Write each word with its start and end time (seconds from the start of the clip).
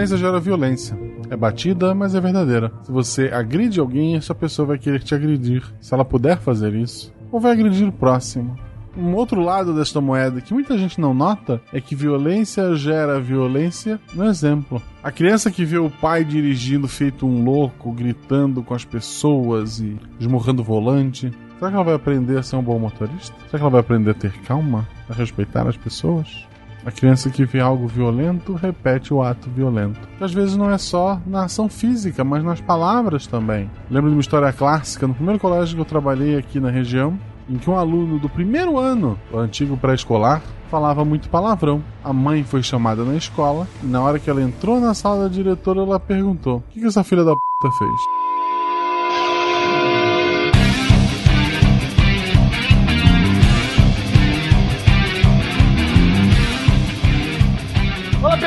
Violência 0.00 0.16
gera 0.16 0.40
violência. 0.40 0.98
É 1.28 1.36
batida, 1.36 1.94
mas 1.94 2.14
é 2.14 2.20
verdadeira. 2.22 2.72
Se 2.84 2.90
você 2.90 3.28
agride 3.28 3.78
alguém, 3.78 4.16
essa 4.16 4.34
pessoa 4.34 4.68
vai 4.68 4.78
querer 4.78 5.02
te 5.02 5.14
agredir. 5.14 5.62
Se 5.78 5.92
ela 5.92 6.06
puder 6.06 6.38
fazer 6.38 6.74
isso, 6.74 7.12
ou 7.30 7.38
vai 7.38 7.52
agredir 7.52 7.86
o 7.86 7.92
próximo. 7.92 8.56
Um 8.96 9.14
outro 9.14 9.42
lado 9.42 9.74
desta 9.74 10.00
moeda 10.00 10.40
que 10.40 10.54
muita 10.54 10.78
gente 10.78 10.98
não 10.98 11.12
nota 11.12 11.60
é 11.70 11.82
que 11.82 11.94
violência 11.94 12.74
gera 12.76 13.20
violência 13.20 14.00
no 14.14 14.24
exemplo. 14.24 14.80
A 15.02 15.12
criança 15.12 15.50
que 15.50 15.66
vê 15.66 15.76
o 15.76 15.90
pai 15.90 16.24
dirigindo 16.24 16.88
feito 16.88 17.26
um 17.26 17.44
louco, 17.44 17.92
gritando 17.92 18.62
com 18.62 18.72
as 18.72 18.86
pessoas 18.86 19.80
e 19.80 19.98
esmurrando 20.18 20.62
o 20.62 20.64
volante, 20.64 21.30
será 21.58 21.70
que 21.70 21.76
ela 21.76 21.84
vai 21.84 21.94
aprender 21.94 22.38
a 22.38 22.42
ser 22.42 22.56
um 22.56 22.62
bom 22.62 22.78
motorista? 22.78 23.36
Será 23.50 23.58
que 23.58 23.62
ela 23.62 23.70
vai 23.70 23.80
aprender 23.80 24.12
a 24.12 24.14
ter 24.14 24.32
calma, 24.44 24.88
a 25.10 25.12
respeitar 25.12 25.68
as 25.68 25.76
pessoas? 25.76 26.48
A 26.84 26.90
criança 26.90 27.28
que 27.28 27.44
vê 27.44 27.60
algo 27.60 27.86
violento 27.86 28.54
repete 28.54 29.12
o 29.12 29.22
ato 29.22 29.50
violento. 29.50 30.00
Que 30.16 30.24
às 30.24 30.32
vezes 30.32 30.56
não 30.56 30.70
é 30.70 30.78
só 30.78 31.20
na 31.26 31.44
ação 31.44 31.68
física, 31.68 32.24
mas 32.24 32.42
nas 32.42 32.60
palavras 32.60 33.26
também. 33.26 33.70
Lembro 33.90 34.10
de 34.10 34.16
uma 34.16 34.20
história 34.20 34.52
clássica 34.52 35.06
no 35.06 35.14
primeiro 35.14 35.38
colégio 35.38 35.74
que 35.74 35.80
eu 35.80 35.86
trabalhei 35.86 36.36
aqui 36.36 36.58
na 36.58 36.70
região 36.70 37.18
em 37.48 37.58
que 37.58 37.68
um 37.68 37.76
aluno 37.76 38.18
do 38.18 38.28
primeiro 38.28 38.78
ano 38.78 39.18
do 39.30 39.38
antigo 39.38 39.76
pré-escolar 39.76 40.40
falava 40.70 41.04
muito 41.04 41.28
palavrão. 41.28 41.82
A 42.02 42.12
mãe 42.12 42.44
foi 42.44 42.62
chamada 42.62 43.04
na 43.04 43.16
escola 43.16 43.66
e 43.82 43.86
na 43.86 44.00
hora 44.00 44.18
que 44.20 44.30
ela 44.30 44.40
entrou 44.40 44.80
na 44.80 44.94
sala 44.94 45.24
da 45.24 45.28
diretora, 45.28 45.80
ela 45.80 45.98
perguntou: 45.98 46.58
O 46.58 46.62
que, 46.70 46.80
que 46.80 46.86
essa 46.86 47.02
filha 47.02 47.24
da 47.24 47.34
puta 47.34 47.76
fez? 47.76 48.19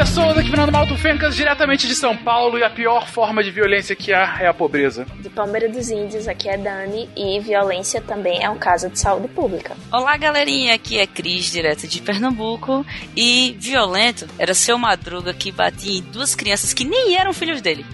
Pessoas 0.04 0.38
aqui 0.38 0.50
Fernando 0.50 0.70
Malto 0.74 0.98
Fencas, 0.98 1.34
diretamente 1.34 1.88
de 1.88 1.96
São 1.96 2.16
Paulo, 2.16 2.58
e 2.58 2.64
a 2.64 2.70
pior 2.70 3.08
forma 3.08 3.42
de 3.42 3.50
violência 3.50 3.96
que 3.96 4.12
há 4.12 4.38
é 4.42 4.48
a 4.48 4.54
pobreza. 4.54 5.06
De 5.22 5.30
Palmeira 5.30 5.70
dos 5.70 5.90
Índios, 5.90 6.28
aqui 6.28 6.50
é 6.50 6.58
Dani, 6.58 7.10
e 7.16 7.40
violência 7.40 8.02
também 8.02 8.44
é 8.44 8.50
um 8.50 8.58
caso 8.58 8.90
de 8.90 9.00
saúde 9.00 9.30
pública. 9.30 9.78
Olá, 9.90 10.18
galerinha, 10.18 10.76
aqui 10.76 11.00
é 11.00 11.08
Cris, 11.08 11.50
direto 11.50 11.88
de 11.88 12.02
Pernambuco, 12.02 12.86
e 13.16 13.56
violento 13.58 14.28
era 14.38 14.54
seu 14.54 14.78
madruga 14.78 15.34
que 15.34 15.54
batia 15.54 16.00
em 16.00 16.04
duas 16.04 16.36
crianças 16.36 16.74
que 16.74 16.84
nem 16.84 17.16
eram 17.16 17.32
filhos 17.32 17.62
dele. 17.62 17.86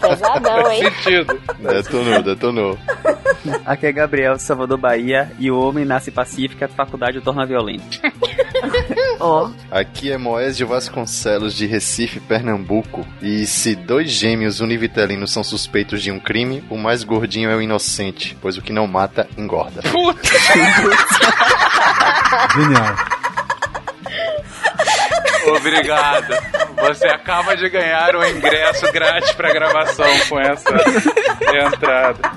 Pesadão, 0.00 0.70
hein? 0.70 0.82
Sentido. 0.84 1.40
Detonou, 1.58 2.22
detonou. 2.22 2.78
Aqui 3.64 3.86
é 3.86 3.92
Gabriel, 3.92 4.38
Salvador, 4.38 4.78
Bahia, 4.78 5.30
e 5.38 5.50
o 5.50 5.58
homem 5.58 5.84
nasce 5.84 6.10
pacífico, 6.10 6.64
a 6.64 6.68
faculdade 6.68 7.18
o 7.18 7.22
torna 7.22 7.46
violento. 7.46 8.00
Ó. 9.20 9.50
Aqui 9.70 10.10
é 10.10 10.18
Moésio 10.18 10.66
Vasconcelos, 10.66 11.54
de 11.54 11.66
Recife, 11.66 12.20
Pernambuco, 12.20 13.06
e 13.22 13.46
se 13.46 13.74
dois 13.74 14.10
gêmeos 14.10 14.60
univitelinos 14.60 15.32
são 15.32 15.44
suspeitos 15.44 16.02
de 16.02 16.10
um 16.10 16.18
crime, 16.18 16.64
o 16.68 16.76
mais 16.76 17.04
gordinho 17.04 17.50
é 17.50 17.56
o 17.56 17.62
inocente, 17.62 18.36
pois 18.40 18.56
o 18.56 18.62
que 18.62 18.72
não 18.72 18.86
mata, 18.86 19.28
engorda. 19.36 19.82
Puta! 19.82 20.28
Genial. 22.54 23.17
Obrigado. 25.56 26.34
Você 26.76 27.06
acaba 27.08 27.56
de 27.56 27.68
ganhar 27.68 28.14
um 28.16 28.24
ingresso 28.24 28.90
grátis 28.92 29.32
pra 29.32 29.52
gravação 29.52 30.06
com 30.28 30.40
essa 30.40 30.70
entrada. 31.66 32.30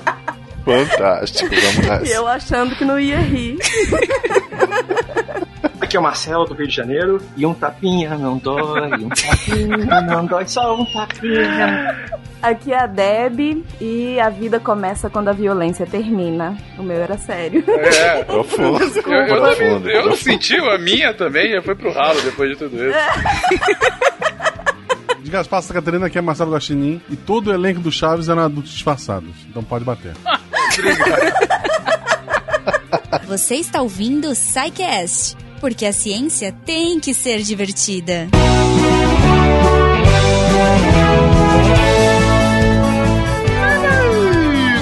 Fantástico, 0.66 1.50
vamos 1.50 1.88
nessa. 1.88 2.08
E 2.08 2.12
eu 2.12 2.28
achando 2.28 2.76
que 2.76 2.86
não 2.86 3.00
ia 3.00 3.20
rir. 3.20 3.58
Aqui 5.92 5.98
é 5.98 6.00
o 6.00 6.04
Marcelo 6.04 6.46
do 6.46 6.54
Rio 6.54 6.70
de 6.70 6.74
Janeiro. 6.74 7.22
E 7.36 7.46
um 7.46 7.54
tapinha 7.54 8.18
não 8.18 8.38
dói, 8.38 8.94
um 8.94 9.10
tapinha 9.10 10.02
não 10.04 10.26
dói, 10.26 10.48
só 10.48 10.74
um 10.74 10.86
tapinha. 10.86 12.06
Aqui 12.42 12.72
é 12.72 12.80
a 12.80 12.88
Deb 12.88 13.66
e 13.82 14.18
a 14.18 14.30
vida 14.30 14.58
começa 14.58 15.10
quando 15.10 15.28
a 15.28 15.34
violência 15.34 15.86
termina. 15.86 16.58
O 16.78 16.84
meu 16.84 16.96
era 16.96 17.18
sério. 17.18 17.62
É, 17.68 18.24
Profundo. 18.24 18.86
eu, 19.06 19.12
eu, 19.12 19.36
Profundo. 19.36 19.90
eu, 19.90 20.02
eu 20.04 20.16
senti 20.16 20.56
a 20.56 20.78
minha 20.78 21.14
também, 21.14 21.52
já 21.52 21.62
foi 21.62 21.76
pro 21.76 21.92
ralo 21.92 22.22
depois 22.22 22.52
de 22.52 22.56
tudo 22.56 22.78
isso. 22.78 22.98
De 25.22 25.30
Gaspar 25.30 25.62
Santa 25.62 25.74
Catarina, 25.74 26.08
aqui 26.08 26.18
é 26.18 26.22
Marcelo 26.22 26.54
Guaxinim, 26.54 27.02
e 27.10 27.18
todo 27.18 27.50
o 27.50 27.54
elenco 27.54 27.82
do 27.82 27.92
Chaves 27.92 28.30
eram 28.30 28.44
adultos 28.44 28.72
disfarçados. 28.72 29.36
Então 29.50 29.62
pode 29.62 29.84
bater. 29.84 30.14
Você 33.28 33.56
está 33.56 33.82
ouvindo 33.82 34.30
o 34.30 34.36
SciCast, 34.36 35.36
porque 35.62 35.86
a 35.86 35.94
ciência 35.94 36.52
tem 36.66 37.00
que 37.00 37.14
ser 37.14 37.44
divertida. 37.44 38.28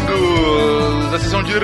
Bem-vindos 0.07 1.13
à 1.13 1.19
sessão 1.19 1.43
de 1.43 1.59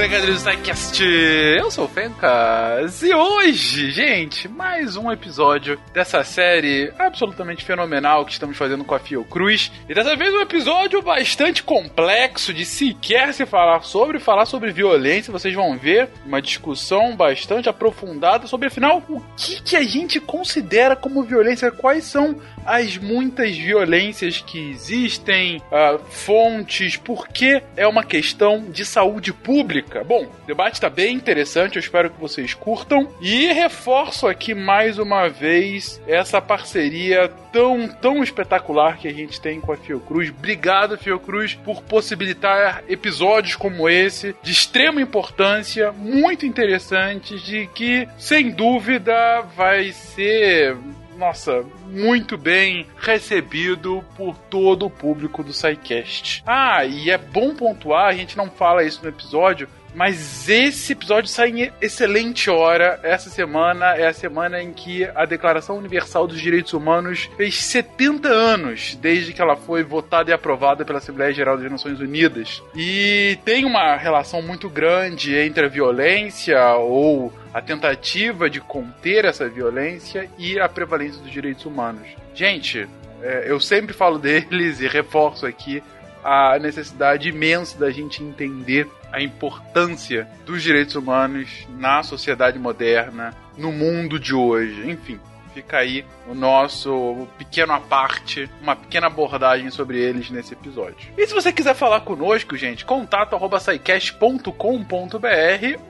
Regadeiros 0.00 0.44
do 0.44 0.50
SciCast. 0.50 1.04
Eu 1.04 1.72
sou 1.72 1.86
o 1.86 1.88
Fencas 1.88 3.02
e 3.02 3.12
hoje, 3.12 3.90
gente, 3.90 4.48
mais 4.48 4.96
um 4.96 5.10
episódio 5.10 5.76
dessa 5.92 6.22
série 6.22 6.92
absolutamente 6.96 7.64
fenomenal 7.64 8.24
que 8.24 8.30
estamos 8.30 8.56
fazendo 8.56 8.84
com 8.84 8.94
a 8.94 9.00
Fiocruz. 9.00 9.72
E 9.88 9.94
dessa 9.94 10.14
vez 10.14 10.32
um 10.32 10.40
episódio 10.40 11.02
bastante 11.02 11.64
complexo 11.64 12.54
de 12.54 12.64
sequer 12.64 13.34
se 13.34 13.44
falar 13.44 13.82
sobre, 13.82 14.20
falar 14.20 14.46
sobre 14.46 14.70
violência. 14.70 15.32
Vocês 15.32 15.52
vão 15.52 15.76
ver 15.76 16.08
uma 16.24 16.40
discussão 16.40 17.16
bastante 17.16 17.68
aprofundada 17.68 18.46
sobre, 18.46 18.68
afinal, 18.68 19.02
o 19.08 19.20
que, 19.36 19.60
que 19.60 19.76
a 19.76 19.82
gente 19.82 20.20
considera 20.20 20.94
como 20.94 21.24
violência, 21.24 21.72
quais 21.72 22.04
são 22.04 22.40
as 22.68 22.98
muitas 22.98 23.56
violências 23.56 24.42
que 24.42 24.70
existem, 24.70 25.62
ah, 25.72 25.98
fontes, 26.10 26.98
porque 26.98 27.62
é 27.74 27.86
uma 27.86 28.04
questão 28.04 28.66
de 28.70 28.84
saúde 28.84 29.32
pública. 29.32 30.04
Bom, 30.04 30.24
o 30.24 30.46
debate 30.46 30.74
está 30.74 30.90
bem 30.90 31.14
interessante, 31.14 31.76
eu 31.76 31.80
espero 31.80 32.10
que 32.10 32.20
vocês 32.20 32.52
curtam. 32.52 33.08
E 33.22 33.46
reforço 33.54 34.26
aqui 34.26 34.52
mais 34.52 34.98
uma 34.98 35.28
vez 35.28 35.98
essa 36.06 36.42
parceria 36.42 37.32
tão, 37.50 37.88
tão 37.88 38.22
espetacular 38.22 38.98
que 38.98 39.08
a 39.08 39.14
gente 39.14 39.40
tem 39.40 39.60
com 39.60 39.72
a 39.72 39.76
Fiocruz. 39.76 40.28
Obrigado, 40.28 40.98
Fiocruz, 40.98 41.54
por 41.54 41.82
possibilitar 41.82 42.84
episódios 42.86 43.56
como 43.56 43.88
esse, 43.88 44.36
de 44.42 44.52
extrema 44.52 45.00
importância, 45.00 45.90
muito 45.90 46.44
interessantes, 46.44 47.40
de 47.42 47.66
que, 47.68 48.06
sem 48.18 48.50
dúvida, 48.50 49.40
vai 49.56 49.90
ser 49.92 50.76
nossa, 51.18 51.64
muito 51.88 52.38
bem 52.38 52.86
recebido 52.96 54.04
por 54.16 54.36
todo 54.48 54.86
o 54.86 54.90
público 54.90 55.42
do 55.42 55.52
SciCast. 55.52 56.44
Ah, 56.46 56.84
e 56.84 57.10
é 57.10 57.18
bom 57.18 57.56
pontuar, 57.56 58.06
a 58.06 58.14
gente 58.14 58.36
não 58.36 58.48
fala 58.48 58.84
isso 58.84 59.02
no 59.02 59.08
episódio, 59.08 59.68
mas 59.94 60.48
esse 60.48 60.92
episódio 60.92 61.28
sai 61.28 61.50
em 61.50 61.72
excelente 61.80 62.50
hora. 62.50 63.00
Essa 63.02 63.30
semana 63.30 63.96
é 63.96 64.06
a 64.06 64.12
semana 64.12 64.62
em 64.62 64.72
que 64.72 65.04
a 65.14 65.24
Declaração 65.24 65.78
Universal 65.78 66.26
dos 66.26 66.40
Direitos 66.40 66.72
Humanos 66.72 67.28
fez 67.36 67.62
70 67.62 68.28
anos 68.28 68.96
desde 69.00 69.32
que 69.32 69.40
ela 69.40 69.56
foi 69.56 69.82
votada 69.82 70.30
e 70.30 70.34
aprovada 70.34 70.84
pela 70.84 70.98
Assembleia 70.98 71.32
Geral 71.32 71.56
das 71.56 71.70
Nações 71.70 72.00
Unidas. 72.00 72.62
E 72.74 73.38
tem 73.44 73.64
uma 73.64 73.96
relação 73.96 74.42
muito 74.42 74.68
grande 74.68 75.36
entre 75.36 75.66
a 75.66 75.68
violência 75.68 76.74
ou 76.76 77.32
a 77.52 77.60
tentativa 77.60 78.48
de 78.48 78.60
conter 78.60 79.24
essa 79.24 79.48
violência 79.48 80.28
e 80.38 80.60
a 80.60 80.68
prevalência 80.68 81.20
dos 81.22 81.30
direitos 81.30 81.64
humanos. 81.64 82.06
Gente, 82.34 82.88
é, 83.22 83.44
eu 83.46 83.58
sempre 83.58 83.92
falo 83.92 84.18
deles 84.20 84.80
e 84.80 84.86
reforço 84.86 85.46
aqui 85.46 85.82
a 86.22 86.58
necessidade 86.58 87.28
imensa 87.28 87.78
da 87.78 87.90
gente 87.90 88.22
entender 88.22 88.86
a 89.12 89.20
importância 89.20 90.28
dos 90.44 90.62
direitos 90.62 90.94
humanos 90.94 91.66
na 91.78 92.02
sociedade 92.02 92.58
moderna, 92.58 93.34
no 93.56 93.72
mundo 93.72 94.18
de 94.18 94.34
hoje, 94.34 94.88
enfim. 94.88 95.18
Fica 95.54 95.78
aí 95.78 96.04
o 96.28 96.34
nosso 96.34 97.26
pequeno 97.36 97.72
aparte, 97.72 98.48
uma 98.62 98.76
pequena 98.76 99.08
abordagem 99.08 99.70
sobre 99.70 99.98
eles 99.98 100.30
nesse 100.30 100.52
episódio. 100.52 101.08
E 101.16 101.26
se 101.26 101.34
você 101.34 101.52
quiser 101.52 101.74
falar 101.74 102.02
conosco, 102.02 102.56
gente, 102.56 102.84
contato 102.84 103.34
arroba 103.34 103.58
saicast.com.br 103.58 104.52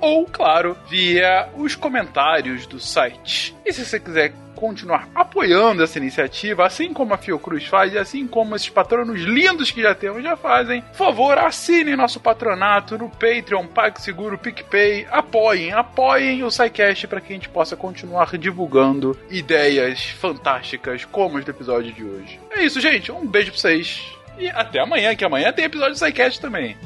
ou, 0.00 0.24
claro, 0.24 0.76
via 0.88 1.50
os 1.54 1.74
comentários 1.74 2.66
do 2.66 2.80
site. 2.80 3.54
E 3.66 3.72
se 3.72 3.84
você 3.84 4.00
quiser 4.00 4.32
continuar 4.58 5.08
apoiando 5.14 5.84
essa 5.84 5.98
iniciativa, 5.98 6.66
assim 6.66 6.92
como 6.92 7.14
a 7.14 7.18
Fiocruz 7.18 7.64
faz 7.66 7.92
e 7.92 7.98
assim 7.98 8.26
como 8.26 8.56
esses 8.56 8.68
patronos 8.68 9.20
lindos 9.20 9.70
que 9.70 9.80
já 9.80 9.94
temos 9.94 10.22
já 10.22 10.36
fazem, 10.36 10.82
por 10.82 10.94
favor, 10.96 11.38
assinem 11.38 11.94
nosso 11.94 12.18
patronato 12.18 12.98
no 12.98 13.08
Patreon, 13.08 13.66
PagSeguro, 13.68 14.36
PicPay, 14.36 15.06
apoiem, 15.10 15.72
apoiem 15.72 16.42
o 16.42 16.50
SciCast 16.50 17.06
para 17.06 17.20
que 17.20 17.32
a 17.32 17.36
gente 17.36 17.48
possa 17.48 17.76
continuar 17.76 18.36
divulgando 18.36 19.16
ideias 19.30 20.04
fantásticas 20.04 21.04
como 21.04 21.38
as 21.38 21.44
do 21.44 21.50
episódio 21.52 21.92
de 21.92 22.04
hoje. 22.04 22.40
É 22.50 22.64
isso, 22.64 22.80
gente. 22.80 23.12
Um 23.12 23.26
beijo 23.26 23.52
pra 23.52 23.60
vocês. 23.60 24.02
E 24.38 24.48
até 24.48 24.80
amanhã, 24.80 25.14
que 25.14 25.24
amanhã 25.24 25.52
tem 25.52 25.64
episódio 25.64 25.92
do 25.92 25.98
SciCast 25.98 26.40
também. 26.40 26.76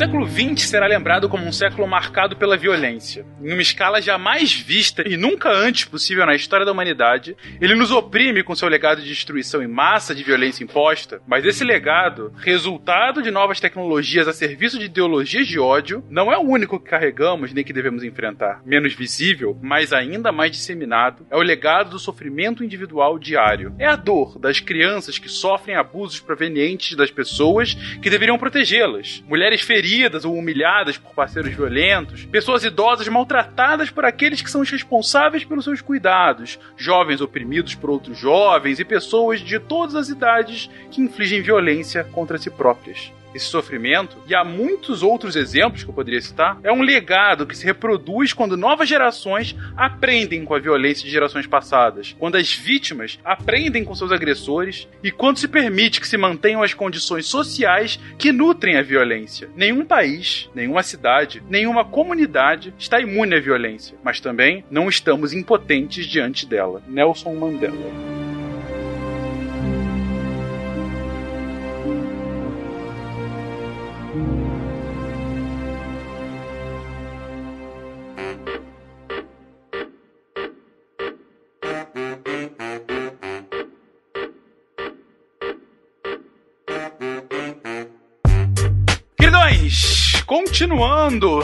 Século 0.00 0.26
XX 0.26 0.62
será 0.62 0.86
lembrado 0.86 1.28
como 1.28 1.44
um 1.44 1.52
século 1.52 1.86
marcado 1.86 2.34
pela 2.34 2.56
violência. 2.56 3.22
Em 3.38 3.52
uma 3.52 3.60
escala 3.60 4.00
jamais 4.00 4.50
vista 4.50 5.06
e 5.06 5.14
nunca 5.14 5.50
antes 5.50 5.84
possível 5.84 6.24
na 6.24 6.34
história 6.34 6.64
da 6.64 6.72
humanidade, 6.72 7.36
ele 7.60 7.74
nos 7.74 7.90
oprime 7.90 8.42
com 8.42 8.54
seu 8.54 8.66
legado 8.66 9.02
de 9.02 9.08
destruição 9.08 9.62
em 9.62 9.68
massa, 9.68 10.14
de 10.14 10.24
violência 10.24 10.64
imposta, 10.64 11.20
mas 11.28 11.44
esse 11.44 11.62
legado, 11.64 12.32
resultado 12.38 13.20
de 13.20 13.30
novas 13.30 13.60
tecnologias 13.60 14.26
a 14.26 14.32
serviço 14.32 14.78
de 14.78 14.86
ideologias 14.86 15.46
de 15.46 15.58
ódio, 15.58 16.02
não 16.08 16.32
é 16.32 16.38
o 16.38 16.48
único 16.48 16.80
que 16.80 16.88
carregamos 16.88 17.52
nem 17.52 17.62
que 17.62 17.70
devemos 17.70 18.02
enfrentar. 18.02 18.62
Menos 18.64 18.94
visível, 18.94 19.58
mas 19.60 19.92
ainda 19.92 20.32
mais 20.32 20.50
disseminado, 20.50 21.26
é 21.30 21.36
o 21.36 21.42
legado 21.42 21.90
do 21.90 21.98
sofrimento 21.98 22.64
individual 22.64 23.18
diário. 23.18 23.74
É 23.78 23.86
a 23.86 23.96
dor 23.96 24.38
das 24.38 24.60
crianças 24.60 25.18
que 25.18 25.28
sofrem 25.28 25.76
abusos 25.76 26.20
provenientes 26.20 26.96
das 26.96 27.10
pessoas 27.10 27.74
que 28.00 28.08
deveriam 28.08 28.38
protegê-las. 28.38 29.22
Mulheres 29.28 29.60
feridas 29.60 29.89
ou 30.24 30.36
humilhadas 30.36 30.96
por 30.96 31.14
parceiros 31.14 31.54
violentos, 31.54 32.24
pessoas 32.26 32.64
idosas 32.64 33.08
maltratadas 33.08 33.90
por 33.90 34.04
aqueles 34.04 34.42
que 34.42 34.50
são 34.50 34.60
os 34.60 34.70
responsáveis 34.70 35.44
pelos 35.44 35.64
seus 35.64 35.80
cuidados, 35.80 36.58
jovens 36.76 37.20
oprimidos 37.20 37.74
por 37.74 37.90
outros 37.90 38.18
jovens 38.18 38.78
e 38.78 38.84
pessoas 38.84 39.40
de 39.40 39.58
todas 39.58 39.94
as 39.94 40.08
idades 40.08 40.70
que 40.90 41.00
infligem 41.00 41.42
violência 41.42 42.04
contra 42.04 42.38
si 42.38 42.50
próprias 42.50 43.12
esse 43.34 43.46
sofrimento, 43.46 44.16
e 44.26 44.34
há 44.34 44.44
muitos 44.44 45.02
outros 45.02 45.36
exemplos 45.36 45.82
que 45.82 45.90
eu 45.90 45.94
poderia 45.94 46.20
citar, 46.20 46.58
é 46.62 46.72
um 46.72 46.82
legado 46.82 47.46
que 47.46 47.56
se 47.56 47.64
reproduz 47.64 48.32
quando 48.32 48.56
novas 48.56 48.88
gerações 48.88 49.56
aprendem 49.76 50.44
com 50.44 50.54
a 50.54 50.58
violência 50.58 51.04
de 51.04 51.10
gerações 51.10 51.46
passadas, 51.46 52.14
quando 52.18 52.36
as 52.36 52.52
vítimas 52.52 53.18
aprendem 53.24 53.84
com 53.84 53.94
seus 53.94 54.12
agressores 54.12 54.88
e 55.02 55.10
quando 55.10 55.38
se 55.38 55.48
permite 55.48 56.00
que 56.00 56.08
se 56.08 56.16
mantenham 56.16 56.62
as 56.62 56.74
condições 56.74 57.26
sociais 57.26 57.98
que 58.18 58.32
nutrem 58.32 58.76
a 58.76 58.82
violência. 58.82 59.48
Nenhum 59.54 59.84
país, 59.84 60.48
nenhuma 60.54 60.82
cidade, 60.82 61.42
nenhuma 61.48 61.84
comunidade 61.84 62.74
está 62.78 63.00
imune 63.00 63.36
à 63.36 63.40
violência, 63.40 63.96
mas 64.02 64.20
também 64.20 64.64
não 64.70 64.88
estamos 64.88 65.32
impotentes 65.32 66.06
diante 66.06 66.46
dela. 66.46 66.82
Nelson 66.88 67.34
Mandela. 67.34 68.39
Continuando 90.60 91.40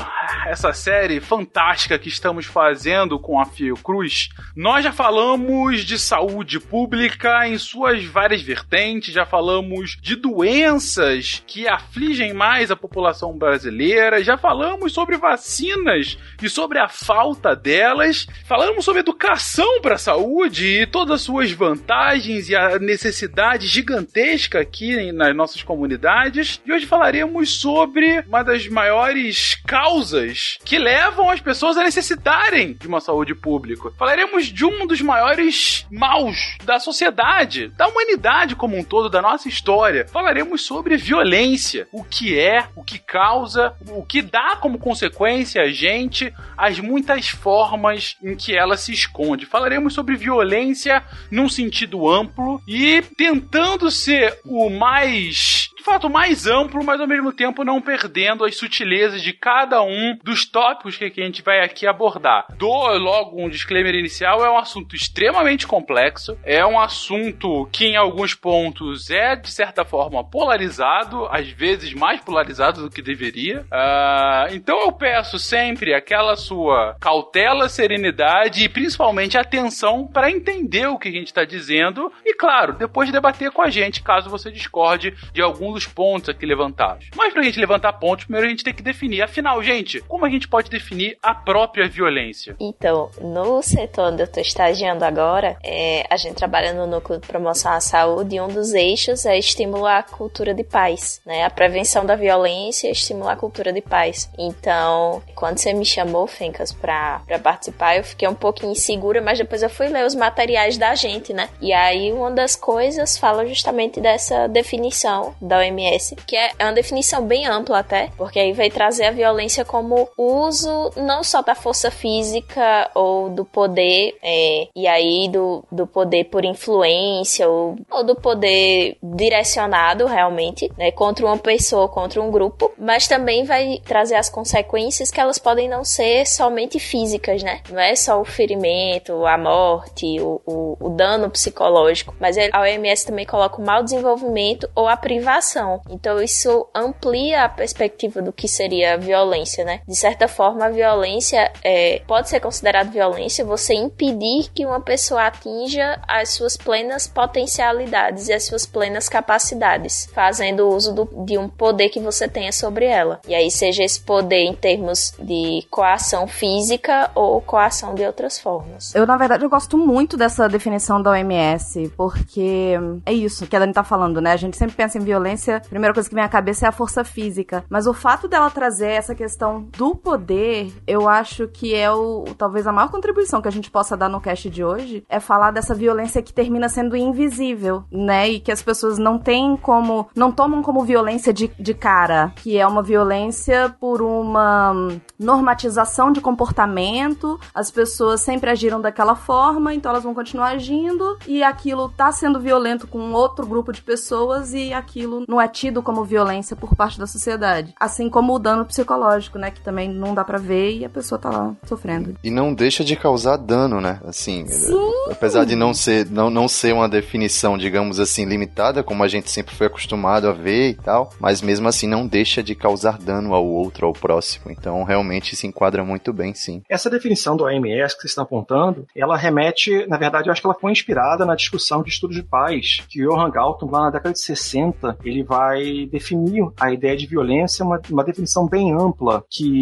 essa 0.47 0.73
série 0.73 1.21
fantástica 1.21 1.99
que 1.99 2.09
estamos 2.09 2.47
fazendo 2.47 3.19
com 3.19 3.41
a 3.41 3.45
Fiocruz, 3.45 4.29
nós 4.55 4.85
já 4.85 4.93
falamos 4.93 5.85
de 5.85 5.99
saúde 5.99 6.61
pública 6.61 7.49
em 7.49 7.59
suas 7.59 8.05
várias 8.05 8.43
vertentes, 8.43 9.13
já 9.13 9.27
falamos 9.27 9.97
de 10.01 10.15
doenças 10.15 11.43
que 11.47 11.67
afligem 11.67 12.33
mais 12.33 12.71
a 12.71 12.77
população 12.77 13.37
brasileira, 13.37 14.23
já 14.23 14.37
falamos 14.37 14.93
sobre 14.93 15.17
vacinas 15.17 16.17
e 16.41 16.49
sobre 16.49 16.79
a 16.79 16.89
falta 16.89 17.57
delas, 17.57 18.27
falamos 18.45 18.85
sobre 18.85 19.01
educação 19.01 19.81
para 19.81 19.97
a 19.97 19.99
saúde 19.99 20.83
e 20.83 20.87
todas 20.87 21.17
as 21.17 21.23
suas 21.23 21.51
vantagens 21.51 22.49
e 22.49 22.55
a 22.55 22.79
necessidade 22.79 23.67
gigantesca 23.67 24.61
aqui 24.61 25.11
nas 25.11 25.35
nossas 25.35 25.63
comunidades. 25.63 26.61
E 26.65 26.73
hoje 26.73 26.87
falaremos 26.87 27.59
sobre 27.59 28.21
uma 28.21 28.45
das 28.45 28.69
maiores 28.69 29.57
causas 29.67 30.36
que 30.65 30.79
levam 30.79 31.31
as 31.31 31.41
pessoas 31.41 31.77
a 31.77 31.83
necessitarem 31.83 32.75
de 32.75 32.87
uma 32.87 33.00
saúde 33.00 33.35
pública. 33.35 33.91
Falaremos 33.99 34.47
de 34.47 34.65
um 34.65 34.87
dos 34.87 35.00
maiores 35.00 35.87
maus 35.91 36.56
da 36.65 36.79
sociedade, 36.79 37.69
da 37.77 37.87
humanidade 37.87 38.56
como 38.56 38.77
um 38.77 38.85
todo, 38.85 39.09
da 39.09 39.23
nossa 39.23 39.49
história. 39.49 40.06
Falaremos 40.09 40.62
sobre 40.62 40.97
violência, 40.97 41.87
o 41.93 42.05
que 42.05 42.38
é, 42.38 42.67
o 42.75 42.83
que 42.83 42.99
causa, 42.99 43.75
o 43.88 44.05
que 44.05 44.23
dá 44.23 44.56
como 44.56 44.79
consequência 44.79 45.62
a 45.62 45.71
gente, 45.71 46.33
as 46.56 46.79
muitas 46.79 47.29
formas 47.29 48.17
em 48.23 48.37
que 48.37 48.56
ela 48.56 48.77
se 48.77 48.93
esconde. 48.93 49.47
Falaremos 49.47 49.94
sobre 49.94 50.17
violência 50.17 51.03
num 51.31 51.49
sentido 51.49 52.09
amplo 52.09 52.61
e 52.67 53.03
tentando 53.17 53.91
ser 53.91 54.38
o 54.44 54.69
mais 54.71 55.71
fato 55.87 56.11
mais 56.11 56.49
amplo, 56.49 56.83
mas 56.83 57.00
ao 57.00 57.06
mesmo 57.06 57.33
tempo 57.33 57.62
não 57.62 57.81
perdendo 57.81 58.44
as 58.44 58.56
sutilezas 58.56 59.23
de 59.23 59.33
cada 59.33 59.81
um 59.83 60.19
dos 60.26 60.44
tópicos 60.44 60.96
que 60.96 61.05
a 61.05 61.25
gente 61.25 61.40
vai 61.40 61.61
aqui 61.61 61.87
abordar. 61.87 62.49
Dou 62.58 62.99
logo 62.99 63.40
um 63.40 63.49
disclaimer 63.49 63.94
inicial: 63.94 64.44
é 64.44 64.50
um 64.50 64.58
assunto 64.58 64.96
extremamente 64.96 65.69
complexo, 65.69 66.37
é 66.43 66.67
um 66.67 66.81
assunto 66.81 67.69
que 67.70 67.87
em 67.87 67.96
alguns 67.96 68.34
pontos 68.34 69.08
é 69.08 69.37
de 69.37 69.49
certa 69.49 69.84
forma 69.84 70.25
polarizado, 70.25 71.26
às 71.31 71.49
vezes 71.49 71.94
mais 71.94 72.20
polarizado 72.20 72.82
do 72.82 72.90
que 72.90 73.00
deveria. 73.00 73.61
Uh, 73.61 74.52
então 74.52 74.81
eu 74.81 74.90
peço 74.90 75.38
sempre 75.38 75.94
aquela 75.94 76.34
sua 76.34 76.96
cautela, 77.00 77.69
serenidade 77.69 78.64
e 78.64 78.69
principalmente 78.69 79.38
atenção 79.38 80.08
para 80.08 80.28
entender 80.28 80.88
o 80.88 80.99
que 80.99 81.08
a 81.08 81.12
gente 81.12 81.28
está 81.28 81.44
dizendo 81.44 82.12
e, 82.25 82.34
claro, 82.34 82.73
depois 82.73 83.12
debater 83.12 83.52
com 83.52 83.62
a 83.62 83.70
gente 83.70 84.02
caso 84.02 84.28
você 84.28 84.50
discorde 84.50 85.14
de 85.32 85.40
algum 85.40 85.73
dos 85.73 85.87
pontos 85.87 86.31
aqui 86.31 86.44
levantados. 86.44 87.11
Mas 87.14 87.32
pra 87.32 87.43
gente 87.43 87.61
levantar 87.61 87.93
pontos, 87.93 88.25
primeiro 88.25 88.49
a 88.49 88.50
gente 88.50 88.64
tem 88.64 88.75
que 88.75 88.82
definir. 88.82 89.23
Afinal, 89.23 89.62
gente, 89.62 90.02
como 90.17 90.25
a 90.25 90.31
gente 90.31 90.49
pode 90.49 90.71
definir 90.71 91.19
a 91.23 91.35
própria 91.35 91.87
violência? 91.87 92.57
Então, 92.59 93.11
no 93.21 93.61
setor 93.61 94.15
onde 94.15 94.23
eu 94.23 94.27
tô 94.27 94.41
estagiando 94.41 95.05
agora, 95.05 95.59
é, 95.63 96.07
a 96.09 96.17
gente 96.17 96.37
trabalha 96.37 96.73
no 96.73 96.87
núcleo 96.87 97.21
de 97.21 97.27
promoção 97.27 97.71
à 97.71 97.81
saúde 97.81 98.37
e 98.37 98.41
um 98.41 98.49
dos 98.49 98.73
eixos 98.73 99.27
é 99.27 99.39
estimular 99.39 99.99
a 99.99 100.03
cultura 100.03 100.55
de 100.55 100.65
paz, 100.65 101.21
né? 101.27 101.45
A 101.45 101.51
prevenção 101.51 102.07
da 102.07 102.17
violência 102.17 102.89
e 102.89 102.93
estimular 102.93 103.33
a 103.33 103.37
cultura 103.37 103.71
de 103.75 103.83
paz. 103.83 104.31
Então, 104.39 105.23
quando 105.35 105.59
você 105.59 105.75
me 105.75 105.85
chamou, 105.85 106.27
Fencas, 106.27 106.73
pra 106.73 107.21
participar, 107.43 107.99
eu 107.99 108.05
fiquei 108.05 108.27
um 108.27 108.35
pouco 108.35 108.65
insegura, 108.65 109.21
mas 109.21 109.37
depois 109.37 109.62
eu 109.62 109.69
fui 109.69 109.89
ler 109.89 110.07
os 110.07 110.15
materiais 110.15 110.79
da 110.79 110.95
gente, 110.95 111.35
né? 111.35 111.51
E 111.61 111.75
aí, 111.75 112.11
uma 112.11 112.31
das 112.31 112.57
coisas 112.57 113.19
fala 113.19 113.47
justamente 113.47 114.01
dessa 114.01 114.49
definição 114.49 115.35
da 115.43 115.59
OMS, 115.59 116.17
que 116.26 116.37
é, 116.37 116.52
é 116.59 116.64
uma 116.64 116.73
definição 116.73 117.26
bem 117.26 117.47
ampla 117.47 117.81
até, 117.81 118.09
porque 118.17 118.38
aí 118.38 118.55
vai 118.55 118.71
trazer 118.71 119.05
a 119.05 119.11
violência 119.11 119.62
como 119.62 119.96
uso 120.17 120.91
não 120.97 121.23
só 121.23 121.43
da 121.43 121.55
força 121.55 121.91
física 121.91 122.91
ou 122.95 123.31
do 123.31 123.45
poder, 123.45 124.17
é, 124.23 124.69
e 124.75 124.87
aí 124.87 125.29
do, 125.29 125.65
do 125.71 125.87
poder 125.87 126.25
por 126.25 126.45
influência 126.45 127.49
ou, 127.49 127.76
ou 127.91 128.05
do 128.05 128.15
poder 128.15 128.97
direcionado 129.03 130.07
realmente, 130.07 130.71
né, 130.76 130.91
contra 130.91 131.25
uma 131.26 131.38
pessoa, 131.38 131.88
contra 131.88 132.21
um 132.21 132.31
grupo, 132.31 132.73
mas 132.79 133.09
também 133.09 133.45
vai 133.45 133.81
trazer 133.85 134.17
as 134.17 134.29
consequências 134.29 135.11
que 135.11 135.21
elas 135.21 135.38
podem 135.38 135.69
não 135.69 135.85
ser 135.85 136.26
somente 136.26 136.79
físicas, 136.79 137.43
né? 137.43 137.61
Não 137.71 137.81
é 137.81 137.95
só 137.95 138.21
o 138.21 138.25
ferimento, 138.25 139.25
a 139.26 139.38
morte, 139.38 140.21
o, 140.21 140.41
o, 140.47 140.76
o 140.81 140.88
dano 140.91 141.31
psicológico, 141.31 142.15
mas 142.21 142.37
a 142.38 142.61
OMS 142.61 143.07
também 143.07 143.26
coloca 143.26 143.61
o 143.61 143.65
mau 143.65 143.83
desenvolvimento 143.83 144.69
ou 144.75 144.88
a 144.88 144.97
privação 144.97 145.81
então 145.88 146.21
isso 146.21 146.69
amplia 146.75 147.45
a 147.45 147.49
perspectiva 147.49 148.21
do 148.23 148.33
que 148.33 148.49
seria 148.49 148.97
violência, 148.97 149.65
né? 149.65 149.81
De 149.87 149.95
certa 149.95 150.26
forma, 150.26 150.66
a 150.66 150.71
violência 150.71 151.52
é, 151.62 152.02
pode 152.07 152.28
ser 152.28 152.40
considerada 152.40 152.90
violência 152.90 153.45
você 153.45 153.75
impedir 153.75 154.50
que 154.52 154.66
uma 154.66 154.81
pessoa 154.81 155.26
atinja 155.26 156.00
as 156.09 156.31
suas 156.31 156.57
plenas 156.57 157.07
potencialidades 157.07 158.28
e 158.28 158.33
as 158.33 158.45
suas 158.45 158.66
plenas 158.66 159.09
capacidades, 159.09 160.09
fazendo 160.12 160.69
uso 160.69 160.93
do, 160.93 161.25
de 161.25 161.38
um 161.38 161.49
poder 161.49 161.88
que 161.88 162.00
você 162.00 162.28
tenha 162.28 162.52
sobre 162.52 162.85
ela. 162.85 163.21
E 163.28 163.35
aí 163.35 163.50
seja 163.50 163.85
esse 163.85 164.00
poder 164.00 164.45
em 164.45 164.55
termos 164.55 165.14
de 165.19 165.64
coação 165.71 166.26
física 166.26 167.11
ou 167.14 167.40
coação 167.40 167.95
de 167.95 168.05
outras 168.05 168.38
formas. 168.38 168.95
Eu, 168.95 169.07
na 169.07 169.16
verdade, 169.16 169.45
eu 169.45 169.50
gosto 169.50 169.78
muito 169.78 170.16
dessa 170.16 170.49
definição 170.49 171.00
da 171.00 171.11
OMS, 171.11 171.93
porque 171.97 172.75
é 173.05 173.12
isso 173.12 173.47
que 173.47 173.55
a 173.55 173.61
Dani 173.61 173.73
tá 173.73 173.85
falando, 173.85 174.21
né? 174.21 174.33
A 174.33 174.37
gente 174.37 174.57
sempre 174.57 174.75
pensa 174.75 174.99
em 174.99 175.02
violência 175.02 175.59
a 175.59 175.61
primeira 175.61 175.95
coisa 175.95 176.09
que 176.09 176.14
vem 176.14 176.25
à 176.25 176.28
cabeça 176.28 176.66
é 176.66 176.69
a 176.69 176.73
força 176.73 177.05
física. 177.05 177.64
Mas 177.69 177.87
o 177.87 177.95
fato 177.95 178.26
dela 178.26 178.50
trazer 178.50 178.90
essa 178.90 179.14
questão 179.14 179.69
do 179.76 179.95
poder, 179.95 180.73
eu 180.87 181.09
acho 181.09 181.49
que 181.49 181.75
é 181.75 181.90
o 181.90 182.25
talvez 182.37 182.66
a 182.66 182.73
maior 182.73 182.90
contribuição 182.90 183.42
que 183.42 183.49
a 183.49 183.52
gente 183.52 183.71
possa 183.71 183.97
dar 183.97 184.09
no 184.09 184.21
cast 184.21 184.49
de 184.49 184.64
hoje 184.64 185.04
é 185.09 185.21
falar 185.21 185.50
dessa 185.50 185.75
violência 185.75 186.23
que 186.23 186.33
termina 186.33 186.68
sendo 186.68 186.97
invisível, 186.97 187.85
né? 187.90 188.28
E 188.28 188.40
que 188.40 188.52
as 188.52 188.62
pessoas 188.62 188.99
não 188.99 189.18
têm 189.18 189.56
como, 189.56 190.09
não 190.14 190.33
tomam 190.33 190.62
como 190.62 190.85
violência 190.85 191.33
de, 191.33 191.50
de 191.59 191.75
cara, 191.75 192.33
que 192.37 192.56
é 192.56 192.66
uma 192.66 192.83
violência 192.83 193.75
por 193.80 194.00
uma 194.02 194.75
normatização 195.18 196.11
de 196.11 196.21
comportamento, 196.21 197.38
as 197.54 197.71
pessoas 197.71 198.21
sempre 198.21 198.50
agiram 198.50 198.80
daquela 198.80 199.14
forma, 199.14 199.75
então 199.75 199.90
elas 199.90 200.04
vão 200.04 200.14
continuar 200.14 200.49
agindo 200.49 201.18
e 201.26 201.42
aquilo 201.42 201.88
tá 201.88 202.11
sendo 202.12 202.40
violento 202.40 202.87
com 202.87 203.12
outro 203.12 203.47
grupo 203.47 203.73
de 203.73 203.83
pessoas 203.83 204.54
e 204.54 204.73
aquilo 204.73 205.25
não 205.28 205.40
é 205.40 205.49
tido 205.49 205.83
como 205.83 206.04
violência 206.04 206.56
por 206.56 206.75
parte 206.75 206.99
da 206.99 207.06
sociedade. 207.06 207.75
Assim 207.78 208.09
como 208.09 208.35
o 208.35 208.38
dano 208.38 208.64
psicológico, 208.64 209.38
né? 209.38 209.50
Que 209.50 209.61
também 209.66 209.88
não 209.88 210.14
dá 210.14 210.25
para 210.25 210.38
ver 210.38 210.78
e 210.78 210.85
a 210.85 210.88
pessoa 210.88 211.18
tá 211.18 211.28
lá 211.28 211.52
sofrendo. 211.64 212.14
E 212.23 212.30
não 212.30 212.54
deixa 212.54 212.85
de 212.85 212.94
causar 212.94 213.37
dano, 213.37 213.80
né? 213.80 214.00
Assim, 214.04 214.46
Sim. 214.46 214.92
apesar 215.11 215.44
de 215.44 215.56
não 215.56 215.75
ser, 215.75 216.08
não, 216.08 216.30
não 216.30 216.46
ser 216.46 216.73
uma 216.73 216.88
definição, 216.88 217.58
digamos 217.58 217.99
assim, 217.99 218.25
limitada, 218.25 218.85
como 218.85 219.02
a 219.02 219.08
gente 219.08 219.28
sempre 219.28 219.56
foi 219.56 219.66
acostumado 219.66 220.28
a 220.28 220.32
ver 220.32 220.70
e 220.70 220.75
tal, 220.75 221.11
mas 221.18 221.42
mesmo 221.42 221.66
assim 221.66 221.88
não 221.88 222.06
deixa 222.06 222.44
de 222.44 222.54
causar 222.54 222.96
dano 222.96 223.35
ao 223.35 223.44
outro, 223.44 223.88
ao 223.88 223.92
próximo. 223.92 224.52
Então 224.52 224.85
realmente 224.85 225.35
se 225.35 225.49
enquadra 225.49 225.85
muito 225.85 226.12
bem, 226.12 226.32
sim. 226.32 226.62
Essa 226.68 226.88
definição 226.88 227.37
do 227.37 227.42
OMS 227.42 227.96
que 227.96 228.02
você 228.02 228.06
está 228.06 228.23
apontando, 228.23 228.87
ela 228.94 229.16
remete, 229.16 229.85
na 229.88 229.99
verdade, 229.99 230.28
eu 230.28 230.32
acho 230.32 230.40
que 230.40 230.46
ela 230.46 230.54
foi 230.58 230.70
inspirada 230.70 231.26
na 231.26 231.35
discussão 231.35 231.82
de 231.82 231.90
estudos 231.90 232.14
de 232.14 232.23
paz, 232.23 232.85
que 232.88 233.00
Johan 233.00 233.30
Galton, 233.30 233.68
lá 233.68 233.82
na 233.82 233.90
década 233.90 234.12
de 234.12 234.20
60, 234.20 234.99
ele 235.04 235.25
vai 235.25 235.87
definir 235.90 236.46
a 236.61 236.73
ideia 236.73 236.96
de 236.96 237.06
violência, 237.06 237.64
uma, 237.64 237.80
uma 237.90 238.04
definição 238.04 238.46
bem 238.46 238.73
ampla, 238.73 239.25
que, 239.28 239.56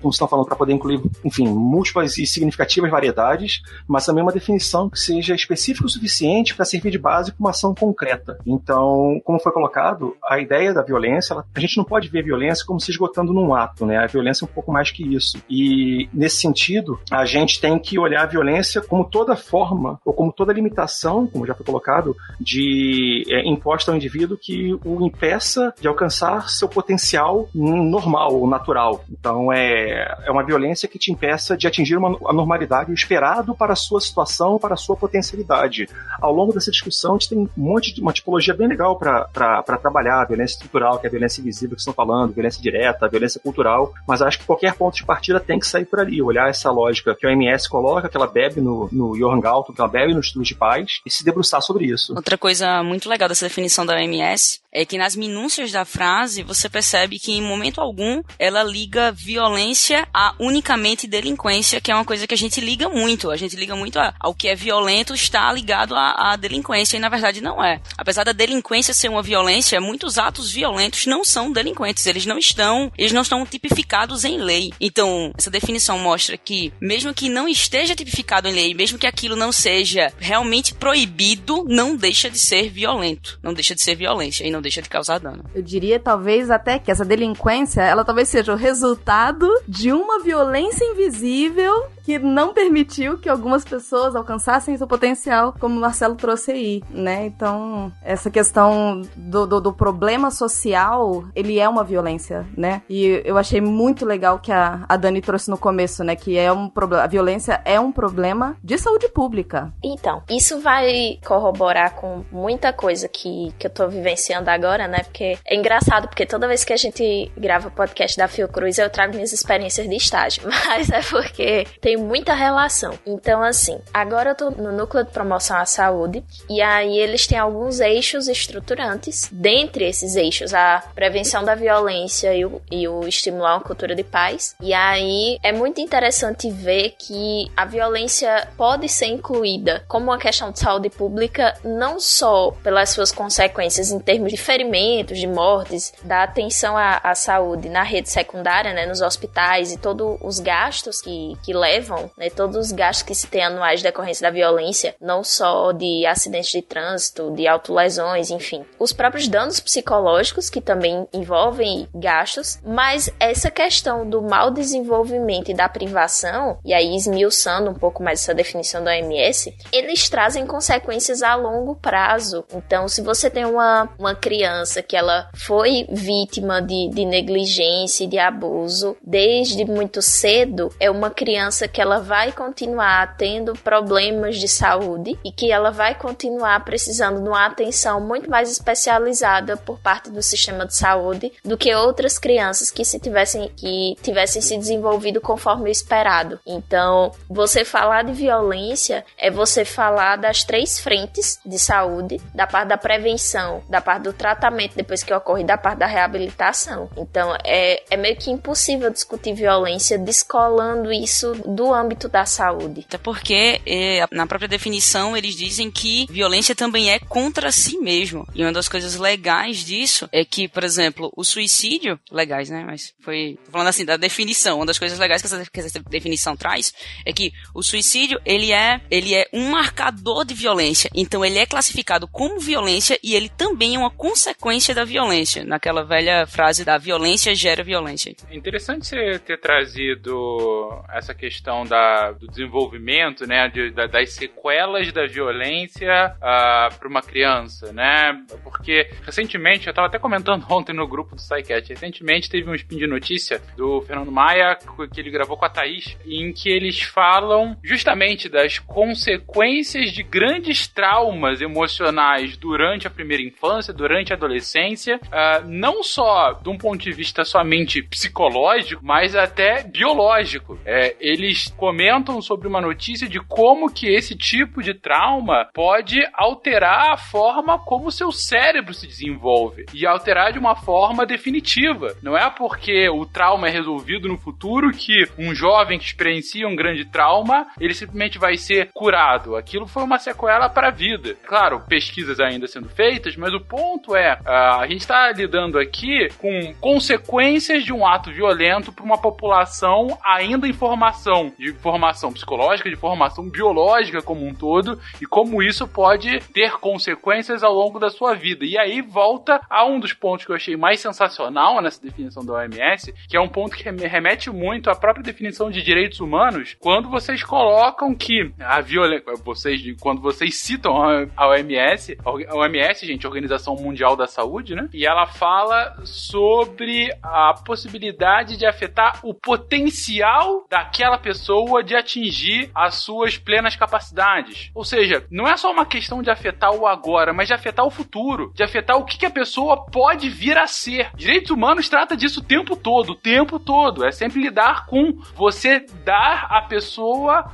como 0.00 0.12
estão 0.12 0.28
falando, 0.28 0.46
para 0.46 0.56
poder 0.56 0.72
incluir, 0.72 1.00
enfim, 1.24 1.46
múltiplas 1.46 2.18
e 2.18 2.26
significativas 2.26 2.90
variedades, 2.90 3.62
mas 3.86 4.04
também 4.04 4.22
uma 4.22 4.32
definição 4.32 4.88
que 4.88 4.98
seja 4.98 5.34
específica 5.34 5.86
o 5.86 5.90
suficiente 5.90 6.54
para 6.54 6.64
servir 6.64 6.90
de 6.90 6.98
base 6.98 7.32
para 7.32 7.40
uma 7.40 7.50
ação 7.50 7.74
concreta. 7.74 8.38
Então, 8.46 9.20
como 9.24 9.40
foi 9.40 9.52
colocado, 9.52 10.16
a 10.28 10.38
ideia 10.38 10.72
da 10.72 10.82
violência, 10.82 11.32
ela, 11.34 11.44
a 11.54 11.60
gente 11.60 11.76
não 11.76 11.84
pode 11.84 12.08
ver 12.08 12.20
a 12.20 12.24
violência 12.24 12.64
como 12.66 12.80
se 12.80 12.90
esgotando 12.90 13.32
num 13.32 13.54
ato, 13.54 13.84
né? 13.86 13.98
A 13.98 14.06
violência 14.06 14.44
é 14.44 14.48
um 14.48 14.52
pouco 14.52 14.72
mais 14.72 14.90
que 14.90 15.02
isso. 15.02 15.38
E, 15.48 16.08
nesse 16.12 16.36
sentido, 16.36 16.98
a 17.10 17.24
gente 17.24 17.60
tem 17.60 17.78
que 17.78 17.98
olhar 17.98 18.22
a 18.22 18.26
violência 18.26 18.80
como 18.80 19.04
toda 19.04 19.36
forma, 19.36 20.00
ou 20.04 20.12
como 20.12 20.32
toda 20.32 20.52
limitação, 20.52 21.26
como 21.26 21.46
já 21.46 21.54
foi 21.54 21.64
colocado, 21.64 22.16
de 22.40 23.24
é, 23.28 23.48
imposta 23.48 23.90
ao 23.90 23.96
indivíduo 23.96 24.36
que 24.36 24.74
o 24.84 25.04
impeça 25.04 25.72
de 25.80 25.88
alcançar 25.88 26.48
seu 26.50 26.68
potencial 26.68 27.48
normal, 27.54 28.46
natural. 28.46 29.04
Então, 29.10 29.27
é, 29.52 30.18
é 30.24 30.30
uma 30.30 30.44
violência 30.44 30.88
que 30.88 30.98
te 30.98 31.12
impeça 31.12 31.56
de 31.56 31.66
atingir 31.66 31.96
uma, 31.96 32.16
a 32.28 32.32
normalidade, 32.32 32.90
o 32.90 32.94
esperado 32.94 33.54
para 33.54 33.72
a 33.72 33.76
sua 33.76 34.00
situação, 34.00 34.58
para 34.58 34.74
a 34.74 34.76
sua 34.76 34.96
potencialidade. 34.96 35.88
Ao 36.20 36.32
longo 36.32 36.52
dessa 36.52 36.70
discussão, 36.70 37.12
a 37.12 37.18
gente 37.18 37.28
tem 37.30 37.38
um 37.38 37.48
monte 37.56 37.94
de 37.94 38.00
uma 38.00 38.12
tipologia 38.12 38.54
bem 38.54 38.68
legal 38.68 38.96
para 38.98 39.78
trabalhar, 39.80 40.22
a 40.22 40.24
violência 40.24 40.54
estrutural, 40.54 40.98
que 40.98 41.06
é 41.06 41.08
a 41.08 41.10
violência 41.10 41.40
invisível 41.40 41.76
que 41.76 41.80
estão 41.80 41.94
falando, 41.94 42.32
violência 42.32 42.62
direta, 42.62 43.08
violência 43.08 43.40
cultural, 43.40 43.92
mas 44.06 44.22
acho 44.22 44.38
que 44.38 44.46
qualquer 44.46 44.74
ponto 44.74 44.96
de 44.96 45.04
partida 45.04 45.40
tem 45.40 45.58
que 45.58 45.66
sair 45.66 45.84
por 45.84 46.00
ali, 46.00 46.20
olhar 46.22 46.48
essa 46.48 46.70
lógica 46.70 47.14
que 47.14 47.26
o 47.26 47.30
OMS 47.30 47.68
coloca, 47.68 48.08
que 48.08 48.16
ela 48.16 48.26
bebe 48.26 48.60
no, 48.60 48.88
no 48.92 49.12
Johan 49.16 49.40
Galton, 49.40 49.72
que 49.72 49.80
ela 49.80 49.90
bebe 49.90 50.14
no 50.14 50.20
estudo 50.20 50.44
de 50.44 50.54
paz, 50.54 51.00
e 51.04 51.10
se 51.10 51.24
debruçar 51.24 51.62
sobre 51.62 51.86
isso. 51.86 52.14
Outra 52.14 52.38
coisa 52.38 52.82
muito 52.82 53.08
legal 53.08 53.28
dessa 53.28 53.46
definição 53.46 53.84
da 53.84 53.94
OMS 53.94 54.60
é 54.72 54.84
que 54.84 54.98
nas 54.98 55.16
minúcias 55.16 55.72
da 55.72 55.84
frase 55.84 56.42
você 56.42 56.68
percebe 56.68 57.18
que 57.18 57.32
em 57.32 57.42
momento 57.42 57.80
algum 57.80 58.22
ela 58.38 58.62
liga 58.62 59.10
violência 59.10 60.06
a 60.12 60.34
unicamente 60.38 61.06
delinquência, 61.06 61.80
que 61.80 61.90
é 61.90 61.94
uma 61.94 62.04
coisa 62.04 62.26
que 62.26 62.34
a 62.34 62.38
gente 62.38 62.60
liga 62.60 62.88
muito. 62.88 63.30
A 63.30 63.36
gente 63.36 63.56
liga 63.56 63.74
muito 63.74 63.98
a, 63.98 64.14
ao 64.20 64.34
que 64.34 64.48
é 64.48 64.54
violento 64.54 65.14
está 65.14 65.52
ligado 65.52 65.94
à, 65.96 66.36
delinquência 66.36 66.96
e 66.96 67.00
na 67.00 67.08
verdade 67.08 67.40
não 67.40 67.62
é. 67.64 67.80
Apesar 67.96 68.24
da 68.24 68.32
delinquência 68.32 68.94
ser 68.94 69.08
uma 69.08 69.22
violência, 69.22 69.80
muitos 69.80 70.18
atos 70.18 70.52
violentos 70.52 71.06
não 71.06 71.24
são 71.24 71.50
delinquentes. 71.50 72.06
Eles 72.06 72.26
não 72.26 72.38
estão, 72.38 72.92
eles 72.96 73.12
não 73.12 73.22
estão 73.22 73.44
tipificados 73.46 74.24
em 74.24 74.38
lei. 74.38 74.72
Então 74.80 75.32
essa 75.36 75.50
definição 75.50 75.98
mostra 75.98 76.36
que 76.36 76.72
mesmo 76.80 77.14
que 77.14 77.28
não 77.28 77.48
esteja 77.48 77.96
tipificado 77.96 78.48
em 78.48 78.52
lei, 78.52 78.74
mesmo 78.74 78.98
que 78.98 79.06
aquilo 79.06 79.34
não 79.34 79.50
seja 79.50 80.12
realmente 80.18 80.74
proibido, 80.74 81.64
não 81.66 81.96
deixa 81.96 82.30
de 82.30 82.38
ser 82.38 82.68
violento, 82.68 83.38
não 83.42 83.54
deixa 83.54 83.74
de 83.74 83.82
ser 83.82 83.94
violência 83.94 84.46
e 84.46 84.50
não 84.50 84.57
deixa 84.62 84.82
de 84.82 84.88
causar 84.88 85.18
dano. 85.18 85.44
Eu 85.54 85.62
diria 85.62 85.98
talvez 85.98 86.50
até 86.50 86.78
que 86.78 86.90
essa 86.90 87.04
delinquência, 87.04 87.82
ela 87.82 88.04
talvez 88.04 88.28
seja 88.28 88.52
o 88.52 88.56
resultado 88.56 89.48
de 89.66 89.92
uma 89.92 90.20
violência 90.20 90.84
invisível 90.84 91.88
que 92.08 92.18
não 92.18 92.54
permitiu 92.54 93.18
que 93.18 93.28
algumas 93.28 93.66
pessoas 93.66 94.16
alcançassem 94.16 94.74
seu 94.78 94.86
potencial, 94.86 95.54
como 95.60 95.76
o 95.76 95.80
Marcelo 95.80 96.14
trouxe 96.14 96.52
aí, 96.52 96.82
né? 96.88 97.26
Então, 97.26 97.92
essa 98.02 98.30
questão 98.30 99.02
do, 99.14 99.46
do, 99.46 99.60
do, 99.60 99.72
problema 99.74 100.30
social, 100.30 101.26
ele 101.34 101.58
é 101.58 101.68
uma 101.68 101.84
violência, 101.84 102.46
né? 102.56 102.80
E 102.88 103.20
eu 103.26 103.36
achei 103.36 103.60
muito 103.60 104.06
legal 104.06 104.38
que 104.38 104.50
a, 104.50 104.86
a 104.88 104.96
Dani 104.96 105.20
trouxe 105.20 105.50
no 105.50 105.58
começo, 105.58 106.02
né? 106.02 106.16
Que 106.16 106.38
é 106.38 106.50
um 106.50 106.70
problema, 106.70 107.04
a 107.04 107.06
violência 107.06 107.60
é 107.62 107.78
um 107.78 107.92
problema 107.92 108.56
de 108.64 108.78
saúde 108.78 109.08
pública. 109.10 109.70
Então, 109.84 110.22
isso 110.30 110.62
vai 110.62 111.18
corroborar 111.26 111.94
com 111.94 112.24
muita 112.32 112.72
coisa 112.72 113.06
que, 113.06 113.52
que 113.58 113.66
eu 113.66 113.70
tô 113.70 113.86
vivenciando 113.86 114.47
agora, 114.52 114.88
né? 114.88 115.00
Porque 115.04 115.38
é 115.44 115.54
engraçado, 115.54 116.08
porque 116.08 116.26
toda 116.26 116.48
vez 116.48 116.64
que 116.64 116.72
a 116.72 116.76
gente 116.76 117.30
grava 117.36 117.70
podcast 117.70 118.16
da 118.16 118.28
Fiocruz, 118.28 118.78
eu 118.78 118.90
trago 118.90 119.14
minhas 119.14 119.32
experiências 119.32 119.88
de 119.88 119.96
estágio, 119.96 120.42
mas 120.46 120.90
é 120.90 121.00
porque 121.02 121.66
tem 121.80 121.96
muita 121.96 122.34
relação. 122.34 122.98
Então, 123.06 123.42
assim, 123.42 123.78
agora 123.92 124.30
eu 124.30 124.34
tô 124.34 124.50
no 124.50 124.72
núcleo 124.72 125.04
de 125.04 125.10
promoção 125.10 125.56
à 125.56 125.64
saúde 125.64 126.22
e 126.48 126.60
aí 126.60 126.98
eles 126.98 127.26
têm 127.26 127.38
alguns 127.38 127.80
eixos 127.80 128.28
estruturantes. 128.28 129.28
Dentre 129.30 129.84
esses 129.84 130.16
eixos, 130.16 130.54
a 130.54 130.82
prevenção 130.94 131.44
da 131.44 131.54
violência 131.54 132.34
e 132.34 132.44
o, 132.44 132.60
e 132.70 132.88
o 132.88 133.06
estimular 133.06 133.54
uma 133.54 133.62
cultura 133.62 133.94
de 133.94 134.04
paz. 134.04 134.54
E 134.60 134.72
aí 134.72 135.38
é 135.42 135.52
muito 135.52 135.80
interessante 135.80 136.50
ver 136.50 136.94
que 136.98 137.50
a 137.56 137.64
violência 137.64 138.48
pode 138.56 138.88
ser 138.88 139.06
incluída 139.06 139.84
como 139.86 140.06
uma 140.06 140.18
questão 140.18 140.50
de 140.50 140.58
saúde 140.58 140.90
pública, 140.90 141.54
não 141.64 142.00
só 142.00 142.50
pelas 142.62 142.90
suas 142.90 143.12
consequências 143.12 143.90
em 143.90 143.98
termos 143.98 144.32
de 144.32 144.37
ferimentos, 144.40 145.18
de 145.18 145.26
mortes, 145.26 145.92
da 146.02 146.22
atenção 146.22 146.76
à, 146.76 147.00
à 147.02 147.14
saúde 147.14 147.68
na 147.68 147.82
rede 147.82 148.10
secundária, 148.10 148.72
né, 148.72 148.86
nos 148.86 149.00
hospitais 149.00 149.72
e 149.72 149.78
todos 149.78 150.18
os 150.22 150.38
gastos 150.38 151.00
que, 151.00 151.36
que 151.42 151.52
levam 151.52 152.10
né, 152.16 152.30
todos 152.30 152.56
os 152.56 152.72
gastos 152.72 153.02
que 153.02 153.14
se 153.14 153.26
tem 153.26 153.44
anuais 153.44 153.82
decorrência 153.82 154.22
da 154.28 154.34
violência, 154.34 154.94
não 155.00 155.22
só 155.22 155.72
de 155.72 156.06
acidentes 156.06 156.50
de 156.50 156.62
trânsito, 156.62 157.30
de 157.32 157.46
autolesões, 157.46 158.30
enfim. 158.30 158.64
Os 158.78 158.92
próprios 158.92 159.28
danos 159.28 159.60
psicológicos, 159.60 160.50
que 160.50 160.60
também 160.60 161.06
envolvem 161.12 161.88
gastos, 161.94 162.58
mas 162.64 163.10
essa 163.18 163.50
questão 163.50 164.08
do 164.08 164.22
mau 164.22 164.50
desenvolvimento 164.50 165.50
e 165.50 165.54
da 165.54 165.68
privação, 165.68 166.58
e 166.64 166.72
aí 166.72 166.94
esmiuçando 166.94 167.70
um 167.70 167.74
pouco 167.74 168.02
mais 168.02 168.20
essa 168.20 168.34
definição 168.34 168.82
da 168.82 168.90
OMS, 168.90 169.54
eles 169.72 170.08
trazem 170.08 170.46
consequências 170.46 171.22
a 171.22 171.34
longo 171.34 171.74
prazo. 171.76 172.44
Então, 172.52 172.88
se 172.88 173.02
você 173.02 173.30
tem 173.30 173.44
uma, 173.44 173.88
uma 173.98 174.14
criança 174.28 174.82
que 174.82 174.94
ela 174.94 175.30
foi 175.34 175.86
vítima 175.90 176.60
de, 176.60 176.90
de 176.90 177.06
negligência 177.06 178.04
e 178.04 178.06
de 178.06 178.18
abuso 178.18 178.94
desde 179.02 179.64
muito 179.64 180.02
cedo, 180.02 180.70
é 180.78 180.90
uma 180.90 181.08
criança 181.08 181.66
que 181.66 181.80
ela 181.80 181.98
vai 181.98 182.30
continuar 182.30 183.16
tendo 183.16 183.54
problemas 183.54 184.36
de 184.36 184.46
saúde 184.46 185.18
e 185.24 185.32
que 185.32 185.50
ela 185.50 185.70
vai 185.70 185.94
continuar 185.94 186.62
precisando 186.62 187.22
de 187.22 187.28
uma 187.28 187.46
atenção 187.46 188.02
muito 188.02 188.28
mais 188.28 188.52
especializada 188.52 189.56
por 189.56 189.78
parte 189.78 190.10
do 190.10 190.22
sistema 190.22 190.66
de 190.66 190.76
saúde 190.76 191.32
do 191.42 191.56
que 191.56 191.74
outras 191.74 192.18
crianças 192.18 192.70
que 192.70 192.84
se 192.84 193.00
tivessem 193.00 193.50
que 193.56 193.96
tivessem 194.02 194.42
se 194.42 194.58
desenvolvido 194.58 195.22
conforme 195.22 195.70
o 195.70 195.72
esperado. 195.72 196.38
Então, 196.46 197.12
você 197.30 197.64
falar 197.64 198.04
de 198.04 198.12
violência 198.12 199.06
é 199.16 199.30
você 199.30 199.64
falar 199.64 200.16
das 200.16 200.44
três 200.44 200.78
frentes 200.78 201.40
de 201.46 201.58
saúde, 201.58 202.20
da 202.34 202.46
parte 202.46 202.68
da 202.68 202.76
prevenção, 202.76 203.62
da 203.70 203.80
parte 203.80 204.02
do 204.02 204.17
tratamento 204.18 204.74
depois 204.74 205.02
que 205.02 205.14
ocorre, 205.14 205.44
da 205.44 205.56
parte 205.56 205.78
da 205.78 205.86
reabilitação. 205.86 206.90
Então, 206.96 207.34
é, 207.44 207.82
é 207.88 207.96
meio 207.96 208.16
que 208.16 208.30
impossível 208.30 208.90
discutir 208.90 209.32
violência 209.32 209.96
descolando 209.96 210.92
isso 210.92 211.34
do 211.46 211.72
âmbito 211.72 212.08
da 212.08 212.26
saúde. 212.26 212.84
Até 212.88 212.98
porque, 212.98 213.60
é, 213.64 214.04
na 214.10 214.26
própria 214.26 214.48
definição, 214.48 215.16
eles 215.16 215.34
dizem 215.34 215.70
que 215.70 216.06
violência 216.10 216.54
também 216.54 216.90
é 216.90 216.98
contra 216.98 217.52
si 217.52 217.78
mesmo. 217.78 218.26
E 218.34 218.42
uma 218.42 218.52
das 218.52 218.68
coisas 218.68 218.96
legais 218.96 219.58
disso 219.58 220.08
é 220.12 220.24
que, 220.24 220.48
por 220.48 220.64
exemplo, 220.64 221.12
o 221.16 221.24
suicídio. 221.24 221.98
Legais, 222.10 222.50
né? 222.50 222.64
Mas 222.66 222.92
foi. 223.00 223.38
Falando 223.50 223.68
assim, 223.68 223.84
da 223.84 223.96
definição. 223.96 224.56
Uma 224.56 224.66
das 224.66 224.78
coisas 224.78 224.98
legais 224.98 225.22
que 225.22 225.26
essa, 225.26 225.44
que 225.50 225.60
essa 225.60 225.80
definição 225.88 226.36
traz 226.36 226.72
é 227.06 227.12
que 227.12 227.32
o 227.54 227.62
suicídio, 227.62 228.20
ele 228.24 228.52
é, 228.52 228.80
ele 228.90 229.14
é 229.14 229.28
um 229.32 229.50
marcador 229.50 230.24
de 230.24 230.34
violência. 230.34 230.90
Então, 230.94 231.24
ele 231.24 231.38
é 231.38 231.46
classificado 231.46 232.08
como 232.08 232.40
violência 232.40 232.98
e 233.02 233.14
ele 233.14 233.28
também 233.28 233.76
é 233.76 233.78
uma 233.78 233.90
consequência 234.08 234.74
da 234.74 234.84
violência, 234.84 235.44
naquela 235.44 235.84
velha 235.84 236.26
frase 236.26 236.64
da 236.64 236.78
violência 236.78 237.34
gera 237.34 237.62
violência. 237.62 238.14
É 238.30 238.34
interessante 238.34 238.86
você 238.86 239.18
ter 239.18 239.38
trazido 239.38 240.82
essa 240.90 241.12
questão 241.12 241.64
da, 241.64 242.12
do 242.12 242.26
desenvolvimento, 242.26 243.26
né, 243.26 243.48
de, 243.48 243.70
da, 243.70 243.86
das 243.86 244.14
sequelas 244.14 244.90
da 244.92 245.06
violência 245.06 246.14
uh, 246.16 246.24
ah, 246.24 246.68
para 246.78 246.88
uma 246.88 247.02
criança, 247.02 247.70
né? 247.72 248.18
Porque 248.42 248.90
recentemente, 249.04 249.66
eu 249.66 249.72
estava 249.72 249.88
até 249.88 249.98
comentando 249.98 250.46
ontem 250.50 250.72
no 250.72 250.88
grupo 250.88 251.14
do 251.14 251.20
SciCat, 251.20 251.68
recentemente 251.68 252.30
teve 252.30 252.48
um 252.48 252.54
spin 252.54 252.78
de 252.78 252.86
notícia 252.86 253.42
do 253.56 253.82
Fernando 253.82 254.10
Maia 254.10 254.56
que 254.90 255.00
ele 255.00 255.10
gravou 255.10 255.36
com 255.36 255.44
a 255.44 255.50
Thaís, 255.50 255.96
em 256.06 256.32
que 256.32 256.48
eles 256.48 256.80
falam 256.80 257.56
justamente 257.62 258.28
das 258.28 258.58
consequências 258.58 259.92
de 259.92 260.02
grandes 260.02 260.66
traumas 260.66 261.42
emocionais 261.42 262.36
durante 262.36 262.86
a 262.86 262.90
primeira 262.90 263.22
infância, 263.22 263.74
durante 263.74 263.97
a 264.12 264.16
adolescência, 264.16 265.00
uh, 265.04 265.46
não 265.46 265.82
só 265.82 266.32
de 266.32 266.48
um 266.48 266.58
ponto 266.58 266.82
de 266.82 266.92
vista 266.92 267.24
somente 267.24 267.82
psicológico, 267.82 268.80
mas 268.84 269.14
até 269.14 269.62
biológico. 269.62 270.58
É, 270.64 270.96
eles 271.00 271.48
comentam 271.56 272.20
sobre 272.20 272.48
uma 272.48 272.60
notícia 272.60 273.08
de 273.08 273.20
como 273.20 273.72
que 273.72 273.88
esse 273.88 274.16
tipo 274.16 274.62
de 274.62 274.74
trauma 274.74 275.48
pode 275.52 275.98
alterar 276.14 276.92
a 276.92 276.96
forma 276.96 277.58
como 277.58 277.88
o 277.88 277.92
seu 277.92 278.10
cérebro 278.10 278.74
se 278.74 278.86
desenvolve 278.86 279.66
e 279.74 279.86
alterar 279.86 280.32
de 280.32 280.38
uma 280.38 280.54
forma 280.54 281.06
definitiva. 281.06 281.94
Não 282.02 282.16
é 282.16 282.28
porque 282.30 282.88
o 282.88 283.04
trauma 283.06 283.48
é 283.48 283.50
resolvido 283.50 284.08
no 284.08 284.18
futuro 284.18 284.70
que 284.70 285.08
um 285.18 285.34
jovem 285.34 285.78
que 285.78 285.84
experiencia 285.84 286.46
um 286.46 286.56
grande 286.56 286.84
trauma, 286.84 287.46
ele 287.60 287.74
simplesmente 287.74 288.18
vai 288.18 288.36
ser 288.36 288.70
curado. 288.72 289.36
Aquilo 289.36 289.66
foi 289.66 289.82
uma 289.82 289.98
sequela 289.98 290.48
para 290.48 290.68
a 290.68 290.72
vida. 290.72 291.14
Claro, 291.26 291.60
pesquisas 291.68 292.20
ainda 292.20 292.46
sendo 292.46 292.68
feitas, 292.68 293.16
mas 293.16 293.32
o 293.32 293.40
ponto 293.40 293.87
é, 293.96 294.18
a 294.26 294.66
gente 294.68 294.80
está 294.80 295.10
lidando 295.12 295.58
aqui 295.58 296.08
com 296.18 296.54
consequências 296.60 297.64
de 297.64 297.72
um 297.72 297.86
ato 297.86 298.12
violento 298.12 298.72
para 298.72 298.84
uma 298.84 298.98
população 298.98 299.98
ainda 300.04 300.46
em 300.46 300.52
formação, 300.52 301.32
de 301.38 301.52
formação 301.54 302.12
psicológica, 302.12 302.70
de 302.70 302.76
formação 302.76 303.28
biológica 303.28 304.02
como 304.02 304.26
um 304.26 304.34
todo, 304.34 304.78
e 305.00 305.06
como 305.06 305.42
isso 305.42 305.66
pode 305.66 306.20
ter 306.32 306.52
consequências 306.58 307.42
ao 307.42 307.52
longo 307.52 307.78
da 307.78 307.90
sua 307.90 308.14
vida. 308.14 308.44
E 308.44 308.58
aí 308.58 308.82
volta 308.82 309.40
a 309.48 309.64
um 309.64 309.80
dos 309.80 309.92
pontos 309.92 310.24
que 310.24 310.32
eu 310.32 310.36
achei 310.36 310.56
mais 310.56 310.80
sensacional 310.80 311.60
nessa 311.62 311.82
definição 311.82 312.24
da 312.24 312.34
OMS, 312.34 312.92
que 313.08 313.16
é 313.16 313.20
um 313.20 313.28
ponto 313.28 313.56
que 313.56 313.64
remete 313.64 314.30
muito 314.30 314.70
à 314.70 314.74
própria 314.74 315.02
definição 315.02 315.50
de 315.50 315.62
direitos 315.62 316.00
humanos, 316.00 316.56
quando 316.60 316.88
vocês 316.88 317.22
colocam 317.22 317.94
que 317.94 318.32
a 318.38 318.60
violência, 318.60 319.04
vocês, 319.24 319.62
quando 319.80 320.00
vocês 320.00 320.36
citam 320.36 320.76
a 321.16 321.28
OMS, 321.28 321.96
a 322.04 322.36
OMS, 322.36 322.86
gente, 322.86 323.06
Organização 323.06 323.56
Mundial 323.56 323.77
da 323.96 324.06
Saúde, 324.06 324.54
né? 324.54 324.68
E 324.72 324.86
ela 324.86 325.06
fala 325.06 325.76
sobre 325.84 326.90
a 327.02 327.34
possibilidade 327.44 328.36
de 328.36 328.46
afetar 328.46 329.00
o 329.02 329.14
potencial 329.14 330.46
daquela 330.48 330.98
pessoa 330.98 331.62
de 331.62 331.74
atingir 331.74 332.50
as 332.54 332.76
suas 332.76 333.16
plenas 333.16 333.56
capacidades. 333.56 334.50
Ou 334.54 334.64
seja, 334.64 335.04
não 335.10 335.26
é 335.26 335.36
só 335.36 335.50
uma 335.50 335.66
questão 335.66 336.02
de 336.02 336.10
afetar 336.10 336.52
o 336.52 336.66
agora, 336.66 337.12
mas 337.12 337.28
de 337.28 337.34
afetar 337.34 337.66
o 337.66 337.70
futuro, 337.70 338.32
de 338.34 338.42
afetar 338.42 338.76
o 338.76 338.84
que, 338.84 338.98
que 338.98 339.06
a 339.06 339.10
pessoa 339.10 339.66
pode 339.66 340.08
vir 340.08 340.36
a 340.36 340.46
ser. 340.46 340.90
Direitos 340.96 341.30
humanos 341.30 341.68
trata 341.68 341.96
disso 341.96 342.20
o 342.20 342.24
tempo 342.24 342.56
todo, 342.56 342.90
o 342.90 342.96
tempo 342.96 343.38
todo. 343.38 343.84
É 343.84 343.90
sempre 343.90 344.20
lidar 344.20 344.66
com 344.66 344.92
você 345.14 345.64
dar 345.84 346.26
à 346.30 346.42
pessoa 346.42 347.30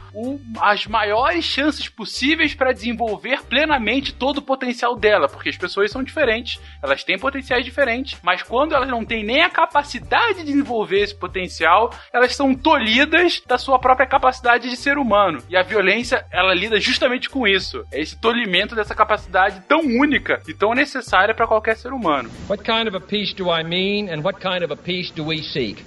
as 0.60 0.86
maiores 0.86 1.44
chances 1.44 1.88
possíveis 1.88 2.54
para 2.54 2.72
desenvolver 2.72 3.42
plenamente 3.44 4.14
todo 4.14 4.38
o 4.38 4.42
potencial 4.42 4.96
dela, 4.96 5.28
porque 5.28 5.48
as 5.48 5.56
pessoas 5.56 5.90
são 5.90 6.02
diferentes, 6.02 6.23
elas 6.82 7.04
têm 7.04 7.18
potenciais 7.18 7.64
diferentes, 7.64 8.18
mas 8.22 8.42
quando 8.42 8.74
elas 8.74 8.88
não 8.88 9.04
têm 9.04 9.24
nem 9.24 9.42
a 9.42 9.50
capacidade 9.50 10.38
de 10.38 10.44
desenvolver 10.44 11.00
esse 11.00 11.14
potencial, 11.14 11.90
elas 12.12 12.34
são 12.34 12.54
tolhidas 12.54 13.42
da 13.46 13.58
sua 13.58 13.78
própria 13.78 14.06
capacidade 14.06 14.68
de 14.68 14.76
ser 14.76 14.98
humano. 14.98 15.42
E 15.48 15.56
a 15.56 15.62
violência, 15.62 16.24
ela 16.30 16.54
lida 16.54 16.80
justamente 16.80 17.28
com 17.28 17.46
isso. 17.46 17.84
É 17.92 18.00
esse 18.00 18.20
tolimento 18.20 18.74
dessa 18.74 18.94
capacidade 18.94 19.62
tão 19.68 19.80
única 19.80 20.40
e 20.48 20.54
tão 20.54 20.74
necessária 20.74 21.34
para 21.34 21.46
qualquer 21.46 21.76
ser 21.76 21.92
humano. 21.92 22.30
What 22.48 22.62
kind 22.62 22.88
of 22.88 22.96
a 22.96 23.00
peace 23.00 23.34
do 23.34 23.50
I 23.52 23.62
mean 23.62 24.12
and 24.12 24.22
what 24.22 24.40
kind 24.40 24.64
of 24.64 24.72
a 24.72 24.76
peace 24.76 25.12
do 25.12 25.24
we 25.24 25.42
seek? 25.42 25.84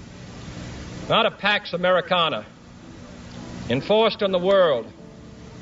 Not 1.10 1.26
a 1.26 1.32
Pax 1.32 1.74
Americana 1.74 2.46
enforced 3.70 4.22
on 4.24 4.32
the 4.32 4.40
world 4.40 4.88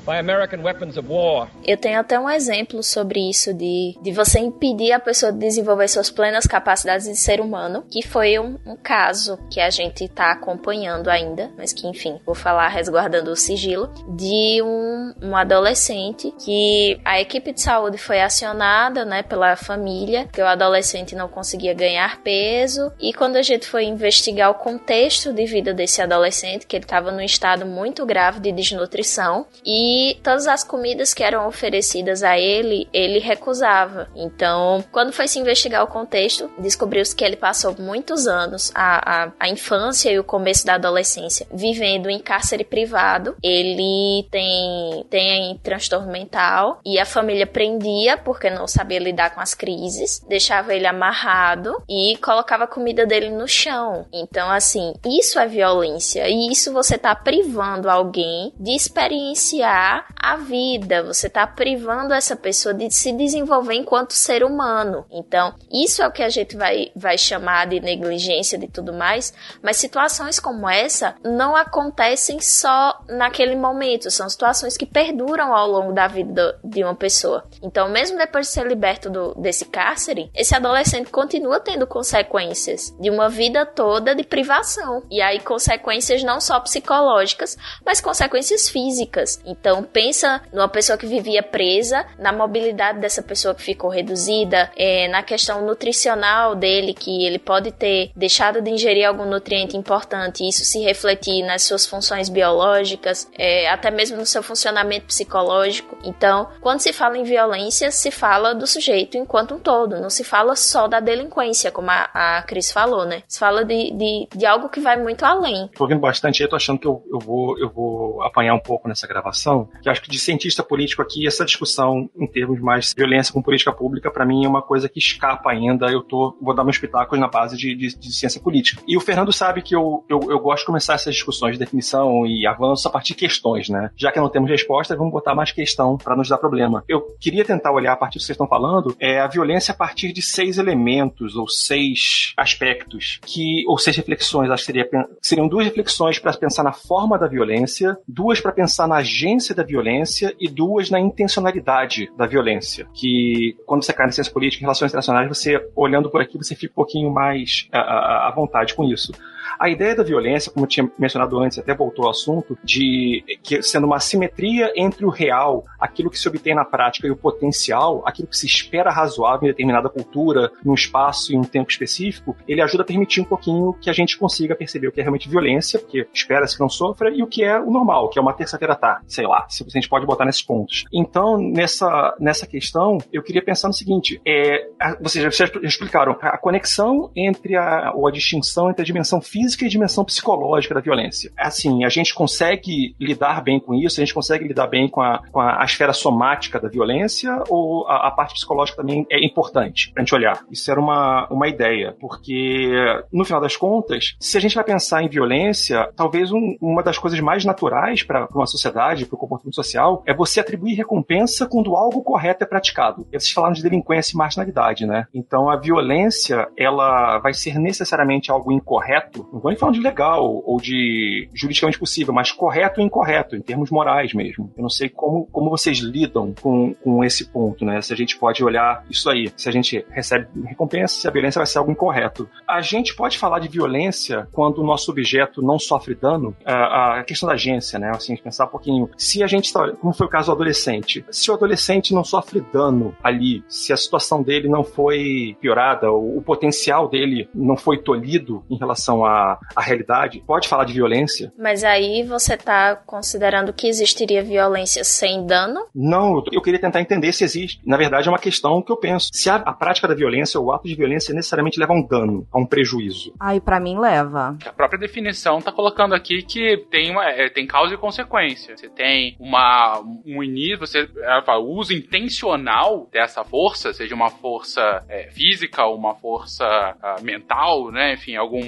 by 0.06 0.18
American 0.18 0.62
weapons 0.62 0.96
of 0.96 1.08
war. 1.08 1.48
Eu 1.64 1.76
tenho 1.76 1.98
até 1.98 2.18
um 2.18 2.30
exemplo 2.30 2.82
sobre 2.82 3.28
isso 3.28 3.52
de, 3.52 3.96
de 4.00 4.12
você 4.12 4.38
impedir 4.38 4.92
a 4.92 5.00
pessoa 5.00 5.32
de 5.32 5.38
desenvolver 5.38 5.88
suas 5.88 6.08
plenas 6.08 6.46
capacidades 6.46 7.06
de 7.06 7.16
ser 7.16 7.40
humano, 7.40 7.84
que 7.90 8.06
foi 8.06 8.38
um, 8.38 8.56
um 8.64 8.76
caso 8.76 9.36
que 9.50 9.60
a 9.60 9.68
gente 9.68 10.04
está 10.04 10.30
acompanhando 10.30 11.08
ainda, 11.08 11.50
mas 11.58 11.72
que 11.72 11.88
enfim, 11.88 12.20
vou 12.24 12.34
falar 12.34 12.68
resguardando 12.68 13.32
o 13.32 13.36
sigilo, 13.36 13.92
de 14.08 14.62
um, 14.62 15.12
um 15.20 15.36
adolescente 15.36 16.32
que 16.38 17.00
a 17.04 17.20
equipe 17.20 17.52
de 17.52 17.60
saúde 17.60 17.98
foi 17.98 18.20
acionada, 18.20 19.04
né, 19.04 19.22
pela 19.24 19.56
família, 19.56 20.28
que 20.32 20.40
o 20.40 20.46
adolescente 20.46 21.16
não 21.16 21.28
conseguia 21.28 21.74
ganhar 21.74 22.22
peso, 22.22 22.92
e 23.00 23.12
quando 23.12 23.36
a 23.36 23.42
gente 23.42 23.66
foi 23.66 23.84
investigar 23.84 24.50
o 24.50 24.54
contexto 24.54 25.32
de 25.32 25.44
vida 25.46 25.74
desse 25.74 26.00
adolescente, 26.00 26.66
que 26.66 26.76
ele 26.76 26.84
estava 26.84 27.10
num 27.10 27.20
estado 27.20 27.66
muito 27.66 28.06
grave 28.06 28.38
de 28.38 28.52
desnutrição, 28.52 29.46
e 29.64 29.95
e 29.96 30.14
todas 30.22 30.46
as 30.46 30.62
comidas 30.62 31.14
que 31.14 31.22
eram 31.22 31.48
oferecidas 31.48 32.22
a 32.22 32.38
ele, 32.38 32.86
ele 32.92 33.18
recusava. 33.18 34.10
Então, 34.14 34.84
quando 34.92 35.10
foi 35.10 35.26
se 35.26 35.38
investigar 35.38 35.82
o 35.82 35.86
contexto, 35.86 36.50
descobriu-se 36.58 37.16
que 37.16 37.24
ele 37.24 37.36
passou 37.36 37.74
muitos 37.78 38.26
anos, 38.28 38.70
a, 38.74 39.24
a, 39.24 39.32
a 39.40 39.48
infância 39.48 40.12
e 40.12 40.18
o 40.18 40.24
começo 40.24 40.66
da 40.66 40.74
adolescência, 40.74 41.46
vivendo 41.50 42.10
em 42.10 42.18
cárcere 42.18 42.62
privado. 42.62 43.36
Ele 43.42 44.26
tem, 44.30 45.06
tem 45.08 45.58
transtorno 45.62 46.12
mental 46.12 46.78
e 46.84 46.98
a 46.98 47.06
família 47.06 47.46
prendia 47.46 48.18
porque 48.18 48.50
não 48.50 48.66
sabia 48.66 48.98
lidar 48.98 49.30
com 49.30 49.40
as 49.40 49.54
crises, 49.54 50.22
deixava 50.28 50.74
ele 50.74 50.86
amarrado 50.86 51.82
e 51.88 52.18
colocava 52.18 52.64
a 52.64 52.68
comida 52.68 53.06
dele 53.06 53.30
no 53.30 53.48
chão. 53.48 54.04
Então, 54.12 54.50
assim, 54.50 54.92
isso 55.06 55.38
é 55.38 55.46
violência 55.46 56.28
e 56.28 56.52
isso 56.52 56.70
você 56.70 56.98
tá 56.98 57.14
privando 57.14 57.88
alguém 57.88 58.52
de 58.60 58.72
experienciar 58.76 59.85
a 60.16 60.36
vida, 60.36 61.02
você 61.02 61.26
está 61.28 61.46
privando 61.46 62.12
essa 62.12 62.34
pessoa 62.34 62.74
de 62.74 62.90
se 62.90 63.12
desenvolver 63.12 63.74
enquanto 63.74 64.12
ser 64.12 64.42
humano. 64.42 65.04
Então, 65.10 65.54
isso 65.72 66.02
é 66.02 66.06
o 66.06 66.12
que 66.12 66.22
a 66.22 66.28
gente 66.28 66.56
vai, 66.56 66.90
vai 66.96 67.16
chamar 67.16 67.66
de 67.66 67.80
negligência 67.80 68.58
de 68.58 68.68
tudo 68.68 68.92
mais, 68.92 69.32
mas 69.62 69.76
situações 69.76 70.40
como 70.40 70.68
essa 70.68 71.14
não 71.24 71.54
acontecem 71.54 72.40
só 72.40 73.00
naquele 73.08 73.54
momento, 73.54 74.10
são 74.10 74.28
situações 74.28 74.76
que 74.76 74.86
perduram 74.86 75.54
ao 75.54 75.68
longo 75.68 75.92
da 75.92 76.06
vida 76.06 76.58
de 76.64 76.82
uma 76.82 76.94
pessoa. 76.94 77.44
Então, 77.62 77.88
mesmo 77.88 78.18
depois 78.18 78.46
de 78.46 78.52
ser 78.52 78.66
liberto 78.66 79.08
do, 79.08 79.34
desse 79.34 79.64
cárcere, 79.64 80.30
esse 80.34 80.54
adolescente 80.54 81.10
continua 81.10 81.60
tendo 81.60 81.86
consequências 81.86 82.94
de 82.98 83.10
uma 83.10 83.28
vida 83.28 83.64
toda 83.64 84.14
de 84.14 84.24
privação. 84.24 85.02
E 85.10 85.20
aí, 85.20 85.40
consequências 85.40 86.22
não 86.22 86.40
só 86.40 86.58
psicológicas, 86.60 87.56
mas 87.84 88.00
consequências 88.00 88.68
físicas. 88.68 89.40
Então, 89.44 89.75
então, 89.76 89.82
pensa 89.82 90.40
numa 90.52 90.68
pessoa 90.68 90.96
que 90.96 91.06
vivia 91.06 91.42
presa, 91.42 92.06
na 92.18 92.32
mobilidade 92.32 92.98
dessa 92.98 93.22
pessoa 93.22 93.54
que 93.54 93.62
ficou 93.62 93.90
reduzida, 93.90 94.70
é, 94.76 95.06
na 95.08 95.22
questão 95.22 95.66
nutricional 95.66 96.54
dele, 96.54 96.94
que 96.94 97.26
ele 97.26 97.38
pode 97.38 97.72
ter 97.72 98.10
deixado 98.16 98.62
de 98.62 98.70
ingerir 98.70 99.06
algum 99.06 99.26
nutriente 99.26 99.76
importante 99.76 100.46
isso 100.46 100.64
se 100.64 100.80
refletir 100.80 101.44
nas 101.44 101.62
suas 101.62 101.86
funções 101.86 102.28
biológicas, 102.28 103.30
é, 103.36 103.68
até 103.68 103.90
mesmo 103.90 104.16
no 104.16 104.24
seu 104.24 104.42
funcionamento 104.42 105.06
psicológico. 105.06 105.96
Então, 106.04 106.48
quando 106.60 106.80
se 106.80 106.92
fala 106.92 107.18
em 107.18 107.24
violência, 107.24 107.90
se 107.90 108.10
fala 108.10 108.54
do 108.54 108.66
sujeito 108.66 109.18
enquanto 109.18 109.54
um 109.54 109.58
todo, 109.58 110.00
não 110.00 110.10
se 110.10 110.24
fala 110.24 110.56
só 110.56 110.88
da 110.88 111.00
delinquência, 111.00 111.70
como 111.70 111.90
a, 111.90 112.08
a 112.14 112.42
Cris 112.42 112.72
falou, 112.72 113.04
né? 113.04 113.22
Se 113.28 113.38
fala 113.38 113.64
de, 113.64 113.92
de, 113.92 114.28
de 114.34 114.46
algo 114.46 114.68
que 114.68 114.80
vai 114.80 114.96
muito 114.96 115.24
além. 115.24 115.68
Tô 115.74 115.84
ouvindo 115.84 116.00
bastante, 116.00 116.42
eu 116.42 116.48
tô 116.48 116.56
achando 116.56 116.78
que 116.78 116.86
eu, 116.86 117.02
eu, 117.10 117.18
vou, 117.18 117.58
eu 117.58 117.68
vou 117.68 118.22
apanhar 118.22 118.54
um 118.54 118.60
pouco 118.60 118.88
nessa 118.88 119.06
gravação, 119.06 119.55
que 119.64 119.88
acho 119.88 120.02
que 120.02 120.10
de 120.10 120.18
cientista 120.18 120.62
político 120.62 121.02
aqui, 121.02 121.26
essa 121.26 121.44
discussão 121.44 122.08
em 122.16 122.26
termos 122.26 122.60
mais 122.60 122.92
violência 122.96 123.32
com 123.32 123.42
política 123.42 123.72
pública, 123.72 124.10
para 124.10 124.26
mim 124.26 124.44
é 124.44 124.48
uma 124.48 124.62
coisa 124.62 124.88
que 124.88 124.98
escapa 124.98 125.50
ainda. 125.50 125.86
Eu 125.86 126.02
tô, 126.02 126.36
vou 126.40 126.54
dar 126.54 126.64
meus 126.64 126.78
pitacos 126.78 127.18
na 127.18 127.28
base 127.28 127.56
de, 127.56 127.74
de, 127.74 127.96
de 127.96 128.12
ciência 128.12 128.40
política. 128.40 128.82
E 128.86 128.96
o 128.96 129.00
Fernando 129.00 129.32
sabe 129.32 129.62
que 129.62 129.74
eu, 129.74 130.04
eu, 130.08 130.20
eu, 130.30 130.38
gosto 130.38 130.62
de 130.62 130.66
começar 130.66 130.94
essas 130.94 131.14
discussões 131.14 131.54
de 131.54 131.58
definição 131.58 132.26
e 132.26 132.46
avanço 132.46 132.86
a 132.88 132.90
partir 132.90 133.14
de 133.14 133.20
questões, 133.20 133.68
né? 133.68 133.90
Já 133.96 134.12
que 134.12 134.20
não 134.20 134.28
temos 134.28 134.50
resposta, 134.50 134.96
vamos 134.96 135.12
botar 135.12 135.34
mais 135.34 135.52
questão 135.52 135.96
para 135.96 136.16
nos 136.16 136.28
dar 136.28 136.38
problema. 136.38 136.84
Eu 136.88 137.02
queria 137.20 137.44
tentar 137.44 137.72
olhar 137.72 137.92
a 137.92 137.96
partir 137.96 138.18
do 138.18 138.20
que 138.20 138.26
vocês 138.26 138.34
estão 138.34 138.48
falando, 138.48 138.96
é 139.00 139.20
a 139.20 139.26
violência 139.26 139.72
a 139.72 139.76
partir 139.76 140.12
de 140.12 140.22
seis 140.22 140.58
elementos 140.58 141.36
ou 141.36 141.48
seis 141.48 142.32
aspectos 142.36 143.20
que 143.24 143.64
ou 143.66 143.78
seis 143.78 143.96
reflexões, 143.96 144.50
acho 144.50 144.62
que 144.62 144.66
seria, 144.66 144.88
seriam 145.20 145.48
duas 145.48 145.64
reflexões 145.64 146.18
para 146.18 146.36
pensar 146.36 146.62
na 146.62 146.72
forma 146.72 147.18
da 147.18 147.26
violência, 147.26 147.96
duas 148.06 148.40
para 148.40 148.52
pensar 148.52 148.86
na 148.86 148.96
agência 148.96 149.45
da 149.54 149.62
violência 149.62 150.34
e 150.40 150.48
duas 150.48 150.90
na 150.90 151.00
intencionalidade 151.00 152.10
da 152.16 152.26
violência. 152.26 152.86
Que 152.94 153.56
quando 153.66 153.84
você 153.84 153.92
cai 153.92 154.06
na 154.06 154.12
ciência 154.12 154.32
política 154.32 154.62
e 154.62 154.64
relações 154.64 154.90
internacionais, 154.90 155.28
você 155.28 155.68
olhando 155.74 156.10
por 156.10 156.20
aqui, 156.20 156.36
você 156.38 156.54
fica 156.54 156.72
um 156.72 156.76
pouquinho 156.76 157.10
mais 157.10 157.68
à, 157.72 158.28
à 158.28 158.32
vontade 158.34 158.74
com 158.74 158.84
isso. 158.84 159.12
A 159.58 159.68
ideia 159.68 159.94
da 159.94 160.02
violência, 160.02 160.50
como 160.50 160.64
eu 160.64 160.68
tinha 160.68 160.90
mencionado 160.98 161.38
antes, 161.38 161.58
até 161.58 161.74
voltou 161.74 162.04
ao 162.04 162.10
assunto, 162.10 162.58
de 162.62 163.24
que 163.42 163.62
sendo 163.62 163.86
uma 163.86 164.00
simetria 164.00 164.72
entre 164.76 165.04
o 165.04 165.08
real, 165.10 165.64
aquilo 165.80 166.10
que 166.10 166.18
se 166.18 166.28
obtém 166.28 166.54
na 166.54 166.64
prática 166.64 167.06
e 167.06 167.10
o 167.10 167.16
potencial, 167.16 168.02
aquilo 168.06 168.28
que 168.28 168.36
se 168.36 168.46
espera 168.46 168.90
razoável 168.90 169.46
em 169.46 169.50
determinada 169.50 169.88
cultura, 169.88 170.50
num 170.64 170.74
espaço 170.74 171.32
e 171.32 171.36
um 171.36 171.42
tempo 171.42 171.70
específico, 171.70 172.36
ele 172.46 172.60
ajuda 172.60 172.82
a 172.82 172.86
permitir 172.86 173.20
um 173.20 173.24
pouquinho 173.24 173.72
que 173.74 173.88
a 173.88 173.92
gente 173.92 174.18
consiga 174.18 174.54
perceber 174.54 174.88
o 174.88 174.92
que 174.92 175.00
é 175.00 175.02
realmente 175.02 175.28
violência, 175.28 175.78
porque 175.78 176.06
espera-se 176.12 176.54
que 176.54 176.60
não 176.60 176.68
sofra, 176.68 177.10
e 177.10 177.22
o 177.22 177.26
que 177.26 177.42
é 177.42 177.58
o 177.58 177.70
normal, 177.70 178.08
que 178.08 178.18
é 178.18 178.22
uma 178.22 178.32
terça-feira 178.32 178.74
tarde, 178.74 179.04
sei 179.08 179.26
lá, 179.26 179.46
se 179.48 179.64
a 179.64 179.70
gente 179.70 179.88
pode 179.88 180.06
botar 180.06 180.24
nesses 180.24 180.42
pontos. 180.42 180.84
Então, 180.92 181.38
nessa, 181.38 182.14
nessa 182.20 182.46
questão, 182.46 182.98
eu 183.12 183.22
queria 183.22 183.42
pensar 183.42 183.68
no 183.68 183.74
seguinte: 183.74 184.20
é, 184.26 184.68
vocês 185.00 185.24
já, 185.36 185.46
já 185.46 185.60
explicaram 185.62 186.16
a 186.20 186.38
conexão 186.38 187.10
entre 187.14 187.56
a, 187.56 187.92
ou 187.94 188.06
a 188.06 188.10
distinção 188.10 188.70
entre 188.70 188.82
a 188.82 188.84
dimensão 188.84 189.20
física 189.20 189.35
física 189.36 189.66
e 189.66 189.68
dimensão 189.68 190.02
psicológica 190.02 190.74
da 190.74 190.80
violência. 190.80 191.30
Assim, 191.36 191.84
a 191.84 191.90
gente 191.90 192.14
consegue 192.14 192.96
lidar 192.98 193.42
bem 193.42 193.60
com 193.60 193.74
isso, 193.74 194.00
a 194.00 194.04
gente 194.04 194.14
consegue 194.14 194.48
lidar 194.48 194.66
bem 194.66 194.88
com 194.88 195.02
a, 195.02 195.22
com 195.30 195.38
a, 195.38 195.60
a 195.60 195.64
esfera 195.64 195.92
somática 195.92 196.58
da 196.58 196.68
violência 196.68 197.42
ou 197.50 197.86
a, 197.86 198.08
a, 198.08 198.10
parte 198.10 198.32
psicológica 198.32 198.78
também 198.78 199.06
é 199.10 199.22
importante 199.22 199.92
pra 199.92 200.02
gente 200.02 200.14
olhar? 200.14 200.42
Isso 200.50 200.70
era 200.70 200.80
uma, 200.80 201.28
uma 201.28 201.48
ideia, 201.48 201.94
porque 202.00 202.72
no 203.12 203.26
final 203.26 203.40
das 203.42 203.58
contas, 203.58 204.16
se 204.18 204.38
a 204.38 204.40
gente 204.40 204.54
vai 204.54 204.64
pensar 204.64 205.02
em 205.02 205.08
violência, 205.08 205.90
talvez 205.94 206.32
um, 206.32 206.56
uma 206.58 206.82
das 206.82 206.96
coisas 206.96 207.20
mais 207.20 207.44
naturais 207.44 208.02
para 208.02 208.26
uma 208.34 208.46
sociedade, 208.46 209.04
para 209.04 209.16
o 209.16 209.18
comportamento 209.18 209.54
social, 209.54 210.02
é 210.06 210.14
você 210.14 210.40
atribuir 210.40 210.74
recompensa 210.74 211.46
quando 211.46 211.76
algo 211.76 212.02
correto 212.02 212.42
é 212.42 212.46
praticado. 212.46 213.06
E 213.12 213.20
vocês 213.20 213.32
falaram 213.32 213.52
de 213.52 213.62
delinquência 213.62 214.14
e 214.14 214.16
marginalidade, 214.16 214.86
né? 214.86 215.06
Então 215.12 215.50
a 215.50 215.56
violência, 215.56 216.48
ela 216.56 217.18
vai 217.18 217.34
ser 217.34 217.58
necessariamente 217.58 218.30
algo 218.30 218.50
incorreto 218.50 219.25
não 219.32 219.40
vou 219.40 219.50
nem 219.50 219.58
falar 219.58 219.72
de 219.72 219.80
legal 219.80 220.42
ou 220.44 220.60
de 220.60 221.28
juridicamente 221.34 221.78
possível, 221.78 222.12
mas 222.12 222.32
correto 222.32 222.80
ou 222.80 222.86
incorreto, 222.86 223.36
em 223.36 223.40
termos 223.40 223.70
morais 223.70 224.12
mesmo. 224.14 224.52
Eu 224.56 224.62
não 224.62 224.70
sei 224.70 224.88
como, 224.88 225.26
como 225.26 225.50
vocês 225.50 225.78
lidam 225.78 226.34
com, 226.40 226.74
com 226.74 227.04
esse 227.04 227.30
ponto, 227.30 227.64
né? 227.64 227.80
Se 227.80 227.92
a 227.92 227.96
gente 227.96 228.18
pode 228.18 228.44
olhar 228.44 228.84
isso 228.90 229.08
aí, 229.10 229.30
se 229.36 229.48
a 229.48 229.52
gente 229.52 229.84
recebe 229.90 230.28
recompensa, 230.44 231.00
se 231.00 231.08
a 231.08 231.10
violência 231.10 231.38
vai 231.38 231.46
ser 231.46 231.58
algo 231.58 231.72
incorreto. 231.72 232.28
A 232.46 232.60
gente 232.60 232.94
pode 232.94 233.18
falar 233.18 233.38
de 233.38 233.48
violência 233.48 234.28
quando 234.32 234.58
o 234.58 234.64
nosso 234.64 234.90
objeto 234.90 235.42
não 235.42 235.58
sofre 235.58 235.94
dano? 235.94 236.36
A, 236.44 237.00
a 237.00 237.04
questão 237.04 237.28
da 237.28 237.34
agência, 237.34 237.78
né? 237.78 237.90
Assim, 237.90 238.16
pensar 238.16 238.46
um 238.46 238.48
pouquinho. 238.48 238.90
Se 238.96 239.22
a 239.22 239.26
gente 239.26 239.46
está, 239.46 239.72
como 239.72 239.92
foi 239.92 240.06
o 240.06 240.10
caso 240.10 240.26
do 240.26 240.32
adolescente, 240.32 241.04
se 241.10 241.30
o 241.30 241.34
adolescente 241.34 241.94
não 241.94 242.04
sofre 242.04 242.40
dano 242.52 242.94
ali, 243.02 243.44
se 243.48 243.72
a 243.72 243.76
situação 243.76 244.22
dele 244.22 244.48
não 244.48 244.64
foi 244.64 245.36
piorada, 245.40 245.90
o 245.90 246.22
potencial 246.22 246.88
dele 246.88 247.28
não 247.34 247.56
foi 247.56 247.78
tolhido 247.78 248.44
em 248.50 248.56
relação 248.56 249.04
a 249.04 249.15
a, 249.54 249.62
realidade, 249.62 250.22
pode 250.26 250.48
falar 250.48 250.64
de 250.64 250.72
violência. 250.72 251.32
Mas 251.38 251.64
aí 251.64 252.02
você 252.02 252.34
está 252.34 252.76
considerando 252.76 253.52
que 253.52 253.68
existiria 253.68 254.22
violência 254.22 254.84
sem 254.84 255.26
dano? 255.26 255.66
Não, 255.74 256.22
eu 256.32 256.42
queria 256.42 256.60
tentar 256.60 256.80
entender 256.80 257.12
se 257.12 257.24
existe. 257.24 257.60
Na 257.64 257.76
verdade, 257.76 258.08
é 258.08 258.10
uma 258.10 258.18
questão 258.18 258.62
que 258.62 258.70
eu 258.70 258.76
penso. 258.76 259.08
Se 259.12 259.28
a, 259.30 259.36
a 259.36 259.52
prática 259.52 259.88
da 259.88 259.94
violência 259.94 260.38
ou 260.38 260.46
o 260.46 260.52
ato 260.52 260.68
de 260.68 260.74
violência 260.74 261.14
necessariamente 261.14 261.58
leva 261.58 261.72
a 261.72 261.76
um 261.76 261.86
dano, 261.86 262.26
a 262.32 262.38
um 262.38 262.46
prejuízo. 262.46 263.12
Aí, 263.18 263.40
para 263.40 263.60
mim, 263.60 263.78
leva. 263.78 264.36
A 264.44 264.52
própria 264.52 264.78
definição 264.78 265.38
está 265.38 265.52
colocando 265.52 265.94
aqui 265.94 266.22
que 266.22 266.64
tem, 266.70 266.90
uma, 266.90 267.04
é, 267.04 267.28
tem 267.28 267.46
causa 267.46 267.74
e 267.74 267.78
consequência. 267.78 268.56
Você 268.56 268.68
tem 268.68 269.16
uma, 269.18 269.80
um 270.04 270.22
início, 270.22 270.58
você 270.58 270.88
ela 270.98 271.22
fala, 271.22 271.40
o 271.40 271.50
uso 271.50 271.72
intencional 271.72 272.88
dessa 272.92 273.24
força, 273.24 273.72
seja 273.72 273.94
uma 273.94 274.10
força 274.10 274.84
é, 274.88 275.10
física 275.10 275.64
ou 275.64 275.76
uma 275.76 275.94
força 275.94 276.44
uh, 276.44 277.04
mental, 277.04 277.70
né? 277.70 277.94
Enfim, 277.94 278.16
algum 278.16 278.40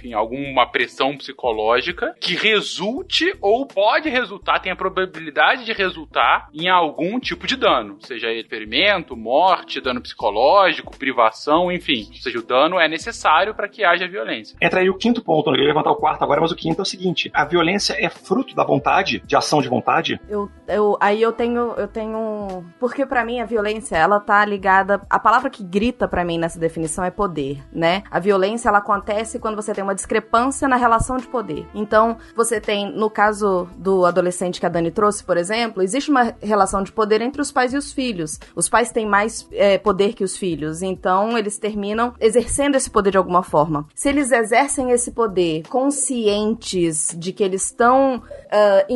enfim, 0.00 0.14
alguma 0.14 0.66
pressão 0.66 1.16
psicológica 1.16 2.14
que 2.18 2.34
resulte 2.34 3.36
ou 3.40 3.66
pode 3.66 4.08
resultar, 4.08 4.58
tem 4.60 4.72
a 4.72 4.76
probabilidade 4.76 5.64
de 5.64 5.72
resultar 5.72 6.48
em 6.54 6.68
algum 6.68 7.20
tipo 7.20 7.46
de 7.46 7.56
dano, 7.56 7.98
seja 8.00 8.28
ele 8.28 8.48
ferimento, 8.48 9.16
morte, 9.16 9.80
dano 9.80 10.00
psicológico, 10.00 10.96
privação, 10.96 11.70
enfim. 11.70 12.08
Ou 12.08 12.16
seja, 12.16 12.38
o 12.38 12.42
dano 12.42 12.80
é 12.80 12.88
necessário 12.88 13.54
para 13.54 13.68
que 13.68 13.84
haja 13.84 14.08
violência. 14.08 14.56
Entra 14.60 14.80
aí 14.80 14.88
o 14.88 14.96
quinto 14.96 15.22
ponto, 15.22 15.50
eu 15.50 15.56
ia 15.56 15.66
levantar 15.66 15.90
o 15.90 15.96
quarto 15.96 16.22
agora, 16.24 16.40
mas 16.40 16.50
o 16.50 16.56
quinto 16.56 16.80
é 16.80 16.82
o 16.82 16.86
seguinte: 16.86 17.30
a 17.34 17.44
violência 17.44 17.94
é 17.98 18.08
fruto 18.08 18.54
da 18.54 18.64
vontade, 18.64 19.22
de 19.24 19.36
ação 19.36 19.60
de 19.60 19.68
vontade? 19.68 20.18
Eu, 20.28 20.50
eu 20.66 20.96
aí 21.00 21.20
eu 21.20 21.32
tenho 21.32 21.74
eu 21.76 21.88
tenho 21.88 22.64
porque 22.78 23.04
para 23.04 23.24
mim 23.24 23.40
a 23.40 23.44
violência 23.44 23.96
ela 23.96 24.18
tá 24.18 24.44
ligada 24.44 25.02
a 25.10 25.18
palavra 25.18 25.50
que 25.50 25.62
grita 25.62 26.08
para 26.08 26.24
mim 26.24 26.38
nessa 26.38 26.58
definição 26.58 27.04
é 27.04 27.10
poder, 27.10 27.62
né? 27.72 28.02
A 28.10 28.18
violência 28.18 28.68
ela 28.68 28.78
acontece 28.78 29.38
quando 29.38 29.56
você 29.56 29.74
tem 29.74 29.84
uma 29.84 29.89
uma 29.90 29.94
discrepância 29.94 30.68
na 30.68 30.76
relação 30.76 31.16
de 31.16 31.26
poder. 31.26 31.66
Então, 31.74 32.16
você 32.36 32.60
tem, 32.60 32.90
no 32.92 33.10
caso 33.10 33.68
do 33.76 34.06
adolescente 34.06 34.60
que 34.60 34.66
a 34.66 34.68
Dani 34.68 34.90
trouxe, 34.90 35.24
por 35.24 35.36
exemplo, 35.36 35.82
existe 35.82 36.10
uma 36.10 36.34
relação 36.40 36.82
de 36.82 36.92
poder 36.92 37.20
entre 37.20 37.42
os 37.42 37.50
pais 37.50 37.74
e 37.74 37.76
os 37.76 37.92
filhos. 37.92 38.38
Os 38.54 38.68
pais 38.68 38.92
têm 38.92 39.06
mais 39.06 39.48
é, 39.52 39.78
poder 39.78 40.14
que 40.14 40.22
os 40.22 40.36
filhos, 40.36 40.80
então 40.80 41.36
eles 41.36 41.58
terminam 41.58 42.14
exercendo 42.20 42.76
esse 42.76 42.88
poder 42.88 43.10
de 43.10 43.18
alguma 43.18 43.42
forma. 43.42 43.86
Se 43.94 44.08
eles 44.08 44.30
exercem 44.30 44.92
esse 44.92 45.10
poder 45.10 45.62
conscientes 45.68 47.14
de 47.18 47.32
que 47.32 47.42
eles 47.42 47.64
estão 47.64 48.16
uh. 48.16 48.92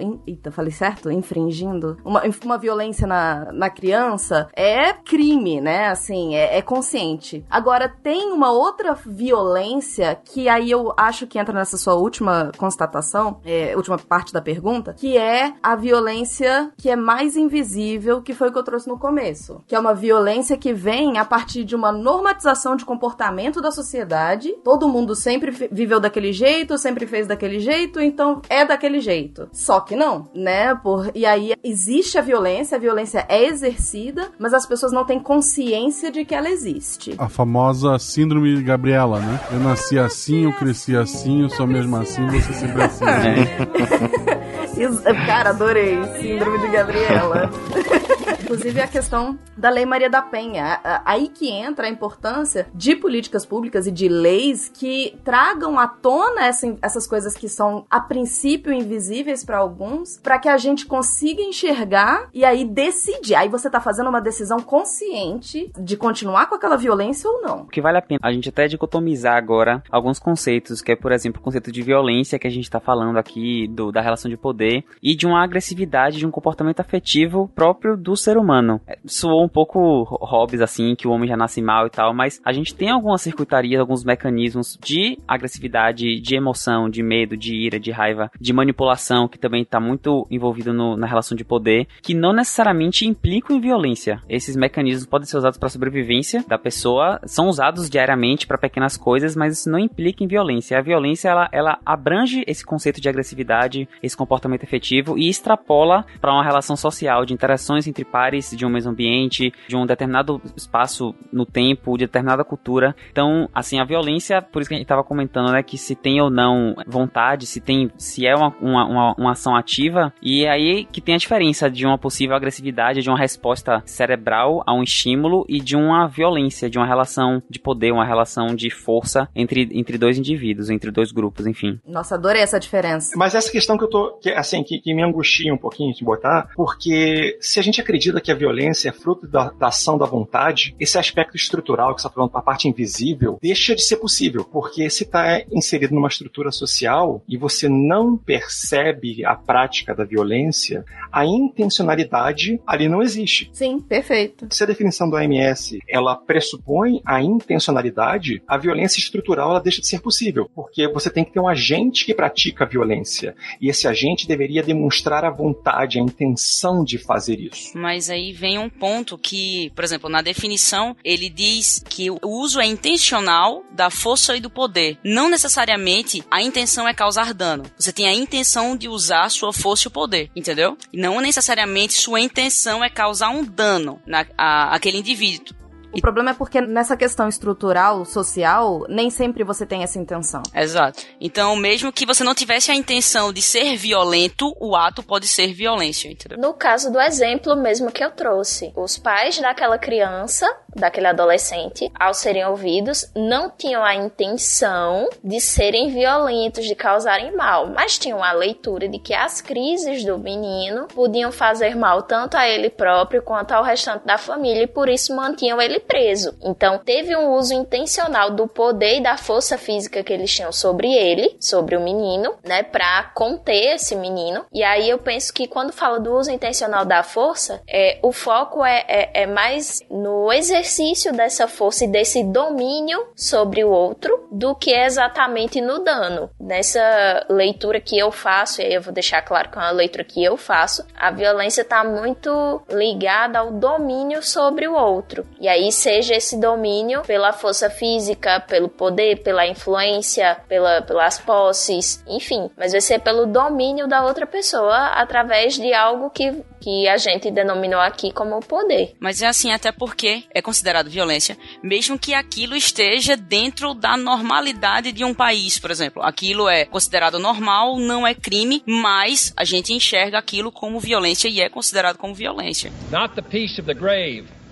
In, 0.00 0.20
eita, 0.26 0.50
falei 0.50 0.72
certo? 0.72 1.10
Infringindo? 1.10 1.98
Uma, 2.04 2.22
uma 2.44 2.58
violência 2.58 3.06
na, 3.06 3.52
na 3.52 3.68
criança, 3.68 4.48
é 4.54 4.92
crime, 4.92 5.60
né? 5.60 5.88
Assim, 5.88 6.34
é, 6.34 6.56
é 6.56 6.62
consciente. 6.62 7.44
Agora, 7.50 7.88
tem 7.88 8.32
uma 8.32 8.50
outra 8.50 8.94
violência 8.94 9.23
violência, 9.24 10.20
que 10.22 10.50
aí 10.50 10.70
eu 10.70 10.92
acho 10.98 11.26
que 11.26 11.38
entra 11.38 11.54
nessa 11.54 11.78
sua 11.78 11.94
última 11.94 12.52
constatação, 12.58 13.40
é, 13.42 13.74
última 13.74 13.96
parte 13.96 14.34
da 14.34 14.42
pergunta, 14.42 14.92
que 14.92 15.16
é 15.16 15.54
a 15.62 15.74
violência 15.74 16.70
que 16.76 16.90
é 16.90 16.96
mais 16.96 17.34
invisível, 17.34 18.20
que 18.20 18.34
foi 18.34 18.48
o 18.48 18.52
que 18.52 18.58
eu 18.58 18.62
trouxe 18.62 18.86
no 18.86 18.98
começo. 18.98 19.62
Que 19.66 19.74
é 19.74 19.78
uma 19.78 19.94
violência 19.94 20.58
que 20.58 20.74
vem 20.74 21.16
a 21.16 21.24
partir 21.24 21.64
de 21.64 21.74
uma 21.74 21.90
normatização 21.90 22.76
de 22.76 22.84
comportamento 22.84 23.62
da 23.62 23.70
sociedade. 23.70 24.54
Todo 24.62 24.88
mundo 24.88 25.14
sempre 25.14 25.50
viveu 25.72 25.98
daquele 25.98 26.32
jeito, 26.32 26.76
sempre 26.76 27.06
fez 27.06 27.26
daquele 27.26 27.60
jeito, 27.60 28.00
então 28.00 28.42
é 28.50 28.66
daquele 28.66 29.00
jeito. 29.00 29.48
Só 29.52 29.80
que 29.80 29.96
não, 29.96 30.28
né? 30.34 30.74
Por, 30.74 31.10
e 31.14 31.24
aí 31.24 31.54
existe 31.64 32.18
a 32.18 32.20
violência, 32.20 32.76
a 32.76 32.80
violência 32.80 33.24
é 33.26 33.46
exercida, 33.46 34.30
mas 34.38 34.52
as 34.52 34.66
pessoas 34.66 34.92
não 34.92 35.06
têm 35.06 35.18
consciência 35.18 36.10
de 36.10 36.26
que 36.26 36.34
ela 36.34 36.50
existe. 36.50 37.14
A 37.16 37.28
famosa 37.28 37.98
síndrome 37.98 38.56
de 38.56 38.62
Gabriela, 38.62 39.13
né? 39.18 39.40
Eu 39.50 39.60
nasci 39.60 39.98
assim, 39.98 40.44
eu 40.44 40.52
cresci 40.52 40.96
assim, 40.96 41.42
eu 41.42 41.50
sou 41.50 41.66
mesmo 41.66 41.96
assim, 41.96 42.26
você 42.26 42.52
sempre 42.52 42.82
assim. 42.82 43.04
É. 44.76 45.26
Cara, 45.26 45.50
adorei. 45.50 46.02
Síndrome 46.20 46.58
de 46.58 46.68
Gabriela. 46.68 47.48
Inclusive 48.54 48.80
a 48.80 48.86
questão 48.86 49.36
da 49.56 49.68
Lei 49.68 49.84
Maria 49.84 50.08
da 50.08 50.22
Penha. 50.22 50.80
Aí 51.04 51.26
que 51.28 51.50
entra 51.50 51.88
a 51.88 51.90
importância 51.90 52.68
de 52.72 52.94
políticas 52.94 53.44
públicas 53.44 53.88
e 53.88 53.90
de 53.90 54.08
leis 54.08 54.68
que 54.68 55.18
tragam 55.24 55.76
à 55.76 55.88
tona 55.88 56.46
essa, 56.46 56.76
essas 56.80 57.04
coisas 57.04 57.34
que 57.34 57.48
são, 57.48 57.84
a 57.90 58.00
princípio, 58.00 58.72
invisíveis 58.72 59.44
para 59.44 59.58
alguns, 59.58 60.18
para 60.18 60.38
que 60.38 60.48
a 60.48 60.56
gente 60.56 60.86
consiga 60.86 61.42
enxergar 61.42 62.28
e 62.32 62.44
aí 62.44 62.64
decidir. 62.64 63.34
Aí 63.34 63.48
você 63.48 63.68
tá 63.68 63.80
fazendo 63.80 64.08
uma 64.08 64.20
decisão 64.20 64.60
consciente 64.60 65.72
de 65.76 65.96
continuar 65.96 66.46
com 66.46 66.54
aquela 66.54 66.76
violência 66.76 67.28
ou 67.28 67.42
não. 67.42 67.62
O 67.62 67.66
que 67.66 67.80
vale 67.80 67.98
a 67.98 68.02
pena 68.02 68.20
a 68.22 68.32
gente 68.32 68.50
até 68.50 68.68
dicotomizar 68.68 69.36
agora 69.36 69.82
alguns 69.90 70.20
conceitos, 70.20 70.80
que 70.80 70.92
é, 70.92 70.96
por 70.96 71.10
exemplo, 71.10 71.40
o 71.40 71.44
conceito 71.44 71.72
de 71.72 71.82
violência 71.82 72.38
que 72.38 72.46
a 72.46 72.50
gente 72.50 72.70
tá 72.70 72.78
falando 72.78 73.16
aqui, 73.16 73.66
do, 73.66 73.90
da 73.90 74.00
relação 74.00 74.30
de 74.30 74.36
poder, 74.36 74.84
e 75.02 75.16
de 75.16 75.26
uma 75.26 75.42
agressividade, 75.42 76.18
de 76.18 76.26
um 76.26 76.30
comportamento 76.30 76.78
afetivo 76.78 77.50
próprio 77.52 77.96
do 77.96 78.16
ser 78.16 78.34
ser 78.34 78.38
humano. 78.44 78.80
É, 78.86 78.98
soou 79.06 79.42
um 79.42 79.48
pouco 79.48 80.04
Hobbes, 80.04 80.60
assim, 80.60 80.94
que 80.94 81.08
o 81.08 81.10
homem 81.10 81.28
já 81.28 81.36
nasce 81.36 81.60
mal 81.62 81.86
e 81.86 81.90
tal, 81.90 82.14
mas 82.14 82.40
a 82.44 82.52
gente 82.52 82.74
tem 82.74 82.90
algumas 82.90 83.22
circuitarias, 83.22 83.80
alguns 83.80 84.04
mecanismos 84.04 84.78
de 84.82 85.18
agressividade, 85.26 86.20
de 86.20 86.36
emoção, 86.36 86.88
de 86.88 87.02
medo, 87.02 87.36
de 87.36 87.54
ira, 87.54 87.80
de 87.80 87.90
raiva, 87.90 88.30
de 88.38 88.52
manipulação, 88.52 89.26
que 89.26 89.38
também 89.38 89.62
está 89.62 89.80
muito 89.80 90.26
envolvido 90.30 90.72
no, 90.72 90.96
na 90.96 91.06
relação 91.06 91.36
de 91.36 91.44
poder, 91.44 91.86
que 92.02 92.14
não 92.14 92.32
necessariamente 92.32 93.06
implicam 93.06 93.56
em 93.56 93.60
violência. 93.60 94.20
Esses 94.28 94.56
mecanismos 94.56 95.06
podem 95.06 95.26
ser 95.26 95.38
usados 95.38 95.58
para 95.58 95.68
sobrevivência 95.68 96.44
da 96.46 96.58
pessoa, 96.58 97.20
são 97.24 97.48
usados 97.48 97.88
diariamente 97.88 98.46
para 98.46 98.58
pequenas 98.58 98.96
coisas, 98.96 99.34
mas 99.34 99.58
isso 99.58 99.70
não 99.70 99.78
implica 99.78 100.22
em 100.22 100.28
violência. 100.28 100.78
A 100.78 100.82
violência, 100.82 101.28
ela, 101.28 101.48
ela 101.50 101.78
abrange 101.84 102.44
esse 102.46 102.64
conceito 102.64 103.00
de 103.00 103.08
agressividade, 103.08 103.88
esse 104.02 104.16
comportamento 104.16 104.64
efetivo 104.64 105.18
e 105.18 105.28
extrapola 105.28 106.04
para 106.20 106.32
uma 106.32 106.44
relação 106.44 106.76
social 106.76 107.24
de 107.24 107.32
interações 107.32 107.86
entre 107.86 108.04
pares 108.04 108.23
de 108.32 108.64
um 108.64 108.70
mesmo 108.70 108.90
ambiente, 108.90 109.52
de 109.68 109.76
um 109.76 109.86
determinado 109.86 110.40
espaço 110.56 111.14
no 111.32 111.44
tempo, 111.44 111.96
de 111.96 112.06
determinada 112.06 112.44
cultura. 112.44 112.94
Então, 113.10 113.48
assim, 113.54 113.78
a 113.78 113.84
violência, 113.84 114.40
por 114.40 114.60
isso 114.60 114.68
que 114.68 114.74
a 114.74 114.78
gente 114.78 114.84
estava 114.84 115.04
comentando, 115.04 115.52
né, 115.52 115.62
que 115.62 115.76
se 115.76 115.94
tem 115.94 116.20
ou 116.20 116.30
não 116.30 116.74
vontade, 116.86 117.46
se 117.46 117.60
tem, 117.60 117.90
se 117.96 118.26
é 118.26 118.34
uma, 118.34 118.54
uma, 118.60 118.86
uma, 118.86 119.14
uma 119.14 119.32
ação 119.32 119.54
ativa, 119.56 120.12
e 120.22 120.44
é 120.44 120.50
aí 120.50 120.84
que 120.84 121.00
tem 121.00 121.14
a 121.14 121.18
diferença 121.18 121.70
de 121.70 121.86
uma 121.86 121.98
possível 121.98 122.36
agressividade, 122.36 123.02
de 123.02 123.08
uma 123.08 123.18
resposta 123.18 123.82
cerebral 123.84 124.62
a 124.66 124.74
um 124.74 124.82
estímulo 124.82 125.44
e 125.48 125.60
de 125.60 125.76
uma 125.76 126.06
violência, 126.06 126.70
de 126.70 126.78
uma 126.78 126.86
relação 126.86 127.42
de 127.48 127.58
poder, 127.58 127.92
uma 127.92 128.04
relação 128.04 128.54
de 128.54 128.70
força 128.70 129.28
entre, 129.34 129.68
entre 129.72 129.98
dois 129.98 130.18
indivíduos, 130.18 130.70
entre 130.70 130.90
dois 130.90 131.12
grupos, 131.12 131.46
enfim. 131.46 131.78
Nossa, 131.86 132.14
adorei 132.14 132.42
essa 132.42 132.58
diferença. 132.58 133.12
Mas 133.16 133.34
essa 133.34 133.50
questão 133.50 133.76
que 133.76 133.84
eu 133.84 133.88
tô, 133.88 134.18
que, 134.18 134.30
assim, 134.30 134.62
que, 134.62 134.78
que 134.78 134.94
me 134.94 135.02
angustia 135.02 135.52
um 135.52 135.58
pouquinho 135.58 135.92
de 135.92 136.04
botar, 136.04 136.50
porque 136.54 137.36
se 137.40 137.58
a 137.58 137.62
gente 137.62 137.80
acredita 137.80 138.13
que 138.20 138.32
a 138.32 138.34
violência 138.34 138.88
é 138.88 138.92
fruto 138.92 139.26
da, 139.26 139.50
da 139.50 139.68
ação 139.68 139.98
da 139.98 140.06
vontade, 140.06 140.74
esse 140.78 140.98
aspecto 140.98 141.36
estrutural 141.36 141.94
que 141.94 142.00
você 142.00 142.06
está 142.06 142.14
falando, 142.14 142.30
a 142.34 142.42
parte 142.42 142.68
invisível, 142.68 143.38
deixa 143.40 143.74
de 143.74 143.82
ser 143.82 143.96
possível, 143.96 144.44
porque 144.44 144.88
se 144.90 145.04
está 145.04 145.40
inserido 145.50 145.94
numa 145.94 146.08
estrutura 146.08 146.50
social 146.50 147.22
e 147.28 147.36
você 147.36 147.68
não 147.68 148.16
percebe 148.16 149.24
a 149.24 149.34
prática 149.34 149.94
da 149.94 150.04
violência, 150.04 150.84
a 151.12 151.24
intencionalidade 151.24 152.60
ali 152.66 152.88
não 152.88 153.02
existe. 153.02 153.50
Sim, 153.52 153.80
perfeito. 153.80 154.46
Se 154.50 154.62
a 154.62 154.66
definição 154.66 155.08
do 155.08 155.16
OMS 155.16 155.78
ela 155.88 156.16
pressupõe 156.16 157.00
a 157.04 157.22
intencionalidade, 157.22 158.42
a 158.46 158.56
violência 158.56 158.98
estrutural 158.98 159.50
ela 159.50 159.60
deixa 159.60 159.80
de 159.80 159.86
ser 159.86 160.00
possível, 160.00 160.50
porque 160.54 160.88
você 160.88 161.10
tem 161.10 161.24
que 161.24 161.32
ter 161.32 161.40
um 161.40 161.48
agente 161.48 162.04
que 162.04 162.14
pratica 162.14 162.64
a 162.64 162.68
violência 162.68 163.34
e 163.60 163.68
esse 163.68 163.86
agente 163.86 164.26
deveria 164.26 164.62
demonstrar 164.62 165.24
a 165.24 165.30
vontade, 165.30 165.98
a 165.98 166.02
intenção 166.02 166.84
de 166.84 166.98
fazer 166.98 167.40
isso. 167.40 167.76
Mas 167.76 168.03
aí 168.10 168.32
vem 168.32 168.58
um 168.58 168.68
ponto 168.68 169.18
que, 169.18 169.70
por 169.74 169.84
exemplo, 169.84 170.08
na 170.08 170.22
definição 170.22 170.96
ele 171.04 171.28
diz 171.28 171.82
que 171.88 172.10
o 172.10 172.18
uso 172.22 172.60
é 172.60 172.66
intencional 172.66 173.64
da 173.72 173.90
força 173.90 174.36
e 174.36 174.40
do 174.40 174.50
poder. 174.50 174.98
Não 175.04 175.28
necessariamente 175.28 176.22
a 176.30 176.42
intenção 176.42 176.86
é 176.88 176.94
causar 176.94 177.34
dano. 177.34 177.64
Você 177.78 177.92
tem 177.92 178.06
a 178.06 178.14
intenção 178.14 178.76
de 178.76 178.88
usar 178.88 179.30
sua 179.30 179.52
força 179.52 179.86
e 179.86 179.88
o 179.88 179.92
poder, 179.92 180.30
entendeu? 180.34 180.76
Não 180.92 181.20
necessariamente 181.20 181.94
sua 181.94 182.20
intenção 182.20 182.82
é 182.84 182.88
causar 182.88 183.30
um 183.30 183.44
dano 183.44 184.00
na, 184.06 184.26
aquele 184.70 184.98
indivíduo. 184.98 185.63
O 185.96 186.00
problema 186.00 186.32
é 186.32 186.34
porque 186.34 186.60
nessa 186.60 186.96
questão 186.96 187.28
estrutural, 187.28 188.04
social, 188.04 188.84
nem 188.88 189.10
sempre 189.10 189.44
você 189.44 189.64
tem 189.64 189.82
essa 189.82 189.98
intenção. 189.98 190.42
Exato. 190.54 191.04
Então, 191.20 191.54
mesmo 191.54 191.92
que 191.92 192.04
você 192.04 192.24
não 192.24 192.34
tivesse 192.34 192.70
a 192.70 192.74
intenção 192.74 193.32
de 193.32 193.40
ser 193.40 193.76
violento, 193.76 194.54
o 194.60 194.74
ato 194.74 195.02
pode 195.02 195.28
ser 195.28 195.52
violência, 195.52 196.10
entendeu? 196.10 196.38
No 196.38 196.52
caso 196.52 196.92
do 196.92 197.00
exemplo 197.00 197.54
mesmo 197.56 197.92
que 197.92 198.02
eu 198.02 198.10
trouxe, 198.10 198.72
os 198.76 198.98
pais 198.98 199.38
daquela 199.38 199.78
criança, 199.78 200.46
daquele 200.74 201.06
adolescente, 201.06 201.90
ao 201.98 202.12
serem 202.12 202.44
ouvidos, 202.44 203.08
não 203.14 203.48
tinham 203.48 203.84
a 203.84 203.94
intenção 203.94 205.08
de 205.22 205.40
serem 205.40 205.90
violentos, 205.90 206.66
de 206.66 206.74
causarem 206.74 207.36
mal, 207.36 207.68
mas 207.68 207.98
tinham 207.98 208.22
a 208.22 208.32
leitura 208.32 208.88
de 208.88 208.98
que 208.98 209.14
as 209.14 209.40
crises 209.40 210.04
do 210.04 210.18
menino 210.18 210.88
podiam 210.88 211.30
fazer 211.30 211.76
mal 211.76 212.02
tanto 212.02 212.36
a 212.36 212.48
ele 212.48 212.68
próprio 212.68 213.22
quanto 213.22 213.52
ao 213.52 213.62
restante 213.62 214.04
da 214.04 214.18
família 214.18 214.64
e 214.64 214.66
por 214.66 214.88
isso 214.88 215.14
mantinham 215.14 215.60
ele 215.60 215.83
preso. 215.86 216.34
Então, 216.42 216.78
teve 216.78 217.16
um 217.16 217.32
uso 217.32 217.54
intencional 217.54 218.30
do 218.30 218.46
poder 218.46 218.98
e 218.98 219.02
da 219.02 219.16
força 219.16 219.56
física 219.56 220.02
que 220.02 220.12
eles 220.12 220.32
tinham 220.32 220.52
sobre 220.52 220.92
ele, 220.92 221.36
sobre 221.40 221.76
o 221.76 221.80
menino, 221.80 222.34
né, 222.44 222.62
para 222.62 223.04
conter 223.14 223.74
esse 223.74 223.94
menino. 223.94 224.44
E 224.52 224.62
aí 224.62 224.88
eu 224.88 224.98
penso 224.98 225.32
que 225.32 225.46
quando 225.46 225.72
fala 225.72 226.00
do 226.00 226.14
uso 226.16 226.30
intencional 226.30 226.84
da 226.84 227.02
força, 227.02 227.62
é, 227.68 227.98
o 228.02 228.12
foco 228.12 228.64
é, 228.64 228.84
é, 228.88 229.22
é 229.22 229.26
mais 229.26 229.80
no 229.90 230.32
exercício 230.32 231.12
dessa 231.12 231.46
força 231.46 231.84
e 231.84 231.88
desse 231.88 232.22
domínio 232.24 233.08
sobre 233.14 233.64
o 233.64 233.70
outro 233.70 234.28
do 234.30 234.54
que 234.54 234.72
exatamente 234.72 235.60
no 235.60 235.80
dano. 235.80 236.30
Nessa 236.40 237.26
leitura 237.28 237.80
que 237.80 237.98
eu 237.98 238.10
faço, 238.10 238.60
e 238.60 238.64
aí 238.64 238.74
eu 238.74 238.82
vou 238.82 238.92
deixar 238.92 239.22
claro 239.22 239.50
que 239.50 239.58
é 239.58 239.60
uma 239.60 239.70
leitura 239.70 240.04
que 240.04 240.22
eu 240.22 240.36
faço, 240.36 240.84
a 240.96 241.10
violência 241.10 241.62
está 241.62 241.84
muito 241.84 242.62
ligada 242.70 243.38
ao 243.38 243.50
domínio 243.50 244.22
sobre 244.22 244.66
o 244.66 244.74
outro. 244.74 245.26
E 245.40 245.48
aí 245.48 245.70
seja 245.74 246.14
esse 246.14 246.38
domínio 246.38 247.02
pela 247.02 247.32
força 247.32 247.68
física, 247.68 248.40
pelo 248.40 248.68
poder, 248.68 249.22
pela 249.22 249.46
influência, 249.46 250.36
pela, 250.48 250.82
pelas 250.82 251.18
posses, 251.18 252.02
enfim, 252.08 252.50
mas 252.56 252.72
vai 252.72 252.80
ser 252.80 253.00
pelo 253.00 253.26
domínio 253.26 253.86
da 253.86 254.04
outra 254.04 254.26
pessoa 254.26 254.86
através 254.94 255.54
de 255.54 255.72
algo 255.74 256.10
que, 256.10 256.32
que 256.60 256.88
a 256.88 256.96
gente 256.96 257.30
denominou 257.30 257.80
aqui 257.80 258.12
como 258.12 258.40
poder. 258.40 258.94
Mas 258.98 259.20
é 259.20 259.26
assim 259.26 259.52
até 259.52 259.72
porque 259.72 260.24
é 260.32 260.40
considerado 260.40 260.88
violência, 260.88 261.36
mesmo 261.62 261.98
que 261.98 262.14
aquilo 262.14 262.56
esteja 262.56 263.16
dentro 263.16 263.74
da 263.74 263.96
normalidade 263.96 264.92
de 264.92 265.04
um 265.04 265.14
país, 265.14 265.58
por 265.58 265.70
exemplo. 265.70 266.02
Aquilo 266.02 266.48
é 266.48 266.64
considerado 266.64 267.18
normal, 267.18 267.78
não 267.78 268.06
é 268.06 268.14
crime, 268.14 268.62
mas 268.66 269.32
a 269.36 269.44
gente 269.44 269.72
enxerga 269.72 270.18
aquilo 270.18 270.52
como 270.52 270.80
violência 270.80 271.28
e 271.28 271.40
é 271.40 271.48
considerado 271.48 271.98
como 271.98 272.14
violência. 272.14 272.72
Not 272.90 273.14
the 273.14 273.22
peace 273.22 273.60
of 273.60 273.66
the 273.66 273.74
grave. 273.74 274.43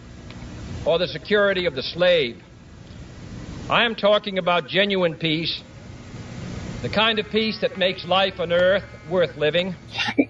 Or 0.85 0.99
the 0.99 1.07
security 1.07 1.67
of 1.67 1.75
the 1.75 1.83
slave. 1.83 2.43
I 3.71 3.85
am 3.85 3.95
talking 3.95 4.39
about 4.39 4.67
genuine 4.67 5.15
peace, 5.15 5.63
the 6.83 6.89
kind 6.89 7.19
of 7.19 7.27
peace 7.31 7.61
that 7.61 7.79
makes 7.79 8.05
life 8.05 8.41
on 8.41 8.53
earth 8.53 8.85
worth 9.11 9.37
living. 9.37 9.75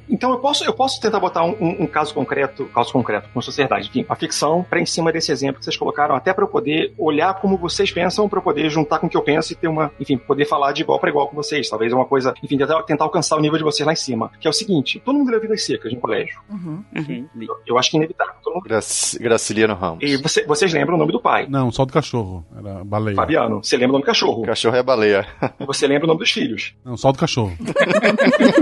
Então 0.08 0.30
eu 0.30 0.38
posso, 0.38 0.64
eu 0.64 0.72
posso 0.72 1.00
tentar 1.00 1.18
botar 1.20 1.44
um, 1.44 1.56
um, 1.60 1.82
um 1.82 1.86
caso 1.86 2.14
concreto, 2.14 2.66
caso 2.66 2.92
concreto 2.92 3.28
com 3.32 3.40
sociedade, 3.40 3.88
enfim, 3.88 4.04
a 4.08 4.14
ficção 4.14 4.64
para 4.68 4.80
em 4.80 4.86
cima 4.86 5.12
desse 5.12 5.32
exemplo 5.32 5.58
que 5.58 5.64
vocês 5.64 5.76
colocaram, 5.76 6.14
até 6.14 6.32
para 6.32 6.44
eu 6.44 6.48
poder 6.48 6.92
olhar 6.98 7.34
como 7.34 7.56
vocês 7.56 7.90
pensam, 7.90 8.28
para 8.28 8.38
eu 8.38 8.42
poder 8.42 8.68
juntar 8.70 8.98
com 8.98 9.06
o 9.06 9.10
que 9.10 9.16
eu 9.16 9.22
penso 9.22 9.52
e 9.52 9.56
ter 9.56 9.68
uma, 9.68 9.90
enfim, 9.98 10.16
poder 10.16 10.44
falar 10.44 10.72
de 10.72 10.82
igual 10.82 10.98
para 10.98 11.10
igual 11.10 11.28
com 11.28 11.36
vocês, 11.36 11.68
talvez 11.68 11.92
uma 11.92 12.04
coisa, 12.04 12.34
enfim, 12.42 12.56
tentar, 12.56 12.82
tentar 12.82 13.04
alcançar 13.04 13.36
o 13.36 13.40
nível 13.40 13.58
de 13.58 13.64
vocês 13.64 13.86
lá 13.86 13.92
em 13.92 13.96
cima, 13.96 14.30
que 14.40 14.46
é 14.46 14.50
o 14.50 14.52
seguinte, 14.52 15.00
todo 15.04 15.16
mundo 15.16 15.30
lê 15.30 15.38
Vidas 15.38 15.64
Secas 15.64 15.92
no 15.92 16.00
colégio. 16.00 16.40
Uhum. 16.50 16.84
Uhum. 16.94 17.28
Eu, 17.40 17.56
eu, 17.66 17.78
acho 17.78 17.90
que 17.90 17.96
é 17.96 17.98
inevitável. 17.98 18.34
Todo 18.42 18.54
mundo... 18.54 18.64
Grac 18.64 18.84
Graciliano 19.20 19.74
Ramos. 19.74 19.98
E 20.02 20.16
você, 20.16 20.44
vocês 20.44 20.72
lembram 20.72 20.96
o 20.96 20.98
nome 20.98 21.12
do 21.12 21.20
pai? 21.20 21.46
Não, 21.48 21.70
só 21.70 21.84
do 21.84 21.92
cachorro, 21.92 22.44
era 22.56 22.84
baleia. 22.84 23.16
Fabiano, 23.16 23.62
você 23.62 23.76
lembra 23.76 23.90
o 23.90 23.92
nome 23.92 24.04
do 24.04 24.06
cachorro? 24.06 24.42
O 24.42 24.46
cachorro 24.46 24.76
é 24.76 24.82
baleia. 24.82 25.26
E 25.58 25.64
você 25.64 25.86
lembra 25.86 26.04
o 26.04 26.08
nome 26.08 26.20
dos 26.20 26.30
filhos? 26.30 26.74
Não, 26.84 26.96
só 26.96 27.12
do 27.12 27.18
cachorro. 27.18 27.52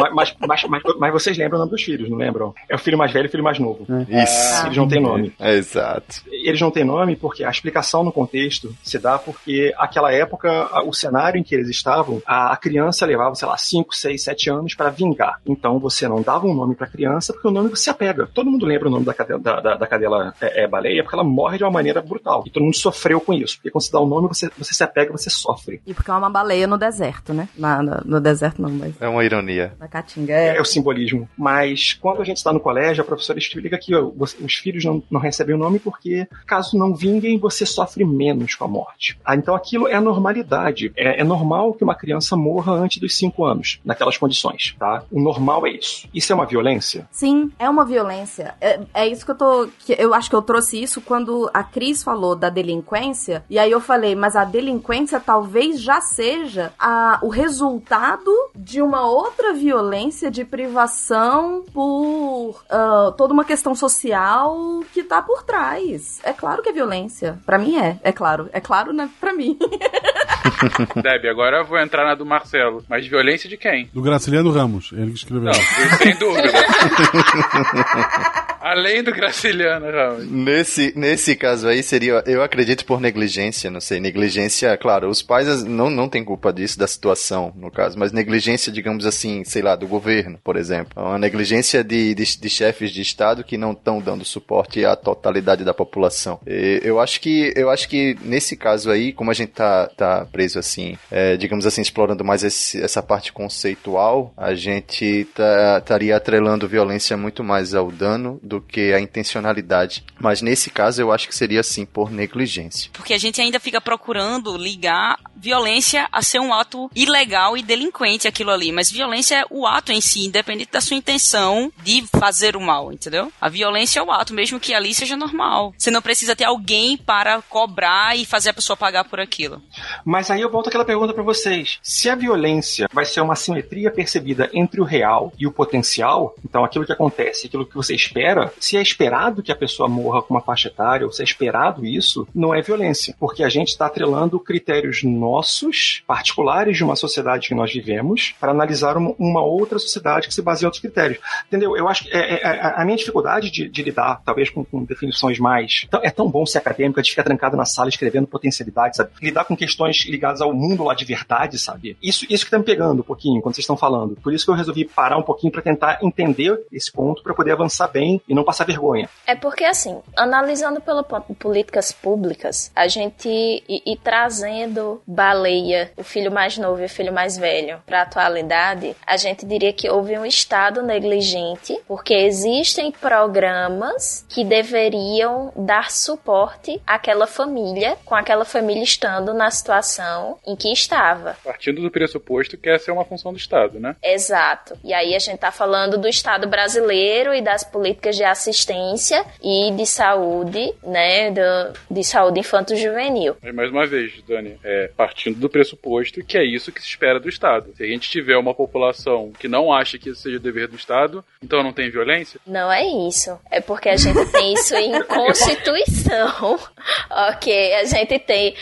mas, 0.13 0.35
mas, 0.39 0.63
mas, 0.63 0.83
mas, 0.99 1.13
vocês 1.13 1.37
lembram 1.37 1.57
o 1.57 1.59
nome 1.59 1.71
dos 1.71 1.81
filhos, 1.81 2.09
não 2.09 2.17
lembram? 2.17 2.53
É 2.69 2.75
o 2.75 2.79
filho 2.79 2.97
mais 2.97 3.11
velho 3.11 3.25
e 3.25 3.27
o 3.27 3.31
filho 3.31 3.43
mais 3.43 3.59
novo. 3.59 3.85
Isso. 4.09 4.65
Eles 4.65 4.77
não 4.77 4.87
têm 4.87 5.01
nome. 5.01 5.33
É, 5.39 5.55
exato. 5.55 6.21
Eles 6.31 6.59
não 6.59 6.71
têm 6.71 6.83
nome 6.83 7.15
porque 7.15 7.43
a 7.43 7.49
explicação 7.49 8.03
no 8.03 8.11
contexto 8.11 8.75
se 8.83 8.97
dá 8.99 9.17
porque 9.17 9.73
aquela 9.77 10.11
época, 10.11 10.69
o 10.85 10.93
cenário 10.93 11.39
em 11.39 11.43
que 11.43 11.55
eles 11.55 11.69
estavam, 11.69 12.21
a 12.25 12.55
criança 12.57 13.05
levava, 13.05 13.35
sei 13.35 13.47
lá, 13.47 13.57
5, 13.57 13.95
6, 13.95 14.23
7 14.23 14.49
anos 14.49 14.75
para 14.75 14.89
vingar. 14.89 15.39
Então 15.45 15.79
você 15.79 16.07
não 16.07 16.21
dava 16.21 16.45
um 16.45 16.53
nome 16.53 16.75
pra 16.75 16.87
criança 16.87 17.33
porque 17.33 17.47
o 17.47 17.51
nome 17.51 17.69
você 17.69 17.89
apega. 17.89 18.27
Todo 18.33 18.49
mundo 18.49 18.65
lembra 18.65 18.87
o 18.87 18.91
nome 18.91 19.05
da 19.05 19.13
cadela, 19.13 19.39
da, 19.39 19.59
da, 19.59 19.75
da 19.75 19.87
cadela 19.87 20.33
é, 20.41 20.63
é, 20.63 20.67
baleia 20.67 21.03
porque 21.03 21.15
ela 21.15 21.23
morre 21.23 21.57
de 21.57 21.63
uma 21.63 21.71
maneira 21.71 22.01
brutal. 22.01 22.43
E 22.45 22.49
todo 22.49 22.63
mundo 22.63 22.75
sofreu 22.75 23.19
com 23.19 23.33
isso. 23.33 23.57
Porque 23.57 23.71
quando 23.71 23.83
você 23.83 23.91
dá 23.91 23.99
o 23.99 24.05
um 24.05 24.09
nome, 24.09 24.27
você, 24.27 24.49
você 24.57 24.73
se 24.73 24.83
apega, 24.83 25.11
você 25.11 25.29
sofre. 25.29 25.81
E 25.85 25.93
porque 25.93 26.11
é 26.11 26.13
uma 26.13 26.29
baleia 26.29 26.67
no 26.67 26.77
deserto, 26.77 27.33
né? 27.33 27.49
Na, 27.57 27.81
no, 27.81 28.01
no 28.05 28.21
deserto 28.21 28.61
não, 28.61 28.69
mas... 28.69 28.93
É 28.99 29.07
uma 29.07 29.23
ironia. 29.23 29.73
Na 29.79 29.87
caatinga. 30.01 30.33
É... 30.33 30.57
é 30.57 30.61
o 30.61 30.65
simbolismo. 30.65 31.29
Mas 31.37 31.93
quando 31.93 32.21
a 32.21 32.25
gente 32.25 32.37
está 32.37 32.51
no 32.51 32.59
colégio, 32.59 33.01
a 33.01 33.05
professora 33.05 33.39
explica 33.39 33.77
que 33.77 33.95
ó, 33.95 34.11
os 34.17 34.55
filhos 34.55 34.83
não, 34.83 35.01
não 35.09 35.19
recebem 35.19 35.55
o 35.55 35.57
nome 35.57 35.79
porque, 35.79 36.27
caso 36.45 36.77
não 36.77 36.93
vinguem, 36.93 37.37
você 37.37 37.65
sofre 37.65 38.03
menos 38.03 38.55
com 38.55 38.65
a 38.65 38.67
morte. 38.67 39.17
Ah, 39.23 39.35
então 39.35 39.55
aquilo 39.55 39.87
é 39.87 39.95
a 39.95 40.01
normalidade. 40.01 40.91
É, 40.95 41.21
é 41.21 41.23
normal 41.23 41.73
que 41.73 41.83
uma 41.83 41.95
criança 41.95 42.35
morra 42.35 42.73
antes 42.73 42.99
dos 42.99 43.17
5 43.17 43.45
anos, 43.45 43.79
naquelas 43.85 44.17
condições, 44.17 44.75
tá? 44.77 45.03
O 45.11 45.21
normal 45.21 45.65
é 45.67 45.71
isso. 45.71 46.07
Isso 46.13 46.31
é 46.31 46.35
uma 46.35 46.45
violência? 46.45 47.07
Sim, 47.11 47.51
é 47.59 47.69
uma 47.69 47.85
violência. 47.85 48.55
É, 48.59 48.79
é 48.93 49.07
isso 49.07 49.25
que 49.25 49.31
eu 49.31 49.35
tô. 49.35 49.69
Que 49.79 49.95
eu 49.97 50.13
acho 50.13 50.29
que 50.29 50.35
eu 50.35 50.41
trouxe 50.41 50.81
isso 50.81 51.01
quando 51.01 51.49
a 51.53 51.63
Cris 51.63 52.03
falou 52.03 52.35
da 52.35 52.49
delinquência. 52.49 53.43
E 53.49 53.59
aí 53.59 53.71
eu 53.71 53.79
falei, 53.79 54.15
mas 54.15 54.35
a 54.35 54.43
delinquência 54.43 55.19
talvez 55.19 55.81
já 55.81 56.01
seja 56.01 56.73
a, 56.79 57.19
o 57.21 57.29
resultado 57.29 58.31
de 58.55 58.81
uma 58.81 59.05
outra 59.05 59.53
violência 59.53 59.90
de 60.31 60.45
privação 60.45 61.65
por 61.73 62.51
uh, 62.51 63.11
toda 63.17 63.33
uma 63.33 63.43
questão 63.43 63.75
social 63.75 64.81
que 64.93 65.03
tá 65.03 65.21
por 65.21 65.43
trás. 65.43 66.21
É 66.23 66.31
claro 66.31 66.63
que 66.63 66.69
é 66.69 66.73
violência. 66.73 67.39
Para 67.45 67.57
mim 67.57 67.77
é, 67.77 67.99
é 68.03 68.11
claro. 68.11 68.49
É 68.53 68.61
claro, 68.61 68.93
né? 68.93 69.09
Pra 69.19 69.33
mim. 69.33 69.57
Deb, 71.01 71.25
agora 71.29 71.57
eu 71.57 71.65
vou 71.65 71.77
entrar 71.77 72.05
na 72.05 72.15
do 72.15 72.25
Marcelo. 72.25 72.83
Mas 72.87 73.05
violência 73.05 73.49
de 73.49 73.57
quem? 73.57 73.89
Do 73.93 74.01
Graciliano 74.01 74.51
Ramos, 74.51 74.91
ele 74.93 75.11
que 75.11 75.17
escreveu. 75.17 75.51
Não, 75.51 75.97
sem 75.97 76.17
dúvida. 76.17 76.51
Além 78.61 79.01
do 79.01 79.11
Graciliano, 79.11 79.89
realmente. 79.89 80.31
Nesse, 80.31 80.93
nesse 80.95 81.35
caso 81.35 81.67
aí 81.67 81.81
seria, 81.81 82.23
eu 82.27 82.43
acredito 82.43 82.85
por 82.85 83.01
negligência, 83.01 83.71
não 83.71 83.81
sei, 83.81 83.99
negligência, 83.99 84.77
claro, 84.77 85.09
os 85.09 85.21
pais 85.21 85.63
não, 85.63 85.89
não 85.89 86.07
têm 86.07 86.23
culpa 86.23 86.53
disso, 86.53 86.77
da 86.77 86.87
situação, 86.87 87.51
no 87.55 87.71
caso, 87.71 87.97
mas 87.97 88.11
negligência, 88.11 88.71
digamos 88.71 89.05
assim, 89.05 89.43
sei 89.43 89.63
lá, 89.63 89.75
do 89.75 89.87
governo, 89.87 90.39
por 90.43 90.55
exemplo. 90.55 90.91
Uma 90.95 91.17
negligência 91.17 91.83
de, 91.83 92.13
de, 92.13 92.37
de 92.39 92.49
chefes 92.49 92.91
de 92.91 93.01
Estado 93.01 93.43
que 93.43 93.57
não 93.57 93.71
estão 93.71 93.99
dando 93.99 94.23
suporte 94.23 94.85
à 94.85 94.95
totalidade 94.95 95.63
da 95.63 95.73
população. 95.73 96.39
E 96.45 96.79
eu 96.83 96.99
acho 96.99 97.19
que, 97.19 97.51
eu 97.55 97.69
acho 97.69 97.89
que 97.89 98.15
nesse 98.21 98.55
caso 98.55 98.91
aí, 98.91 99.11
como 99.11 99.31
a 99.31 99.33
gente 99.33 99.53
tá, 99.53 99.87
tá 99.87 100.25
preso 100.31 100.59
assim, 100.59 100.97
é, 101.09 101.35
digamos 101.35 101.65
assim, 101.65 101.81
explorando 101.81 102.23
mais 102.23 102.43
esse, 102.43 102.81
essa 102.81 103.01
parte 103.01 103.33
conceitual, 103.33 104.33
a 104.37 104.53
gente 104.53 105.27
tá, 105.33 105.79
estaria 105.79 106.15
atrelando 106.15 106.67
violência 106.67 107.17
muito 107.17 107.43
mais 107.43 107.73
ao 107.73 107.91
dano 107.91 108.39
do 108.51 108.59
que 108.59 108.93
a 108.93 108.99
intencionalidade. 108.99 110.03
Mas 110.19 110.41
nesse 110.41 110.69
caso 110.69 111.01
eu 111.01 111.11
acho 111.11 111.27
que 111.27 111.35
seria 111.35 111.63
sim 111.63 111.85
por 111.85 112.11
negligência. 112.11 112.91
Porque 112.91 113.13
a 113.13 113.17
gente 113.17 113.39
ainda 113.39 113.61
fica 113.61 113.79
procurando 113.79 114.57
ligar 114.57 115.17
violência 115.33 116.07
a 116.11 116.21
ser 116.21 116.39
um 116.39 116.53
ato 116.53 116.89
ilegal 116.93 117.57
e 117.57 117.63
delinquente 117.63 118.27
aquilo 118.27 118.51
ali, 118.51 118.71
mas 118.71 118.91
violência 118.91 119.39
é 119.39 119.45
o 119.49 119.65
ato 119.65 119.91
em 119.91 120.01
si, 120.01 120.25
independente 120.25 120.71
da 120.71 120.81
sua 120.81 120.97
intenção 120.97 121.71
de 121.81 122.05
fazer 122.19 122.55
o 122.55 122.61
mal, 122.61 122.91
entendeu? 122.91 123.31
A 123.39 123.49
violência 123.49 123.99
é 123.99 124.03
o 124.03 124.11
ato, 124.11 124.33
mesmo 124.33 124.59
que 124.59 124.73
ali 124.73 124.93
seja 124.93 125.15
normal. 125.15 125.73
Você 125.77 125.89
não 125.89 126.01
precisa 126.01 126.35
ter 126.35 126.43
alguém 126.43 126.97
para 126.97 127.41
cobrar 127.43 128.15
e 128.17 128.25
fazer 128.25 128.49
a 128.49 128.53
pessoa 128.53 128.77
pagar 128.77 129.05
por 129.05 129.19
aquilo. 129.19 129.61
Mas 130.05 130.29
aí 130.29 130.41
eu 130.41 130.51
volto 130.51 130.67
aquela 130.67 130.85
pergunta 130.85 131.13
para 131.13 131.23
vocês. 131.23 131.79
Se 131.81 132.09
a 132.09 132.15
violência 132.15 132.87
vai 132.93 133.05
ser 133.05 133.21
uma 133.21 133.35
simetria 133.35 133.89
percebida 133.89 134.49
entre 134.53 134.81
o 134.81 134.85
real 134.85 135.33
e 135.39 135.47
o 135.47 135.51
potencial, 135.51 136.35
então 136.45 136.63
aquilo 136.63 136.85
que 136.85 136.91
acontece, 136.91 137.47
aquilo 137.47 137.65
que 137.65 137.75
você 137.75 137.95
espera, 137.95 138.40
se 138.59 138.77
é 138.77 138.81
esperado 138.81 139.43
que 139.43 139.51
a 139.51 139.55
pessoa 139.55 139.87
morra 139.87 140.21
com 140.21 140.33
uma 140.33 140.41
faixa 140.41 140.67
etária, 140.67 141.05
ou 141.05 141.11
se 141.11 141.21
é 141.21 141.25
esperado 141.25 141.85
isso, 141.85 142.27
não 142.33 142.53
é 142.53 142.61
violência. 142.61 143.15
Porque 143.19 143.43
a 143.43 143.49
gente 143.49 143.69
está 143.69 143.85
atrelando 143.85 144.39
critérios 144.39 145.03
nossos, 145.03 146.03
particulares 146.07 146.77
de 146.77 146.83
uma 146.83 146.95
sociedade 146.95 147.47
que 147.47 147.55
nós 147.55 147.71
vivemos, 147.71 148.33
para 148.39 148.51
analisar 148.51 148.97
uma, 148.97 149.13
uma, 149.17 149.41
outra 149.41 149.79
sociedade 149.79 150.27
que 150.27 150.33
se 150.33 150.41
baseia 150.41 150.65
em 150.65 150.67
outros 150.67 150.81
critérios. 150.81 151.19
Entendeu? 151.47 151.75
Eu 151.75 151.87
acho 151.87 152.03
que 152.03 152.11
é, 152.11 152.35
é, 152.35 152.41
é 152.43 152.81
a 152.81 152.85
minha 152.85 152.97
dificuldade 152.97 153.51
de, 153.51 153.67
de 153.67 153.83
lidar, 153.83 154.21
talvez, 154.25 154.49
com, 154.49 154.63
com, 154.63 154.83
definições 154.83 155.39
mais. 155.39 155.85
É 156.01 156.09
tão 156.09 156.29
bom 156.29 156.45
ser 156.45 156.59
acadêmico, 156.59 156.99
a 156.99 157.03
gente 157.03 157.11
fica 157.11 157.23
trancado 157.23 157.55
na 157.57 157.65
sala 157.65 157.89
escrevendo 157.89 158.27
potencialidade, 158.27 158.97
sabe? 158.97 159.11
Lidar 159.21 159.45
com 159.45 159.55
questões 159.55 160.05
ligadas 160.05 160.41
ao 160.41 160.53
mundo 160.53 160.83
lá 160.83 160.93
de 160.93 161.05
verdade, 161.05 161.59
sabe? 161.59 161.97
Isso, 162.01 162.25
isso 162.29 162.45
que 162.45 162.51
tá 162.51 162.57
me 162.57 162.63
pegando 162.63 162.99
um 163.01 163.03
pouquinho 163.03 163.41
quando 163.41 163.55
vocês 163.55 163.63
estão 163.63 163.77
falando. 163.77 164.15
Por 164.15 164.33
isso 164.33 164.45
que 164.45 164.51
eu 164.51 164.55
resolvi 164.55 164.85
parar 164.85 165.17
um 165.17 165.23
pouquinho 165.23 165.51
para 165.51 165.61
tentar 165.61 165.99
entender 166.01 166.65
esse 166.71 166.91
ponto 166.91 167.23
para 167.23 167.33
poder 167.33 167.51
avançar 167.51 167.87
bem 167.87 168.21
e 168.31 168.33
não 168.33 168.45
passar 168.45 168.65
vergonha. 168.65 169.09
É 169.27 169.35
porque, 169.35 169.65
assim, 169.65 170.01
analisando 170.15 170.79
pelo 170.79 171.03
ponto 171.03 171.33
políticas 171.35 171.91
públicas, 171.91 172.71
a 172.73 172.87
gente 172.87 173.27
e, 173.27 173.83
e 173.85 173.97
trazendo 173.97 175.01
Baleia, 175.05 175.91
o 175.97 176.03
filho 176.03 176.31
mais 176.31 176.57
novo 176.57 176.81
e 176.81 176.85
o 176.85 176.89
filho 176.89 177.11
mais 177.11 177.37
velho, 177.37 177.81
para 177.85 177.99
a 177.99 178.03
atualidade, 178.03 178.95
a 179.05 179.17
gente 179.17 179.45
diria 179.45 179.73
que 179.73 179.89
houve 179.89 180.17
um 180.17 180.25
Estado 180.25 180.81
negligente, 180.81 181.77
porque 181.85 182.13
existem 182.13 182.89
programas 182.89 184.25
que 184.29 184.45
deveriam 184.45 185.51
dar 185.53 185.91
suporte 185.91 186.81
àquela 186.87 187.27
família, 187.27 187.97
com 188.05 188.15
aquela 188.15 188.45
família 188.45 188.83
estando 188.83 189.33
na 189.33 189.51
situação 189.51 190.39
em 190.47 190.55
que 190.55 190.71
estava. 190.71 191.35
Partindo 191.43 191.81
do 191.81 191.91
pressuposto 191.91 192.57
que 192.57 192.69
essa 192.69 192.91
é 192.91 192.93
uma 192.93 193.03
função 193.03 193.33
do 193.33 193.37
Estado, 193.37 193.77
né? 193.77 193.97
Exato. 194.01 194.79
E 194.85 194.93
aí 194.93 195.13
a 195.13 195.19
gente 195.19 195.35
está 195.35 195.51
falando 195.51 195.97
do 195.97 196.07
Estado 196.07 196.47
brasileiro 196.47 197.33
e 197.33 197.41
das 197.41 197.65
políticas 197.65 198.15
de 198.15 198.20
assistência 198.23 199.25
e 199.41 199.71
de 199.71 199.85
saúde, 199.85 200.73
né, 200.83 201.31
do, 201.31 201.73
de 201.89 202.03
saúde 202.03 202.39
infanto-juvenil. 202.39 203.37
Mais 203.53 203.71
uma 203.71 203.85
vez, 203.85 204.13
Dani, 204.27 204.57
é, 204.63 204.89
partindo 204.95 205.39
do 205.39 205.49
pressuposto 205.49 206.23
que 206.23 206.37
é 206.37 206.43
isso 206.43 206.71
que 206.71 206.81
se 206.81 206.87
espera 206.87 207.19
do 207.19 207.29
Estado. 207.29 207.73
Se 207.75 207.83
a 207.83 207.87
gente 207.87 208.09
tiver 208.09 208.37
uma 208.37 208.53
população 208.53 209.31
que 209.37 209.47
não 209.47 209.73
acha 209.73 209.97
que 209.97 210.09
isso 210.09 210.21
seja 210.21 210.39
dever 210.39 210.67
do 210.67 210.75
Estado, 210.75 211.23
então 211.41 211.63
não 211.63 211.73
tem 211.73 211.89
violência? 211.89 212.39
Não 212.45 212.71
é 212.71 212.83
isso. 213.07 213.37
É 213.49 213.59
porque 213.59 213.89
a 213.89 213.97
gente 213.97 214.25
tem 214.31 214.53
isso 214.53 214.75
em 214.75 215.01
Constituição. 215.03 216.59
ok, 217.09 217.75
a 217.75 217.85
gente 217.85 218.19
tem. 218.19 218.55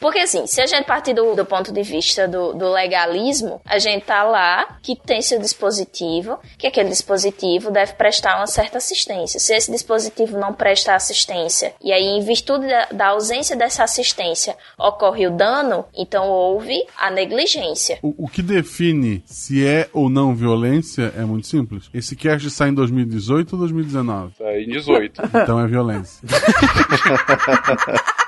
Porque 0.00 0.20
assim, 0.20 0.46
se 0.46 0.60
a 0.60 0.66
gente 0.66 0.84
partir 0.84 1.14
do, 1.14 1.34
do 1.34 1.44
ponto 1.44 1.72
de 1.72 1.82
vista 1.82 2.28
do, 2.28 2.52
do 2.52 2.70
legalismo, 2.70 3.60
a 3.64 3.78
gente 3.78 4.04
tá 4.04 4.22
lá 4.22 4.78
que 4.82 4.96
tem 4.96 5.20
seu 5.22 5.38
dispositivo, 5.38 6.38
que 6.56 6.66
aquele 6.66 6.88
dispositivo 6.88 7.70
deve 7.70 7.92
prestar 7.94 8.36
uma 8.36 8.46
certa 8.46 8.80
assistência. 8.88 9.38
Se 9.38 9.54
esse 9.54 9.70
dispositivo 9.70 10.38
não 10.38 10.52
presta 10.52 10.94
assistência, 10.94 11.74
e 11.82 11.92
aí, 11.92 12.04
em 12.04 12.24
virtude 12.24 12.66
da, 12.66 12.86
da 12.86 13.06
ausência 13.08 13.56
dessa 13.56 13.84
assistência, 13.84 14.56
ocorre 14.78 15.26
o 15.26 15.30
dano, 15.30 15.84
então 15.94 16.28
houve 16.28 16.74
a 16.98 17.10
negligência. 17.10 17.98
O, 18.02 18.24
o 18.24 18.28
que 18.28 18.42
define 18.42 19.22
se 19.26 19.66
é 19.66 19.88
ou 19.92 20.08
não 20.08 20.34
violência 20.34 21.12
é 21.16 21.22
muito 21.22 21.46
simples. 21.46 21.90
Esse 21.92 22.16
cast 22.16 22.50
sai 22.50 22.70
em 22.70 22.74
2018 22.74 23.52
ou 23.52 23.58
2019? 23.60 24.32
Sai 24.38 24.62
em 24.62 24.68
18. 24.68 25.22
Então 25.42 25.60
é 25.60 25.66
violência. 25.66 26.26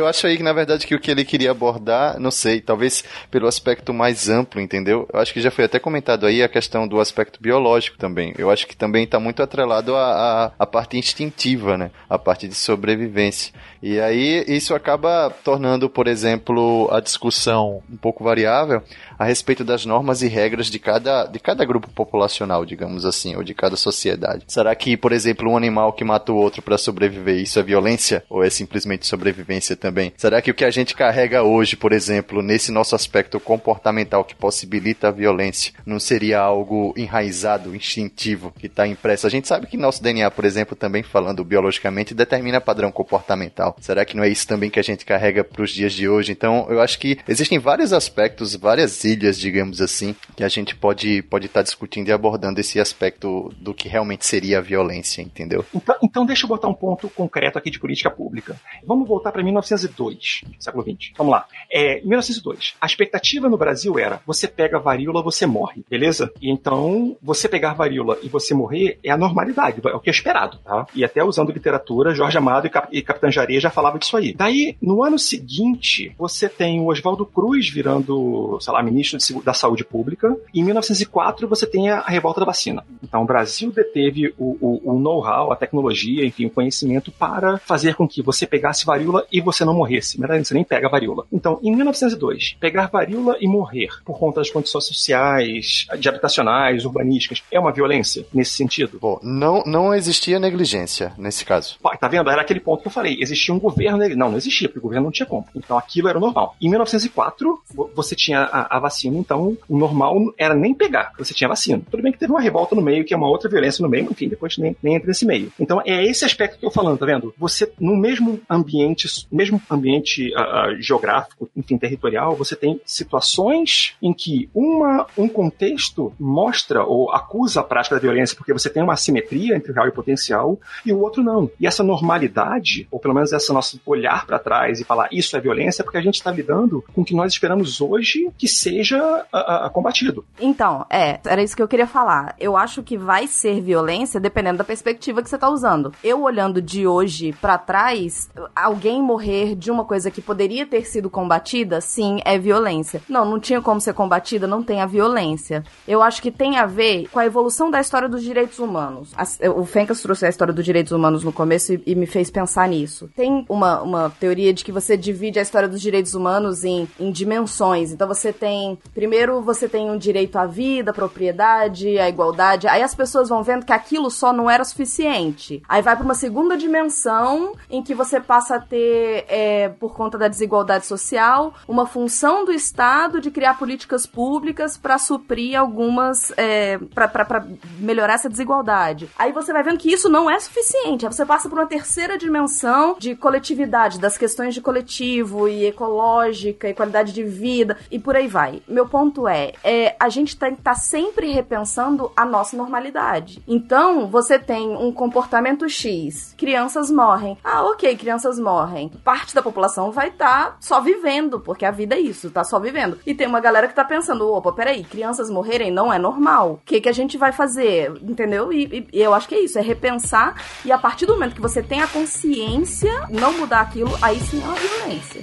Eu 0.00 0.06
acho 0.06 0.26
aí 0.26 0.36
que, 0.36 0.42
na 0.42 0.52
verdade, 0.52 0.86
que 0.86 0.94
o 0.94 0.98
que 0.98 1.10
ele 1.10 1.24
queria 1.24 1.50
abordar, 1.50 2.18
não 2.18 2.30
sei, 2.30 2.60
talvez 2.60 3.04
pelo 3.30 3.46
aspecto 3.46 3.92
mais 3.92 4.28
amplo, 4.30 4.60
entendeu? 4.60 5.06
Eu 5.12 5.20
acho 5.20 5.32
que 5.32 5.40
já 5.40 5.50
foi 5.50 5.64
até 5.64 5.78
comentado 5.78 6.26
aí 6.26 6.42
a 6.42 6.48
questão 6.48 6.88
do 6.88 6.98
aspecto 6.98 7.40
biológico 7.40 7.98
também. 7.98 8.32
Eu 8.38 8.50
acho 8.50 8.66
que 8.66 8.76
também 8.76 9.04
está 9.04 9.20
muito 9.20 9.42
atrelado 9.42 9.94
à, 9.94 10.52
à, 10.58 10.66
parte 10.66 10.96
instintiva, 10.96 11.76
né? 11.76 11.90
A 12.08 12.18
parte 12.18 12.48
de 12.48 12.54
sobrevivência. 12.54 13.52
E 13.82 13.98
aí 13.98 14.44
isso 14.46 14.74
acaba 14.74 15.30
tornando, 15.42 15.88
por 15.88 16.06
exemplo, 16.06 16.88
a 16.92 17.00
discussão 17.00 17.82
um 17.90 17.96
pouco 17.96 18.22
variável 18.22 18.82
a 19.18 19.24
respeito 19.24 19.62
das 19.62 19.84
normas 19.84 20.22
e 20.22 20.28
regras 20.28 20.68
de 20.68 20.78
cada, 20.78 21.26
de 21.26 21.38
cada 21.38 21.64
grupo 21.64 21.90
populacional, 21.90 22.64
digamos 22.64 23.04
assim, 23.04 23.36
ou 23.36 23.42
de 23.42 23.54
cada 23.54 23.76
sociedade. 23.76 24.44
Será 24.48 24.74
que, 24.74 24.96
por 24.96 25.12
exemplo, 25.12 25.50
um 25.50 25.56
animal 25.56 25.92
que 25.92 26.04
mata 26.04 26.32
o 26.32 26.36
outro 26.36 26.62
para 26.62 26.78
sobreviver, 26.78 27.36
isso 27.36 27.58
é 27.58 27.62
violência? 27.62 28.24
Ou 28.30 28.42
é 28.42 28.48
simplesmente 28.48 29.06
sobrevivência 29.06 29.76
também? 29.76 30.12
Será 30.16 30.40
que 30.40 30.50
o 30.50 30.54
que 30.54 30.64
a 30.64 30.70
gente 30.70 30.94
carrega 30.94 31.42
hoje, 31.42 31.76
por 31.76 31.92
exemplo, 31.92 32.42
nesse 32.42 32.72
nosso 32.72 32.94
aspecto 32.94 33.38
comportamental 33.38 34.24
que 34.24 34.34
possibilita 34.34 35.08
a 35.08 35.12
violência, 35.12 35.74
não 35.84 36.00
seria 36.00 36.40
algo 36.40 36.94
enraizado, 36.96 37.76
instintivo, 37.76 38.52
que 38.58 38.66
está 38.66 38.86
impresso? 38.86 39.26
A 39.26 39.30
gente 39.30 39.48
sabe 39.48 39.66
que 39.66 39.76
nosso 39.76 40.02
DNA, 40.02 40.30
por 40.30 40.44
exemplo, 40.44 40.74
também 40.74 41.02
falando 41.02 41.44
biologicamente, 41.44 42.14
determina 42.14 42.60
padrão 42.60 42.90
comportamental. 42.90 43.69
Será 43.80 44.04
que 44.04 44.16
não 44.16 44.24
é 44.24 44.28
isso 44.28 44.46
também 44.46 44.70
que 44.70 44.80
a 44.80 44.82
gente 44.82 45.04
carrega 45.04 45.44
para 45.44 45.62
os 45.62 45.70
dias 45.70 45.92
de 45.92 46.08
hoje? 46.08 46.32
Então, 46.32 46.66
eu 46.68 46.80
acho 46.80 46.98
que 46.98 47.18
existem 47.28 47.58
vários 47.58 47.92
aspectos, 47.92 48.54
várias 48.54 49.04
ilhas, 49.04 49.38
digamos 49.38 49.80
assim, 49.80 50.14
que 50.36 50.44
a 50.44 50.48
gente 50.48 50.74
pode 50.74 51.22
pode 51.22 51.46
estar 51.46 51.60
tá 51.60 51.64
discutindo 51.64 52.08
e 52.08 52.12
abordando 52.12 52.60
esse 52.60 52.80
aspecto 52.80 53.52
do 53.58 53.74
que 53.74 53.88
realmente 53.88 54.26
seria 54.26 54.58
a 54.58 54.60
violência, 54.60 55.22
entendeu? 55.22 55.64
Então, 55.74 55.96
então 56.02 56.26
deixa 56.26 56.44
eu 56.44 56.48
botar 56.48 56.68
um 56.68 56.74
ponto 56.74 57.08
concreto 57.08 57.58
aqui 57.58 57.70
de 57.70 57.78
política 57.78 58.10
pública. 58.10 58.56
Vamos 58.84 59.06
voltar 59.06 59.32
para 59.32 59.42
1902, 59.42 60.42
século 60.58 60.84
20. 60.84 61.14
Vamos 61.16 61.32
lá. 61.32 61.46
É, 61.70 62.00
1902. 62.02 62.74
A 62.80 62.86
expectativa 62.86 63.48
no 63.48 63.56
Brasil 63.56 63.98
era: 63.98 64.20
você 64.26 64.48
pega 64.48 64.78
varíola, 64.78 65.22
você 65.22 65.46
morre, 65.46 65.84
beleza? 65.88 66.32
E 66.40 66.50
então, 66.50 67.16
você 67.22 67.48
pegar 67.48 67.74
varíola 67.74 68.18
e 68.22 68.28
você 68.28 68.54
morrer 68.54 68.98
é 69.02 69.10
a 69.10 69.16
normalidade, 69.16 69.80
é 69.84 69.94
o 69.94 70.00
que 70.00 70.10
é 70.10 70.12
esperado, 70.12 70.58
tá? 70.58 70.86
E 70.94 71.04
até 71.04 71.22
usando 71.22 71.52
literatura, 71.52 72.14
Jorge 72.14 72.38
Amado 72.38 72.66
e, 72.66 72.70
Cap 72.70 72.88
e 72.90 73.02
Capitã 73.02 73.30
Já 73.60 73.70
falava 73.70 73.98
disso 73.98 74.16
aí. 74.16 74.34
Daí, 74.34 74.76
no 74.80 75.02
ano 75.02 75.18
seguinte, 75.18 76.14
você 76.18 76.48
tem 76.48 76.80
o 76.80 76.86
Oswaldo 76.86 77.26
Cruz 77.26 77.68
virando, 77.68 78.58
sei 78.60 78.72
lá, 78.72 78.82
ministro 78.82 79.18
da 79.42 79.54
Saúde 79.54 79.84
Pública. 79.84 80.36
Em 80.54 80.64
1904, 80.64 81.46
você 81.48 81.66
tem 81.66 81.90
a, 81.90 82.00
revolta 82.00 82.40
da 82.40 82.46
vacina. 82.46 82.84
Então, 83.02 83.22
o 83.22 83.26
Brasil 83.26 83.70
deteve 83.70 84.32
o, 84.38 84.56
o, 84.60 84.92
o 84.92 84.98
know-how, 84.98 85.52
a 85.52 85.56
tecnologia, 85.56 86.24
enfim, 86.24 86.46
o 86.46 86.50
conhecimento 86.50 87.10
para 87.12 87.58
fazer 87.58 87.94
com 87.94 88.08
que 88.08 88.22
você 88.22 88.46
pegasse 88.46 88.84
varíola 88.84 89.26
e 89.32 89.40
você 89.40 89.64
não 89.64 89.74
morresse. 89.74 90.18
Na 90.18 90.26
verdade, 90.26 90.48
você 90.48 90.54
nem 90.54 90.64
pega 90.64 90.88
varíola. 90.88 91.26
Então, 91.32 91.58
em 91.62 91.74
1902, 91.74 92.56
pegar 92.58 92.86
varíola 92.86 93.36
e 93.40 93.46
morrer 93.46 93.88
por 94.04 94.18
conta 94.18 94.40
das 94.40 94.50
condições 94.50 94.84
sociais, 94.84 95.86
de 95.98 96.08
habitacionais, 96.08 96.84
urbanísticas, 96.84 97.42
é 97.50 97.58
uma 97.58 97.72
violência 97.72 98.26
nesse 98.32 98.52
sentido? 98.52 98.98
Bom, 99.00 99.18
não, 99.22 99.62
não 99.64 99.94
existia 99.94 100.38
negligência 100.38 101.12
nesse 101.16 101.44
caso. 101.44 101.76
Tá 101.98 102.08
vendo? 102.08 102.30
Era 102.30 102.42
aquele 102.42 102.60
ponto 102.60 102.82
que 102.82 102.88
eu 102.88 102.92
falei. 102.92 103.18
Existia 103.20 103.49
um 103.52 103.58
governo. 103.58 103.98
Não, 104.16 104.30
não 104.30 104.36
existia, 104.38 104.68
porque 104.68 104.78
o 104.78 104.82
governo 104.82 105.04
não 105.04 105.12
tinha 105.12 105.26
como. 105.26 105.46
Então 105.54 105.76
aquilo 105.76 106.08
era 106.08 106.18
normal. 106.18 106.56
Em 106.60 106.68
1904, 106.68 107.62
você 107.94 108.14
tinha 108.14 108.40
a, 108.40 108.76
a 108.76 108.80
vacina, 108.80 109.16
então 109.18 109.56
o 109.68 109.78
normal 109.78 110.16
era 110.38 110.54
nem 110.54 110.74
pegar, 110.74 111.12
você 111.18 111.34
tinha 111.34 111.48
vacina. 111.48 111.82
Tudo 111.90 112.02
bem 112.02 112.12
que 112.12 112.18
teve 112.18 112.32
uma 112.32 112.40
revolta 112.40 112.74
no 112.74 112.82
meio, 112.82 113.04
que 113.04 113.14
é 113.14 113.16
uma 113.16 113.28
outra 113.28 113.48
violência 113.48 113.82
no 113.82 113.88
meio, 113.88 114.08
enfim, 114.10 114.28
depois 114.28 114.56
nem, 114.58 114.76
nem 114.82 114.96
entra 114.96 115.08
nesse 115.08 115.26
meio. 115.26 115.52
Então 115.58 115.80
é 115.84 116.04
esse 116.04 116.24
aspecto 116.24 116.58
que 116.58 116.64
eu 116.64 116.70
tô 116.70 116.74
falando, 116.74 116.98
tá 116.98 117.06
vendo? 117.06 117.34
Você, 117.38 117.72
no 117.78 117.96
mesmo 117.96 118.40
ambiente, 118.48 119.08
mesmo 119.30 119.60
ambiente 119.70 120.32
uh, 120.34 120.80
geográfico, 120.80 121.48
enfim, 121.56 121.78
territorial, 121.78 122.34
você 122.34 122.56
tem 122.56 122.80
situações 122.84 123.94
em 124.02 124.12
que 124.12 124.48
uma, 124.54 125.06
um 125.16 125.28
contexto 125.28 126.12
mostra 126.18 126.84
ou 126.84 127.10
acusa 127.12 127.60
a 127.60 127.64
prática 127.64 127.94
da 127.94 128.00
violência 128.00 128.36
porque 128.36 128.52
você 128.52 128.68
tem 128.70 128.82
uma 128.82 128.94
assimetria 128.94 129.56
entre 129.56 129.70
o 129.70 129.74
real 129.74 129.86
e 129.86 129.90
o 129.90 129.94
potencial 129.94 130.58
e 130.84 130.92
o 130.92 131.00
outro 131.00 131.22
não. 131.22 131.50
E 131.58 131.66
essa 131.66 131.82
normalidade, 131.82 132.86
ou 132.90 132.98
pelo 132.98 133.14
menos 133.14 133.32
esse 133.40 133.52
nosso 133.52 133.80
olhar 133.84 134.26
para 134.26 134.38
trás 134.38 134.80
e 134.80 134.84
falar 134.84 135.08
isso 135.10 135.36
é 135.36 135.40
violência, 135.40 135.82
porque 135.82 135.98
a 135.98 136.02
gente 136.02 136.16
está 136.16 136.30
lidando 136.30 136.84
com 136.94 137.02
o 137.02 137.04
que 137.04 137.14
nós 137.14 137.32
esperamos 137.32 137.80
hoje 137.80 138.30
que 138.38 138.46
seja 138.46 139.26
uh, 139.32 139.66
uh, 139.66 139.70
combatido. 139.70 140.24
Então, 140.38 140.86
é, 140.90 141.18
era 141.24 141.42
isso 141.42 141.56
que 141.56 141.62
eu 141.62 141.68
queria 141.68 141.86
falar. 141.86 142.34
Eu 142.38 142.56
acho 142.56 142.82
que 142.82 142.96
vai 142.96 143.26
ser 143.26 143.60
violência 143.60 144.20
dependendo 144.20 144.58
da 144.58 144.64
perspectiva 144.64 145.22
que 145.22 145.28
você 145.28 145.34
está 145.34 145.48
usando. 145.48 145.92
Eu 146.02 146.22
olhando 146.22 146.60
de 146.60 146.86
hoje 146.86 147.32
para 147.40 147.58
trás, 147.58 148.30
alguém 148.54 149.02
morrer 149.02 149.54
de 149.54 149.70
uma 149.70 149.84
coisa 149.84 150.10
que 150.10 150.20
poderia 150.20 150.66
ter 150.66 150.84
sido 150.84 151.10
combatida, 151.10 151.80
sim, 151.80 152.20
é 152.24 152.38
violência. 152.38 153.02
Não, 153.08 153.24
não 153.24 153.40
tinha 153.40 153.60
como 153.60 153.80
ser 153.80 153.94
combatida, 153.94 154.46
não 154.46 154.62
tem 154.62 154.80
a 154.80 154.86
violência. 154.86 155.64
Eu 155.86 156.02
acho 156.02 156.22
que 156.22 156.30
tem 156.30 156.56
a 156.58 156.66
ver 156.66 157.08
com 157.08 157.18
a 157.18 157.26
evolução 157.26 157.70
da 157.70 157.80
história 157.80 158.08
dos 158.08 158.22
direitos 158.22 158.58
humanos. 158.58 159.12
O 159.56 159.64
Fencas 159.64 160.00
trouxe 160.02 160.26
a 160.26 160.28
história 160.28 160.52
dos 160.52 160.64
direitos 160.64 160.92
humanos 160.92 161.24
no 161.24 161.32
começo 161.32 161.74
e, 161.74 161.82
e 161.86 161.94
me 161.94 162.06
fez 162.06 162.30
pensar 162.30 162.68
nisso. 162.68 163.10
Tem 163.14 163.29
uma, 163.48 163.80
uma 163.82 164.10
teoria 164.10 164.52
de 164.52 164.64
que 164.64 164.72
você 164.72 164.96
divide 164.96 165.38
a 165.38 165.42
história 165.42 165.68
dos 165.68 165.80
direitos 165.80 166.14
humanos 166.14 166.64
em, 166.64 166.88
em 166.98 167.10
dimensões. 167.10 167.92
Então 167.92 168.06
você 168.06 168.32
tem, 168.32 168.78
primeiro 168.94 169.40
você 169.42 169.68
tem 169.68 169.90
um 169.90 169.98
direito 169.98 170.36
à 170.36 170.46
vida, 170.46 170.90
à 170.90 170.94
propriedade, 170.94 171.98
à 171.98 172.08
igualdade. 172.08 172.68
Aí 172.68 172.82
as 172.82 172.94
pessoas 172.94 173.28
vão 173.28 173.42
vendo 173.42 173.64
que 173.64 173.72
aquilo 173.72 174.10
só 174.10 174.32
não 174.32 174.50
era 174.50 174.64
suficiente. 174.64 175.62
Aí 175.68 175.82
vai 175.82 175.96
para 175.96 176.04
uma 176.04 176.14
segunda 176.14 176.56
dimensão 176.56 177.54
em 177.70 177.82
que 177.82 177.94
você 177.94 178.20
passa 178.20 178.56
a 178.56 178.60
ter, 178.60 179.24
é, 179.28 179.68
por 179.68 179.94
conta 179.94 180.18
da 180.18 180.28
desigualdade 180.28 180.86
social, 180.86 181.54
uma 181.68 181.86
função 181.86 182.44
do 182.44 182.52
Estado 182.52 183.20
de 183.20 183.30
criar 183.30 183.58
políticas 183.58 184.06
públicas 184.06 184.76
para 184.76 184.98
suprir 184.98 185.58
algumas, 185.58 186.32
é, 186.36 186.78
para 186.94 187.46
melhorar 187.78 188.14
essa 188.14 188.28
desigualdade. 188.28 189.08
Aí 189.18 189.32
você 189.32 189.52
vai 189.52 189.62
vendo 189.62 189.78
que 189.78 189.92
isso 189.92 190.08
não 190.08 190.30
é 190.30 190.38
suficiente. 190.38 191.06
Aí 191.06 191.12
você 191.12 191.24
passa 191.24 191.48
por 191.48 191.58
uma 191.58 191.66
terceira 191.66 192.18
dimensão 192.18 192.96
de 192.98 193.14
coletividade, 193.20 194.00
das 194.00 194.18
questões 194.18 194.54
de 194.54 194.60
coletivo 194.60 195.46
e 195.46 195.66
ecológica 195.66 196.68
e 196.68 196.74
qualidade 196.74 197.12
de 197.12 197.22
vida 197.22 197.76
e 197.90 197.98
por 197.98 198.16
aí 198.16 198.26
vai. 198.26 198.62
Meu 198.66 198.88
ponto 198.88 199.28
é, 199.28 199.52
é 199.62 199.94
a 200.00 200.08
gente 200.08 200.36
tem 200.36 200.54
que 200.54 200.60
estar 200.60 200.74
tá 200.74 200.80
sempre 200.80 201.30
repensando 201.30 202.10
a 202.16 202.24
nossa 202.24 202.56
normalidade. 202.56 203.42
Então, 203.46 204.08
você 204.08 204.38
tem 204.38 204.76
um 204.76 204.92
comportamento 204.92 205.68
X, 205.68 206.34
crianças 206.36 206.90
morrem. 206.90 207.36
Ah, 207.44 207.62
ok, 207.64 207.96
crianças 207.96 208.38
morrem. 208.38 208.88
Parte 209.04 209.34
da 209.34 209.42
população 209.42 209.92
vai 209.92 210.08
estar 210.08 210.52
tá 210.52 210.56
só 210.60 210.80
vivendo, 210.80 211.38
porque 211.38 211.64
a 211.64 211.70
vida 211.70 211.94
é 211.94 212.00
isso, 212.00 212.30
tá 212.30 212.42
só 212.42 212.58
vivendo. 212.58 212.98
E 213.06 213.14
tem 213.14 213.26
uma 213.26 213.40
galera 213.40 213.68
que 213.68 213.74
tá 213.74 213.84
pensando, 213.84 214.28
opa, 214.32 214.52
peraí, 214.52 214.82
crianças 214.82 215.30
morrerem 215.30 215.70
não 215.70 215.92
é 215.92 215.98
normal. 215.98 216.52
O 216.52 216.60
que, 216.64 216.80
que 216.80 216.88
a 216.88 216.92
gente 216.92 217.18
vai 217.18 217.32
fazer? 217.32 217.92
Entendeu? 218.02 218.52
E, 218.52 218.88
e, 218.92 219.00
eu 219.00 219.12
acho 219.12 219.28
que 219.28 219.34
é 219.34 219.40
isso, 219.40 219.58
é 219.58 219.62
repensar 219.62 220.34
e 220.64 220.72
a 220.72 220.78
partir 220.78 221.06
do 221.06 221.12
momento 221.12 221.34
que 221.34 221.40
você 221.40 221.62
tem 221.62 221.82
a 221.82 221.86
consciência, 221.86 222.99
não 223.08 223.32
mudar 223.32 223.60
aquilo, 223.60 223.96
aí 224.02 224.20
sim 224.20 224.42
é 224.42 224.44
uma 224.44 224.56
violência. 224.56 225.20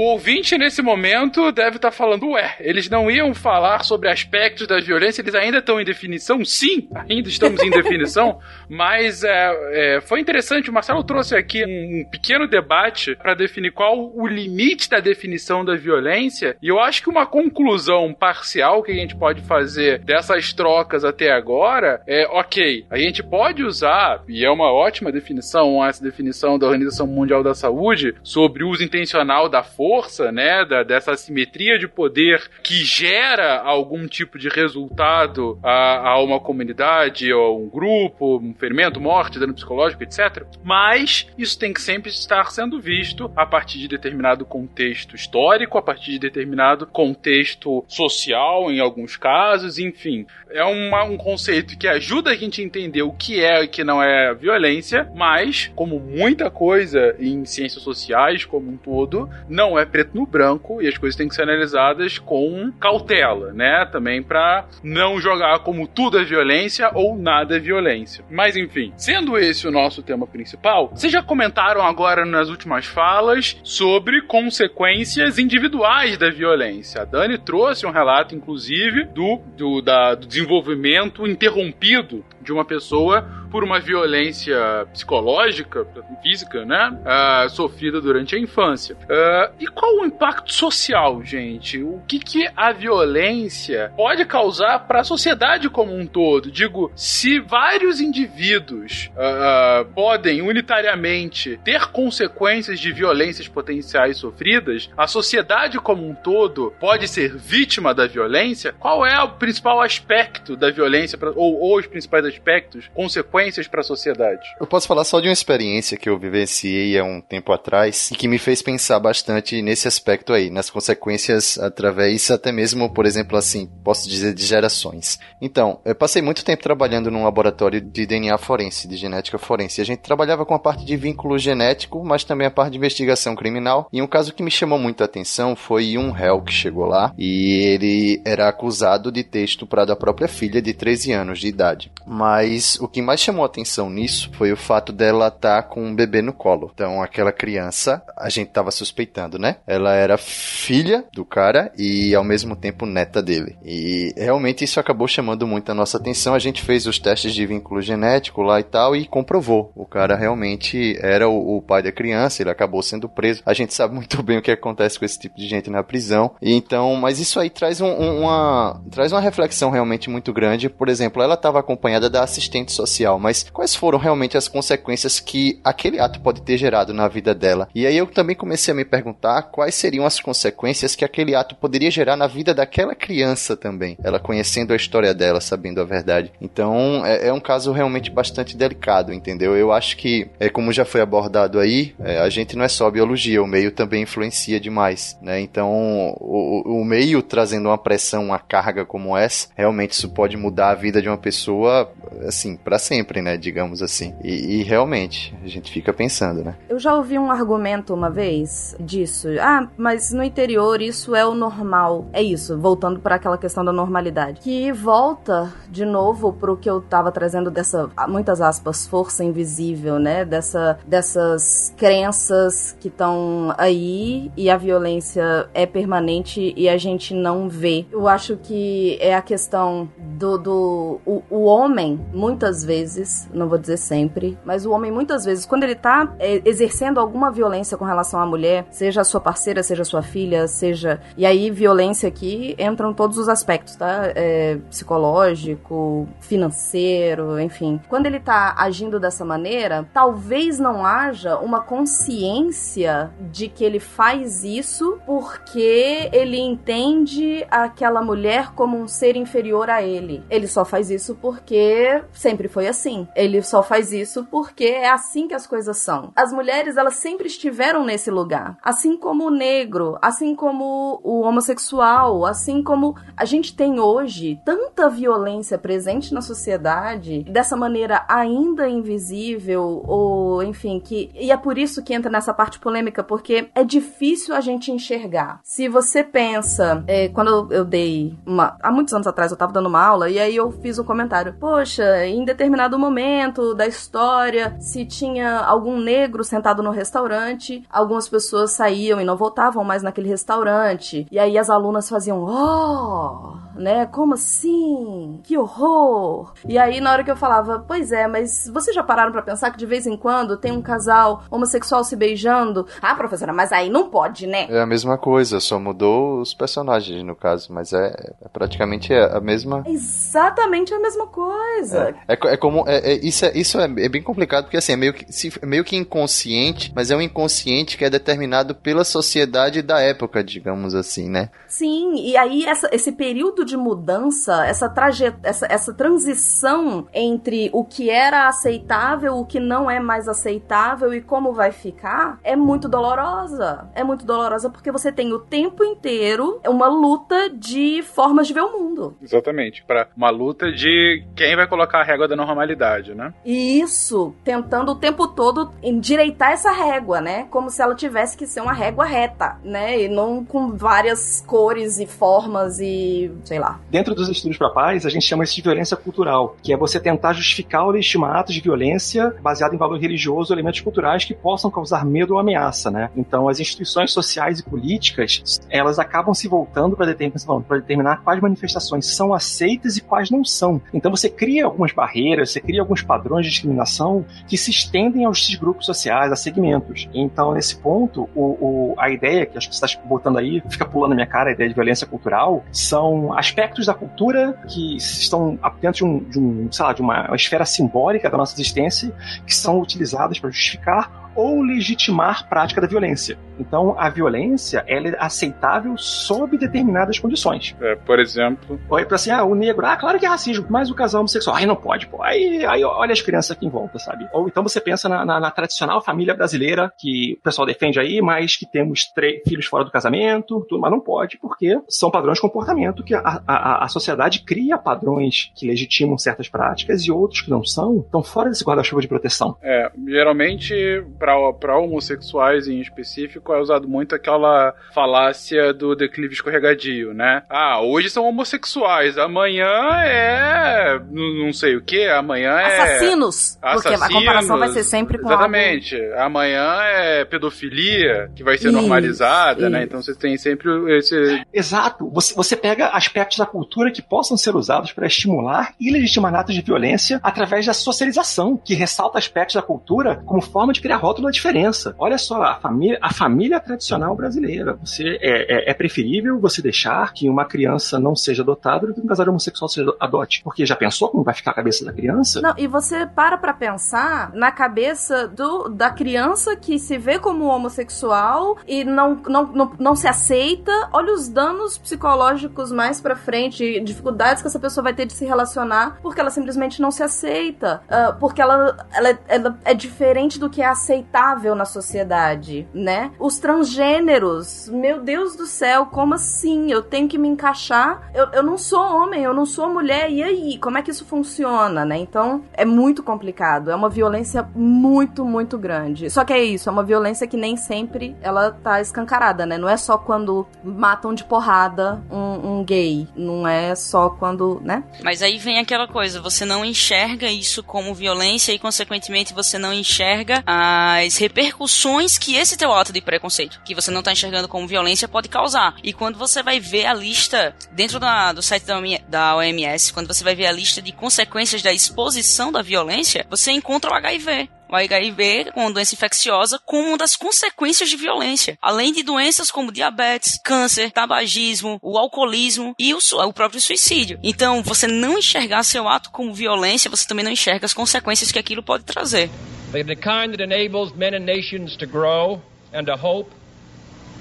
Ouvinte 0.00 0.56
nesse 0.56 0.82
momento 0.82 1.50
deve 1.52 1.76
estar 1.76 1.90
tá 1.90 1.96
falando, 1.96 2.30
ué, 2.30 2.56
eles 2.60 2.88
não 2.88 3.10
iam 3.10 3.34
falar 3.34 3.84
sobre 3.84 4.08
aspectos 4.08 4.66
da 4.66 4.78
violência, 4.78 5.22
eles 5.22 5.34
ainda 5.34 5.58
estão 5.58 5.80
em 5.80 5.84
definição? 5.84 6.44
Sim, 6.44 6.88
ainda 7.08 7.28
estamos 7.28 7.62
em 7.62 7.70
definição, 7.70 8.38
mas 8.68 9.24
é, 9.24 9.96
é, 9.96 10.00
foi 10.00 10.20
interessante, 10.20 10.70
o 10.70 10.72
Marcelo 10.72 11.02
trouxe 11.04 11.36
aqui 11.36 11.64
um, 11.64 12.00
um 12.00 12.10
pequeno 12.10 12.46
debate 12.46 13.16
para 13.16 13.34
definir 13.34 13.72
qual 13.72 14.10
o 14.14 14.26
limite 14.26 14.88
da 14.88 15.00
definição 15.00 15.64
da 15.64 15.76
violência, 15.76 16.56
e 16.62 16.68
eu 16.68 16.78
acho 16.78 17.02
que 17.02 17.10
uma 17.10 17.26
conclusão 17.26 18.14
parcial 18.14 18.82
que 18.82 18.92
a 18.92 18.94
gente 18.94 19.16
pode 19.16 19.42
fazer 19.42 19.98
dessas 20.00 20.52
trocas 20.52 21.04
até 21.04 21.30
agora 21.30 22.02
é, 22.06 22.26
ok, 22.26 22.86
a 22.90 22.98
gente 22.98 23.22
pode 23.22 23.62
usar, 23.62 24.22
e 24.28 24.44
é 24.44 24.50
uma 24.50 24.72
ótima 24.72 25.12
definição, 25.12 25.84
essa 25.84 26.02
definição 26.02 26.58
da 26.58 26.66
Organização 26.66 27.06
Mundial 27.06 27.42
da 27.42 27.54
Saúde, 27.54 28.14
sobre 28.22 28.64
uso 28.64 28.82
intencional 28.82 29.48
da 29.48 29.62
força, 29.62 29.89
né, 30.32 30.64
da, 30.64 30.82
dessa 30.82 31.12
assimetria 31.12 31.78
de 31.78 31.88
poder 31.88 32.48
que 32.62 32.84
gera 32.84 33.60
algum 33.60 34.06
tipo 34.06 34.38
de 34.38 34.48
resultado 34.48 35.58
a, 35.62 36.10
a 36.10 36.22
uma 36.22 36.40
comunidade, 36.40 37.32
ou 37.32 37.62
um 37.62 37.68
grupo, 37.68 38.38
um 38.38 38.54
ferimento, 38.54 39.00
morte, 39.00 39.38
dano 39.38 39.54
psicológico, 39.54 40.02
etc. 40.02 40.44
Mas 40.62 41.26
isso 41.36 41.58
tem 41.58 41.72
que 41.72 41.80
sempre 41.80 42.10
estar 42.10 42.50
sendo 42.50 42.80
visto 42.80 43.30
a 43.36 43.46
partir 43.46 43.78
de 43.78 43.88
determinado 43.88 44.44
contexto 44.44 45.16
histórico, 45.16 45.78
a 45.78 45.82
partir 45.82 46.12
de 46.12 46.18
determinado 46.18 46.86
contexto 46.86 47.84
social, 47.88 48.70
em 48.70 48.80
alguns 48.80 49.16
casos, 49.16 49.78
enfim. 49.78 50.26
É 50.52 50.64
uma, 50.64 51.04
um 51.04 51.16
conceito 51.16 51.78
que 51.78 51.86
ajuda 51.86 52.30
a 52.30 52.34
gente 52.34 52.60
a 52.60 52.64
entender 52.64 53.02
o 53.02 53.12
que 53.12 53.42
é 53.42 53.62
e 53.62 53.66
o 53.66 53.68
que 53.68 53.84
não 53.84 54.02
é 54.02 54.34
violência, 54.34 55.08
mas, 55.14 55.70
como 55.74 55.98
muita 55.98 56.50
coisa 56.50 57.14
em 57.18 57.44
ciências 57.44 57.82
sociais 57.82 58.44
como 58.44 58.70
um 58.70 58.76
todo, 58.76 59.28
não 59.48 59.78
é 59.78 59.84
preto 59.84 60.16
no 60.16 60.26
branco 60.26 60.82
e 60.82 60.88
as 60.88 60.98
coisas 60.98 61.16
têm 61.16 61.28
que 61.28 61.34
ser 61.34 61.42
analisadas 61.42 62.18
com 62.18 62.72
cautela, 62.80 63.52
né? 63.52 63.86
Também 63.90 64.22
para 64.22 64.66
não 64.82 65.20
jogar 65.20 65.60
como 65.60 65.86
tudo 65.86 66.18
é 66.18 66.24
violência 66.24 66.90
ou 66.94 67.16
nada 67.16 67.56
é 67.56 67.60
violência. 67.60 68.24
Mas 68.30 68.56
enfim, 68.56 68.92
sendo 68.96 69.38
esse 69.38 69.66
o 69.66 69.70
nosso 69.70 70.02
tema 70.02 70.26
principal, 70.26 70.88
vocês 70.88 71.12
já 71.12 71.22
comentaram 71.22 71.82
agora 71.82 72.24
nas 72.24 72.48
últimas 72.48 72.86
falas 72.86 73.56
sobre 73.62 74.22
consequências 74.22 75.38
individuais 75.38 76.18
da 76.18 76.30
violência. 76.30 77.02
A 77.02 77.04
Dani 77.04 77.38
trouxe 77.38 77.86
um 77.86 77.90
relato, 77.90 78.34
inclusive, 78.34 79.04
do, 79.04 79.40
do, 79.56 79.80
da, 79.80 80.14
do 80.14 80.26
desenvolvimento 80.40 81.26
interrompido 81.26 82.24
de 82.40 82.52
uma 82.52 82.64
pessoa 82.64 83.39
por 83.50 83.64
uma 83.64 83.80
violência 83.80 84.86
psicológica, 84.92 85.86
física, 86.22 86.64
né? 86.64 86.96
Uh, 87.00 87.50
sofrida 87.50 88.00
durante 88.00 88.36
a 88.36 88.38
infância. 88.38 88.94
Uh, 88.94 89.54
e 89.58 89.66
qual 89.66 89.96
o 89.96 90.04
impacto 90.04 90.52
social, 90.52 91.22
gente? 91.24 91.82
O 91.82 92.00
que, 92.06 92.18
que 92.18 92.48
a 92.56 92.72
violência 92.72 93.92
pode 93.96 94.24
causar 94.24 94.86
para 94.86 95.00
a 95.00 95.04
sociedade 95.04 95.68
como 95.68 95.94
um 95.94 96.06
todo? 96.06 96.50
Digo, 96.50 96.92
se 96.94 97.40
vários 97.40 98.00
indivíduos 98.00 99.10
uh, 99.14 99.84
podem 99.92 100.42
unitariamente 100.42 101.58
ter 101.64 101.86
consequências 101.86 102.78
de 102.78 102.92
violências 102.92 103.48
potenciais 103.48 104.18
sofridas, 104.18 104.90
a 104.96 105.06
sociedade 105.06 105.78
como 105.78 106.06
um 106.06 106.14
todo 106.14 106.72
pode 106.78 107.08
ser 107.08 107.36
vítima 107.36 107.92
da 107.94 108.06
violência? 108.06 108.72
Qual 108.78 109.04
é 109.04 109.20
o 109.22 109.30
principal 109.30 109.80
aspecto 109.80 110.56
da 110.56 110.70
violência, 110.70 111.18
pra, 111.18 111.30
ou, 111.30 111.58
ou 111.60 111.78
os 111.78 111.86
principais 111.86 112.24
aspectos, 112.24 112.88
consequências 112.94 113.39
para 113.70 113.80
a 113.80 113.84
sociedade? 113.84 114.54
Eu 114.60 114.66
posso 114.66 114.86
falar 114.86 115.04
só 115.04 115.20
de 115.20 115.28
uma 115.28 115.32
experiência 115.32 115.96
que 115.96 116.08
eu 116.08 116.18
vivenciei 116.18 116.98
há 116.98 117.04
um 117.04 117.20
tempo 117.20 117.52
atrás 117.52 118.10
e 118.10 118.14
que 118.14 118.28
me 118.28 118.38
fez 118.38 118.60
pensar 118.60 119.00
bastante 119.00 119.62
nesse 119.62 119.88
aspecto 119.88 120.32
aí, 120.32 120.50
nas 120.50 120.68
consequências 120.68 121.58
através 121.58 122.30
até 122.30 122.52
mesmo, 122.52 122.92
por 122.92 123.06
exemplo, 123.06 123.36
assim, 123.36 123.68
posso 123.82 124.08
dizer 124.08 124.34
de 124.34 124.44
gerações. 124.44 125.18
Então, 125.40 125.80
eu 125.84 125.94
passei 125.94 126.20
muito 126.20 126.44
tempo 126.44 126.62
trabalhando 126.62 127.10
num 127.10 127.24
laboratório 127.24 127.80
de 127.80 128.06
DNA 128.06 128.36
forense, 128.36 128.86
de 128.86 128.96
genética 128.96 129.38
forense. 129.38 129.80
A 129.80 129.84
gente 129.84 130.00
trabalhava 130.00 130.44
com 130.44 130.54
a 130.54 130.58
parte 130.58 130.84
de 130.84 130.96
vínculo 130.96 131.38
genético, 131.38 132.04
mas 132.04 132.24
também 132.24 132.46
a 132.46 132.50
parte 132.50 132.72
de 132.72 132.78
investigação 132.78 133.34
criminal. 133.34 133.88
E 133.92 134.02
um 134.02 134.06
caso 134.06 134.34
que 134.34 134.42
me 134.42 134.50
chamou 134.50 134.78
muito 134.78 135.02
a 135.02 135.06
atenção 135.06 135.56
foi 135.56 135.96
um 135.96 136.10
réu 136.10 136.42
que 136.42 136.52
chegou 136.52 136.84
lá 136.84 137.14
e 137.16 137.52
ele 137.72 138.20
era 138.24 138.48
acusado 138.48 139.10
de 139.10 139.24
ter 139.24 139.44
estuprado 139.44 139.92
a 139.92 139.96
própria 139.96 140.28
filha 140.28 140.60
de 140.60 140.74
13 140.74 141.12
anos 141.12 141.38
de 141.38 141.48
idade. 141.48 141.90
Mas 142.06 142.78
o 142.80 142.88
que 142.88 143.00
mais 143.00 143.20
chamou 143.30 143.44
atenção 143.44 143.88
nisso 143.88 144.28
foi 144.32 144.52
o 144.52 144.56
fato 144.56 144.92
dela 144.92 145.28
estar 145.28 145.62
tá 145.62 145.68
com 145.68 145.84
um 145.84 145.94
bebê 145.94 146.20
no 146.20 146.32
colo. 146.32 146.70
Então, 146.74 147.00
aquela 147.00 147.30
criança, 147.30 148.02
a 148.16 148.28
gente 148.28 148.50
tava 148.50 148.72
suspeitando, 148.72 149.38
né? 149.38 149.56
Ela 149.66 149.94
era 149.94 150.18
filha 150.18 151.04
do 151.12 151.24
cara 151.24 151.72
e 151.78 152.12
ao 152.14 152.24
mesmo 152.24 152.56
tempo 152.56 152.84
neta 152.84 153.22
dele. 153.22 153.56
E 153.64 154.12
realmente 154.16 154.64
isso 154.64 154.80
acabou 154.80 155.06
chamando 155.06 155.46
muito 155.46 155.70
a 155.70 155.74
nossa 155.74 155.96
atenção. 155.96 156.34
A 156.34 156.38
gente 156.40 156.62
fez 156.62 156.86
os 156.86 156.98
testes 156.98 157.32
de 157.32 157.46
vínculo 157.46 157.80
genético 157.80 158.42
lá 158.42 158.58
e 158.58 158.64
tal 158.64 158.96
e 158.96 159.06
comprovou. 159.06 159.70
O 159.76 159.86
cara 159.86 160.16
realmente 160.16 160.98
era 161.00 161.28
o, 161.28 161.58
o 161.58 161.62
pai 161.62 161.82
da 161.82 161.92
criança, 161.92 162.42
ele 162.42 162.50
acabou 162.50 162.82
sendo 162.82 163.08
preso. 163.08 163.42
A 163.46 163.54
gente 163.54 163.72
sabe 163.72 163.94
muito 164.00 164.22
bem 164.24 164.38
o 164.38 164.42
que 164.42 164.50
acontece 164.50 164.98
com 164.98 165.04
esse 165.04 165.18
tipo 165.18 165.36
de 165.36 165.46
gente 165.46 165.70
na 165.70 165.84
prisão. 165.84 166.32
E 166.42 166.52
então, 166.52 166.96
mas 166.96 167.20
isso 167.20 167.38
aí 167.38 167.48
traz 167.48 167.80
um, 167.80 167.86
um, 167.86 168.22
uma 168.22 168.80
traz 168.90 169.12
uma 169.12 169.20
reflexão 169.20 169.70
realmente 169.70 170.10
muito 170.10 170.32
grande. 170.32 170.68
Por 170.68 170.88
exemplo, 170.88 171.22
ela 171.22 171.34
estava 171.34 171.60
acompanhada 171.60 172.10
da 172.10 172.24
assistente 172.24 172.72
social, 172.72 173.19
mas 173.20 173.46
quais 173.52 173.74
foram 173.74 173.98
realmente 173.98 174.36
as 174.36 174.48
consequências 174.48 175.20
que 175.20 175.60
aquele 175.62 176.00
ato 176.00 176.20
pode 176.20 176.42
ter 176.42 176.56
gerado 176.56 176.92
na 176.92 177.06
vida 177.06 177.34
dela? 177.34 177.68
E 177.74 177.86
aí 177.86 177.96
eu 177.96 178.06
também 178.06 178.34
comecei 178.34 178.72
a 178.72 178.74
me 178.74 178.84
perguntar 178.84 179.42
quais 179.42 179.74
seriam 179.74 180.06
as 180.06 180.18
consequências 180.18 180.96
que 180.96 181.04
aquele 181.04 181.34
ato 181.34 181.54
poderia 181.54 181.90
gerar 181.90 182.16
na 182.16 182.26
vida 182.26 182.54
daquela 182.54 182.94
criança 182.94 183.56
também. 183.56 183.96
Ela 184.02 184.18
conhecendo 184.18 184.72
a 184.72 184.76
história 184.76 185.14
dela, 185.14 185.40
sabendo 185.40 185.80
a 185.80 185.84
verdade. 185.84 186.32
Então, 186.40 187.04
é, 187.04 187.28
é 187.28 187.32
um 187.32 187.40
caso 187.40 187.72
realmente 187.72 188.10
bastante 188.10 188.56
delicado, 188.56 189.12
entendeu? 189.12 189.56
Eu 189.56 189.72
acho 189.72 189.96
que, 189.96 190.28
é 190.38 190.48
como 190.48 190.72
já 190.72 190.84
foi 190.84 191.00
abordado 191.00 191.58
aí, 191.58 191.94
é, 192.00 192.18
a 192.18 192.28
gente 192.28 192.56
não 192.56 192.64
é 192.64 192.68
só 192.68 192.90
biologia, 192.90 193.42
o 193.42 193.46
meio 193.46 193.70
também 193.70 194.02
influencia 194.02 194.60
demais, 194.60 195.18
né? 195.20 195.40
Então, 195.40 195.70
o, 196.18 196.80
o 196.80 196.84
meio 196.84 197.22
trazendo 197.22 197.68
uma 197.68 197.78
pressão, 197.78 198.24
uma 198.24 198.38
carga 198.38 198.84
como 198.84 199.16
essa, 199.16 199.48
realmente 199.56 199.92
isso 199.92 200.08
pode 200.08 200.36
mudar 200.36 200.70
a 200.70 200.74
vida 200.74 201.02
de 201.02 201.08
uma 201.08 201.18
pessoa, 201.18 201.90
assim, 202.26 202.56
para 202.56 202.78
sempre, 202.78 203.09
né? 203.20 203.36
Digamos 203.36 203.82
assim. 203.82 204.14
E, 204.22 204.60
e, 204.60 204.62
realmente, 204.62 205.34
a 205.42 205.48
gente 205.48 205.72
fica 205.72 205.92
pensando, 205.92 206.44
né? 206.44 206.54
Eu 206.68 206.78
já 206.78 206.94
ouvi 206.94 207.18
um 207.18 207.30
argumento 207.30 207.92
uma 207.92 208.08
vez 208.08 208.76
disso. 208.78 209.28
Ah, 209.40 209.68
mas 209.76 210.12
no 210.12 210.22
interior 210.22 210.80
isso 210.80 211.14
é 211.14 211.26
o 211.26 211.34
normal. 211.34 212.06
É 212.12 212.22
isso, 212.22 212.58
voltando 212.58 213.00
para 213.00 213.16
aquela 213.16 213.36
questão 213.36 213.64
da 213.64 213.72
normalidade. 213.72 214.40
Que 214.40 214.70
volta 214.72 215.52
de 215.68 215.84
novo 215.84 216.32
pro 216.32 216.56
que 216.56 216.70
eu 216.70 216.80
tava 216.80 217.10
trazendo 217.10 217.50
dessa, 217.50 217.90
muitas 218.08 218.40
aspas, 218.40 218.86
força 218.86 219.24
invisível, 219.24 219.98
né? 219.98 220.24
Dessa, 220.24 220.78
dessas 220.86 221.74
crenças 221.76 222.76
que 222.78 222.88
estão 222.88 223.54
aí 223.56 224.30
e 224.36 224.50
a 224.50 224.56
violência 224.56 225.48
é 225.54 225.66
permanente 225.66 226.52
e 226.56 226.68
a 226.68 226.76
gente 226.76 227.14
não 227.14 227.48
vê. 227.48 227.86
Eu 227.90 228.06
acho 228.06 228.36
que 228.36 228.98
é 229.00 229.14
a 229.14 229.22
questão 229.22 229.88
do, 229.98 230.38
do 230.38 231.00
o, 231.06 231.22
o 231.30 231.44
homem, 231.44 232.00
muitas 232.12 232.64
vezes, 232.64 232.99
não 233.32 233.48
vou 233.48 233.58
dizer 233.58 233.76
sempre, 233.76 234.38
mas 234.44 234.66
o 234.66 234.72
homem 234.72 234.90
muitas 234.90 235.24
vezes, 235.24 235.46
quando 235.46 235.64
ele 235.64 235.74
tá 235.74 236.14
é, 236.18 236.40
exercendo 236.44 236.98
alguma 236.98 237.30
violência 237.30 237.76
com 237.76 237.84
relação 237.84 238.20
à 238.20 238.26
mulher, 238.26 238.66
seja 238.70 239.00
a 239.00 239.04
sua 239.04 239.20
parceira, 239.20 239.62
seja 239.62 239.82
a 239.82 239.84
sua 239.84 240.02
filha, 240.02 240.46
seja. 240.48 241.00
E 241.16 241.24
aí, 241.26 241.50
violência 241.50 242.08
aqui 242.08 242.54
entram 242.58 242.92
todos 242.92 243.18
os 243.18 243.28
aspectos, 243.28 243.76
tá? 243.76 244.12
É, 244.14 244.58
psicológico, 244.68 246.08
financeiro, 246.20 247.38
enfim. 247.40 247.80
Quando 247.88 248.06
ele 248.06 248.20
tá 248.20 248.54
agindo 248.56 248.98
dessa 248.98 249.24
maneira, 249.24 249.86
talvez 249.92 250.58
não 250.58 250.84
haja 250.84 251.38
uma 251.38 251.60
consciência 251.60 253.10
de 253.30 253.48
que 253.48 253.64
ele 253.64 253.80
faz 253.80 254.44
isso 254.44 254.98
porque 255.06 256.08
ele 256.12 256.38
entende 256.38 257.46
aquela 257.50 258.02
mulher 258.02 258.52
como 258.52 258.78
um 258.78 258.88
ser 258.88 259.16
inferior 259.16 259.68
a 259.70 259.82
ele. 259.82 260.22
Ele 260.30 260.46
só 260.46 260.64
faz 260.64 260.90
isso 260.90 261.14
porque 261.14 262.02
sempre 262.12 262.48
foi 262.48 262.66
assim. 262.66 262.79
Ele 263.14 263.42
só 263.42 263.62
faz 263.62 263.92
isso 263.92 264.26
porque 264.30 264.64
é 264.64 264.90
assim 264.90 265.28
que 265.28 265.34
as 265.34 265.46
coisas 265.46 265.76
são. 265.78 266.12
As 266.14 266.32
mulheres, 266.32 266.76
elas 266.76 266.94
sempre 266.94 267.26
estiveram 267.26 267.84
nesse 267.84 268.10
lugar. 268.10 268.56
Assim 268.62 268.96
como 268.96 269.26
o 269.26 269.30
negro, 269.30 269.98
assim 270.00 270.34
como 270.34 271.00
o 271.02 271.20
homossexual, 271.20 272.24
assim 272.24 272.62
como 272.62 272.96
a 273.16 273.24
gente 273.24 273.54
tem 273.54 273.80
hoje 273.80 274.40
tanta 274.44 274.88
violência 274.88 275.58
presente 275.58 276.14
na 276.14 276.20
sociedade, 276.20 277.24
dessa 277.24 277.56
maneira 277.56 278.04
ainda 278.08 278.68
invisível, 278.68 279.82
ou 279.86 280.42
enfim, 280.42 280.80
que. 280.80 281.10
E 281.14 281.30
é 281.30 281.36
por 281.36 281.58
isso 281.58 281.82
que 281.82 281.94
entra 281.94 282.10
nessa 282.10 282.32
parte 282.32 282.58
polêmica, 282.58 283.02
porque 283.02 283.50
é 283.54 283.64
difícil 283.64 284.34
a 284.34 284.40
gente 284.40 284.70
enxergar. 284.70 285.40
Se 285.42 285.68
você 285.68 286.02
pensa, 286.02 286.84
é, 286.86 287.08
quando 287.08 287.52
eu 287.52 287.64
dei 287.64 288.16
uma. 288.26 288.56
Há 288.62 288.70
muitos 288.70 288.94
anos 288.94 289.06
atrás 289.06 289.30
eu 289.30 289.36
tava 289.36 289.52
dando 289.52 289.68
uma 289.68 289.84
aula, 289.84 290.08
e 290.08 290.18
aí 290.18 290.36
eu 290.36 290.50
fiz 290.50 290.78
um 290.78 290.84
comentário. 290.84 291.34
Poxa, 291.38 292.06
em 292.06 292.24
determinado 292.24 292.69
momento 292.78 293.54
da 293.54 293.66
história, 293.66 294.56
se 294.60 294.84
tinha 294.84 295.38
algum 295.40 295.78
negro 295.78 296.24
sentado 296.24 296.62
no 296.62 296.70
restaurante, 296.70 297.64
algumas 297.70 298.08
pessoas 298.08 298.52
saíam 298.52 299.00
e 299.00 299.04
não 299.04 299.16
voltavam 299.16 299.64
mais 299.64 299.82
naquele 299.82 300.08
restaurante. 300.08 301.06
E 301.10 301.18
aí 301.18 301.38
as 301.38 301.50
alunas 301.50 301.88
faziam, 301.88 302.24
oh! 302.24 303.50
né? 303.60 303.86
Como 303.86 304.14
assim? 304.14 305.20
Que 305.22 305.36
horror! 305.36 306.32
E 306.48 306.58
aí, 306.58 306.80
na 306.80 306.92
hora 306.92 307.04
que 307.04 307.10
eu 307.10 307.16
falava, 307.16 307.64
pois 307.66 307.92
é, 307.92 308.06
mas 308.06 308.50
vocês 308.52 308.74
já 308.74 308.82
pararam 308.82 309.12
para 309.12 309.22
pensar 309.22 309.50
que 309.50 309.58
de 309.58 309.66
vez 309.66 309.86
em 309.86 309.96
quando 309.96 310.36
tem 310.36 310.52
um 310.52 310.62
casal 310.62 311.22
homossexual 311.30 311.84
se 311.84 311.94
beijando? 311.94 312.66
Ah, 312.80 312.94
professora, 312.94 313.32
mas 313.32 313.52
aí 313.52 313.68
não 313.68 313.88
pode, 313.88 314.26
né? 314.26 314.46
É 314.48 314.60
a 314.60 314.66
mesma 314.66 314.96
coisa, 314.96 315.38
só 315.40 315.58
mudou 315.58 316.20
os 316.20 316.34
personagens 316.34 317.04
no 317.04 317.14
caso, 317.14 317.52
mas 317.52 317.72
é, 317.72 318.14
é 318.22 318.28
praticamente 318.28 318.92
a 318.94 319.20
mesma. 319.20 319.62
Exatamente 319.66 320.72
a 320.72 320.80
mesma 320.80 321.06
coisa. 321.06 321.94
É, 322.08 322.14
é, 322.14 322.18
é 322.32 322.36
como. 322.36 322.59
É, 322.66 322.92
é, 322.92 322.94
isso 322.94 323.24
é, 323.24 323.32
isso 323.34 323.58
é, 323.58 323.64
é, 323.64 323.88
bem 323.88 324.02
complicado, 324.02 324.44
porque 324.44 324.56
assim, 324.56 324.72
é 324.72 324.76
meio 324.76 324.92
que, 324.92 325.12
se, 325.12 325.32
meio 325.44 325.64
que 325.64 325.76
inconsciente, 325.76 326.72
mas 326.74 326.90
é 326.90 326.96
um 326.96 327.00
inconsciente 327.00 327.76
que 327.76 327.84
é 327.84 327.90
determinado 327.90 328.54
pela 328.54 328.84
sociedade 328.84 329.62
da 329.62 329.80
época, 329.80 330.22
digamos 330.22 330.74
assim, 330.74 331.08
né? 331.08 331.30
Sim, 331.46 331.94
e 331.96 332.16
aí 332.16 332.44
essa, 332.44 332.68
esse 332.72 332.92
período 332.92 333.44
de 333.44 333.56
mudança, 333.56 334.46
essa, 334.46 334.68
traje, 334.68 335.12
essa, 335.22 335.46
essa 335.50 335.74
transição 335.74 336.86
entre 336.92 337.50
o 337.52 337.64
que 337.64 337.90
era 337.90 338.28
aceitável, 338.28 339.16
o 339.16 339.26
que 339.26 339.40
não 339.40 339.70
é 339.70 339.80
mais 339.80 340.08
aceitável 340.08 340.94
e 340.94 341.00
como 341.00 341.32
vai 341.32 341.52
ficar, 341.52 342.18
é 342.22 342.36
muito 342.36 342.68
dolorosa. 342.68 343.68
É 343.74 343.82
muito 343.82 344.04
dolorosa 344.04 344.50
porque 344.50 344.70
você 344.70 344.92
tem 344.92 345.12
o 345.12 345.18
tempo 345.18 345.64
inteiro 345.64 346.40
uma 346.46 346.68
luta 346.68 347.28
de 347.30 347.82
formas 347.82 348.26
de 348.26 348.34
ver 348.34 348.42
o 348.42 348.52
mundo. 348.52 348.96
Exatamente, 349.02 349.64
para 349.64 349.88
uma 349.96 350.10
luta 350.10 350.50
de 350.52 351.04
quem 351.14 351.36
vai 351.36 351.46
colocar 351.46 351.80
a 351.80 351.84
régua 351.84 352.08
da 352.08 352.16
normalidade, 352.16 352.49
né? 352.94 353.12
Isso, 353.24 354.14
tentando 354.24 354.72
o 354.72 354.74
tempo 354.74 355.08
todo 355.08 355.52
endireitar 355.62 356.32
essa 356.32 356.50
régua, 356.50 357.00
né? 357.00 357.26
Como 357.30 357.50
se 357.50 357.62
ela 357.62 357.74
tivesse 357.74 358.16
que 358.16 358.26
ser 358.26 358.40
uma 358.40 358.52
régua 358.52 358.84
reta, 358.84 359.36
né? 359.42 359.82
E 359.82 359.88
não 359.88 360.24
com 360.24 360.56
várias 360.56 361.22
cores 361.26 361.78
e 361.78 361.86
formas 361.86 362.58
e 362.60 363.10
sei 363.24 363.38
lá. 363.38 363.60
Dentro 363.70 363.94
dos 363.94 364.08
estudos 364.08 364.38
para 364.38 364.50
paz, 364.50 364.86
a 364.86 364.90
gente 364.90 365.06
chama 365.06 365.24
isso 365.24 365.34
de 365.34 365.42
violência 365.42 365.76
cultural, 365.76 366.36
que 366.42 366.52
é 366.52 366.56
você 366.56 366.80
tentar 366.80 367.12
justificar 367.12 367.64
ou 367.64 367.70
legitimar 367.70 368.16
atos 368.16 368.34
de 368.34 368.40
violência 368.40 369.14
baseado 369.22 369.54
em 369.54 369.58
valor 369.58 369.78
religioso 369.78 370.32
ou 370.32 370.36
elementos 370.36 370.60
culturais 370.60 371.04
que 371.04 371.14
possam 371.14 371.50
causar 371.50 371.84
medo 371.84 372.14
ou 372.14 372.18
ameaça, 372.18 372.70
né? 372.70 372.90
Então, 372.96 373.28
as 373.28 373.40
instituições 373.40 373.92
sociais 373.92 374.40
e 374.40 374.44
políticas, 374.44 375.40
elas 375.48 375.78
acabam 375.78 376.14
se 376.14 376.28
voltando 376.28 376.76
para 376.76 376.86
determinar, 376.86 377.40
determinar 377.50 378.02
quais 378.02 378.20
manifestações 378.20 378.86
são 378.86 379.12
aceitas 379.12 379.76
e 379.76 379.80
quais 379.80 380.10
não 380.10 380.24
são. 380.24 380.60
Então, 380.72 380.90
você 380.90 381.08
cria 381.08 381.44
algumas 381.44 381.72
barreiras, 381.72 382.36
você 382.40 382.42
cria 382.42 382.60
alguns 382.60 382.82
padrões 382.82 383.26
de 383.26 383.30
discriminação 383.30 384.04
que 384.26 384.36
se 384.36 384.50
estendem 384.50 385.04
aos 385.04 385.34
grupos 385.36 385.66
sociais, 385.66 386.10
a 386.10 386.16
segmentos. 386.16 386.88
Então, 386.94 387.34
nesse 387.34 387.56
ponto, 387.56 388.08
o, 388.14 388.72
o, 388.72 388.74
a 388.78 388.90
ideia 388.90 389.26
que 389.26 389.36
acho 389.36 389.48
que 389.48 389.56
você 389.56 389.64
está 389.64 389.80
botando 389.86 390.18
aí, 390.18 390.42
fica 390.48 390.64
pulando 390.64 390.90
na 390.90 390.96
minha 390.96 391.06
cara, 391.06 391.30
a 391.30 391.32
ideia 391.32 391.48
de 391.48 391.54
violência 391.54 391.86
cultural, 391.86 392.44
são 392.50 393.12
aspectos 393.16 393.66
da 393.66 393.74
cultura 393.74 394.38
que 394.48 394.76
estão 394.76 395.38
dentro 395.60 395.78
de, 395.78 395.84
um, 395.84 395.98
de, 395.98 396.18
um, 396.18 396.48
lá, 396.58 396.72
de 396.72 396.80
uma, 396.80 397.14
esfera 397.14 397.44
simbólica 397.44 398.08
da 398.08 398.16
nossa 398.16 398.34
existência 398.34 398.92
que 399.26 399.34
são 399.34 399.60
utilizadas 399.60 400.18
para 400.18 400.30
justificar 400.30 401.10
ou 401.14 401.42
legitimar 401.42 402.28
prática 402.28 402.60
da 402.60 402.66
violência. 402.66 403.18
Então, 403.40 403.74
a 403.78 403.88
violência 403.88 404.64
ela 404.66 404.88
é 404.88 404.96
aceitável 404.98 405.76
sob 405.76 406.36
determinadas 406.36 406.98
condições. 406.98 407.56
É, 407.60 407.74
por 407.74 407.98
exemplo. 407.98 408.60
Olha 408.68 408.86
para 408.86 408.96
assim, 408.96 409.10
ah, 409.10 409.24
o 409.24 409.34
negro, 409.34 409.64
ah, 409.66 409.76
claro 409.76 409.98
que 409.98 410.06
é 410.06 410.08
racismo, 410.08 410.46
mas 410.48 410.70
o 410.70 410.74
casal 410.74 411.00
homossexual, 411.00 411.36
ai, 411.36 411.46
não 411.46 411.56
pode, 411.56 411.86
pô. 411.86 412.02
Aí, 412.02 412.44
aí 412.44 412.62
olha 412.62 412.92
as 412.92 413.02
crianças 413.02 413.32
aqui 413.32 413.46
em 413.46 413.50
volta, 413.50 413.78
sabe? 413.78 414.06
Ou 414.12 414.28
então 414.28 414.42
você 414.42 414.60
pensa 414.60 414.88
na, 414.88 415.04
na, 415.04 415.20
na 415.20 415.30
tradicional 415.30 415.82
família 415.82 416.14
brasileira 416.14 416.72
que 416.78 417.16
o 417.18 417.22
pessoal 417.22 417.46
defende 417.46 417.80
aí, 417.80 418.00
mas 418.00 418.36
que 418.36 418.46
temos 418.46 418.84
três 418.94 419.22
filhos 419.26 419.46
fora 419.46 419.64
do 419.64 419.70
casamento, 419.70 420.44
tudo, 420.48 420.60
mas 420.60 420.70
não 420.70 420.80
pode, 420.80 421.18
porque 421.18 421.60
são 421.68 421.90
padrões 421.90 422.16
de 422.16 422.22
comportamento 422.22 422.84
que 422.84 422.94
a, 422.94 423.22
a, 423.26 423.64
a 423.64 423.68
sociedade 423.68 424.22
cria 424.24 424.58
padrões 424.58 425.32
que 425.34 425.46
legitimam 425.46 425.96
certas 425.96 426.28
práticas 426.28 426.82
e 426.82 426.90
outros 426.90 427.22
que 427.22 427.30
não 427.30 427.44
são, 427.44 427.80
estão 427.80 428.02
fora 428.02 428.28
desse 428.28 428.44
guarda-chuva 428.44 428.82
de 428.82 428.88
proteção. 428.88 429.36
É, 429.42 429.70
geralmente 429.86 430.84
para 430.98 431.58
homossexuais 431.58 432.48
em 432.48 432.60
específico, 432.60 433.29
é 433.32 433.40
usado 433.40 433.68
muito 433.68 433.94
aquela 433.94 434.54
falácia 434.74 435.52
do 435.52 435.74
declive 435.74 436.14
escorregadio, 436.14 436.92
né? 436.94 437.22
Ah, 437.28 437.60
hoje 437.60 437.90
são 437.90 438.04
homossexuais, 438.04 438.98
amanhã 438.98 439.48
é. 439.84 440.80
não 440.90 441.32
sei 441.32 441.56
o 441.56 441.62
que, 441.62 441.86
amanhã 441.86 442.32
é. 442.32 442.60
Assassinos! 442.60 443.38
Porque 443.40 443.68
a 443.68 443.88
comparação 443.88 444.38
vai 444.38 444.48
ser 444.48 444.64
sempre 444.64 444.98
com 444.98 445.06
Exatamente. 445.06 445.76
Algo... 445.76 446.00
Amanhã 446.00 446.58
é 446.62 447.04
pedofilia, 447.04 448.10
que 448.14 448.22
vai 448.22 448.36
ser 448.38 448.48
isso, 448.48 448.56
normalizada, 448.56 449.42
né? 449.42 449.46
isso. 449.48 449.58
né? 449.58 449.64
Então 449.64 449.82
você 449.82 449.94
tem 449.94 450.16
sempre 450.16 450.50
esse. 450.76 451.24
Exato. 451.32 451.90
Você, 451.90 452.14
você 452.14 452.36
pega 452.36 452.68
aspectos 452.68 453.18
da 453.18 453.26
cultura 453.26 453.70
que 453.70 453.82
possam 453.82 454.16
ser 454.16 454.34
usados 454.34 454.72
para 454.72 454.86
estimular 454.86 455.54
e 455.60 455.70
legitimar 455.70 456.14
atos 456.14 456.34
de 456.34 456.42
violência 456.42 457.00
através 457.02 457.46
da 457.46 457.52
socialização, 457.52 458.36
que 458.36 458.54
ressalta 458.54 458.98
aspectos 458.98 459.34
da 459.34 459.42
cultura 459.42 460.02
como 460.06 460.20
forma 460.20 460.52
de 460.52 460.60
criar 460.60 460.76
rótulo 460.76 461.06
da 461.06 461.12
diferença. 461.12 461.74
Olha 461.78 461.98
só, 461.98 462.22
a 462.22 462.36
família, 462.36 462.78
a 462.80 462.92
família 462.92 463.19
tradicional 463.28 463.94
brasileira. 463.94 464.54
Você 464.64 464.98
é, 465.02 465.48
é, 465.48 465.50
é 465.50 465.54
preferível 465.54 466.18
você 466.18 466.40
deixar 466.40 466.92
que 466.92 467.08
uma 467.08 467.24
criança 467.24 467.78
não 467.78 467.94
seja 467.94 468.22
adotada 468.22 468.66
do 468.66 468.74
que 468.74 468.80
um 468.80 468.86
casal 468.86 469.08
homossexual 469.08 469.48
seja 469.48 469.74
adote. 469.78 470.22
Porque 470.22 470.46
já 470.46 470.56
pensou 470.56 470.88
como 470.88 471.04
vai 471.04 471.14
ficar 471.14 471.32
a 471.32 471.34
cabeça 471.34 471.64
da 471.64 471.72
criança? 471.72 472.20
Não, 472.20 472.34
e 472.38 472.46
você 472.46 472.86
para 472.86 473.18
pra 473.18 473.34
pensar 473.34 474.12
na 474.14 474.30
cabeça 474.30 475.06
do, 475.08 475.48
da 475.48 475.70
criança 475.70 476.36
que 476.36 476.58
se 476.58 476.78
vê 476.78 476.98
como 476.98 477.26
homossexual 477.26 478.38
e 478.46 478.64
não, 478.64 478.94
não, 479.08 479.26
não, 479.26 479.52
não 479.58 479.74
se 479.74 479.86
aceita. 479.86 480.52
Olha 480.72 480.94
os 480.94 481.08
danos 481.08 481.58
psicológicos 481.58 482.52
mais 482.52 482.80
pra 482.80 482.96
frente, 482.96 483.60
dificuldades 483.60 484.22
que 484.22 484.28
essa 484.28 484.38
pessoa 484.38 484.64
vai 484.64 484.74
ter 484.74 484.86
de 484.86 484.92
se 484.92 485.04
relacionar 485.04 485.78
porque 485.82 486.00
ela 486.00 486.10
simplesmente 486.10 486.60
não 486.60 486.70
se 486.70 486.82
aceita. 486.82 487.62
Uh, 487.66 487.98
porque 487.98 488.20
ela, 488.20 488.56
ela, 488.72 488.98
ela 489.08 489.38
é 489.44 489.54
diferente 489.54 490.18
do 490.18 490.30
que 490.30 490.42
é 490.42 490.46
aceitável 490.46 491.34
na 491.34 491.44
sociedade, 491.44 492.48
né? 492.54 492.92
Os 493.10 493.18
transgêneros, 493.18 494.48
meu 494.48 494.80
Deus 494.80 495.16
do 495.16 495.26
céu, 495.26 495.66
como 495.66 495.94
assim? 495.94 496.52
Eu 496.52 496.62
tenho 496.62 496.86
que 496.86 496.96
me 496.96 497.08
encaixar? 497.08 497.90
Eu, 497.92 498.06
eu 498.12 498.22
não 498.22 498.38
sou 498.38 498.60
homem, 498.60 499.02
eu 499.02 499.12
não 499.12 499.26
sou 499.26 499.52
mulher, 499.52 499.90
e 499.90 500.00
aí? 500.00 500.38
Como 500.38 500.56
é 500.56 500.62
que 500.62 500.70
isso 500.70 500.84
funciona, 500.84 501.64
né? 501.64 501.76
Então, 501.76 502.22
é 502.32 502.44
muito 502.44 502.84
complicado. 502.84 503.50
É 503.50 503.56
uma 503.56 503.68
violência 503.68 504.22
muito, 504.32 505.04
muito 505.04 505.36
grande. 505.36 505.90
Só 505.90 506.04
que 506.04 506.12
é 506.12 506.22
isso, 506.22 506.48
é 506.48 506.52
uma 506.52 506.62
violência 506.62 507.04
que 507.04 507.16
nem 507.16 507.36
sempre 507.36 507.96
ela 508.00 508.30
tá 508.30 508.60
escancarada, 508.60 509.26
né? 509.26 509.36
Não 509.36 509.48
é 509.48 509.56
só 509.56 509.76
quando 509.76 510.24
matam 510.44 510.94
de 510.94 511.02
porrada 511.02 511.82
um, 511.90 512.38
um 512.38 512.44
gay. 512.44 512.86
Não 512.94 513.26
é 513.26 513.56
só 513.56 513.90
quando, 513.90 514.40
né? 514.44 514.62
Mas 514.84 515.02
aí 515.02 515.18
vem 515.18 515.40
aquela 515.40 515.66
coisa, 515.66 516.00
você 516.00 516.24
não 516.24 516.44
enxerga 516.44 517.10
isso 517.10 517.42
como 517.42 517.74
violência 517.74 518.30
e, 518.30 518.38
consequentemente, 518.38 519.12
você 519.12 519.36
não 519.36 519.52
enxerga 519.52 520.22
as 520.24 520.96
repercussões 520.96 521.98
que 521.98 522.14
esse 522.14 522.36
teu 522.36 522.52
ato 522.52 522.72
de 522.72 522.80
preconceito, 522.90 523.40
que 523.44 523.54
você 523.54 523.70
não 523.70 523.84
tá 523.84 523.92
enxergando 523.92 524.26
como 524.26 524.48
violência, 524.48 524.88
pode 524.88 525.08
causar. 525.08 525.54
E 525.62 525.72
quando 525.72 525.96
você 525.96 526.24
vai 526.24 526.40
ver 526.40 526.66
a 526.66 526.74
lista, 526.74 527.36
dentro 527.52 527.78
da, 527.78 528.12
do 528.12 528.20
site 528.20 528.44
da 528.88 529.14
OMS, 529.14 529.72
quando 529.72 529.86
você 529.86 530.02
vai 530.02 530.16
ver 530.16 530.26
a 530.26 530.32
lista 530.32 530.60
de 530.60 530.72
consequências 530.72 531.40
da 531.40 531.52
exposição 531.52 532.32
da 532.32 532.42
violência, 532.42 533.06
você 533.08 533.30
encontra 533.30 533.70
o 533.70 533.74
HIV 533.74 534.28
o 534.50 534.56
HIV, 534.56 535.30
uma 535.36 535.52
doença 535.52 535.76
infecciosa, 535.76 536.40
como 536.44 536.70
uma 536.70 536.76
das 536.76 536.96
consequências 536.96 537.70
de 537.70 537.76
violência. 537.76 538.36
Além 538.42 538.72
de 538.72 538.82
doenças 538.82 539.30
como 539.30 539.52
diabetes, 539.52 540.18
câncer, 540.24 540.72
tabagismo, 540.72 541.60
o 541.62 541.78
alcoolismo 541.78 542.52
e 542.58 542.74
o, 542.74 542.78
o 542.78 543.12
próprio 543.12 543.40
suicídio. 543.40 544.00
Então, 544.02 544.42
você 544.42 544.66
não 544.66 544.98
enxergar 544.98 545.44
seu 545.44 545.68
ato 545.68 545.92
como 545.92 546.12
violência, 546.12 546.68
você 546.68 546.84
também 546.84 547.04
não 547.04 547.12
enxerga 547.12 547.46
as 547.46 547.54
consequências 547.54 548.10
que 548.10 548.18
aquilo 548.18 548.42
pode 548.42 548.64
trazer. 548.64 549.08
The 549.52 549.76
kind 549.76 550.16
that 550.16 550.22
enables 550.22 550.72
men 550.74 550.94
and 550.94 551.04
nations 551.04 551.56
to 551.56 551.66
grow 551.66 552.20
and 552.52 552.66
to 552.66 552.76
hope 552.76 553.10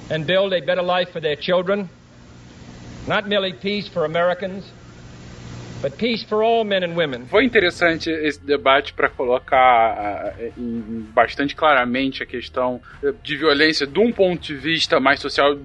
and 0.09 0.25
build 0.25 0.53
a 0.53 0.61
better 0.61 0.81
life 0.81 1.09
for 1.11 1.19
their 1.19 1.35
children. 1.35 1.89
Not 3.07 3.27
merely 3.27 3.53
peace 3.53 3.87
for 3.87 4.05
Americans, 4.05 4.69
Foi 7.27 7.45
interessante 7.45 8.09
esse 8.09 8.43
debate 8.43 8.93
para 8.93 9.09
colocar 9.09 10.35
bastante 11.13 11.55
claramente 11.55 12.21
a 12.21 12.25
questão 12.25 12.81
de 13.23 13.37
violência 13.37 13.87
de 13.87 13.99
um 13.99 14.11
ponto 14.11 14.41
de 14.41 14.55
vista 14.55 14.99
mais 14.99 15.19
social, 15.19 15.57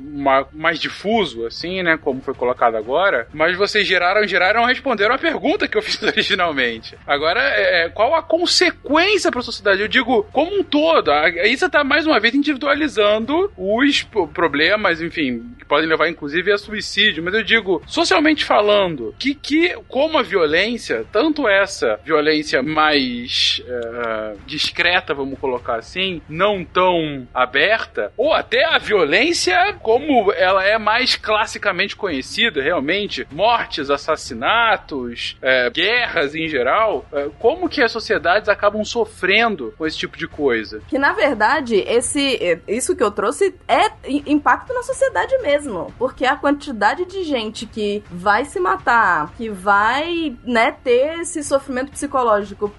mais 0.52 0.78
difuso, 0.78 1.46
assim, 1.46 1.82
né? 1.82 1.96
Como 1.96 2.20
foi 2.20 2.34
colocado 2.34 2.76
agora. 2.76 3.26
Mas 3.32 3.56
vocês 3.56 3.86
geraram, 3.86 4.26
geraram, 4.26 4.64
responderam 4.64 5.14
a 5.14 5.18
pergunta 5.18 5.66
que 5.66 5.76
eu 5.76 5.82
fiz 5.82 6.00
originalmente. 6.02 6.96
Agora, 7.06 7.40
é, 7.40 7.86
é 7.86 7.88
qual 7.88 8.14
a 8.14 8.22
consequência 8.22 9.30
para 9.30 9.40
a 9.40 9.44
sociedade? 9.44 9.82
Eu 9.82 9.88
digo, 9.88 10.24
como 10.32 10.58
um 10.58 10.62
todo. 10.62 11.10
Aí 11.10 11.56
você 11.56 11.66
está 11.66 11.82
mais 11.82 12.06
uma 12.06 12.20
vez 12.20 12.34
individualizando 12.34 13.52
os 13.56 14.06
problemas, 14.32 15.00
enfim, 15.00 15.54
que 15.58 15.64
podem 15.64 15.88
levar 15.88 16.08
inclusive 16.08 16.52
a 16.52 16.58
suicídio. 16.58 17.22
Mas 17.22 17.34
eu 17.34 17.42
digo, 17.42 17.82
socialmente 17.86 18.44
falando, 18.44 19.14
que 19.18 19.34
que 19.34 19.74
como 20.04 20.18
a 20.18 20.22
violência, 20.22 21.06
tanto 21.10 21.48
essa 21.48 21.98
violência 22.04 22.62
mais 22.62 23.62
uh, 23.64 24.38
discreta, 24.44 25.14
vamos 25.14 25.38
colocar 25.38 25.76
assim, 25.76 26.20
não 26.28 26.62
tão 26.62 27.26
aberta, 27.32 28.12
ou 28.14 28.34
até 28.34 28.66
a 28.66 28.76
violência 28.76 29.56
como 29.80 30.30
ela 30.32 30.62
é 30.62 30.76
mais 30.76 31.16
classicamente 31.16 31.96
conhecida, 31.96 32.62
realmente, 32.62 33.26
mortes, 33.32 33.88
assassinatos, 33.88 35.38
uh, 35.40 35.70
guerras 35.72 36.34
em 36.34 36.48
geral, 36.48 37.06
uh, 37.10 37.30
como 37.38 37.66
que 37.66 37.82
as 37.82 37.90
sociedades 37.90 38.50
acabam 38.50 38.84
sofrendo 38.84 39.72
com 39.78 39.86
esse 39.86 39.96
tipo 39.96 40.18
de 40.18 40.28
coisa? 40.28 40.82
Que 40.86 40.98
na 40.98 41.14
verdade, 41.14 41.76
esse 41.76 42.60
isso 42.68 42.94
que 42.94 43.02
eu 43.02 43.10
trouxe 43.10 43.54
é 43.66 43.90
impacto 44.06 44.74
na 44.74 44.82
sociedade 44.82 45.38
mesmo, 45.38 45.94
porque 45.98 46.26
a 46.26 46.36
quantidade 46.36 47.06
de 47.06 47.24
gente 47.24 47.64
que 47.64 48.04
vai 48.10 48.44
se 48.44 48.60
matar, 48.60 49.32
que 49.38 49.48
vai 49.48 49.93
vai, 49.94 50.36
né, 50.44 50.72
ter 50.72 51.20
esse 51.20 51.44
sofrimento 51.44 51.92
psicológico 51.92 52.72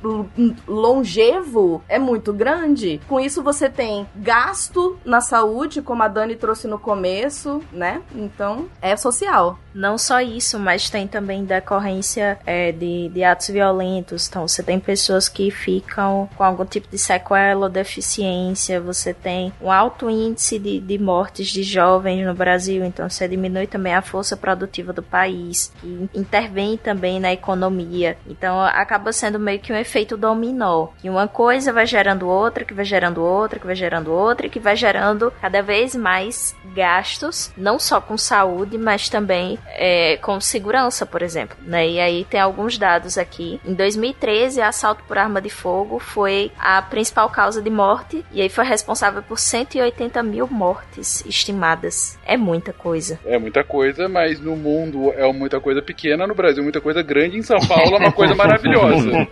longevo 0.68 1.82
é 1.88 1.98
muito 1.98 2.34
grande. 2.34 3.00
Com 3.08 3.20
isso 3.20 3.42
você 3.42 3.70
tem 3.70 4.06
gasto 4.16 4.98
na 5.06 5.22
saúde, 5.22 5.82
como 5.82 6.04
a 6.04 6.08
Dani 6.08 6.36
trouxe 6.36 6.68
no 6.68 6.78
começo, 6.78 7.62
né? 7.72 8.02
Então, 8.14 8.68
é 8.82 8.98
social. 8.98 9.58
Não 9.74 9.98
só 9.98 10.22
isso, 10.22 10.58
mas 10.58 10.90
tem 10.90 11.06
também 11.08 11.44
decorrência 11.44 12.40
é, 12.46 12.72
de, 12.72 13.10
de 13.10 13.24
atos 13.24 13.50
violentos. 13.50 14.28
Então, 14.28 14.48
você 14.48 14.64
tem 14.64 14.80
pessoas 14.80 15.28
que 15.28 15.52
ficam 15.52 16.30
com 16.38 16.44
algum 16.44 16.66
tipo 16.66 16.88
de 16.90 16.98
sequela 16.98 17.66
ou 17.66 17.70
deficiência. 17.70 18.80
Você 18.80 19.14
tem 19.14 19.52
um 19.62 19.70
alto 19.70 20.10
índice 20.10 20.58
de, 20.60 20.80
de 20.80 20.98
mortes 20.98 21.48
de 21.48 21.62
jovens 21.62 22.26
no 22.26 22.34
Brasil. 22.34 22.86
Então, 22.86 23.10
você 23.10 23.28
diminui 23.28 23.68
também 23.68 23.94
a 23.94 24.02
força 24.02 24.38
produtiva 24.38 24.94
do 24.94 25.04
país, 25.04 25.74
que 25.82 26.10
intervém 26.14 26.78
também 26.78 27.05
na 27.20 27.34
economia. 27.34 28.18
Então, 28.28 28.62
acaba 28.62 29.12
sendo 29.12 29.40
meio 29.40 29.60
que 29.60 29.72
um 29.72 29.78
efeito 29.78 30.18
dominó. 30.18 30.88
Que 31.02 31.10
uma 31.10 31.28
coisa 31.28 31.72
vai 31.72 31.86
gerando 31.86 32.28
outra, 32.28 32.66
que 32.66 32.74
vai 32.74 32.86
gerando 32.86 33.22
outra, 33.24 33.60
que 33.60 33.66
vai 33.66 33.76
gerando 33.76 34.12
outra, 34.12 34.48
e 34.48 34.50
que 34.50 34.60
vai 34.60 34.76
gerando 34.76 35.32
cada 35.42 35.62
vez 35.62 35.96
mais 35.96 36.56
gastos, 36.76 37.52
não 37.56 37.80
só 37.80 38.02
com 38.02 38.18
saúde, 38.18 38.78
mas 38.78 39.10
também 39.10 39.58
é, 39.68 40.18
com 40.18 40.40
segurança, 40.40 41.06
por 41.06 41.22
exemplo. 41.22 41.58
Né? 41.62 41.90
E 41.90 42.00
aí 42.00 42.26
tem 42.26 42.40
alguns 42.40 42.78
dados 42.78 43.18
aqui. 43.18 43.60
Em 43.66 43.74
2013, 43.74 44.62
assalto 44.62 45.04
por 45.04 45.18
arma 45.18 45.42
de 45.42 45.50
fogo 45.50 46.00
foi 46.00 46.52
a 46.58 46.82
principal 46.82 47.30
causa 47.30 47.62
de 47.62 47.70
morte 47.70 48.26
e 48.32 48.42
aí 48.42 48.50
foi 48.50 48.66
responsável 48.66 49.22
por 49.24 49.40
180 49.40 50.22
mil 50.24 50.48
mortes 50.48 51.24
estimadas. 51.26 52.18
É 52.26 52.38
muita 52.38 52.74
coisa. 52.74 53.20
É 53.26 53.38
muita 53.38 53.64
coisa, 53.64 54.08
mas 54.10 54.40
no 54.40 54.56
mundo 54.56 55.12
é 55.12 55.32
muita 55.32 55.60
coisa 55.60 55.82
pequena, 55.82 56.28
no 56.28 56.36
Brasil 56.36 56.64
muita 56.64 56.82
coisa 56.96 57.04
grande, 57.04 57.38
em 57.38 57.42
São 57.42 57.60
Paulo 57.68 57.96
é 57.96 58.00
uma 58.00 58.12
coisa 58.12 58.34
maravilhosa. 58.36 59.28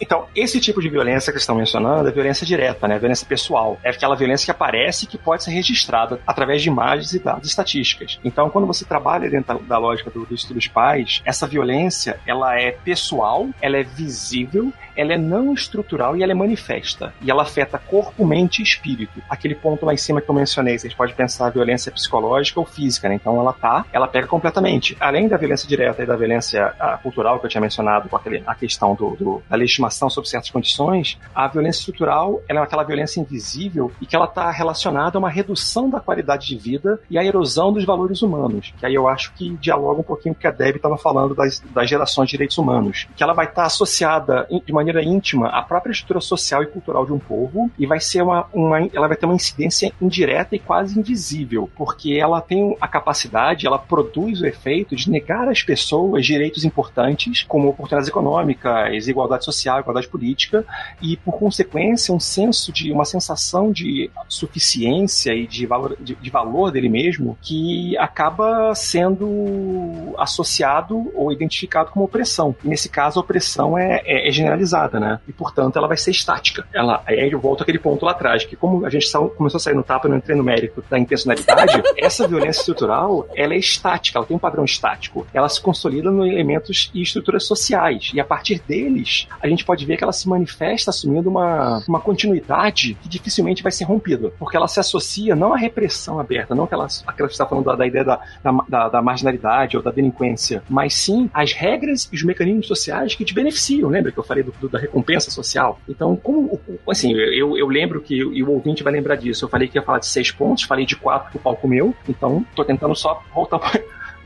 Então, 0.00 0.26
esse 0.34 0.58
tipo 0.60 0.80
de 0.80 0.88
violência 0.88 1.32
que 1.32 1.38
estão 1.38 1.54
mencionando 1.54 2.08
é 2.08 2.12
violência 2.12 2.46
direta, 2.46 2.88
né? 2.88 2.98
Violência 2.98 3.26
pessoal. 3.26 3.78
É 3.82 3.90
aquela 3.90 4.16
violência 4.16 4.46
que 4.46 4.50
aparece 4.50 5.04
e 5.04 5.08
que 5.08 5.18
pode 5.18 5.44
ser 5.44 5.50
registrada 5.50 6.20
através 6.26 6.62
de 6.62 6.68
imagens 6.68 7.12
e 7.12 7.18
dados 7.18 7.48
estatísticas. 7.48 8.18
Então, 8.24 8.48
quando 8.48 8.66
você 8.66 8.84
trabalha 8.84 9.28
dentro 9.28 9.58
da, 9.60 9.78
lógica 9.78 10.10
do, 10.10 10.24
do 10.24 10.34
estudo 10.34 10.54
dos 10.54 10.68
pais, 10.68 11.20
essa 11.24 11.46
violência, 11.46 12.18
ela 12.26 12.58
é 12.58 12.70
pessoal, 12.70 13.48
ela 13.60 13.76
é 13.76 13.82
visível, 13.82 14.72
ela 14.96 15.12
é 15.12 15.18
não 15.18 15.52
estrutural 15.52 16.16
e 16.16 16.22
ela 16.22 16.32
é 16.32 16.34
manifesta. 16.34 17.12
E 17.22 17.30
ela 17.30 17.42
afeta 17.42 17.78
corpo, 17.78 18.26
mente 18.26 18.60
e 18.60 18.62
espírito. 18.62 19.22
Aquele 19.28 19.54
ponto 19.54 19.84
lá 19.84 19.94
em 19.94 19.96
cima 19.96 20.20
que 20.20 20.28
eu 20.28 20.34
mencionei, 20.34 20.78
vocês 20.78 20.94
podem 20.94 21.14
pensar 21.14 21.46
a 21.46 21.50
violência 21.50 21.92
psicológica 21.92 22.58
ou 22.58 22.66
física, 22.66 23.08
né? 23.08 23.14
Então 23.14 23.38
ela 23.38 23.52
tá, 23.52 23.84
ela 23.92 24.08
pega 24.08 24.26
completamente. 24.26 24.96
Além 24.98 25.28
da 25.28 25.36
violência 25.36 25.68
direta 25.68 26.02
e 26.02 26.06
da 26.06 26.16
violência 26.16 26.74
a 26.78 26.96
cultural 26.98 27.38
que 27.38 27.46
eu 27.46 27.50
tinha 27.50 27.60
mencionado, 27.60 28.08
com 28.08 28.16
aquele, 28.16 28.42
a 28.46 28.54
questão 28.54 28.94
do, 28.94 29.16
do, 29.16 29.42
da 29.48 29.56
legitimação 29.56 30.08
sob 30.08 30.28
certas 30.28 30.50
condições, 30.50 31.18
a 31.34 31.48
violência 31.48 31.80
estrutural 31.80 32.40
ela 32.48 32.60
é 32.60 32.62
aquela 32.62 32.82
violência 32.82 33.20
invisível 33.20 33.92
e 34.00 34.06
que 34.06 34.16
ela 34.16 34.26
está 34.26 34.50
relacionada 34.50 35.18
a 35.18 35.20
uma 35.20 35.30
redução 35.30 35.88
da 35.90 36.00
qualidade 36.00 36.46
de 36.46 36.56
vida 36.56 37.00
e 37.10 37.18
a 37.18 37.24
erosão 37.24 37.72
dos 37.72 37.84
valores 37.84 38.22
humanos. 38.22 38.72
Que 38.78 38.86
aí 38.86 38.94
eu 38.94 39.08
acho 39.08 39.32
que 39.34 39.50
dialoga 39.56 40.00
um 40.00 40.04
pouquinho 40.04 40.34
com 40.34 40.38
o 40.38 40.40
que 40.40 40.46
a 40.46 40.50
Deb 40.50 40.76
estava 40.76 40.96
falando 40.96 41.34
das, 41.34 41.60
das 41.60 41.88
gerações 41.88 42.26
de 42.26 42.32
direitos 42.32 42.58
humanos. 42.58 43.06
Que 43.16 43.22
ela 43.22 43.32
vai 43.32 43.46
estar 43.46 43.62
tá 43.62 43.66
associada 43.66 44.46
de 44.64 44.72
maneira 44.72 45.02
íntima 45.02 45.48
à 45.48 45.62
própria 45.62 45.92
estrutura 45.92 46.20
social 46.20 46.62
e 46.62 46.66
cultural 46.66 47.04
de 47.04 47.12
um 47.12 47.18
povo 47.18 47.70
e 47.78 47.86
vai 47.86 48.00
ser 48.00 48.22
uma, 48.22 48.46
uma 48.52 48.78
ela 48.92 49.08
vai 49.08 49.16
ter 49.16 49.26
uma 49.26 49.34
incidência 49.34 49.92
indireta 50.00 50.54
e 50.54 50.58
quase 50.58 50.98
invisível, 50.98 51.68
porque 51.76 52.14
ela 52.14 52.40
tem 52.40 52.76
a 52.80 52.88
capacidade, 52.88 53.66
ela 53.66 53.78
produz 53.78 54.40
o 54.40 54.46
efeito 54.46 54.94
de 54.94 55.10
negar 55.10 55.48
às 55.48 55.62
pessoas 55.62 56.24
direitos 56.24 56.64
importantes, 56.68 57.42
como 57.42 57.68
oportunidades 57.68 58.08
econômicas, 58.08 59.08
igualdade 59.08 59.44
social, 59.44 59.80
igualdade 59.80 60.08
política, 60.08 60.64
e 61.02 61.16
por 61.16 61.38
consequência 61.38 62.14
um 62.14 62.20
senso 62.20 62.72
de 62.72 62.92
uma 62.92 63.04
sensação 63.04 63.72
de 63.72 64.10
suficiência 64.28 65.34
e 65.34 65.46
de 65.46 65.66
valor, 65.66 65.96
de, 66.00 66.14
de 66.14 66.30
valor 66.30 66.70
dele 66.70 66.88
mesmo 66.88 67.36
que 67.42 67.96
acaba 67.98 68.74
sendo 68.74 70.14
associado 70.16 71.10
ou 71.14 71.32
identificado 71.32 71.90
como 71.90 72.04
opressão. 72.04 72.54
E 72.64 72.68
nesse 72.68 72.88
caso 72.88 73.18
a 73.18 73.22
opressão 73.22 73.76
é, 73.76 74.02
é, 74.04 74.28
é 74.28 74.30
generalizada, 74.30 75.00
né? 75.00 75.20
E 75.26 75.32
portanto 75.32 75.76
ela 75.76 75.88
vai 75.88 75.96
ser 75.96 76.10
estática. 76.10 76.66
Ela 76.72 77.02
aí 77.06 77.30
eu 77.30 77.40
volto 77.40 77.62
àquele 77.62 77.78
ponto 77.78 78.04
lá 78.04 78.12
atrás 78.12 78.44
que 78.44 78.56
como 78.56 78.84
a 78.84 78.90
gente 78.90 79.10
começou 79.36 79.58
a 79.58 79.60
sair 79.60 79.74
no 79.74 79.82
tapa, 79.82 80.06
eu 80.06 80.10
não 80.10 80.18
entrei 80.18 80.36
no 80.36 80.44
mérito 80.44 80.84
da 80.88 80.98
intencionalidade, 80.98 81.82
essa 81.96 82.26
violência 82.26 82.60
estrutural 82.60 83.26
ela 83.34 83.54
é 83.54 83.58
estática, 83.58 84.18
ela 84.18 84.26
tem 84.26 84.36
um 84.36 84.40
padrão 84.40 84.64
estático. 84.64 85.26
Ela 85.32 85.48
se 85.48 85.60
consolida 85.60 86.10
nos 86.10 86.28
elementos 86.58 86.90
e 86.94 87.02
estruturas 87.02 87.44
sociais 87.44 88.10
e 88.12 88.20
a 88.20 88.24
partir 88.24 88.60
deles 88.66 89.26
a 89.40 89.48
gente 89.48 89.64
pode 89.64 89.84
ver 89.84 89.96
que 89.96 90.04
ela 90.04 90.12
se 90.12 90.28
manifesta 90.28 90.90
assumindo 90.90 91.28
uma, 91.28 91.82
uma 91.88 92.00
continuidade 92.00 92.94
que 93.02 93.08
dificilmente 93.08 93.62
vai 93.62 93.72
ser 93.72 93.84
rompida, 93.84 94.30
porque 94.38 94.56
ela 94.56 94.68
se 94.68 94.80
associa 94.80 95.34
não 95.34 95.54
à 95.54 95.56
repressão 95.56 96.18
aberta, 96.18 96.54
não 96.54 96.64
aquela, 96.64 96.86
aquela 97.06 97.28
que 97.28 97.34
está 97.34 97.46
falando 97.46 97.66
da, 97.66 97.76
da 97.76 97.86
ideia 97.86 98.04
da, 98.04 98.20
da, 98.68 98.88
da, 98.88 99.02
marginalidade 99.02 99.76
ou 99.76 99.82
da 99.82 99.90
delinquência, 99.90 100.62
mas 100.68 100.94
sim 100.94 101.30
às 101.32 101.52
regras 101.52 102.08
e 102.12 102.16
os 102.16 102.22
mecanismos 102.22 102.66
sociais 102.66 103.14
que 103.14 103.24
te 103.24 103.34
beneficiam. 103.34 103.88
Lembra 103.88 104.12
que 104.12 104.18
eu 104.18 104.24
falei 104.24 104.42
do, 104.42 104.52
do, 104.60 104.68
da 104.68 104.78
recompensa 104.78 105.30
social? 105.30 105.80
Então, 105.88 106.16
como 106.16 106.60
assim, 106.88 107.12
eu, 107.12 107.56
eu 107.56 107.68
lembro 107.68 108.00
que 108.00 108.14
e 108.16 108.42
o 108.42 108.50
ouvinte 108.50 108.82
vai 108.82 108.92
lembrar 108.92 109.16
disso. 109.16 109.44
Eu 109.44 109.48
falei 109.48 109.68
que 109.68 109.78
ia 109.78 109.82
falar 109.82 109.98
de 109.98 110.06
seis 110.06 110.30
pontos, 110.30 110.64
falei 110.64 110.84
de 110.84 110.96
quatro 110.96 111.30
que 111.30 111.36
o 111.36 111.40
palco 111.40 111.68
meu, 111.68 111.94
então 112.08 112.44
tô 112.54 112.64
tentando 112.64 112.94
só 112.94 113.22
voltar 113.34 113.58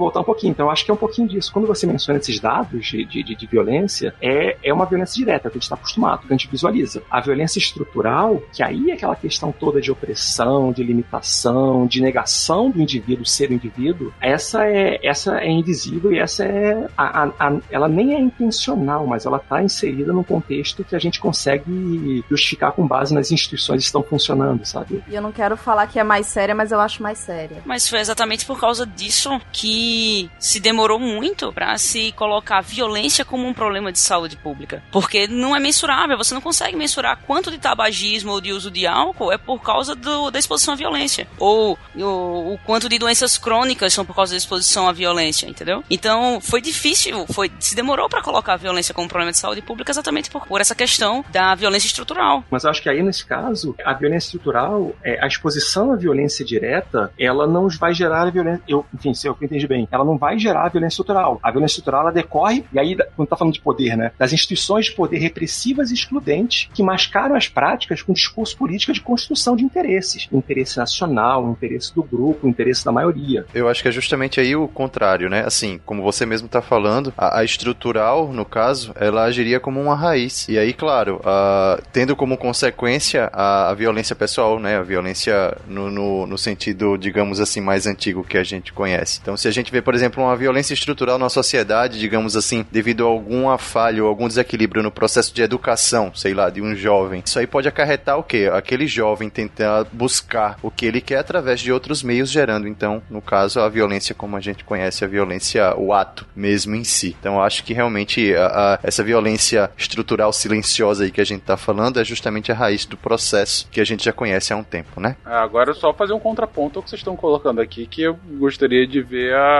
voltar 0.03 0.21
um 0.21 0.25
pouquinho. 0.25 0.51
Então, 0.51 0.67
eu 0.67 0.71
acho 0.71 0.85
que 0.85 0.91
é 0.91 0.95
um 0.95 0.99
pouquinho 0.99 1.29
disso. 1.29 1.53
Quando 1.53 1.67
você 1.67 1.87
menciona 1.87 2.19
esses 2.19 2.39
dados 2.39 2.87
de, 2.87 3.05
de, 3.05 3.23
de 3.23 3.47
violência, 3.47 4.15
é, 4.21 4.57
é 4.63 4.73
uma 4.73 4.87
violência 4.87 5.17
direta, 5.17 5.49
que 5.49 5.57
a 5.57 5.59
gente 5.59 5.63
está 5.63 5.75
acostumado, 5.75 6.27
que 6.27 6.33
a 6.33 6.37
gente 6.37 6.49
visualiza. 6.49 7.03
A 7.11 7.21
violência 7.21 7.59
estrutural, 7.59 8.43
que 8.53 8.63
aí 8.63 8.91
é 8.91 8.95
aquela 8.95 9.17
questão 9.17 9.53
toda 9.53 9.81
de 9.81 9.91
opressão, 9.91 10.73
de 10.73 10.83
limitação, 10.83 11.87
de 11.87 12.01
negação 12.01 12.71
do 12.71 12.81
indivíduo 12.81 13.25
ser 13.25 13.51
o 13.51 13.53
indivíduo, 13.53 14.13
essa 14.21 14.67
é, 14.67 14.99
essa 15.03 15.39
é 15.39 15.51
invisível 15.51 16.13
e 16.13 16.19
essa 16.19 16.45
é. 16.45 16.87
A, 16.97 17.25
a, 17.25 17.49
a, 17.49 17.59
ela 17.71 17.89
nem 17.89 18.15
é 18.15 18.21
intencional, 18.21 19.07
mas 19.07 19.27
ela 19.27 19.39
está 19.39 19.63
inserida 19.63 20.13
num 20.13 20.23
contexto 20.23 20.85
que 20.85 20.95
a 20.95 20.99
gente 20.99 21.21
consegue 21.21 22.25
justificar 22.31 22.73
com 22.73 22.87
base 22.87 23.15
nas 23.15 23.31
instituições 23.31 23.83
que 23.83 23.87
estão 23.87 24.03
funcionando, 24.03 24.65
sabe? 24.65 25.03
E 25.09 25.15
eu 25.15 25.23
não 25.23 25.33
quero 25.33 25.57
falar 25.57 25.87
que 25.87 25.99
é 25.99 26.05
mais 26.05 26.27
séria, 26.27 26.55
mas 26.55 26.73
eu 26.73 26.81
acho 26.81 27.03
mais 27.03 27.19
séria. 27.19 27.63
Mas 27.65 27.89
foi 27.89 28.01
exatamente 28.01 28.45
por 28.45 28.59
causa 28.59 28.87
disso 28.87 29.41
que 29.53 29.92
se 30.39 30.61
demorou 30.61 30.99
muito 30.99 31.53
para 31.53 31.77
se 31.79 32.13
colocar 32.13 32.59
a 32.59 32.63
violência 32.63 33.25
como 33.25 33.47
um 33.47 33.55
problema 33.55 33.93
de 33.93 33.99
saúde 33.99 34.37
pública. 34.37 34.83
Porque 34.91 35.27
não 35.27 35.55
é 35.55 35.61
mensurável, 35.61 36.17
você 36.17 36.35
não 36.35 36.41
consegue 36.41 36.77
mensurar 36.77 37.19
quanto 37.27 37.51
de 37.51 37.59
tabagismo 37.59 38.33
ou 38.33 38.41
de 38.41 38.53
uso 38.53 38.71
de 38.71 38.87
álcool 38.87 39.33
é 39.33 39.39
por 39.39 39.61
causa 39.61 39.95
do, 39.95 40.31
da 40.31 40.39
exposição 40.39 40.75
à 40.75 40.77
violência. 40.77 41.27
Ou 41.39 41.79
o, 41.97 42.55
o 42.55 42.59
quanto 42.65 42.89
de 42.89 42.99
doenças 42.99 43.39
crônicas 43.39 43.93
são 43.93 44.05
por 44.05 44.15
causa 44.15 44.33
da 44.33 44.39
exposição 44.39 44.89
à 44.89 44.93
violência, 44.93 45.47
entendeu? 45.47 45.83
Então 45.91 46.41
foi 46.41 46.61
difícil, 46.61 47.27
foi, 47.29 47.51
se 47.59 47.75
demorou 47.75 48.09
para 48.09 48.23
colocar 48.23 48.55
a 48.55 48.57
violência 48.57 48.95
como 48.95 49.07
um 49.07 49.09
problema 49.09 49.33
de 49.33 49.39
saúde 49.39 49.63
pública 49.63 49.91
exatamente 49.91 50.31
por, 50.31 50.47
por 50.47 50.61
essa 50.61 50.75
questão 50.75 51.25
da 51.31 51.55
violência 51.55 51.87
estrutural. 51.87 52.45
Mas 52.51 52.65
acho 52.65 52.83
que 52.83 52.89
aí, 52.89 53.03
nesse 53.03 53.25
caso, 53.25 53.75
a 53.85 53.93
violência 53.93 54.29
estrutural, 54.29 54.93
é, 55.03 55.23
a 55.23 55.27
exposição 55.27 55.93
à 55.93 55.97
violência 55.97 56.45
direta, 56.45 57.13
ela 57.19 57.47
não 57.47 57.69
vai 57.69 57.95
gerar 57.95 58.31
violência. 58.31 58.63
Eu, 58.69 58.85
enfim, 58.95 59.15
se 59.15 59.27
eu 59.27 59.37
entendi 59.41 59.67
bem, 59.73 59.89
ela 59.91 60.05
não 60.05 60.19
vai 60.19 60.39
gerar 60.39 60.69
violência 60.69 60.95
estrutural. 60.95 61.41
A 61.43 61.51
violência 61.51 61.75
estrutural 61.75 62.03
ela 62.03 62.13
decorre, 62.13 62.65
e 62.73 62.79
aí, 62.79 62.97
quando 63.17 63.29
tá 63.29 63.37
falando 63.37 63.55
de 63.55 63.61
poder, 63.61 63.97
né? 63.97 64.13
Das 64.19 64.33
instituições 64.33 64.87
de 64.87 64.93
poder 64.93 65.19
repressivas 65.19 65.91
e 65.91 65.95
excludentes 65.95 66.69
que 66.75 66.83
mascaram 66.83 67.35
as 67.35 67.49
práticas 67.49 68.03
com 68.03 68.13
discurso 68.13 68.57
político 68.57 68.93
de 68.93 69.01
construção 69.01 69.57
de 69.57 69.65
interesses. 69.65 70.29
Interesse 70.33 70.77
nacional, 70.77 71.51
interesse 71.51 71.95
do 71.95 72.03
grupo, 72.03 72.47
interesse 72.47 72.85
da 72.85 72.93
maioria. 72.93 73.47
Eu 73.55 73.69
acho 73.69 73.83
que 73.83 73.89
é 73.89 73.93
justamente 73.93 74.41
aí 74.41 74.55
o 74.55 74.69
contrário, 74.69 75.31
né? 75.31 75.45
Assim, 75.47 75.81
como 75.87 76.03
você 76.03 76.27
mesmo 76.27 76.49
tá 76.49 76.61
falando, 76.61 77.13
a, 77.17 77.41
a 77.41 77.45
estrutural, 77.45 78.33
no 78.33 78.45
caso, 78.45 78.93
ela 78.97 79.25
agiria 79.25 79.61
como 79.61 79.81
uma 79.81 79.95
raiz. 79.95 80.49
E 80.49 80.59
aí, 80.59 80.73
claro, 80.73 81.21
a, 81.25 81.81
tendo 81.93 82.15
como 82.15 82.37
consequência 82.37 83.31
a, 83.33 83.71
a, 83.71 83.75
violência 83.75 84.15
pessoal, 84.15 84.59
né? 84.59 84.77
A 84.77 84.83
violência 84.83 85.57
no, 85.67 85.91
no, 85.91 86.27
no 86.27 86.39
sentido, 86.39 86.97
digamos 86.97 87.41
assim, 87.41 87.61
mais 87.61 87.87
antigo 87.87 88.25
que 88.25 88.37
a 88.37 88.45
gente 88.45 88.73
conhece. 88.73 89.21
Então, 89.23 89.37
se 89.37 89.49
a 89.49 89.51
gente 89.51 89.62
vê, 89.71 89.83
por 89.83 89.95
exemplo, 89.95 90.23
uma 90.23 90.37
violência 90.37 90.75
estrutural 90.75 91.19
na 91.19 91.29
sociedade, 91.29 91.99
digamos 91.99 92.37
assim, 92.37 92.65
devido 92.71 93.05
a 93.05 93.09
alguma 93.09 93.59
falha 93.59 94.03
ou 94.03 94.09
algum 94.09 94.27
desequilíbrio 94.27 94.83
no 94.83 94.91
processo 94.91 95.35
de 95.35 95.43
educação, 95.43 96.13
sei 96.15 96.35
lá, 96.35 96.51
de 96.51 96.61
um 96.61 96.75
jovem. 96.75 97.23
Isso 97.25 97.39
aí 97.39 97.47
pode 97.47 97.69
acarretar 97.69 98.19
o 98.19 98.23
quê? 98.23 98.51
Aquele 98.53 98.87
jovem 98.87 99.29
tentar 99.29 99.85
buscar 99.93 100.59
o 100.63 100.71
que 100.71 100.87
ele 100.87 101.01
quer 101.01 101.19
através 101.19 101.61
de 101.61 101.73
outros 101.73 102.03
meios, 102.03 102.31
gerando, 102.31 102.67
então, 102.67 103.03
no 103.11 103.21
caso, 103.21 103.61
a 103.61 103.69
violência 103.69 104.15
como 104.15 104.37
a 104.37 104.41
gente 104.41 104.65
conhece, 104.65 105.05
a 105.05 105.09
violência, 105.09 105.75
o 105.77 105.93
ato 105.93 106.27
mesmo 106.35 106.75
em 106.75 106.85
si. 106.85 107.17
Então, 107.19 107.35
eu 107.35 107.43
acho 107.43 107.63
que 107.65 107.75
realmente 107.75 108.35
a, 108.35 108.47
a, 108.47 108.79
essa 108.83 109.05
violência 109.05 109.71
estrutural 109.77 110.33
silenciosa 110.33 111.05
aí 111.05 111.11
que 111.11 111.21
a 111.21 111.25
gente 111.25 111.43
tá 111.43 111.57
falando 111.57 112.01
é 112.01 112.05
justamente 112.05 112.51
a 112.51 112.55
raiz 112.55 112.85
do 112.87 112.97
processo 112.97 113.69
que 113.71 113.81
a 113.81 113.85
gente 113.85 114.05
já 114.05 114.13
conhece 114.13 114.53
há 114.53 114.57
um 114.57 114.65
tempo, 114.65 115.01
né? 115.01 115.17
Agora, 115.25 115.75
só 115.75 115.93
fazer 115.93 116.13
um 116.13 116.21
contraponto 116.21 116.79
ao 116.79 116.83
que 116.83 116.91
vocês 116.91 117.01
estão 117.01 117.17
colocando 117.17 117.61
aqui, 117.61 117.87
que 117.87 118.03
eu 118.03 118.19
gostaria 118.39 118.87
de 118.87 119.01
ver 119.03 119.35
a, 119.35 119.52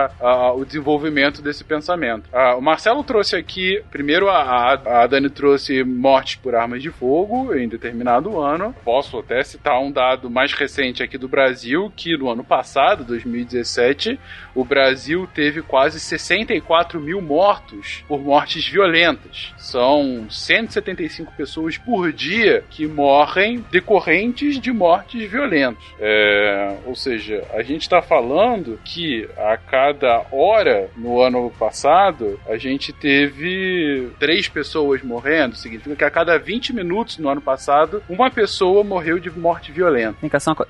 o 0.55 0.65
desenvolvimento 0.65 1.43
desse 1.43 1.65
pensamento. 1.65 2.29
Ah, 2.33 2.57
o 2.57 2.61
Marcelo 2.61 3.03
trouxe 3.05 3.37
aqui, 3.37 3.83
primeiro 3.91 4.29
a, 4.29 4.73
a, 4.73 5.07
Dani 5.07 5.31
trouxe 5.31 5.83
morte 5.85 6.39
por 6.39 6.55
armas 6.55 6.83
de 6.83 6.91
fogo 6.91 7.55
em 7.55 7.69
determinado 7.69 8.41
ano. 8.41 8.75
Posso 8.85 9.19
até 9.19 9.43
citar 9.43 9.81
um 9.81 9.91
dado 9.91 10.31
mais 10.31 10.53
recente 10.53 11.03
aqui 11.03 11.19
do 11.19 11.29
Brasil, 11.29 11.93
que 11.97 12.17
no 12.17 12.31
ano 12.31 12.45
passado, 12.45 13.05
2017, 13.05 14.19
o 14.55 14.65
Brasil 14.65 15.29
teve 15.35 15.63
quase 15.63 15.99
64 15.99 17.01
mil 17.01 17.21
mortos 17.21 18.05
por 18.07 18.21
mortes 18.21 18.67
violentas. 18.69 19.53
São 19.57 20.27
175 20.29 21.33
pessoas 21.37 21.79
por 21.79 22.13
dia 22.13 22.65
que 22.71 22.87
morrem 22.87 23.65
decorrentes 23.71 24.61
de 24.61 24.73
mortes 24.73 25.31
violentas. 25.31 25.85
É, 25.99 26.77
ou 26.85 26.95
seja, 26.95 27.45
a 27.53 27.63
gente 27.63 27.83
está 27.83 28.03
falando 28.03 28.79
que 28.85 29.29
a 29.37 29.57
cada 29.57 29.82
hora 30.31 30.89
no 30.97 31.21
ano 31.21 31.51
passado 31.59 32.39
a 32.47 32.57
gente 32.57 32.93
teve 32.93 34.11
três 34.19 34.49
pessoas 34.49 35.03
morrendo. 35.03 35.57
Significa 35.57 35.97
que 35.97 36.05
a 36.05 36.11
cada 36.11 36.39
20 36.39 36.73
minutos 36.73 37.19
no 37.19 37.29
ano 37.29 37.41
passado 37.41 38.03
uma 38.09 38.31
pessoa 38.31 38.85
morreu 38.85 39.19
de 39.19 39.31
morte 39.31 39.73
violenta. 39.73 40.17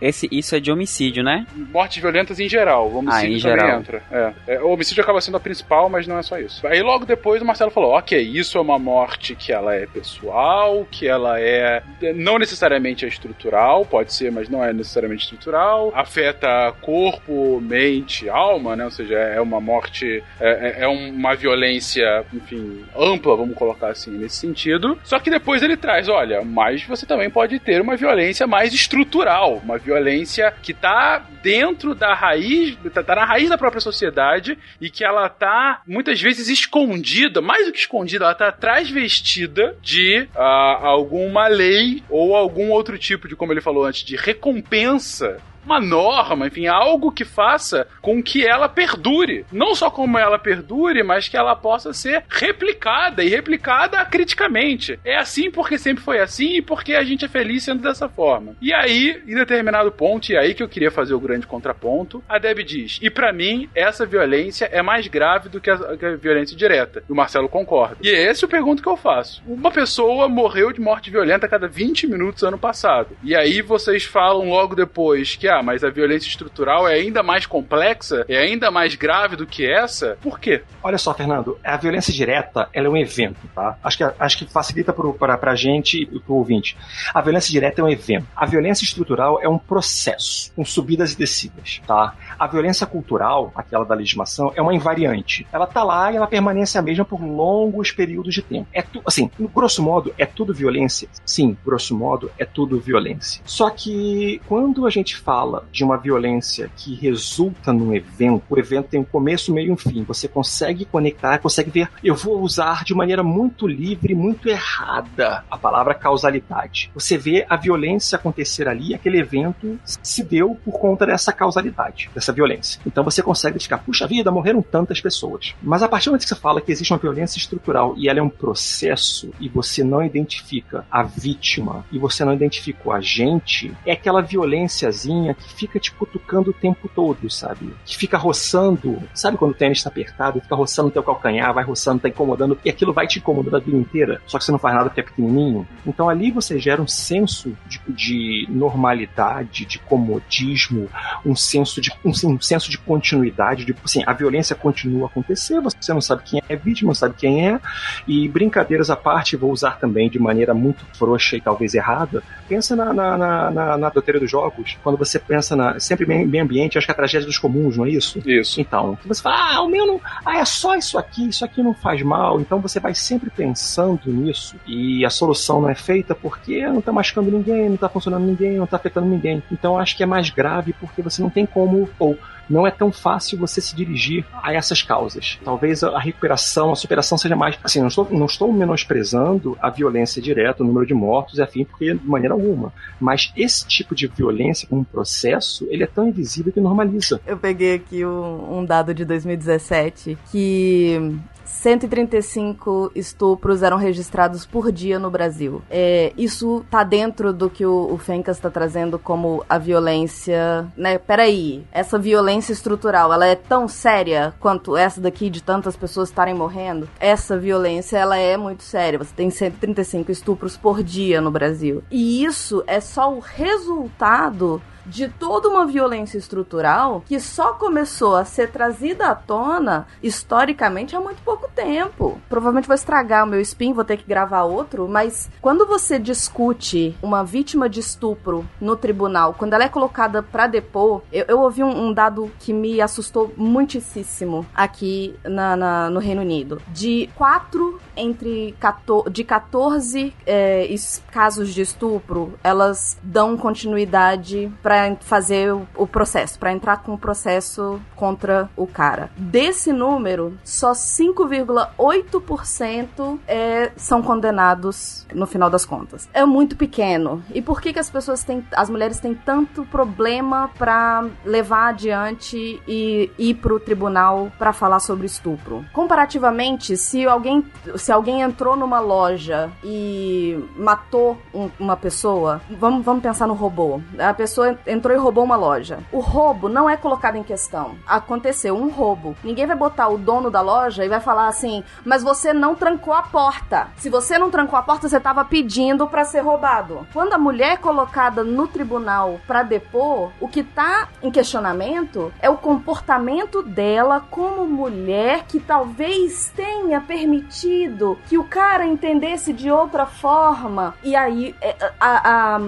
Esse, 0.01 0.29
isso 0.31 0.55
é 0.55 0.61
de 0.61 0.71
homicídio, 0.71 1.23
né? 1.23 1.47
Mortes 1.55 2.01
violentas 2.01 2.39
em 2.41 2.49
geral. 2.49 2.89
O 2.89 2.99
homicídio 2.99 3.29
ah, 3.29 3.37
em 3.37 3.39
geral 3.39 3.81
entra. 3.81 4.03
É. 4.11 4.33
É, 4.47 4.63
o 4.63 4.71
homicídio 4.71 5.03
acaba 5.03 5.21
sendo 5.21 5.37
a 5.37 5.41
principal, 5.41 5.89
mas 5.89 6.07
não 6.07 6.19
é 6.19 6.23
só 6.23 6.39
isso. 6.39 6.67
Aí 6.67 6.83
logo 6.83 7.05
depois 7.05 7.43
o 7.43 7.45
Marcelo 7.45 7.71
falou: 7.71 7.93
ok, 7.97 8.21
isso 8.21 8.59
é 8.59 8.61
uma 8.61 8.79
morte 8.79 9.35
que 9.35 9.53
ela 9.53 9.75
é 9.75 9.87
pessoal, 9.87 10.87
que 10.91 11.07
ela 11.07 11.41
é 11.41 11.83
não 12.15 12.39
necessariamente 12.39 13.05
é 13.05 13.09
estrutural, 13.09 13.85
pode 13.85 14.13
ser, 14.13 14.31
mas 14.31 14.49
não 14.49 14.65
é 14.65 14.73
necessariamente 14.73 15.25
estrutural. 15.25 15.93
Afeta 15.95 16.73
corpo, 16.81 17.61
mente, 17.61 18.29
alma, 18.29 18.77
né? 18.77 18.85
Ou 18.85 18.91
seja, 18.91 19.02
é 19.11 19.41
uma 19.41 19.61
morte, 19.61 20.23
é, 20.41 20.81
é, 20.81 20.85
é 20.85 20.89
uma 20.89 21.35
violência, 21.35 22.25
enfim, 22.33 22.85
ampla, 22.97 23.37
vamos 23.37 23.57
colocar 23.57 23.89
assim, 23.89 24.11
nesse 24.11 24.37
sentido. 24.37 24.99
Só 25.05 25.19
que 25.19 25.31
depois 25.31 25.63
ele 25.63 25.77
traz: 25.77 26.09
olha, 26.09 26.43
mas 26.45 26.83
você 26.85 27.07
também 27.07 27.31
pode 27.31 27.59
ter 27.59 27.81
uma 27.81 27.97
violência 27.97 28.47
mais 28.47 28.73
estrutural, 28.73 29.61
uma 29.65 29.79
violência 29.79 30.53
que 30.63 30.75
tá 30.75 31.27
dentro 31.43 31.95
da 31.95 32.15
raiz, 32.15 32.77
tá, 32.93 33.03
tá 33.03 33.15
na 33.15 33.25
raiz 33.25 33.49
da 33.49 33.59
própria 33.59 33.81
sociedade 33.81 34.59
e 34.81 34.91
que 34.91 35.05
ela 35.05 35.29
tá 35.29 35.83
muitas 35.87 36.21
vezes 36.21 36.49
escondida, 36.49 37.41
mais 37.41 37.67
do 37.67 37.73
que 37.73 37.79
escondida, 37.79 38.25
ela 38.25 38.35
tá 38.35 38.53
transvestida 38.53 39.77
de 39.83 40.29
uh, 40.35 40.39
alguma 40.39 41.49
lei 41.49 42.03
ou 42.09 42.37
algum 42.37 42.71
outro 42.71 42.99
tipo 42.99 43.27
de, 43.29 43.35
como 43.35 43.53
ele 43.53 43.61
falou 43.61 43.85
antes, 43.85 44.05
de 44.05 44.17
recompensa 44.17 45.41
uma 45.65 45.81
norma, 45.81 46.47
enfim, 46.47 46.67
algo 46.67 47.13
que 47.13 47.25
faça 47.25 47.87
com 48.01 48.23
que 48.23 48.47
ela 48.47 48.69
perdure. 48.69 49.45
Não 49.53 49.75
só 49.75 49.91
como 49.91 50.19
ela 50.19 50.39
perdure, 50.39 51.03
mas 51.03 51.29
que 51.29 51.37
ela 51.37 51.55
possa 51.55 51.93
ser 51.93 52.25
replicada 52.29 53.23
e 53.23 53.29
replicada 53.29 54.05
criticamente. 54.05 54.99
É 55.05 55.17
assim 55.17 55.51
porque 55.51 55.79
sempre 55.79 56.03
foi 56.03 56.21
assim 56.21 56.57
e 56.57 56.63
porque 56.63 56.95
a 56.95 57.05
gente 57.05 57.25
é 57.25 57.29
feliz 57.29 57.63
sendo 57.65 57.83
dessa 57.83 58.09
forma. 58.09 58.55
E 58.61 58.73
aí, 58.73 59.23
em 59.27 59.35
determinado 59.35 59.91
ponto, 59.93 60.31
e 60.31 60.37
aí 60.37 60.55
que 60.55 60.63
eu 60.63 60.69
queria 60.69 60.91
fazer 60.91 61.15
o 61.15 61.21
grande 61.21 61.47
contraponto, 61.47 62.23
a 62.29 62.39
Deb 62.39 62.61
diz: 62.65 62.99
e 63.01 63.11
para 63.11 63.33
mim, 63.33 63.69
essa 63.75 64.05
violência 64.05 64.69
é 64.73 64.83
mais 64.83 65.07
grave 65.07 65.49
do 65.49 65.61
que 65.61 65.71
a, 65.71 65.75
a 65.75 66.17
violência 66.17 66.57
direta. 66.57 67.03
E 67.09 67.13
o 67.13 67.17
Marcelo 67.17 67.49
concorda. 67.49 67.97
E 68.03 68.11
é 68.11 68.31
esse 68.31 68.45
o 68.45 68.49
pergunto 68.49 68.83
que 68.83 68.89
eu 68.89 68.97
faço. 68.97 69.43
Uma 69.47 69.71
pessoa 69.71 70.29
morreu 70.29 70.73
de 70.73 70.81
morte 70.81 71.11
violenta 71.11 71.47
a 71.47 71.49
cada 71.49 71.69
20 71.69 72.07
minutos 72.07 72.43
ano 72.43 72.59
passado. 72.59 73.17
E 73.23 73.35
aí 73.35 73.63
vocês 73.63 74.05
falam 74.05 74.49
logo 74.49 74.75
depois 74.75 75.37
que, 75.37 75.49
ah, 75.53 75.63
mas 75.63 75.85
a 75.85 75.91
violência 75.91 76.29
estrutural 76.29 76.89
é 76.89 76.95
ainda 76.95 77.23
mais 77.23 77.47
complexa, 77.47 78.25
é 78.29 78.39
ainda 78.39 78.71
mais 78.71 78.95
grave 78.95 79.37
do 79.37 79.47
que 79.47 79.71
essa. 79.71 80.17
Por 80.21 80.39
quê? 80.41 80.63
Olha 80.83 80.99
só, 80.99 81.13
Fernando, 81.15 81.59
a 81.63 81.77
violência 81.77 82.13
direta, 82.13 82.69
ela 82.73 82.87
é 82.87 82.91
um 82.91 82.97
evento, 82.97 83.39
tá? 83.55 83.77
Acho 83.83 83.99
que, 83.99 84.05
acho 84.19 84.39
que 84.39 84.51
facilita 84.51 84.93
pra, 84.93 85.37
pra 85.37 85.55
gente 85.55 86.03
e 86.03 86.21
pro 86.21 86.35
ouvinte. 86.35 86.77
A 87.13 87.21
violência 87.21 87.51
direta 87.51 87.81
é 87.81 87.85
um 87.85 87.89
evento. 87.89 88.27
A 88.35 88.47
violência 88.47 88.85
estrutural 88.85 89.41
é 89.43 89.49
um 89.49 89.59
processo, 89.59 90.53
com 90.55 90.65
subidas 90.65 91.13
e 91.13 91.19
descidas, 91.19 91.81
tá? 91.87 92.15
A 92.43 92.49
violência 92.49 92.85
cultural, 92.89 93.53
aquela 93.55 93.85
da 93.85 93.95
legislação, 93.95 94.53
é 94.57 94.61
uma 94.61 94.75
invariante. 94.75 95.47
Ela 95.53 95.65
tá 95.65 95.85
lá 95.85 96.11
e 96.11 96.17
ela 96.17 96.27
permanece 96.27 96.77
a 96.77 96.83
mesma 96.83 97.05
por 97.05 97.23
longos 97.23 97.93
períodos 97.93 98.35
de 98.35 98.43
tempo. 98.43 98.67
É 98.73 98.83
tu, 98.83 99.01
assim, 99.07 99.31
no 99.39 99.47
grosso 99.47 99.81
modo, 99.81 100.13
é 100.19 100.27
tudo 100.27 100.53
violência? 100.53 101.09
Sim, 101.25 101.57
grosso 101.65 101.97
modo, 101.97 102.33
é 102.37 102.45
tudo 102.45 102.81
violência. 102.81 103.41
Só 103.45 103.71
que 103.71 104.41
quando 104.49 104.89
a 104.89 104.91
gente 104.91 105.17
fala 105.17 105.65
de 105.71 105.85
uma 105.85 105.97
violência 105.97 106.69
que 106.77 106.97
resulta 106.97 107.73
num 107.73 107.95
evento, 107.95 108.43
o 108.51 108.59
evento 108.59 108.89
tem 108.89 108.99
um 108.99 109.05
começo, 109.05 109.55
meio 109.55 109.69
e 109.69 109.71
um 109.71 109.77
fim. 109.77 110.03
Você 110.03 110.27
consegue 110.27 110.85
conectar, 110.85 111.39
consegue 111.39 111.71
ver. 111.71 111.89
Eu 112.03 112.17
vou 112.17 112.41
usar 112.41 112.83
de 112.83 112.93
maneira 112.93 113.23
muito 113.23 113.69
livre, 113.69 114.17
muito 114.17 114.49
errada 114.49 115.45
a 115.49 115.57
palavra 115.57 115.95
causalidade. 115.95 116.91
Você 116.93 117.17
vê 117.17 117.47
a 117.49 117.55
violência 117.55 118.17
acontecer 118.17 118.67
ali, 118.67 118.97
aquele 118.97 119.21
evento 119.21 119.79
se 119.85 120.25
deu 120.25 120.59
por 120.65 120.81
conta 120.81 121.07
dessa 121.07 121.33
causalidade, 121.33 122.11
dessa 122.13 122.32
violência. 122.33 122.81
Então 122.87 123.05
você 123.05 123.23
consegue 123.23 123.53
identificar, 123.53 123.79
puxa 123.79 124.07
vida, 124.07 124.31
morreram 124.31 124.63
tantas 124.63 125.01
pessoas. 125.01 125.55
Mas 125.63 125.83
a 125.83 125.89
partir 125.89 126.07
do 126.07 126.13
momento 126.13 126.23
que 126.23 126.29
você 126.29 126.35
fala 126.35 126.61
que 126.61 126.73
existe 126.73 126.93
uma 126.93 126.99
violência 126.99 127.39
estrutural 127.39 127.95
e 127.97 128.09
ela 128.09 128.19
é 128.19 128.23
um 128.23 128.29
processo 128.29 129.31
e 129.41 129.49
você 129.49 129.85
não 129.85 130.03
identifica 130.03 130.85
a 130.91 131.03
vítima 131.03 131.85
e 131.93 131.99
você 131.99 132.25
não 132.25 132.33
identifica 132.33 132.89
o 132.89 132.93
agente, 132.93 133.73
é 133.87 133.93
aquela 133.93 134.21
violênciazinha 134.21 135.35
que 135.35 135.55
fica 135.55 135.79
te 135.79 135.93
cutucando 135.93 136.51
o 136.51 136.55
tempo 136.55 136.89
todo, 136.95 137.29
sabe? 137.31 137.75
Que 137.85 137.97
fica 137.97 138.17
roçando, 138.17 139.03
sabe 139.15 139.37
quando 139.37 139.53
o 139.53 139.55
tênis 139.55 139.79
está 139.79 139.91
apertado, 139.91 140.41
fica 140.41 140.55
roçando 140.55 140.89
o 140.89 140.91
teu 140.91 141.03
calcanhar, 141.03 141.53
vai 141.53 141.65
roçando, 141.65 142.01
tá 142.01 142.09
incomodando, 142.09 142.59
e 142.65 142.71
aquilo 142.71 142.93
vai 142.93 143.07
te 143.07 143.19
incomodando 143.19 143.57
a 143.57 143.61
vida 143.61 143.77
inteira, 143.77 144.21
só 144.27 144.39
que 144.39 144.45
você 144.45 144.53
não 144.53 144.59
faz 144.59 144.75
nada 144.75 144.89
porque 144.89 145.01
é 145.01 145.05
pequenininho. 145.05 145.67
Então 145.87 146.09
ali 146.09 146.31
você 146.31 146.59
gera 146.59 146.81
um 146.81 146.89
senso 146.89 147.57
de, 147.67 147.81
de 147.89 148.47
normalidade, 148.49 149.65
de 149.65 149.79
comodismo, 149.79 150.89
um 151.25 151.35
senso 151.35 151.81
de, 151.81 151.93
um, 152.05 152.12
um 152.25 152.41
senso 152.41 152.71
de 152.71 152.79
continuidade, 152.79 153.65
de 153.65 153.75
assim, 153.85 154.03
a 154.07 154.13
violência 154.13 154.55
continua 154.55 155.07
a 155.07 155.11
acontecer, 155.11 155.61
você 155.61 155.93
não 155.93 156.01
sabe 156.01 156.23
quem 156.25 156.43
é 156.49 156.57
vítima, 156.57 156.89
não 156.89 156.95
sabe 156.95 157.15
quem 157.17 157.49
é, 157.49 157.61
e 158.07 158.29
brincadeiras 158.29 158.91
à 158.91 158.97
parte, 158.97 159.37
vou 159.37 159.51
usar 159.51 159.79
também 159.79 160.09
de 160.09 160.19
maneira 160.19 160.55
muito 160.55 160.85
frouxa 160.95 161.37
e 161.37 161.41
talvez 161.41 161.75
errada, 161.75 162.23
pensa 162.49 162.77
na, 162.77 162.93
na, 162.93 163.17
na, 163.17 163.51
na, 163.51 163.79
na 163.79 163.89
doteira 163.89 164.21
dos 164.21 164.31
jogos, 164.31 164.77
quando 164.83 164.97
você 164.97 165.19
pensa 165.19 165.57
na, 165.57 165.79
sempre 165.79 166.07
meio, 166.07 166.27
meio 166.27 166.45
ambiente, 166.45 166.79
acho 166.79 166.87
que 166.87 166.91
é 166.91 166.95
a 166.95 166.97
tragédia 166.97 167.27
dos 167.27 167.39
comuns, 167.39 167.77
não 167.77 167.87
é 167.87 167.91
isso? 167.91 168.21
Isso. 168.27 168.61
Então, 168.61 168.99
você 169.05 169.23
fala, 169.23 169.57
ah, 169.57 169.63
o 169.63 169.69
meu 169.69 169.87
não, 169.87 170.01
ah, 170.25 170.39
é 170.39 170.45
só 170.45 170.77
isso 170.77 170.99
aqui, 170.99 171.29
isso 171.29 171.45
aqui 171.45 171.63
não 171.63 171.75
faz 171.75 172.03
mal, 172.03 172.41
então 172.41 172.61
você 172.61 172.81
vai 172.81 172.95
sempre 172.95 173.31
pensando 173.31 174.01
nisso, 174.07 174.57
e 174.67 175.05
a 175.05 175.11
solução 175.11 175.61
não 175.61 175.69
é 175.69 175.75
feita 175.75 176.15
porque 176.15 176.67
não 176.67 176.81
tá 176.81 176.93
machucando 176.93 177.31
ninguém, 177.31 177.69
não 177.69 177.77
tá 177.77 177.89
funcionando 177.89 178.25
ninguém, 178.25 178.57
não 178.57 178.67
tá 178.67 178.77
afetando 178.77 179.07
ninguém. 179.07 179.43
Então 179.51 179.79
acho 179.79 179.97
que 179.97 180.03
é 180.03 180.07
mais 180.07 180.31
grave 180.31 180.73
porque 180.75 181.03
você 181.03 181.23
não 181.23 181.31
tem 181.31 181.47
como, 181.47 181.89
ou 182.03 182.19
não 182.51 182.67
é 182.67 182.71
tão 182.71 182.93
fácil 182.93 183.39
você 183.39 183.61
se 183.61 183.75
dirigir 183.75 184.25
a 184.43 184.53
essas 184.53 184.83
causas. 184.83 185.39
Talvez 185.45 185.83
a 185.83 185.99
recuperação, 185.99 186.73
a 186.73 186.77
superação 186.77 187.17
seja 187.17 187.37
mais. 187.37 187.59
Assim, 187.63 187.81
não 187.81 187.89
estou, 187.89 188.07
não 188.11 188.27
estou 188.27 188.53
menosprezando 188.53 189.57
a 189.61 189.71
violência 189.71 190.21
direta, 190.21 190.63
o 190.63 190.67
número 190.67 190.87
de 190.87 190.93
mortos 190.93 191.39
e 191.39 191.43
afim, 191.43 191.65
porque 191.65 191.95
de 191.95 192.07
maneira 192.07 192.35
alguma. 192.35 192.73
Mas 193.01 193.33
esse 193.37 193.67
tipo 193.67 193.95
de 193.95 194.07
violência, 194.07 194.69
como 194.69 194.83
um 194.83 194.85
processo, 194.85 195.67
ele 195.71 195.85
é 195.85 195.87
tão 195.87 196.09
invisível 196.09 196.53
que 196.53 196.61
normaliza. 196.61 197.21
Eu 197.27 197.39
peguei 197.39 197.75
aqui 197.75 198.05
um, 198.05 198.59
um 198.59 198.65
dado 198.65 198.93
de 198.93 199.05
2017 199.05 200.19
que 200.31 201.17
135 201.63 202.91
estupros 202.93 203.63
eram 203.63 203.77
registrados 203.77 204.45
por 204.45 204.73
dia 204.73 204.99
no 204.99 205.09
Brasil. 205.09 205.63
É, 205.71 206.13
isso 206.19 206.65
tá 206.69 206.83
dentro 206.83 207.33
do 207.33 207.49
que 207.49 207.65
o, 207.65 207.87
o 207.93 207.97
Fencas 207.99 208.37
está 208.37 208.51
trazendo 208.51 208.99
como 208.99 209.45
a 209.49 209.59
violência, 209.59 210.67
né? 210.77 210.99
Peraí, 210.99 211.65
essa 211.71 212.01
violência 212.01 212.53
estrutural, 212.53 213.13
ela 213.13 213.27
é 213.27 213.37
tão 213.37 213.69
séria 213.69 214.35
quanto 214.41 214.77
essa 214.77 215.01
daqui 215.01 215.31
de 215.31 215.41
tantas 215.41 215.77
pessoas 215.77 216.09
estarem 216.09 216.35
morrendo? 216.35 216.89
Essa 216.99 217.39
violência, 217.39 217.97
ela 217.97 218.17
é 218.17 218.37
muito 218.37 218.65
séria. 218.65 218.99
Você 218.99 219.15
tem 219.15 219.31
135 219.31 220.11
estupros 220.11 220.57
por 220.57 220.83
dia 220.83 221.21
no 221.21 221.31
Brasil. 221.31 221.85
E 221.93 222.25
isso 222.25 222.65
é 222.67 222.81
só 222.81 223.15
o 223.15 223.21
resultado 223.21 224.61
de 224.87 225.09
toda 225.09 225.49
uma 225.49 225.67
violência 225.67 226.19
estrutural 226.19 227.03
que 227.07 227.19
só 227.21 227.53
começou 227.55 228.17
a 228.17 228.25
ser 228.25 228.51
trazida 228.51 229.09
à 229.09 229.15
tona 229.15 229.87
historicamente 230.03 230.97
há 230.97 231.01
muito 231.01 231.23
pouco 231.23 231.51
tempo. 231.55 232.21
Provavelmente 232.29 232.67
vou 232.67 232.75
estragar 232.75 233.25
o 233.25 233.27
meu 233.27 233.41
spin, 233.41 233.73
vou 233.73 233.85
ter 233.85 233.97
que 233.97 234.09
gravar 234.09 234.43
outro, 234.43 234.89
mas 234.89 235.31
quando 235.41 235.67
você 235.67 235.99
discute 235.99 236.97
uma 237.03 237.25
vítima 237.25 237.69
de 237.69 237.81
estupro 237.81 238.47
no 238.61 238.77
tribunal, 238.77 239.35
quando 239.35 239.55
ela 239.55 239.65
é 239.65 239.69
colocada 239.69 240.23
para 240.23 240.47
depor, 240.47 241.03
eu, 241.13 241.25
eu 241.29 241.41
ouvi 241.41 241.63
um, 241.63 241.89
um, 241.89 241.93
dado 241.93 242.31
que 242.39 242.53
me 242.53 242.81
assustou 242.81 243.33
muitíssimo 243.37 244.47
aqui 244.55 245.15
na, 245.25 245.57
na, 245.57 245.91
no 245.91 246.01
Reino 246.01 246.23
Unido. 246.23 246.61
De 246.69 247.09
quatro 247.15 247.81
entre 247.97 248.55
14, 248.61 249.11
de 249.11 249.25
14 249.25 250.15
é, 250.27 250.75
casos 251.11 251.55
de 251.55 251.63
estupro, 251.63 252.39
elas 252.43 252.99
dão 253.03 253.37
continuidade 253.37 254.53
para 254.63 254.97
fazer 255.01 255.53
o, 255.53 255.67
o 255.77 255.87
processo, 255.87 256.39
para 256.39 256.53
entrar 256.53 256.83
com 256.83 256.95
o 256.95 256.99
processo 256.99 257.81
contra 257.97 258.49
o 258.57 258.67
cara. 258.67 259.11
Desse 259.17 259.73
número, 259.73 260.39
só 260.45 260.73
5,8% 260.73 263.19
é, 263.27 263.73
são 263.77 264.03
condenados 264.03 265.07
no 265.15 265.27
final 265.27 265.51
das 265.51 265.65
contas. 265.65 266.09
É 266.13 266.25
muito 266.25 266.57
pequeno. 266.57 267.23
E 267.33 267.41
por 267.41 267.61
que, 267.61 267.73
que 267.73 267.79
as 267.79 267.89
pessoas 267.91 268.25
têm, 268.25 268.45
as 268.55 268.69
mulheres 268.69 268.99
têm 268.99 269.15
tanto 269.15 269.65
problema 269.67 270.51
para 270.59 271.07
levar 271.25 271.69
adiante 271.69 272.61
e 272.67 273.09
ir 273.19 273.35
pro 273.35 273.61
tribunal 273.61 274.33
para 274.39 274.53
falar 274.53 274.81
sobre 274.81 275.07
estupro? 275.07 275.65
Comparativamente, 275.73 276.77
se 276.77 277.07
alguém, 277.07 277.45
se 277.83 277.91
alguém 277.91 278.23
entrou 278.23 278.55
numa 278.55 278.79
loja 278.79 279.51
e 279.65 280.39
matou 280.57 281.19
um, 281.35 281.51
uma 281.59 281.77
pessoa, 281.77 282.41
vamos, 282.49 282.85
vamos 282.85 283.03
pensar 283.03 283.27
no 283.27 283.35
robô. 283.35 283.81
A 283.99 284.15
pessoa 284.15 284.57
entrou 284.69 284.95
e 284.95 285.01
roubou 285.01 285.25
uma 285.25 285.35
loja. 285.35 285.81
O 285.91 285.99
roubo 285.99 286.49
não 286.49 286.71
é 286.71 286.77
colocado 286.77 287.17
em 287.17 287.25
questão. 287.25 287.75
Aconteceu 287.85 288.57
um 288.57 288.71
roubo. 288.71 289.17
Ninguém 289.25 289.47
vai 289.47 289.57
botar 289.57 289.89
o 289.89 289.99
dono 289.99 290.31
da 290.31 290.41
loja 290.41 290.85
e 290.85 290.89
vai 290.89 291.01
falar 291.01 291.27
assim: 291.27 291.65
"Mas 291.85 292.05
você 292.05 292.33
não 292.33 292.55
trancou 292.55 292.95
a 292.95 293.03
porta. 293.03 293.67
Se 293.77 293.91
você 293.91 294.17
não 294.17 294.31
trancou 294.31 294.57
a 294.57 294.63
porta, 294.63 294.89
você 294.89 294.99
estava 294.99 295.25
pedindo 295.25 295.89
para 295.89 296.05
ser 296.05 296.21
roubado". 296.21 296.87
Quando 296.93 297.15
a 297.15 297.19
mulher 297.19 297.55
é 297.55 297.57
colocada 297.57 298.23
no 298.23 298.47
tribunal 298.47 299.19
para 299.27 299.43
depor, 299.43 300.13
o 300.21 300.29
que 300.29 300.45
tá 300.45 300.89
em 301.03 301.11
questionamento 301.11 302.13
é 302.21 302.31
o 302.31 302.37
comportamento 302.37 303.43
dela 303.43 304.05
como 304.09 304.47
mulher 304.47 305.25
que 305.27 305.41
talvez 305.41 306.33
tenha 306.37 306.81
permitido 306.81 307.72
que 308.09 308.19
o 308.19 308.25
cara 308.25 308.67
entendesse 308.67 309.33
de 309.33 309.51
outra 309.51 309.87
forma. 309.87 310.75
E 310.83 310.95
aí 310.95 311.35
é, 311.41 311.57
a, 311.79 311.87
a, 311.87 312.37
a, 312.37 312.41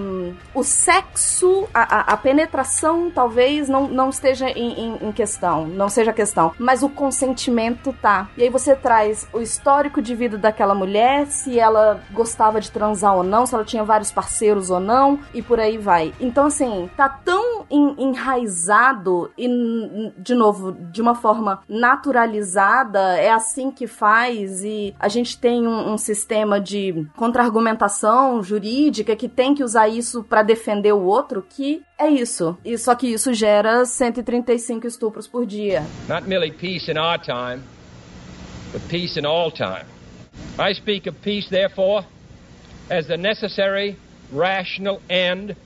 o 0.54 0.62
sexo, 0.62 1.68
a, 1.72 2.12
a 2.12 2.16
penetração 2.16 3.10
talvez 3.10 3.68
não, 3.68 3.88
não 3.88 4.10
esteja 4.10 4.48
em, 4.50 4.72
em, 4.72 5.08
em, 5.08 5.12
questão, 5.12 5.66
não 5.66 5.88
seja 5.88 6.12
questão, 6.12 6.52
mas 6.58 6.82
o 6.82 6.88
consentimento 6.88 7.94
tá. 8.00 8.28
E 8.36 8.42
aí 8.42 8.50
você 8.50 8.74
traz 8.74 9.26
o 9.32 9.40
histórico 9.40 10.02
de 10.02 10.14
vida 10.14 10.36
daquela 10.36 10.74
mulher, 10.74 11.26
se 11.26 11.58
ela 11.58 12.00
gostava 12.12 12.60
de 12.60 12.70
transar 12.70 13.14
ou 13.16 13.22
não, 13.22 13.46
se 13.46 13.54
ela 13.54 13.64
tinha 13.64 13.84
vários 13.84 14.10
parceiros 14.10 14.70
ou 14.70 14.80
não, 14.80 15.20
e 15.32 15.42
por 15.42 15.60
aí 15.60 15.78
vai. 15.78 16.12
Então, 16.20 16.46
assim, 16.46 16.90
tá 16.96 17.08
tão 17.08 17.53
enraizado 17.70 19.30
e, 19.36 19.48
de 20.18 20.34
novo, 20.34 20.72
de 20.72 21.00
uma 21.00 21.14
forma 21.14 21.62
naturalizada, 21.68 23.16
é 23.16 23.30
assim 23.30 23.70
que 23.70 23.86
faz 23.86 24.62
e 24.64 24.94
a 24.98 25.08
gente 25.08 25.38
tem 25.38 25.66
um, 25.66 25.92
um 25.92 25.98
sistema 25.98 26.60
de 26.60 27.06
contra-argumentação 27.16 28.42
jurídica 28.42 29.16
que 29.16 29.28
tem 29.28 29.54
que 29.54 29.62
usar 29.64 29.88
isso 29.88 30.22
para 30.24 30.42
defender 30.42 30.92
o 30.92 31.02
outro, 31.02 31.44
que 31.48 31.82
é 31.98 32.08
isso. 32.08 32.56
E 32.64 32.76
só 32.76 32.94
que 32.94 33.06
isso 33.06 33.32
gera 33.32 33.84
135 33.84 34.86
estupros 34.86 35.26
por 35.26 35.46
dia. 35.46 35.84
Not 36.08 36.28
merely 36.28 36.52
peace 36.52 36.90
in 36.90 36.98
our 36.98 37.18
time, 37.18 37.62
but 38.72 38.82
peace 38.88 39.18
in 39.18 39.26
all 39.26 39.50
time. 39.50 39.86
I 40.58 40.72
speak 40.74 41.08
of 41.08 41.18
peace, 41.20 41.48
therefore, 41.48 42.04
as 42.90 43.06
the 43.06 43.16
necessary, 43.16 43.96
rational 44.32 45.00
end 45.08 45.56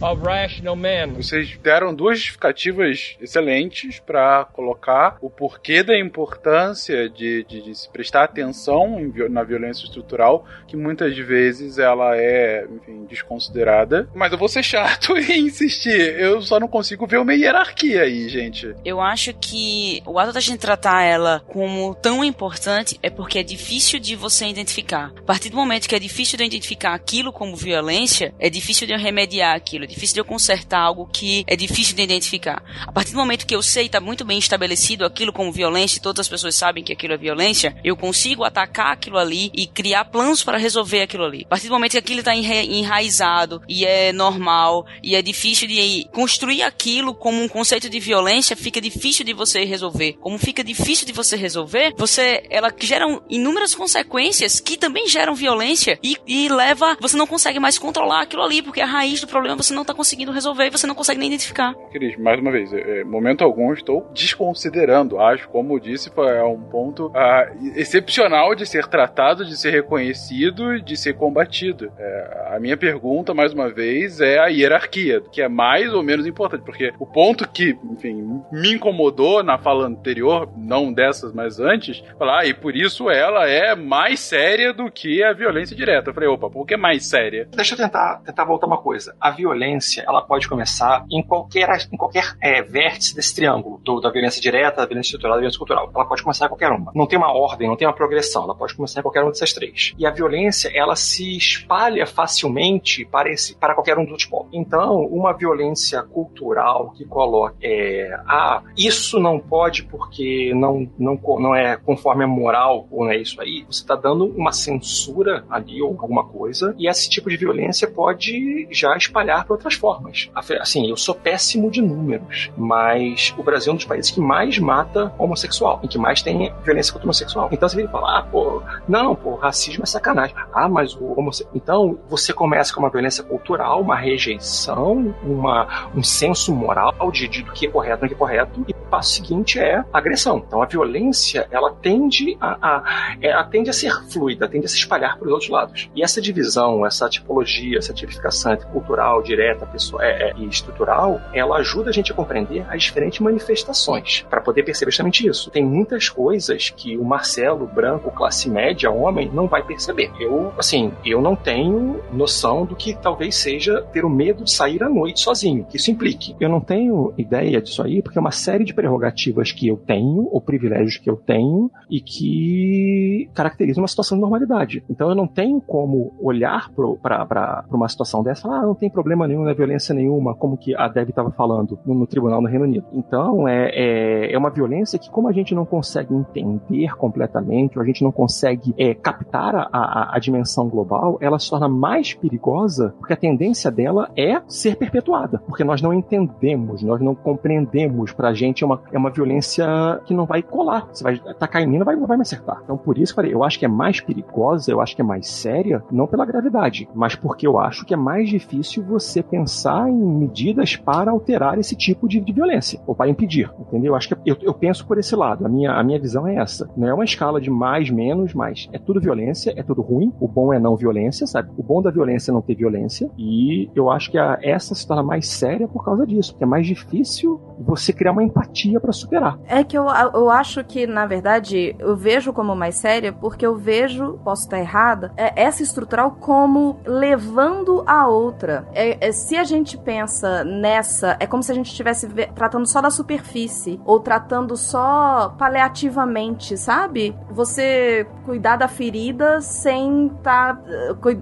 of 0.00 0.22
rational 0.22 0.76
men. 0.76 1.12
Vocês 1.14 1.56
deram 1.62 1.94
duas 1.94 2.18
justificativas 2.18 3.16
excelentes 3.20 4.00
para 4.00 4.44
colocar 4.52 5.16
o 5.20 5.30
porquê 5.30 5.82
da 5.82 5.98
importância 5.98 7.08
de, 7.08 7.44
de, 7.44 7.62
de, 7.62 7.74
se 7.74 7.88
prestar 7.88 8.24
atenção 8.24 9.00
em, 9.00 9.28
na 9.28 9.42
violência 9.42 9.84
estrutural, 9.84 10.44
que 10.66 10.76
muitas 10.76 11.16
vezes 11.16 11.78
ela 11.78 12.16
é, 12.16 12.66
enfim, 12.70 13.04
desconsiderada. 13.08 14.08
Mas 14.14 14.32
eu 14.32 14.38
vou 14.38 14.48
ser 14.48 14.62
chato 14.62 15.16
e 15.18 15.38
insistir. 15.38 16.18
Eu 16.18 16.40
só 16.42 16.58
não 16.58 16.68
consigo 16.68 17.06
ver 17.06 17.18
uma 17.18 17.34
hierarquia 17.34 18.02
aí, 18.02 18.28
gente. 18.28 18.74
Eu 18.84 19.00
acho 19.00 19.32
que 19.34 20.02
o 20.06 20.18
ato 20.18 20.32
da 20.32 20.40
gente 20.40 20.58
tratar 20.58 21.02
ela 21.02 21.42
como 21.46 21.94
tão 21.94 22.24
importante 22.24 22.98
é 23.02 23.10
porque 23.10 23.38
é 23.38 23.42
difícil 23.42 23.98
de 23.98 24.16
você 24.16 24.46
identificar. 24.46 25.12
A 25.16 25.22
partir 25.22 25.50
do 25.50 25.56
momento 25.56 25.88
que 25.88 25.94
é 25.94 25.98
difícil 25.98 26.36
de 26.36 26.44
identificar 26.44 26.94
aquilo 26.94 27.32
como 27.32 27.56
violência, 27.56 28.34
é 28.38 28.50
difícil 28.50 28.86
de 28.86 28.94
remediar 28.94 29.54
aquilo 29.54 29.83
é 29.84 29.86
difícil 29.86 30.14
de 30.14 30.20
eu 30.20 30.24
consertar 30.24 30.80
algo 30.80 31.08
que 31.12 31.44
é 31.46 31.56
difícil 31.56 31.94
de 31.94 32.02
identificar. 32.02 32.62
A 32.86 32.92
partir 32.92 33.12
do 33.12 33.18
momento 33.18 33.46
que 33.46 33.54
eu 33.54 33.62
sei, 33.62 33.86
está 33.86 34.00
muito 34.00 34.24
bem 34.24 34.38
estabelecido 34.38 35.04
aquilo 35.04 35.32
como 35.32 35.52
violência 35.52 35.98
e 35.98 36.02
todas 36.02 36.20
as 36.20 36.28
pessoas 36.28 36.54
sabem 36.54 36.82
que 36.82 36.92
aquilo 36.92 37.14
é 37.14 37.16
violência, 37.16 37.76
eu 37.84 37.96
consigo 37.96 38.44
atacar 38.44 38.92
aquilo 38.92 39.18
ali 39.18 39.50
e 39.54 39.66
criar 39.66 40.06
planos 40.06 40.42
para 40.42 40.58
resolver 40.58 41.02
aquilo 41.02 41.24
ali. 41.24 41.42
A 41.46 41.48
partir 41.48 41.68
do 41.68 41.74
momento 41.74 41.92
que 41.92 41.98
aquilo 41.98 42.20
está 42.20 42.34
enraizado 42.34 43.62
e 43.68 43.84
é 43.84 44.12
normal 44.12 44.86
e 45.02 45.14
é 45.14 45.22
difícil 45.22 45.68
de 45.68 46.06
construir 46.12 46.62
aquilo 46.62 47.14
como 47.14 47.42
um 47.42 47.48
conceito 47.48 47.88
de 47.88 48.00
violência, 48.00 48.56
fica 48.56 48.80
difícil 48.80 49.24
de 49.24 49.32
você 49.32 49.64
resolver. 49.64 50.14
Como 50.20 50.38
fica 50.38 50.62
difícil 50.64 51.06
de 51.06 51.12
você 51.12 51.36
resolver, 51.36 51.94
você 51.96 52.44
ela 52.50 52.72
gera 52.80 53.04
inúmeras 53.28 53.74
consequências 53.74 54.60
que 54.60 54.76
também 54.76 55.08
geram 55.08 55.34
violência 55.34 55.98
e, 56.02 56.16
e 56.26 56.48
leva 56.48 56.96
você 57.00 57.16
não 57.16 57.26
consegue 57.26 57.58
mais 57.58 57.78
controlar 57.78 58.22
aquilo 58.22 58.42
ali 58.42 58.62
porque 58.62 58.80
a 58.80 58.86
raiz 58.86 59.20
do 59.20 59.26
problema 59.26 59.56
você 59.56 59.73
não 59.74 59.84
tá 59.84 59.94
conseguindo 59.94 60.32
resolver 60.32 60.66
e 60.66 60.70
você 60.70 60.86
não 60.86 60.94
consegue 60.94 61.18
nem 61.18 61.28
identificar. 61.28 61.74
Cris, 61.90 62.16
mais 62.18 62.40
uma 62.40 62.50
vez, 62.50 62.72
é, 62.72 63.00
é, 63.00 63.04
momento 63.04 63.44
algum 63.44 63.72
estou 63.72 64.08
desconsiderando. 64.12 65.18
Acho, 65.18 65.48
como 65.48 65.78
disse, 65.80 66.10
é 66.16 66.44
um 66.44 66.60
ponto 66.62 67.10
ah, 67.14 67.50
excepcional 67.74 68.54
de 68.54 68.66
ser 68.66 68.86
tratado, 68.86 69.44
de 69.44 69.56
ser 69.56 69.70
reconhecido 69.70 70.74
e 70.74 70.82
de 70.82 70.96
ser 70.96 71.14
combatido. 71.14 71.92
É, 71.98 72.54
a 72.54 72.60
minha 72.60 72.76
pergunta, 72.76 73.34
mais 73.34 73.52
uma 73.52 73.70
vez, 73.70 74.20
é 74.20 74.38
a 74.38 74.46
hierarquia, 74.46 75.20
que 75.32 75.42
é 75.42 75.48
mais 75.48 75.92
ou 75.92 76.02
menos 76.02 76.26
importante, 76.26 76.64
porque 76.64 76.92
o 76.98 77.06
ponto 77.06 77.48
que, 77.48 77.76
enfim, 77.90 78.42
me 78.52 78.74
incomodou 78.74 79.42
na 79.42 79.58
fala 79.58 79.86
anterior, 79.86 80.48
não 80.56 80.92
dessas, 80.92 81.32
mas 81.32 81.58
antes, 81.58 82.02
falar, 82.18 82.40
ah, 82.40 82.46
e 82.46 82.54
por 82.54 82.74
isso 82.74 83.10
ela 83.10 83.46
é 83.48 83.74
mais 83.74 84.20
séria 84.20 84.72
do 84.72 84.90
que 84.90 85.22
a 85.22 85.32
violência 85.32 85.76
direta. 85.76 86.10
Eu 86.10 86.14
falei, 86.14 86.28
opa, 86.28 86.50
por 86.50 86.66
que 86.66 86.76
mais 86.76 87.06
séria? 87.06 87.48
Deixa 87.54 87.74
eu 87.74 87.78
tentar, 87.78 88.22
tentar 88.24 88.44
voltar 88.44 88.66
uma 88.66 88.78
coisa. 88.78 89.14
A 89.20 89.30
violência 89.30 89.63
violência 89.64 90.04
ela 90.06 90.22
pode 90.22 90.48
começar 90.48 91.04
em 91.10 91.22
qualquer, 91.22 91.88
em 91.92 91.96
qualquer 91.96 92.36
é, 92.40 92.62
vértice 92.62 93.14
desse 93.14 93.34
triângulo, 93.34 93.80
do, 93.82 94.00
da 94.00 94.10
violência 94.10 94.40
direta, 94.40 94.76
da 94.76 94.86
violência 94.86 95.08
estrutural, 95.08 95.36
da 95.36 95.40
violência 95.40 95.58
cultural. 95.58 95.90
Ela 95.94 96.04
pode 96.04 96.22
começar 96.22 96.46
em 96.46 96.48
qualquer 96.48 96.70
uma. 96.70 96.92
Não 96.94 97.06
tem 97.06 97.18
uma 97.18 97.32
ordem, 97.32 97.68
não 97.68 97.76
tem 97.76 97.88
uma 97.88 97.94
progressão. 97.94 98.44
Ela 98.44 98.54
pode 98.54 98.74
começar 98.74 99.00
em 99.00 99.02
qualquer 99.02 99.22
uma 99.22 99.30
dessas 99.30 99.52
três. 99.52 99.94
E 99.98 100.06
a 100.06 100.10
violência, 100.10 100.70
ela 100.74 100.94
se 100.96 101.36
espalha 101.36 102.06
facilmente 102.06 103.04
para, 103.04 103.30
esse, 103.30 103.56
para 103.56 103.74
qualquer 103.74 103.98
um 103.98 104.04
dos 104.04 104.24
polos. 104.24 104.48
Então, 104.52 105.00
uma 105.06 105.32
violência 105.32 106.02
cultural 106.02 106.92
que 106.96 107.04
coloca, 107.04 107.56
é, 107.62 108.10
ah, 108.26 108.62
isso 108.76 109.18
não 109.18 109.38
pode 109.38 109.84
porque 109.84 110.52
não, 110.54 110.88
não, 110.98 111.18
não 111.38 111.54
é 111.54 111.76
conforme 111.76 112.24
a 112.24 112.26
moral 112.26 112.86
ou 112.90 113.04
não 113.04 113.12
é 113.12 113.16
isso 113.16 113.40
aí, 113.40 113.64
você 113.66 113.82
está 113.82 113.94
dando 113.96 114.26
uma 114.26 114.52
censura 114.52 115.44
ali 115.50 115.80
ou 115.80 115.90
alguma 115.90 116.24
coisa, 116.24 116.74
e 116.78 116.88
esse 116.88 117.08
tipo 117.08 117.30
de 117.30 117.36
violência 117.36 117.88
pode 117.88 118.66
já 118.70 118.96
espalhar 118.96 119.44
para 119.44 119.53
outras 119.54 119.74
formas. 119.74 120.30
Assim, 120.60 120.88
eu 120.88 120.96
sou 120.96 121.14
péssimo 121.14 121.70
de 121.70 121.80
números, 121.80 122.50
mas 122.56 123.34
o 123.38 123.42
Brasil 123.42 123.70
é 123.70 123.74
um 123.74 123.76
dos 123.76 123.84
países 123.84 124.10
que 124.10 124.20
mais 124.20 124.58
mata 124.58 125.12
homossexual, 125.18 125.80
e 125.82 125.88
que 125.88 125.98
mais 125.98 126.22
tem 126.22 126.52
violência 126.62 126.92
contra 126.92 127.06
homossexual. 127.06 127.48
Então 127.50 127.68
você 127.68 127.76
vem 127.76 127.88
falar, 127.88 128.18
ah, 128.18 128.22
pô, 128.22 128.62
não, 128.88 129.14
pô, 129.14 129.34
racismo 129.34 129.82
é 129.82 129.86
sacanagem. 129.86 130.34
Ah, 130.52 130.68
mas 130.68 130.94
o 130.94 131.18
homossexual. 131.18 131.54
Então 131.54 131.98
você 132.08 132.32
começa 132.32 132.72
com 132.74 132.80
uma 132.80 132.90
violência 132.90 133.22
cultural, 133.22 133.80
uma 133.80 133.96
rejeição, 133.96 135.14
uma, 135.22 135.90
um 135.94 136.02
senso 136.02 136.54
moral 136.54 136.92
de, 137.12 137.28
de 137.28 137.42
do 137.42 137.52
que 137.52 137.66
é 137.66 137.70
correto 137.70 138.04
e 138.04 138.08
não 138.08 138.14
é 138.14 138.18
correto, 138.18 138.64
e 138.66 138.72
o 138.72 138.90
passo 138.90 139.14
seguinte 139.14 139.58
é 139.58 139.84
agressão. 139.92 140.42
Então 140.46 140.62
a 140.62 140.66
violência, 140.66 141.46
ela 141.50 141.72
tende 141.72 142.36
a, 142.40 142.58
a, 142.60 143.16
é, 143.20 143.28
ela 143.28 143.44
tende 143.44 143.70
a 143.70 143.72
ser 143.72 143.92
fluida, 144.10 144.48
tende 144.48 144.66
a 144.66 144.68
se 144.68 144.76
espalhar 144.76 145.18
para 145.18 145.26
os 145.26 145.32
outros 145.32 145.50
lados. 145.50 145.90
E 145.94 146.02
essa 146.02 146.20
divisão, 146.20 146.86
essa 146.86 147.08
tipologia, 147.08 147.78
essa 147.78 147.92
tipificação 147.92 148.56
cultural, 148.72 149.22
de 149.22 149.33
direta 149.34 149.66
pessoal, 149.66 150.02
é, 150.02 150.30
é, 150.30 150.32
e 150.36 150.46
estrutural, 150.46 151.20
ela 151.32 151.56
ajuda 151.56 151.90
a 151.90 151.92
gente 151.92 152.12
a 152.12 152.14
compreender 152.14 152.64
as 152.68 152.82
diferentes 152.84 153.20
manifestações, 153.20 154.24
para 154.30 154.40
poder 154.40 154.62
perceber 154.62 154.90
justamente 154.90 155.26
isso. 155.26 155.50
Tem 155.50 155.64
muitas 155.64 156.08
coisas 156.08 156.70
que 156.70 156.96
o 156.96 157.04
Marcelo, 157.04 157.66
branco, 157.66 158.10
classe 158.10 158.48
média, 158.48 158.90
homem, 158.90 159.30
não 159.32 159.46
vai 159.46 159.62
perceber. 159.62 160.10
Eu, 160.20 160.52
assim, 160.56 160.92
eu 161.04 161.20
não 161.20 161.34
tenho 161.34 162.00
noção 162.12 162.64
do 162.64 162.76
que 162.76 162.94
talvez 162.94 163.34
seja 163.34 163.82
ter 163.92 164.04
o 164.04 164.10
medo 164.10 164.44
de 164.44 164.52
sair 164.52 164.82
à 164.82 164.88
noite 164.88 165.20
sozinho, 165.20 165.64
que 165.64 165.76
isso 165.76 165.90
implique. 165.90 166.36
Eu 166.38 166.48
não 166.48 166.60
tenho 166.60 167.12
ideia 167.18 167.60
disso 167.60 167.82
aí, 167.82 168.02
porque 168.02 168.18
é 168.18 168.20
uma 168.20 168.30
série 168.30 168.64
de 168.64 168.74
prerrogativas 168.74 169.50
que 169.50 169.66
eu 169.66 169.76
tenho, 169.76 170.28
ou 170.30 170.40
privilégios 170.40 170.96
que 170.96 171.10
eu 171.10 171.16
tenho, 171.16 171.70
e 171.90 172.00
que 172.00 173.28
caracterizam 173.34 173.82
uma 173.82 173.88
situação 173.88 174.16
de 174.16 174.22
normalidade. 174.22 174.84
Então 174.88 175.08
eu 175.08 175.14
não 175.14 175.26
tenho 175.26 175.60
como 175.60 176.14
olhar 176.20 176.70
para 176.70 177.64
uma 177.70 177.88
situação 177.88 178.22
dessa 178.22 178.48
ah, 178.48 178.62
não 178.62 178.74
tem 178.74 178.90
problema 178.90 179.23
problema 179.24 179.28
nenhum, 179.28 179.42
não 179.42 179.50
é 179.50 179.54
violência 179.54 179.94
nenhuma, 179.94 180.34
como 180.34 180.56
que 180.56 180.74
a 180.76 180.88
Deb 180.88 181.10
estava 181.10 181.30
falando 181.30 181.78
no, 181.84 181.94
no, 181.94 182.06
tribunal 182.06 182.40
no 182.40 182.48
Reino 182.48 182.64
Unido. 182.64 182.86
Então, 182.92 183.48
é, 183.48 183.70
é, 183.70 184.32
é, 184.32 184.38
uma 184.38 184.50
violência 184.50 184.98
que, 184.98 185.10
como 185.10 185.28
a 185.28 185.32
gente 185.32 185.54
não 185.54 185.64
consegue 185.64 186.14
entender 186.14 186.94
completamente, 186.96 187.78
ou 187.78 187.82
a 187.82 187.86
gente 187.86 188.02
não 188.02 188.12
consegue 188.12 188.74
é, 188.78 188.94
captar 188.94 189.54
a, 189.54 189.68
a, 189.72 190.16
a, 190.16 190.18
dimensão 190.18 190.68
global, 190.68 191.18
ela 191.20 191.38
se 191.38 191.50
torna 191.50 191.68
mais 191.68 192.14
perigosa 192.14 192.94
porque 192.98 193.12
a 193.12 193.16
tendência 193.16 193.70
dela 193.70 194.10
é 194.16 194.40
ser 194.46 194.76
perpetuada. 194.76 195.38
Porque 195.46 195.64
nós 195.64 195.80
não 195.80 195.92
entendemos, 195.92 196.82
nós 196.82 197.00
não 197.00 197.14
compreendemos. 197.14 198.12
Pra 198.12 198.32
gente 198.32 198.62
é 198.62 198.66
uma, 198.66 198.80
é 198.92 198.98
uma 198.98 199.10
violência 199.10 199.66
que 200.04 200.14
não 200.14 200.26
vai 200.26 200.42
colar. 200.42 200.88
Você 200.92 201.02
vai 201.02 201.18
tacar 201.38 201.62
em 201.62 201.66
mim, 201.66 201.78
não 201.78 201.84
vai, 201.84 201.96
não 201.96 202.06
vai 202.06 202.16
me 202.16 202.22
acertar. 202.22 202.60
Então, 202.62 202.76
por 202.76 202.98
isso, 202.98 203.18
eu 203.22 203.42
acho 203.42 203.58
que 203.58 203.64
é 203.64 203.68
mais 203.68 204.00
perigosa, 204.00 204.70
eu 204.70 204.80
acho 204.80 204.94
que 204.94 205.02
é 205.02 205.04
mais 205.04 205.28
séria, 205.28 205.82
não 205.90 206.06
pela 206.06 206.24
gravidade, 206.24 206.88
mas 206.94 207.14
porque 207.14 207.46
eu 207.46 207.58
acho 207.58 207.84
que 207.84 207.94
é 207.94 207.96
mais 207.96 208.28
difícil 208.28 208.84
você 208.84 209.13
você 209.14 209.22
pensar 209.22 209.88
em 209.88 209.94
medidas 209.94 210.76
para 210.76 211.10
alterar 211.10 211.58
esse 211.58 211.76
tipo 211.76 212.08
de, 212.08 212.20
de 212.20 212.32
violência, 212.32 212.80
ou 212.86 212.94
para 212.94 213.08
impedir, 213.08 213.50
entendeu? 213.60 213.94
Acho 213.94 214.08
que 214.08 214.30
eu, 214.30 214.36
eu, 214.42 214.52
penso 214.52 214.86
por 214.86 214.98
esse 214.98 215.14
lado, 215.14 215.46
a 215.46 215.48
minha, 215.48 215.72
a 215.72 215.82
minha 215.84 216.00
visão 216.00 216.26
é 216.26 216.36
essa. 216.36 216.68
Não 216.76 216.88
é 216.88 216.94
uma 216.94 217.04
escala 217.04 217.40
de 217.40 217.50
mais, 217.50 217.90
menos, 217.90 218.34
mas 218.34 218.68
é 218.72 218.78
tudo 218.78 219.00
violência, 219.00 219.52
é 219.56 219.62
tudo 219.62 219.82
ruim, 219.82 220.12
o 220.18 220.26
bom 220.26 220.52
é 220.52 220.58
não 220.58 220.76
violência, 220.76 221.26
sabe? 221.26 221.50
O 221.56 221.62
bom 221.62 221.80
da 221.80 221.90
violência 221.90 222.30
é 222.30 222.34
não 222.34 222.42
ter 222.42 222.56
violência, 222.56 223.08
e 223.16 223.70
eu 223.74 223.90
acho 223.90 224.10
que 224.10 224.18
a, 224.18 224.38
essa 224.42 224.74
se 224.74 224.86
torna 224.86 225.02
mais 225.02 225.28
séria 225.28 225.68
por 225.68 225.84
causa 225.84 226.06
disso, 226.06 226.32
porque 226.32 226.44
é 226.44 226.46
mais 226.46 226.66
difícil 226.66 227.40
você 227.58 227.92
criar 227.92 228.12
uma 228.12 228.22
empatia 228.22 228.80
para 228.80 228.92
superar. 228.92 229.38
É 229.46 229.62
que 229.62 229.78
eu, 229.78 229.84
eu 230.14 230.30
acho 230.30 230.64
que, 230.64 230.86
na 230.86 231.06
verdade, 231.06 231.76
eu 231.78 231.96
vejo 231.96 232.32
como 232.32 232.56
mais 232.56 232.74
séria 232.76 233.12
porque 233.12 233.46
eu 233.46 233.56
vejo, 233.56 234.18
posso 234.24 234.42
estar 234.42 234.58
errada, 234.58 235.12
é 235.16 235.42
essa 235.42 235.62
estrutural 235.62 236.12
como 236.12 236.80
levando 236.84 237.84
a 237.86 238.08
outra. 238.08 238.66
É, 238.72 239.03
se 239.12 239.36
a 239.36 239.44
gente 239.44 239.76
pensa 239.76 240.44
nessa, 240.44 241.16
é 241.20 241.26
como 241.26 241.42
se 241.42 241.52
a 241.52 241.54
gente 241.54 241.70
estivesse 241.70 242.08
tratando 242.34 242.66
só 242.66 242.80
da 242.80 242.90
superfície 242.90 243.80
ou 243.84 244.00
tratando 244.00 244.56
só 244.56 245.34
paliativamente, 245.38 246.56
sabe? 246.56 247.14
Você 247.30 248.06
cuidar 248.24 248.56
da 248.56 248.68
ferida 248.68 249.40
sem 249.40 250.10
tá, 250.22 250.58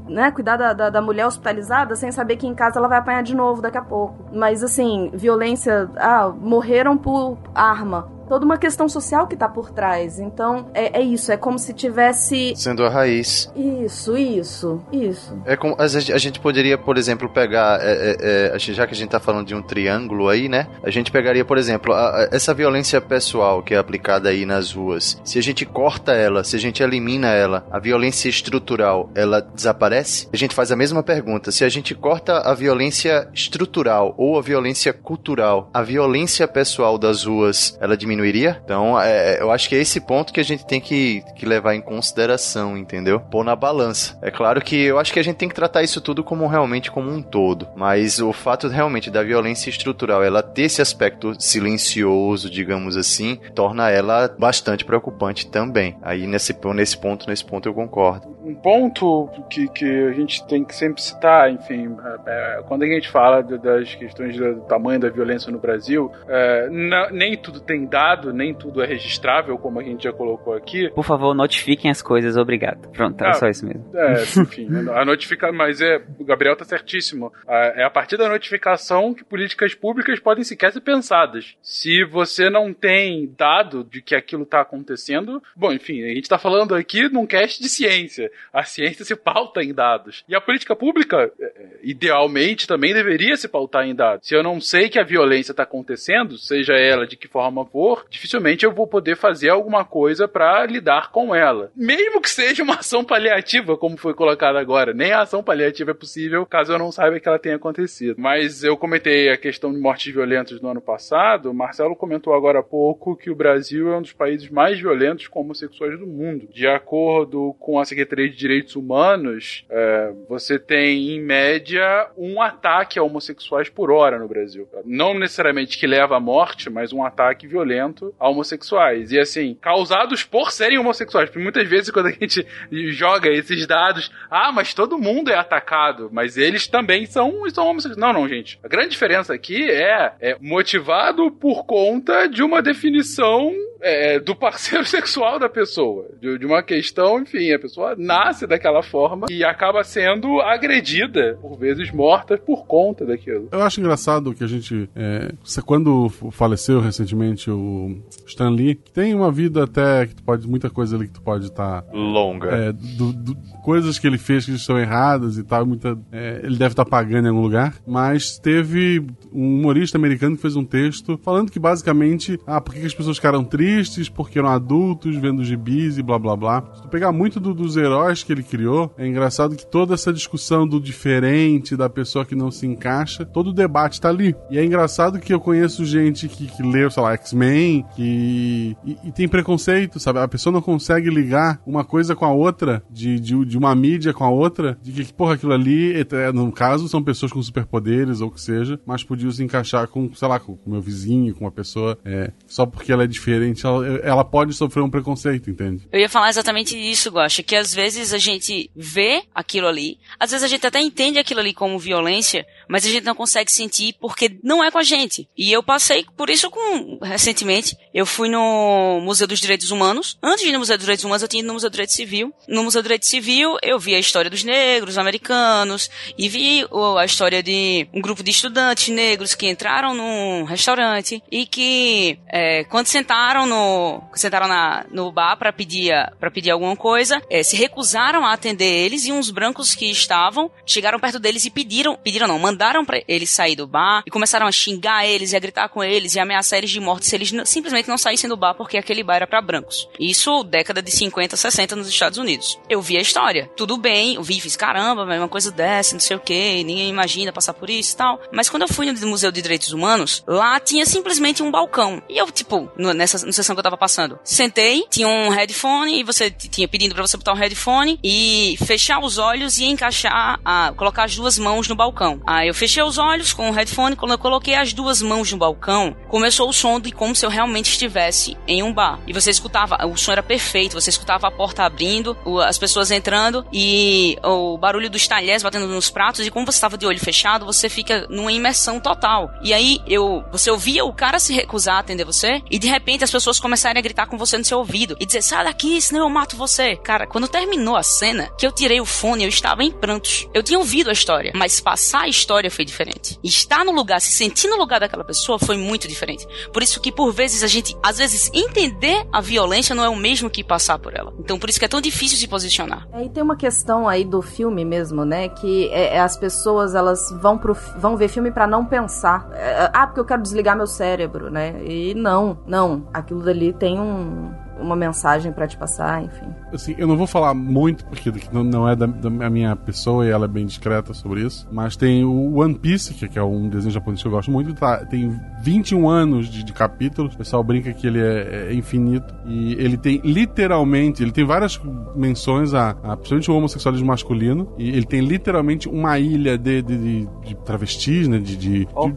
né, 0.09 0.31
cuidar 0.31 0.57
da, 0.57 0.73
da, 0.73 0.91
da, 0.91 1.03
mulher 1.03 1.27
hospitalizada 1.27 1.97
sem 1.97 2.13
saber 2.13 2.37
que 2.37 2.47
em 2.47 2.55
casa 2.55 2.79
ela 2.79 2.89
vai 2.89 2.99
apanhar 2.99 3.23
de 3.23 3.35
novo 3.35 3.61
daqui 3.61 3.79
a 3.79 3.83
pouco. 3.83 4.15
Mas 4.33 4.63
assim, 4.63 5.11
violência, 5.15 5.91
ah, 5.97 6.29
morreram 6.29 6.97
por 6.97 7.39
arma 7.55 8.22
toda 8.29 8.45
uma 8.45 8.59
questão 8.59 8.89
social 8.89 9.27
que 9.27 9.37
tá 9.37 9.49
por 9.49 9.71
trás. 9.71 10.19
Então, 10.19 10.71
é, 10.75 11.01
é 11.01 11.03
isso, 11.03 11.33
é 11.33 11.37
como 11.37 11.59
se 11.59 11.73
tivesse. 11.73 12.55
Sendo 12.57 12.85
a 12.85 12.89
raiz. 12.89 13.51
Isso, 13.55 14.17
isso, 14.17 14.83
isso. 14.93 15.39
É 15.45 15.57
como. 15.57 15.77
A 15.79 15.87
gente 16.19 16.41
poderia, 16.41 16.77
por 16.77 16.97
exemplo, 16.97 17.29
pegar. 17.29 17.81
É, 17.83 18.17
é, 18.21 18.57
é 18.57 18.59
já 18.59 18.87
que 18.87 18.95
a 18.95 18.97
gente 18.97 19.11
tá 19.11 19.21
falando 19.21 19.47
de 19.47 19.55
um 19.55 19.63
triângulo 19.63 20.29
aí, 20.29 20.49
né? 20.49 20.69
A 20.83 20.91
gente 20.91 21.11
pegaria, 21.11 21.45
por 21.45 21.59
exemplo, 21.59 21.93
a, 21.93 22.09
a, 22.09 22.29
essa 22.33 22.55
violência 22.55 23.01
pessoal 23.01 23.63
que 23.63 23.75
é 23.75 23.79
aplicada 23.79 24.29
aí 24.29 24.47
nas 24.47 24.73
ruas. 24.73 25.21
Se 25.25 25.39
a 25.39 25.43
gente 25.43 25.65
corta 25.67 26.13
ela, 26.13 26.45
se 26.45 26.57
a 26.57 26.59
gente 26.59 26.83
elimina 26.83 27.29
ela, 27.29 27.67
a 27.71 27.79
violência 27.79 28.29
estrutural, 28.29 29.11
ela 29.15 29.41
desaparece? 29.41 30.29
A 30.33 30.37
gente 30.37 30.55
faz 30.55 30.71
a 30.71 30.77
mesma 30.77 31.03
pergunta. 31.03 31.51
Se 31.51 31.65
a 31.65 31.69
gente 31.69 31.95
corta 31.95 32.39
a 32.39 32.55
violência 32.55 33.29
estrutural 33.35 34.15
ou 34.17 34.39
a 34.39 34.43
violência 34.43 34.93
cultural, 34.93 35.71
a 35.73 35.83
violência 35.83 36.47
pessoal 36.47 36.99
das 36.99 37.25
ruas, 37.25 37.77
ela 37.81 37.97
diminuiria? 38.13 38.61
Então, 38.65 39.01
é, 39.01 39.41
eu 39.41 39.51
acho 39.51 39.69
que 39.69 39.75
é 39.75 39.79
esse 39.79 40.01
ponto 40.01 40.33
que 40.33 40.41
a 40.41 40.45
gente 40.45 40.65
tem 40.65 40.81
que, 40.81 41.23
que 41.35 41.47
levar 41.47 41.75
em 41.75 41.81
consideração, 41.81 42.77
entendeu? 42.77 43.19
Pôr 43.21 43.45
na 43.45 43.57
balança. 43.57 44.19
É 44.23 44.31
claro 44.31 44.61
que 44.61 44.77
eu 44.77 44.99
acho 44.99 45.13
que 45.13 45.19
a 45.19 45.25
gente 45.25 45.37
tem 45.37 45.49
que 45.49 45.55
tratar 45.55 45.83
isso 45.83 46.01
tudo 46.01 46.23
como 46.23 46.47
realmente 46.47 46.91
como 46.91 47.11
um 47.11 47.23
todo, 47.23 47.69
mas 47.75 48.21
o 48.21 48.33
fato 48.33 48.69
realmente 48.69 49.11
da 49.11 49.23
violência 49.23 49.71
estrutural, 49.71 50.23
ela 50.23 50.43
ter 50.43 50.63
esse 50.63 50.83
aspecto 50.83 51.35
silencioso, 51.41 52.51
digamos 52.51 52.97
assim, 52.97 53.39
torna 53.55 53.91
ela 53.91 54.35
bastante 54.39 54.85
preocupante 54.85 55.47
também. 55.47 55.97
Aí 56.03 56.27
nesse, 56.27 56.55
nesse 56.75 56.97
ponto, 56.97 57.29
nesse 57.29 57.45
ponto 57.45 57.69
eu 57.69 57.75
concordo. 57.75 58.37
Um 58.53 58.55
ponto 58.55 59.31
que, 59.49 59.67
que 59.69 59.85
a 59.85 60.13
gente 60.13 60.47
tem 60.47 60.63
que 60.63 60.75
sempre 60.75 61.01
citar, 61.01 61.51
enfim, 61.51 61.97
é, 62.27 62.59
é 62.59 62.63
quando 62.67 62.83
a 62.83 62.87
gente 62.87 63.09
fala 63.09 63.43
de, 63.43 63.59
das 63.59 63.95
questões 63.95 64.37
do 64.37 64.61
tamanho 64.63 65.01
da 65.01 65.09
violência 65.09 65.51
no 65.51 65.59
Brasil, 65.59 66.13
é, 66.29 66.69
nem 67.11 67.37
tudo 67.37 67.61
tem 67.61 67.87
dado, 67.87 68.33
nem 68.33 68.55
tudo 68.55 68.83
é 68.83 68.87
registrável, 68.87 69.57
como 69.59 69.81
a 69.81 69.83
gente 69.83 70.05
já 70.05 70.13
colocou 70.13 70.55
aqui. 70.55 70.91
Por 70.91 71.05
favor, 71.05 71.35
notifiquem 71.35 71.91
as 71.91 72.03
coisas, 72.03 72.37
obrigado. 72.37 72.89
Pronto, 72.91 73.23
ah, 73.23 73.33
só 73.33 73.49
isso 73.49 73.67
mesmo. 73.67 73.85
É, 73.95 74.23
enfim, 74.43 74.69
a 74.95 75.05
notificação, 75.05 75.57
mas 75.57 75.81
é, 75.81 76.03
o 76.19 76.25
Gabriel 76.25 76.57
tá 76.57 76.65
certíssimo. 76.65 77.33
É 77.49 77.85
a 77.85 77.91
partir 77.91 78.17
da 78.17 78.29
notificação 78.29 79.15
que 79.15 79.25
políticas 79.25 79.75
públicas 79.75 80.21
podem 80.21 80.45
sequer 80.45 80.73
ser 80.73 80.81
pensadas. 80.81 81.57
Se 81.63 82.05
você 82.05 82.51
não 82.51 82.73
tem 82.73 83.33
dado 83.37 83.85
de 83.85 84.03
que 84.03 84.15
aquilo 84.15 84.45
tá 84.45 84.61
acontecendo, 84.61 85.43
bom, 85.57 85.73
enfim, 85.73 86.03
a 86.05 86.15
gente 86.15 86.29
tá 86.29 86.39
falando 86.39 86.75
aqui 86.75 87.09
num 87.09 87.27
cast 87.27 87.63
de 87.63 87.69
ciência. 87.69 88.31
A 88.53 88.65
ciência 88.65 89.05
se 89.05 89.17
pauta 89.17 89.63
em 89.63 89.73
dados. 89.73 90.25
E 90.29 90.35
a 90.35 90.41
política 90.41 90.77
pública, 90.77 91.31
é, 91.39 91.45
é, 91.45 91.67
idealmente, 91.83 92.67
também 92.67 92.95
deveria 92.95 93.37
se 93.37 93.49
pautar 93.49 93.87
em 93.87 93.95
dados. 93.95 94.27
Se 94.27 94.35
eu 94.35 94.43
não 94.43 94.61
sei 94.61 94.89
que 94.89 94.99
a 94.99 95.05
violência 95.05 95.55
tá 95.55 95.63
acontecendo, 95.63 96.39
seja 96.39 96.75
ela 96.75 97.07
de 97.07 97.17
que 97.17 97.29
forma 97.29 97.65
for, 97.67 98.07
dificilmente 98.09 98.65
eu 98.65 98.73
vou 98.73 98.87
poder 98.87 99.17
fazer 99.17 99.51
alguma 99.51 99.85
coisa 99.85 100.29
para 100.29 100.65
lidar 100.67 101.11
com 101.11 101.35
ela. 101.35 101.71
Mesmo 101.75 102.21
que 102.21 102.31
seja 102.31 102.63
uma 102.63 102.77
ação 102.77 103.05
paliativa, 103.05 103.77
como 103.77 103.97
foi 103.97 104.15
colocado 104.15 104.57
agora. 104.57 104.93
Nem 104.93 105.13
a 105.13 105.23
ação 105.23 105.43
paliativa 105.43 105.91
é 105.91 105.95
possível 105.95 106.45
caso 106.47 106.73
eu 106.73 106.79
não 106.79 106.93
saiba 106.93 107.19
que 107.19 107.29
ela 107.29 107.39
tenha 107.39 107.57
acontecido. 107.57 108.17
Mas 108.19 108.63
eu 108.63 108.77
comentei 108.77 109.31
a 109.31 109.37
questão 109.37 109.73
de 109.73 109.79
mortes 109.79 110.13
violentas 110.13 110.61
no 110.61 110.69
ano 110.69 110.81
passado. 110.81 111.51
O 111.51 111.55
Marcelo 111.55 111.97
comentou 111.97 112.35
agora 112.35 112.61
há 112.61 112.63
pouco 112.63 113.17
que 113.17 113.31
o 113.31 113.35
Brasil 113.35 113.93
é 113.93 113.97
um 113.97 114.03
dos 114.03 114.13
países 114.13 114.49
mais 114.51 114.79
violentos 114.79 115.29
com 115.29 115.41
homossexuais 115.41 115.99
do 115.99 116.07
mundo. 116.07 116.49
De 116.53 116.67
acordo 116.67 117.55
com 117.59 117.79
a 117.79 117.85
Secretaria 117.85 118.22
de 118.29 118.37
Direitos 118.37 118.77
Humanos, 118.77 119.65
é, 119.71 120.13
você 120.29 120.59
tem, 120.59 121.11
em 121.11 121.21
média, 121.21 122.09
um 122.17 122.41
ataque 122.41 122.99
a 122.99 123.03
homossexuais 123.03 123.69
por 123.69 123.91
hora 123.91 124.19
no 124.19 124.29
Brasil. 124.29 124.69
Não 124.85 125.19
necessariamente 125.19 125.79
que 125.79 125.87
leva 125.87 126.17
à 126.17 126.21
morte, 126.21 126.71
mas 126.71 126.93
um 126.93 127.05
ataque 127.05 127.47
violento 127.47 128.15
a 128.19 128.29
homossexuais. 128.29 129.13
E 129.13 129.19
assim, 129.19 129.57
causados 129.61 130.25
por 130.25 130.51
serem 130.51 130.79
homossexuais. 130.79 131.29
Porque 131.29 131.43
muitas 131.43 131.69
vezes 131.69 131.91
quando 131.91 132.07
a 132.07 132.13
gente 132.13 132.47
joga 132.91 133.31
esses 133.31 133.67
dados, 133.67 134.11
ah, 134.31 134.53
mas 134.53 134.75
todo 134.75 134.99
mundo 134.99 135.31
é 135.31 135.37
atacado, 135.37 136.09
mas 136.13 136.37
eles 136.37 136.67
também 136.67 137.07
são, 137.07 137.49
são 137.51 137.67
homossexuais. 137.67 138.01
Não, 138.01 138.13
não, 138.13 138.29
gente. 138.29 138.59
A 138.63 138.69
grande 138.69 138.91
diferença 138.91 139.35
aqui 139.35 139.71
é, 139.71 140.13
é 140.21 140.37
motivado 140.41 141.31
por 141.31 141.65
conta 141.65 142.27
de 142.29 142.43
uma 142.43 142.63
definição 142.63 143.53
é, 143.83 144.21
do 144.21 144.35
parceiro 144.35 144.85
sexual 144.87 145.39
da 145.39 145.49
pessoa. 145.49 146.09
De, 146.21 146.39
de, 146.39 146.47
uma 146.47 146.63
questão, 146.63 147.21
enfim, 147.21 147.53
a 147.53 147.59
pessoa 147.59 147.95
nasce 148.13 148.47
daquela 148.47 148.83
forma 148.83 149.27
e 149.31 149.43
acaba 149.43 149.83
sendo 149.83 150.41
agredida, 150.41 151.39
por 151.41 151.57
vezes 151.57 151.91
morta, 151.91 152.37
por 152.37 152.67
conta 152.67 153.07
daquilo. 153.07 153.49
Eu 153.51 153.63
acho 153.63 153.81
engraçado 153.81 154.35
que 154.35 154.45
a 154.45 154.47
gente. 154.47 154.89
É, 154.95 155.33
quando 155.65 156.09
faleceu 156.31 156.81
recentemente 156.81 157.51
o 157.51 157.97
Stan 158.27 158.51
Lee, 158.51 158.75
tem 158.75 159.15
uma 159.15 159.31
vida 159.31 159.65
até 159.65 160.07
que 160.07 160.17
tu 160.17 160.23
pode. 160.23 160.47
muita 160.47 160.69
coisa 160.69 160.97
ali 160.97 161.07
que 161.07 161.15
tu 161.15 161.23
pode 161.23 161.47
estar. 161.47 161.83
Tá, 161.83 161.93
Longa. 161.93 162.49
É, 162.49 162.73
do, 162.73 163.13
do, 163.13 163.37
coisas 163.63 163.99
que 163.99 164.07
ele 164.07 164.19
fez 164.19 164.45
que 164.45 164.53
estão 164.53 164.79
erradas 164.79 165.39
e 165.39 165.45
tal. 165.45 165.65
Muita, 165.65 165.99
é, 166.11 166.41
ele 166.43 166.57
deve 166.57 166.73
estar 166.73 166.85
tá 166.85 166.91
pagando 166.91 167.27
em 167.27 167.31
algum 167.31 167.43
lugar. 167.43 167.75
Mas 167.87 168.39
teve 168.39 169.05
um 169.33 169.61
humorista 169.61 169.97
americano 169.97 170.37
que 170.37 170.43
fez 170.43 170.57
um 170.57 170.65
texto 170.65 171.19
falando 171.23 171.51
que 171.51 171.59
basicamente. 171.59 172.39
Ah, 172.47 172.61
por 172.61 172.75
que 172.75 172.85
as 172.85 172.95
pessoas 172.95 173.17
ficaram 173.17 173.45
tristes? 173.45 174.09
Porque 174.09 174.39
eram 174.39 174.49
adultos 174.49 175.17
vendo 175.17 175.45
gibis 175.45 175.99
e 175.99 176.03
blá 176.03 176.19
blá 176.19 176.37
blá. 176.37 176.65
Se 176.75 176.83
tu 176.83 176.89
pegar 176.89 177.13
muito 177.13 177.41
do, 177.41 177.55
dos 177.55 177.77
heróis 177.77 178.02
que 178.25 178.33
ele 178.33 178.43
criou, 178.43 178.93
é 178.99 179.07
engraçado 179.07 179.57
que 179.57 179.67
toda 179.67 179.95
essa 179.95 180.13
discussão 180.13 180.67
do 180.67 180.81
diferente, 180.81 181.77
da 181.77 181.89
pessoa 181.89 182.25
que 182.25 182.35
não 182.35 182.51
se 182.51 182.67
encaixa, 182.67 183.25
todo 183.25 183.51
o 183.51 183.53
debate 183.53 184.01
tá 184.01 184.09
ali. 184.09 184.35
E 184.51 184.59
é 184.59 184.65
engraçado 184.65 185.21
que 185.21 185.33
eu 185.33 185.41
conheço 185.41 185.85
gente 185.85 186.29
que, 186.29 186.47
que 186.47 186.63
leu, 186.63 186.91
sei 186.91 187.03
lá, 187.03 187.13
X-Men, 187.15 187.85
que. 187.95 188.77
E, 188.85 188.97
e, 189.05 189.13
tem 189.13 189.29
preconceito, 189.29 190.01
sabe? 190.01 190.19
A 190.19 190.29
pessoa 190.29 190.53
não 190.53 190.63
consegue 190.63 191.11
ligar 191.11 191.61
uma 191.67 191.85
coisa 191.85 192.15
com 192.15 192.25
a 192.25 192.33
outra, 192.33 192.83
de, 192.91 193.19
de, 193.21 193.45
de 193.45 193.59
uma 193.59 193.75
mídia 193.75 194.13
com 194.13 194.25
a 194.25 194.31
outra, 194.31 194.79
de 194.83 194.93
que, 194.93 195.13
porra, 195.13 195.35
aquilo 195.35 195.53
ali, 195.53 195.95
é, 196.01 196.33
no 196.33 196.51
caso, 196.51 196.89
são 196.89 197.03
pessoas 197.03 197.33
com 197.33 197.43
superpoderes 197.43 198.21
ou 198.21 198.29
o 198.29 198.31
que 198.31 198.41
seja, 198.41 198.81
mas 198.87 199.05
podiam 199.05 199.31
se 199.31 199.43
encaixar 199.43 199.87
com, 199.89 200.13
sei 200.15 200.29
lá, 200.29 200.39
com 200.41 200.53
o 200.53 200.71
meu 200.71 200.81
vizinho, 200.81 201.35
com 201.35 201.45
uma 201.45 201.53
pessoa, 201.53 201.99
é, 202.05 202.33
só 202.47 202.67
porque 202.67 202.93
ela 202.93 203.05
é 203.05 203.07
diferente, 203.07 203.65
ela, 203.67 203.87
ela 203.99 204.25
pode 204.25 204.53
sofrer 204.55 204.83
um 204.83 204.91
preconceito, 204.91 205.51
entende? 205.51 205.87
Eu 205.93 206.01
ia 206.01 206.09
falar 206.09 206.31
exatamente 206.31 206.77
isso, 206.77 207.11
Gosta, 207.11 207.43
que 207.43 207.55
às 207.55 207.75
vezes 207.75 207.92
a 207.97 208.19
gente 208.19 208.71
vê 208.75 209.25
aquilo 209.35 209.67
ali, 209.67 209.99
às 210.19 210.31
vezes 210.31 210.45
a 210.45 210.49
gente 210.49 210.67
até 210.67 210.81
entende 210.81 211.19
aquilo 211.19 211.41
ali 211.41 211.53
como 211.53 211.79
violência, 211.79 212.47
mas 212.73 212.87
a 212.87 212.89
gente 212.89 213.05
não 213.05 213.15
consegue 213.15 213.53
sentir 213.53 213.95
porque 214.01 214.39
não 214.43 214.65
é 214.65 214.71
com 214.71 214.79
a 214.79 214.83
gente. 214.83 215.29
E 215.37 215.53
eu 215.53 215.63
passei 215.63 216.07
por 216.17 216.31
isso 216.31 216.51
com 216.51 216.99
recentemente. 217.03 217.77
Eu 217.93 218.07
fui 218.07 218.31
no 218.31 218.99
Museu 219.03 219.27
dos 219.27 219.41
Direitos 219.41 219.71
Humanos. 219.71 220.17
Antes 220.23 220.43
de 220.43 220.49
ir 220.49 220.53
no 220.53 220.59
Museu 220.59 220.79
dos 220.79 220.85
Direitos 220.85 221.05
Humanos, 221.05 221.21
eu 221.21 221.29
tinha 221.29 221.41
ido 221.41 221.49
no 221.49 221.53
Museu 221.53 221.69
do 221.69 221.75
Direito 221.75 221.93
Civil. 221.93 222.33
No 222.49 222.65
Museu 222.65 222.81
do 222.81 222.85
Direito 222.85 223.05
Civil, 223.05 223.59
eu 223.63 223.79
vi 223.79 223.95
a 223.95 223.99
história 223.99 224.31
dos 224.31 224.43
negros 224.43 224.97
americanos 224.97 225.91
e 226.17 226.31
vi 226.31 226.67
a 226.99 227.05
história 227.05 227.43
de 227.43 227.87
um 227.93 228.01
grupo 228.01 228.23
de 228.23 228.31
estudantes 228.31 228.89
negros 228.89 229.35
que 229.35 229.51
entraram 229.51 229.93
num 229.93 230.45
restaurante 230.45 231.23
e 231.31 231.45
que 231.45 232.19
é, 232.27 232.65
quando 232.65 232.87
sentaram 232.87 233.45
no 233.45 234.03
sentaram 234.15 234.49
na, 234.49 234.87
no 234.91 235.13
bar 235.13 235.37
para 235.37 235.53
pedir 235.53 235.93
para 236.19 236.31
pedir 236.31 236.51
alguma 236.51 236.75
coisa, 236.75 237.21
é, 237.29 237.43
se 237.43 237.55
recusaram 237.55 238.25
a 238.25 238.33
atender 238.33 238.65
eles 238.65 239.05
e 239.05 239.13
uns 239.13 239.31
brancos 239.31 239.75
que 239.75 239.91
estavam 239.91 240.51
chegaram 240.65 240.99
perto 240.99 241.19
deles 241.19 241.45
e 241.45 241.51
pediram 241.51 241.97
pediram 241.97 242.27
não 242.27 242.39
mandaram 242.39 242.62
mandaram 242.63 242.85
para 242.85 243.03
eles 243.09 243.29
sair 243.29 243.57
do 243.57 243.67
bar 243.67 244.05
e 244.07 244.11
começaram 244.11 244.47
a 244.47 244.53
xingar 244.53 245.05
eles 245.05 245.33
e 245.33 245.37
a 245.37 245.41
gritar 245.41 245.69
com 245.69 245.83
eles 245.83 246.15
e 246.15 246.21
ameaçar 246.21 246.59
eles 246.59 246.71
de 246.71 246.79
morte 246.79 247.07
se 247.07 247.17
eles 247.17 247.33
simplesmente 247.45 247.89
não 247.89 247.99
saíssem 247.99 248.31
do 248.31 248.37
bar 248.37 248.55
porque 248.55 248.79
aquele 248.79 249.03
bar 249.03 249.17
era 249.17 249.27
para 249.27 249.43
brancos. 249.43 249.89
Isso 249.99 250.45
década 250.45 250.81
de 250.81 250.91
50, 250.93 251.37
60 251.37 251.75
nos 251.75 251.89
Estados 251.89 252.19
Unidos. 252.19 252.59
Eu 252.69 252.81
vi 252.81 252.97
a 252.97 253.01
história. 253.01 253.51
Tudo 253.57 253.77
bem, 253.77 254.15
eu 254.15 254.23
vi, 254.23 254.41
fiz 254.41 254.55
caramba, 254.55 255.03
uma 255.03 255.29
coisa 255.29 255.51
dessa, 255.51 255.95
não 255.95 256.01
sei 256.01 256.17
o 256.17 256.21
que, 256.21 256.63
ninguém 256.63 256.89
imagina 256.89 257.33
passar 257.33 257.53
por 257.53 257.69
isso 257.69 257.95
e 257.95 257.97
tal. 257.97 258.21
Mas 258.31 258.49
quando 258.49 258.63
eu 258.63 258.69
fui 258.69 258.91
no 258.91 259.09
Museu 259.09 259.33
de 259.33 259.43
Direitos 259.43 259.73
Humanos, 259.73 260.23
lá 260.27 260.61
tinha 260.61 260.87
simplesmente 260.87 261.43
um 261.43 261.51
balcão. 261.51 262.01
E 262.09 262.17
eu, 262.17 262.31
tipo, 262.31 262.71
nessa 262.77 263.19
sessão 263.33 263.57
que 263.57 263.61
eu 263.61 263.65
tava 263.65 263.77
passando, 263.77 264.21
sentei, 264.23 264.87
tinha 264.89 265.09
um 265.09 265.31
headphone 265.31 265.99
e 265.99 266.05
você 266.05 266.31
tinha 266.31 266.69
pedindo 266.69 266.95
para 266.95 267.05
você 267.05 267.17
botar 267.17 267.33
um 267.33 267.37
headphone 267.37 267.99
e 268.05 268.57
fechar 268.65 269.01
os 269.01 269.19
olhos 269.19 269.59
e 269.59 269.65
encaixar, 269.65 270.39
a, 270.45 270.73
colocar 270.77 271.05
as 271.05 271.17
duas 271.17 271.39
mãos 271.39 271.67
no 271.67 271.75
balcão. 271.75 272.21
Aí 272.25 272.52
eu 272.53 272.55
fechei 272.55 272.83
os 272.83 272.99
olhos 272.99 273.33
com 273.33 273.49
o 273.49 273.53
headphone, 273.53 273.97
quando 273.97 274.13
eu 274.13 274.19
coloquei 274.19 274.55
as 274.55 274.75
duas 274.75 275.01
mãos 275.01 275.33
no 275.33 275.39
balcão, 275.39 275.97
começou 276.07 276.51
o 276.51 276.53
som 276.53 276.79
de 276.79 276.93
como 276.93 277.17
se 277.17 277.25
eu 277.25 277.31
realmente 277.31 277.71
estivesse 277.71 278.37
em 278.47 278.63
um 278.63 278.71
bar. 278.71 279.01
E 279.07 279.13
você 279.15 279.31
escutava, 279.31 279.79
o 279.87 279.97
som 279.97 280.13
era 280.13 280.23
perfeito, 280.23 280.79
você 280.79 280.91
escutava 280.91 281.27
a 281.27 281.31
porta 281.31 281.63
abrindo, 281.63 282.15
as 282.47 282.59
pessoas 282.59 282.91
entrando 282.91 283.43
e 283.51 284.19
o 284.23 284.59
barulho 284.59 284.91
dos 284.91 285.09
talheres 285.09 285.43
batendo 285.43 285.67
nos 285.67 285.89
pratos, 285.89 286.27
e 286.27 286.31
como 286.31 286.45
você 286.45 286.59
estava 286.59 286.77
de 286.77 286.85
olho 286.85 287.01
fechado, 287.01 287.47
você 287.47 287.71
fica 287.71 288.07
numa 288.11 288.31
imersão 288.31 288.79
total. 288.79 289.31
E 289.43 289.55
aí 289.55 289.81
eu, 289.87 290.23
você 290.31 290.51
ouvia 290.51 290.85
o 290.85 290.93
cara 290.93 291.19
se 291.19 291.33
recusar 291.33 291.77
a 291.77 291.79
atender 291.79 292.05
você, 292.05 292.43
e 292.51 292.59
de 292.59 292.69
repente 292.69 293.03
as 293.03 293.11
pessoas 293.11 293.41
começarem 293.41 293.79
a 293.79 293.83
gritar 293.83 294.09
com 294.09 294.19
você 294.19 294.37
no 294.37 294.45
seu 294.45 294.59
ouvido 294.59 294.95
e 295.01 295.07
dizer, 295.07 295.23
sai 295.23 295.45
daqui, 295.45 295.81
senão 295.81 296.03
eu 296.03 296.11
mato 296.11 296.37
você. 296.37 296.77
Cara, 296.77 297.07
quando 297.07 297.29
terminou 297.29 297.77
a 297.77 297.83
cena, 297.83 298.29
que 298.39 298.47
eu 298.47 298.53
tirei 298.53 298.79
o 298.79 298.85
fone, 298.85 299.25
eu 299.25 299.31
estava 299.31 299.65
em 299.65 299.71
prantos. 299.71 300.29
Eu 300.35 300.43
tinha 300.43 300.59
ouvido 300.59 300.91
a 300.91 300.93
história, 300.93 301.33
mas 301.35 301.59
passar 301.59 302.03
a 302.03 302.09
história 302.09 302.32
foi 302.51 302.65
diferente. 302.65 303.19
Estar 303.23 303.65
no 303.65 303.73
lugar, 303.73 304.01
se 304.01 304.11
sentir 304.11 304.49
no 304.49 304.57
lugar 304.57 304.81
daquela 304.81 305.05
pessoa 305.05 305.39
foi 305.39 305.57
muito 305.57 305.89
diferente. 305.89 306.27
Por 306.53 306.63
isso 306.63 306.81
que, 306.81 306.93
por 306.93 307.13
vezes, 307.13 307.43
a 307.43 307.47
gente, 307.47 307.77
às 307.83 307.99
vezes, 307.99 308.31
entender 308.33 309.07
a 309.13 309.21
violência 309.21 309.75
não 309.75 309.85
é 309.85 309.89
o 309.89 309.97
mesmo 309.97 310.31
que 310.31 310.43
passar 310.43 310.79
por 310.79 310.95
ela. 310.95 311.13
Então, 311.19 311.39
por 311.39 311.49
isso 311.49 311.59
que 311.59 311.65
é 311.65 311.69
tão 311.69 311.81
difícil 311.81 312.19
se 312.19 312.27
posicionar. 312.27 312.87
É, 312.93 313.05
e 313.05 313.09
tem 313.09 313.23
uma 313.23 313.37
questão 313.37 313.89
aí 313.89 314.05
do 314.05 314.23
filme 314.23 314.65
mesmo, 314.65 315.05
né? 315.05 315.29
Que 315.29 315.69
é, 315.69 315.97
é 315.97 316.01
as 316.01 316.17
pessoas, 316.17 316.75
elas 316.75 317.11
vão, 317.21 317.39
pro, 317.39 317.55
vão 317.77 317.97
ver 317.97 318.09
filme 318.09 318.31
para 318.31 318.47
não 318.47 318.65
pensar. 318.65 319.29
É, 319.33 319.71
ah, 319.73 319.87
porque 319.87 320.01
eu 320.01 320.05
quero 320.05 320.23
desligar 320.23 320.57
meu 320.57 320.67
cérebro, 320.67 321.31
né? 321.31 321.63
E 321.65 321.95
não, 321.95 322.39
não. 322.47 322.89
Aquilo 322.93 323.23
dali 323.23 323.53
tem 323.53 323.79
um, 323.79 324.33
uma 324.59 324.77
mensagem 324.77 325.33
para 325.33 325.47
te 325.47 325.57
passar, 325.57 326.03
enfim. 326.03 326.33
Assim, 326.53 326.75
eu 326.77 326.87
não 326.87 326.97
vou 326.97 327.07
falar 327.07 327.35
muito, 327.35 327.85
porque 327.87 328.13
não 328.33 328.69
é 328.69 328.77
da, 328.77 328.87
da, 328.87 329.31
minha 329.31 329.57
pessoa 329.57 330.07
e 330.07 330.11
ela 330.11 330.27
é 330.27 330.29
bem 330.29 330.45
discreta 330.45 330.93
sobre 330.93 331.23
isso, 331.23 331.49
mas 331.51 331.77
tem 331.77 332.05
o 332.05 332.39
One 332.39 332.55
Piece, 332.55 332.95
que, 332.95 333.19
é 333.19 333.23
um 333.23 333.49
desenho 333.49 333.73
japonês 333.73 334.03
que 334.03 334.09
eu 334.09 334.13
gosto 334.13 334.31
muito, 334.31 334.53
tá, 334.55 334.85
tem 334.85 335.19
21 335.43 335.89
anos 335.89 336.29
de, 336.29 336.45
de 336.45 336.53
capítulos, 336.53 337.15
o 337.15 337.19
pessoal 337.19 337.43
brinca 337.43 337.73
que 337.73 337.87
ele 337.87 338.01
é, 338.01 338.49
é, 338.51 338.55
infinito, 338.55 339.15
e 339.27 339.55
ele 339.55 339.77
tem 339.77 340.01
literalmente, 340.05 341.03
ele 341.03 341.13
tem 341.13 341.25
várias 341.25 341.61
menções 341.97 342.55
a, 342.55 342.71
a 342.83 342.97
principalmente 342.97 343.31
o 343.31 343.37
homossexualismo 343.37 343.87
masculino, 343.87 344.53
e 344.59 344.69
ele 344.69 344.85
tem 344.85 345.01
literalmente 345.01 345.69
uma 345.69 345.99
ilha 345.99 346.37
de, 346.37 346.63
de, 346.63 346.77
de, 346.77 347.09
de 347.25 347.35
travestis, 347.37 348.09
né, 348.09 348.19
de... 348.19 348.37
de, 348.37 348.69
oh, 348.75 348.91
de 348.91 348.97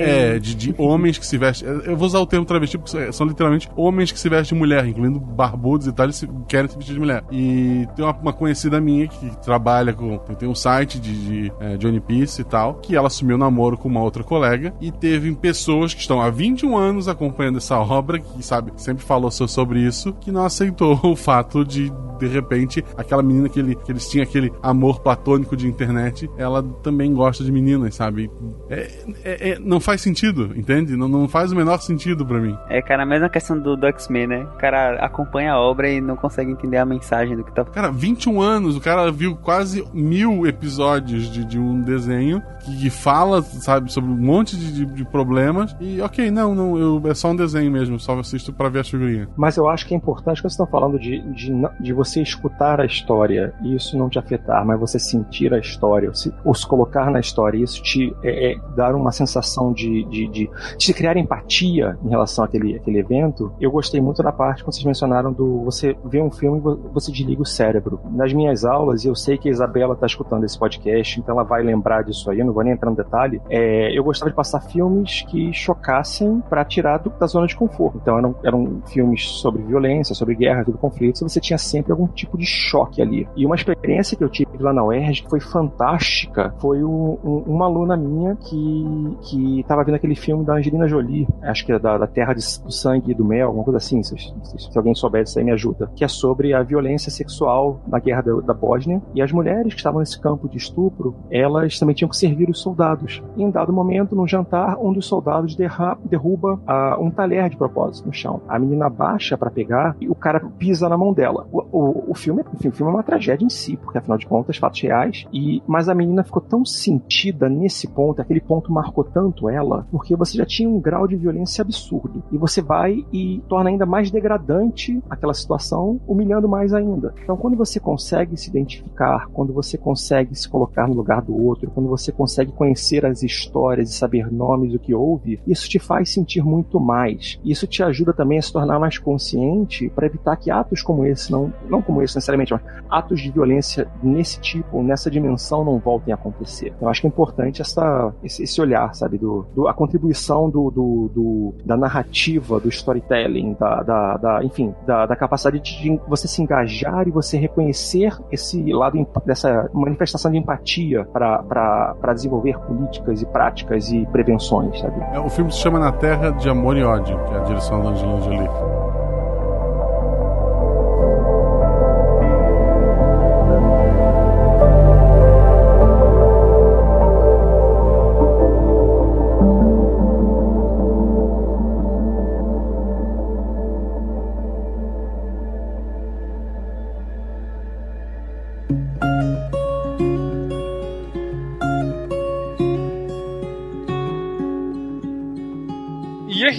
é, 0.00 0.38
de, 0.38 0.54
de 0.54 0.74
homens 0.78 1.18
que 1.18 1.26
se 1.26 1.36
vestem, 1.36 1.68
eu 1.68 1.96
vou 1.96 2.06
usar 2.06 2.20
o 2.20 2.26
termo 2.26 2.46
travesti 2.46 2.78
porque 2.78 3.12
são 3.12 3.26
literalmente 3.26 3.68
homens 3.76 4.12
que 4.12 4.18
se 4.18 4.28
vestem 4.28 4.56
de 4.56 4.60
mulher, 4.60 4.86
incluindo 4.86 5.18
barbudos 5.18 5.86
e 5.86 5.92
tal, 5.92 6.06
eles 6.06 6.24
querem 6.48 6.68
se 6.68 6.78
vestir 6.84 6.94
de 6.94 7.00
mulher. 7.00 7.24
E 7.30 7.88
tem 7.96 8.04
uma, 8.04 8.14
uma 8.14 8.32
conhecida 8.32 8.80
minha 8.80 9.08
que 9.08 9.36
trabalha 9.42 9.92
com. 9.92 10.18
Tem 10.18 10.48
um 10.48 10.54
site 10.54 11.00
de, 11.00 11.14
de 11.26 11.52
é, 11.58 11.76
Johnny 11.76 12.00
Peace 12.00 12.40
e 12.40 12.44
tal, 12.44 12.74
que 12.74 12.94
ela 12.94 13.06
assumiu 13.08 13.38
namoro 13.38 13.76
com 13.76 13.88
uma 13.88 14.02
outra 14.02 14.22
colega 14.22 14.74
e 14.80 14.92
teve 14.92 15.34
pessoas 15.34 15.94
que 15.94 16.00
estão 16.00 16.20
há 16.20 16.30
21 16.30 16.76
anos 16.76 17.08
acompanhando 17.08 17.58
essa 17.58 17.78
obra, 17.78 18.18
que 18.18 18.42
sabe, 18.42 18.72
sempre 18.76 19.04
falou 19.04 19.30
sobre 19.30 19.80
isso, 19.80 20.12
que 20.14 20.30
não 20.30 20.44
aceitou 20.44 20.98
o 21.02 21.16
fato 21.16 21.64
de, 21.64 21.90
de 22.18 22.26
repente, 22.26 22.84
aquela 22.96 23.22
menina 23.22 23.48
que, 23.48 23.58
ele, 23.58 23.74
que 23.74 23.90
eles 23.90 24.08
tinham 24.08 24.24
aquele 24.24 24.52
amor 24.62 25.00
platônico 25.00 25.56
de 25.56 25.66
internet, 25.66 26.30
ela 26.36 26.62
também 26.82 27.12
gosta 27.12 27.42
de 27.42 27.50
meninas, 27.50 27.94
sabe? 27.94 28.30
É, 28.68 28.90
é, 29.24 29.50
é, 29.50 29.58
não 29.58 29.80
faz 29.80 30.00
sentido, 30.00 30.52
entende? 30.56 30.96
Não, 30.96 31.08
não 31.08 31.28
faz 31.28 31.52
o 31.52 31.56
menor 31.56 31.78
sentido 31.78 32.24
para 32.24 32.38
mim. 32.38 32.56
É, 32.68 32.82
cara, 32.82 33.02
a 33.02 33.06
mesma 33.06 33.28
questão 33.28 33.58
do, 33.58 33.76
do 33.76 33.86
X-Men, 33.86 34.26
né? 34.26 34.46
O 34.54 34.58
cara 34.58 35.04
acompanha 35.04 35.52
a 35.52 35.60
obra 35.60 35.88
e 35.88 36.00
não 36.00 36.16
consegue 36.16 36.50
entender 36.50 36.73
a 36.78 36.86
mensagem 36.86 37.36
do 37.36 37.44
que 37.44 37.52
tá. 37.52 37.64
Cara, 37.64 37.90
21 37.90 38.40
anos, 38.40 38.76
o 38.76 38.80
cara 38.80 39.10
viu 39.10 39.36
quase 39.36 39.86
mil 39.92 40.46
episódios 40.46 41.30
de, 41.30 41.44
de 41.44 41.58
um 41.58 41.80
desenho 41.80 42.42
que 42.64 42.88
fala, 42.90 43.42
sabe, 43.42 43.92
sobre 43.92 44.10
um 44.10 44.16
monte 44.16 44.56
de, 44.56 44.72
de, 44.72 44.86
de, 44.86 45.04
problemas. 45.04 45.76
E 45.80 46.00
ok, 46.00 46.30
não, 46.30 46.54
não, 46.54 46.78
eu, 46.78 47.02
é 47.04 47.14
só 47.14 47.30
um 47.30 47.36
desenho 47.36 47.70
mesmo, 47.70 48.00
só 48.00 48.18
assisto 48.18 48.52
para 48.52 48.68
ver 48.68 48.80
a 48.80 48.84
figurinha. 48.84 49.28
Mas 49.36 49.56
eu 49.56 49.68
acho 49.68 49.86
que 49.86 49.94
é 49.94 49.96
importante 49.96 50.42
que 50.42 50.48
você 50.48 50.54
está 50.54 50.66
falando 50.66 50.98
de, 50.98 51.20
de, 51.32 51.52
de, 51.80 51.92
você 51.92 52.22
escutar 52.22 52.80
a 52.80 52.86
história 52.86 53.54
e 53.62 53.74
isso 53.74 53.96
não 53.98 54.08
te 54.08 54.18
afetar, 54.18 54.64
mas 54.64 54.80
você 54.80 54.98
sentir 54.98 55.52
a 55.52 55.58
história, 55.58 56.08
ou 56.08 56.14
se, 56.14 56.32
ou 56.44 56.54
se 56.54 56.66
colocar 56.66 57.10
na 57.10 57.20
história, 57.20 57.58
isso 57.58 57.82
te 57.82 58.14
é, 58.22 58.52
é, 58.52 58.56
dar 58.74 58.94
uma 58.94 59.12
sensação 59.12 59.72
de, 59.72 60.04
de, 60.04 60.26
de, 60.28 60.50
de 60.78 60.94
criar 60.94 61.16
empatia 61.16 61.98
em 62.02 62.08
relação 62.08 62.44
àquele, 62.44 62.76
àquele 62.76 62.98
evento. 62.98 63.52
Eu 63.60 63.70
gostei 63.70 64.00
muito 64.00 64.22
da 64.22 64.32
parte 64.32 64.64
quando 64.64 64.74
vocês 64.74 64.84
mencionaram 64.84 65.32
do 65.32 65.62
você 65.64 65.96
ver 66.04 66.22
um 66.22 66.30
filme 66.30 66.60
você 66.92 67.12
desliga 67.12 67.42
o 67.42 67.46
cérebro. 67.46 68.00
Nas 68.10 68.32
minhas 68.32 68.64
aulas, 68.64 69.04
e 69.04 69.08
eu 69.08 69.14
sei 69.14 69.38
que 69.38 69.48
a 69.48 69.52
Isabela 69.52 69.94
está 69.94 70.06
escutando 70.06 70.44
esse 70.44 70.58
podcast, 70.58 71.20
então 71.20 71.34
ela 71.34 71.44
vai 71.44 71.62
lembrar 71.62 72.02
disso 72.02 72.30
aí, 72.30 72.42
não 72.42 72.52
vou 72.52 72.64
nem 72.64 72.72
entrar 72.72 72.90
no 72.90 72.96
detalhe. 72.96 73.40
É, 73.48 73.96
eu 73.96 74.02
gostava 74.02 74.30
de 74.30 74.36
passar 74.36 74.60
filmes 74.60 75.22
que 75.22 75.52
chocassem 75.52 76.42
para 76.48 76.64
tirar 76.64 76.98
do, 76.98 77.10
da 77.10 77.26
zona 77.26 77.46
de 77.46 77.56
conforto. 77.56 77.98
Então 78.00 78.18
eram, 78.18 78.34
eram 78.42 78.82
filmes 78.86 79.28
sobre 79.28 79.62
violência, 79.62 80.14
sobre 80.14 80.34
guerra, 80.34 80.64
sobre 80.64 80.80
conflitos, 80.80 81.22
você 81.22 81.40
tinha 81.40 81.58
sempre 81.58 81.92
algum 81.92 82.06
tipo 82.06 82.38
de 82.38 82.46
choque 82.46 83.02
ali. 83.02 83.28
E 83.36 83.44
uma 83.44 83.54
experiência 83.54 84.16
que 84.16 84.24
eu 84.24 84.28
tive 84.28 84.50
lá 84.58 84.72
na 84.72 84.84
UERJ 84.84 85.22
que 85.22 85.30
foi 85.30 85.40
fantástica 85.40 86.54
foi 86.58 86.82
um, 86.82 87.18
um, 87.24 87.42
uma 87.46 87.66
aluna 87.66 87.96
minha 87.96 88.36
que 88.36 88.84
que 89.22 89.60
estava 89.60 89.84
vendo 89.84 89.96
aquele 89.96 90.14
filme 90.14 90.44
da 90.44 90.54
Angelina 90.54 90.88
Jolie, 90.88 91.26
acho 91.42 91.64
que 91.64 91.72
é 91.72 91.78
da, 91.78 91.98
da 91.98 92.06
Terra 92.06 92.34
de, 92.34 92.40
do 92.62 92.72
Sangue 92.72 93.10
e 93.10 93.14
do 93.14 93.24
Mel, 93.24 93.48
alguma 93.48 93.64
coisa 93.64 93.78
assim, 93.78 94.02
se, 94.02 94.16
se 94.16 94.78
alguém 94.78 94.94
souber 94.94 95.24
disso 95.24 95.38
aí 95.38 95.44
me 95.44 95.52
ajuda, 95.52 95.90
que 95.94 96.04
é 96.04 96.08
sobre 96.08 96.53
a 96.54 96.62
violência 96.62 97.10
sexual 97.10 97.80
na 97.86 97.98
guerra 97.98 98.22
da, 98.22 98.40
da 98.40 98.54
Bósnia 98.54 99.02
e 99.14 99.22
as 99.22 99.32
mulheres 99.32 99.74
que 99.74 99.80
estavam 99.80 100.00
nesse 100.00 100.20
campo 100.20 100.48
de 100.48 100.56
estupro, 100.56 101.14
elas 101.30 101.78
também 101.78 101.94
tinham 101.94 102.08
que 102.08 102.16
servir 102.16 102.48
os 102.48 102.60
soldados. 102.60 103.22
E 103.36 103.42
em 103.42 103.50
dado 103.50 103.72
momento, 103.72 104.14
no 104.14 104.26
jantar, 104.26 104.78
um 104.78 104.92
dos 104.92 105.06
soldados 105.06 105.56
derruba 105.56 106.54
uh, 106.54 107.02
um 107.02 107.10
talher 107.10 107.48
de 107.48 107.56
propósito 107.56 108.06
no 108.06 108.12
chão. 108.12 108.40
A 108.48 108.58
menina 108.58 108.88
baixa 108.88 109.36
para 109.36 109.50
pegar 109.50 109.96
e 110.00 110.08
o 110.08 110.14
cara 110.14 110.40
pisa 110.58 110.88
na 110.88 110.96
mão 110.96 111.12
dela. 111.12 111.46
O, 111.52 111.60
o, 111.72 112.10
o 112.10 112.14
filme, 112.14 112.44
enfim, 112.54 112.68
o 112.68 112.72
filme 112.72 112.92
é 112.92 112.94
uma 112.94 113.02
tragédia 113.02 113.44
em 113.44 113.50
si, 113.50 113.76
porque 113.76 113.98
afinal 113.98 114.18
de 114.18 114.26
contas, 114.26 114.56
fatos 114.56 114.80
reais. 114.80 115.26
E 115.32 115.62
mas 115.66 115.88
a 115.88 115.94
menina 115.94 116.24
ficou 116.24 116.42
tão 116.42 116.64
sentida 116.64 117.48
nesse 117.48 117.88
ponto, 117.88 118.20
aquele 118.20 118.40
ponto 118.40 118.72
marcou 118.72 119.04
tanto 119.04 119.48
ela, 119.48 119.86
porque 119.90 120.16
você 120.16 120.36
já 120.36 120.46
tinha 120.46 120.68
um 120.68 120.80
grau 120.80 121.06
de 121.06 121.16
violência 121.16 121.62
absurdo 121.62 122.22
e 122.30 122.38
você 122.38 122.60
vai 122.60 123.04
e 123.12 123.42
torna 123.48 123.70
ainda 123.70 123.86
mais 123.86 124.10
degradante 124.10 125.02
aquela 125.08 125.34
situação, 125.34 126.00
humilhando 126.06 126.33
mais 126.42 126.72
ainda. 126.72 127.14
Então, 127.22 127.36
quando 127.36 127.56
você 127.56 127.78
consegue 127.80 128.36
se 128.36 128.48
identificar, 128.48 129.28
quando 129.32 129.52
você 129.52 129.76
consegue 129.76 130.34
se 130.34 130.48
colocar 130.48 130.88
no 130.88 130.94
lugar 130.94 131.22
do 131.22 131.36
outro, 131.36 131.70
quando 131.70 131.88
você 131.88 132.12
consegue 132.12 132.52
conhecer 132.52 133.04
as 133.04 133.22
histórias 133.22 133.90
e 133.90 133.94
saber 133.94 134.32
nomes 134.32 134.72
do 134.72 134.78
que 134.78 134.94
houve, 134.94 135.40
isso 135.46 135.68
te 135.68 135.78
faz 135.78 136.10
sentir 136.10 136.42
muito 136.42 136.80
mais. 136.80 137.38
Isso 137.44 137.66
te 137.66 137.82
ajuda 137.82 138.12
também 138.12 138.38
a 138.38 138.42
se 138.42 138.52
tornar 138.52 138.78
mais 138.78 138.98
consciente 138.98 139.88
para 139.90 140.06
evitar 140.06 140.36
que 140.36 140.50
atos 140.50 140.82
como 140.82 141.04
esse, 141.04 141.30
não, 141.30 141.52
não 141.68 141.82
como 141.82 142.02
esse 142.02 142.16
necessariamente, 142.16 142.52
mas 142.52 142.62
atos 142.90 143.20
de 143.20 143.30
violência 143.30 143.88
nesse 144.02 144.40
tipo, 144.40 144.82
nessa 144.82 145.10
dimensão 145.10 145.64
não 145.64 145.78
voltem 145.78 146.12
a 146.12 146.16
acontecer. 146.16 146.72
Eu 146.80 146.88
acho 146.88 147.00
que 147.00 147.06
é 147.06 147.08
importante 147.08 147.60
essa, 147.60 148.12
esse, 148.22 148.60
olhar, 148.60 148.94
sabe, 148.94 149.18
do, 149.18 149.46
do 149.54 149.68
a 149.68 149.74
contribuição 149.74 150.48
do, 150.48 150.70
do, 150.70 151.10
do, 151.14 151.54
da 151.64 151.76
narrativa, 151.76 152.60
do 152.60 152.68
storytelling, 152.68 153.56
da, 153.58 153.82
da, 153.82 154.16
da 154.16 154.44
enfim, 154.44 154.74
da, 154.86 155.06
da 155.06 155.16
capacidade 155.16 155.60
de 155.60 156.00
você 156.08 156.23
se 156.28 156.42
engajar 156.42 157.06
e 157.06 157.10
você 157.10 157.38
reconhecer 157.38 158.16
esse 158.30 158.72
lado 158.72 159.06
dessa 159.24 159.68
manifestação 159.72 160.30
de 160.30 160.38
empatia 160.38 161.04
para 161.04 162.12
desenvolver 162.14 162.58
políticas 162.60 163.22
e 163.22 163.26
práticas 163.26 163.90
e 163.90 164.06
prevenções, 164.06 164.78
sabe? 164.80 165.00
É, 165.12 165.18
o 165.18 165.28
filme 165.28 165.52
se 165.52 165.58
chama 165.58 165.78
Na 165.78 165.92
Terra 165.92 166.30
de 166.30 166.48
Amor 166.48 166.76
e 166.76 166.84
Ódio, 166.84 167.18
que 167.24 167.34
é 167.34 167.38
a 167.38 167.42
direção 167.42 167.82
da 167.82 167.90
Angelina 167.90 168.20
Jolie. 168.20 168.83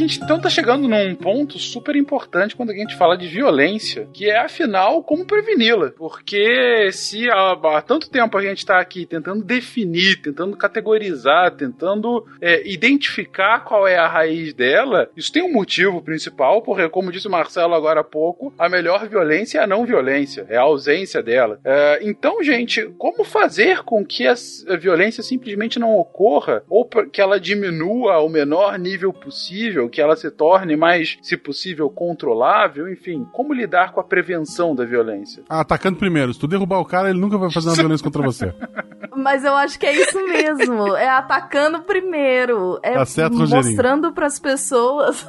Gente 0.06 0.24
então 0.24 0.40
tá 0.40 0.50
chegando 0.50 0.88
num 0.88 1.16
ponto 1.16 1.58
super 1.58 1.96
importante 1.96 2.56
quando 2.56 2.70
a 2.72 2.76
gente 2.76 2.96
fala 2.96 3.18
de 3.18 3.28
violência, 3.28 4.08
que 4.14 4.30
é 4.30 4.38
afinal 4.38 5.04
como 5.04 5.26
preveni-la. 5.26 5.92
Porque 5.92 6.92
se 6.92 7.30
há, 7.30 7.52
há, 7.52 7.82
tanto 7.82 8.10
tempo 8.10 8.38
a 8.38 8.42
gente 8.42 8.66
tá 8.66 8.80
aqui 8.80 9.06
tentando 9.06 9.44
definir, 9.44 10.22
tentando 10.22 10.56
categorizar, 10.56 11.52
tentando 11.52 12.26
é, 12.40 12.68
identificar 12.68 13.62
qual 13.62 13.88
é 13.88 13.98
a 13.98 14.08
raiz 14.08 14.54
dela, 14.54 15.10
isso 15.16 15.32
tem 15.32 15.44
um 15.44 15.52
motivo 15.52 16.02
principal, 16.02 16.62
porque, 16.62 16.88
como 16.90 17.12
disse 17.12 17.28
o 17.28 17.32
Marcelo 17.32 17.74
agora 17.74 18.02
há 18.02 18.04
pouco, 18.04 18.54
a 18.58 18.70
melhor 18.70 19.08
violência 19.08 19.60
é 19.60 19.64
a 19.64 19.68
não 19.68 19.86
violência, 19.86 20.46
é 20.50 20.58
a 20.58 20.62
ausência 20.62 21.22
dela. 21.22 21.60
É, 21.64 22.00
então, 22.04 22.44
gente, 22.44 22.84
como 22.98 23.24
fazer 23.24 23.84
com 23.84 24.06
que 24.06 24.28
a 24.28 24.36
violência 24.80 25.24
simplesmente 25.24 25.80
não 25.80 25.96
ocorra, 25.96 26.64
ou 26.70 26.86
que 27.12 27.22
ela 27.22 27.40
diminua 27.40 28.14
ao 28.14 28.30
menor 28.30 28.78
nível 28.78 29.12
possível, 29.12 29.90
que 29.96 30.02
ela 30.02 30.18
se 30.18 30.30
torne 30.30 30.76
mais, 30.76 31.18
se 31.22 31.38
possível, 31.38 31.90
controlável, 31.90 32.92
enfim, 32.92 33.26
como 33.32 33.54
lidar 33.54 33.94
com 33.94 34.02
a 34.02 34.04
prevenção 34.04 34.76
da 34.76 34.84
violência? 34.84 35.44
Ah, 35.50 35.62
atacando 35.62 35.98
primeiro. 35.98 36.34
Se 36.34 36.40
tu 36.40 36.48
derrubar 36.48 36.80
o 36.80 36.86
cara, 36.86 37.10
ele 37.10 37.20
nunca 37.20 37.38
vai 37.38 37.50
fazer 37.50 37.70
uma 37.70 37.76
violência 37.76 38.04
contra 38.04 38.22
você. 38.22 38.54
Mas 39.16 39.46
eu 39.46 39.56
acho 39.56 39.80
que 39.80 39.86
é 39.86 39.96
isso 39.96 40.22
mesmo. 40.28 40.96
É 40.96 41.08
atacando 41.08 41.82
primeiro. 41.84 42.78
É 42.84 42.94
tá 42.96 43.06
certo, 43.06 43.38
mostrando 43.38 44.12
para 44.12 44.26
as 44.26 44.38
pessoas. 44.38 45.26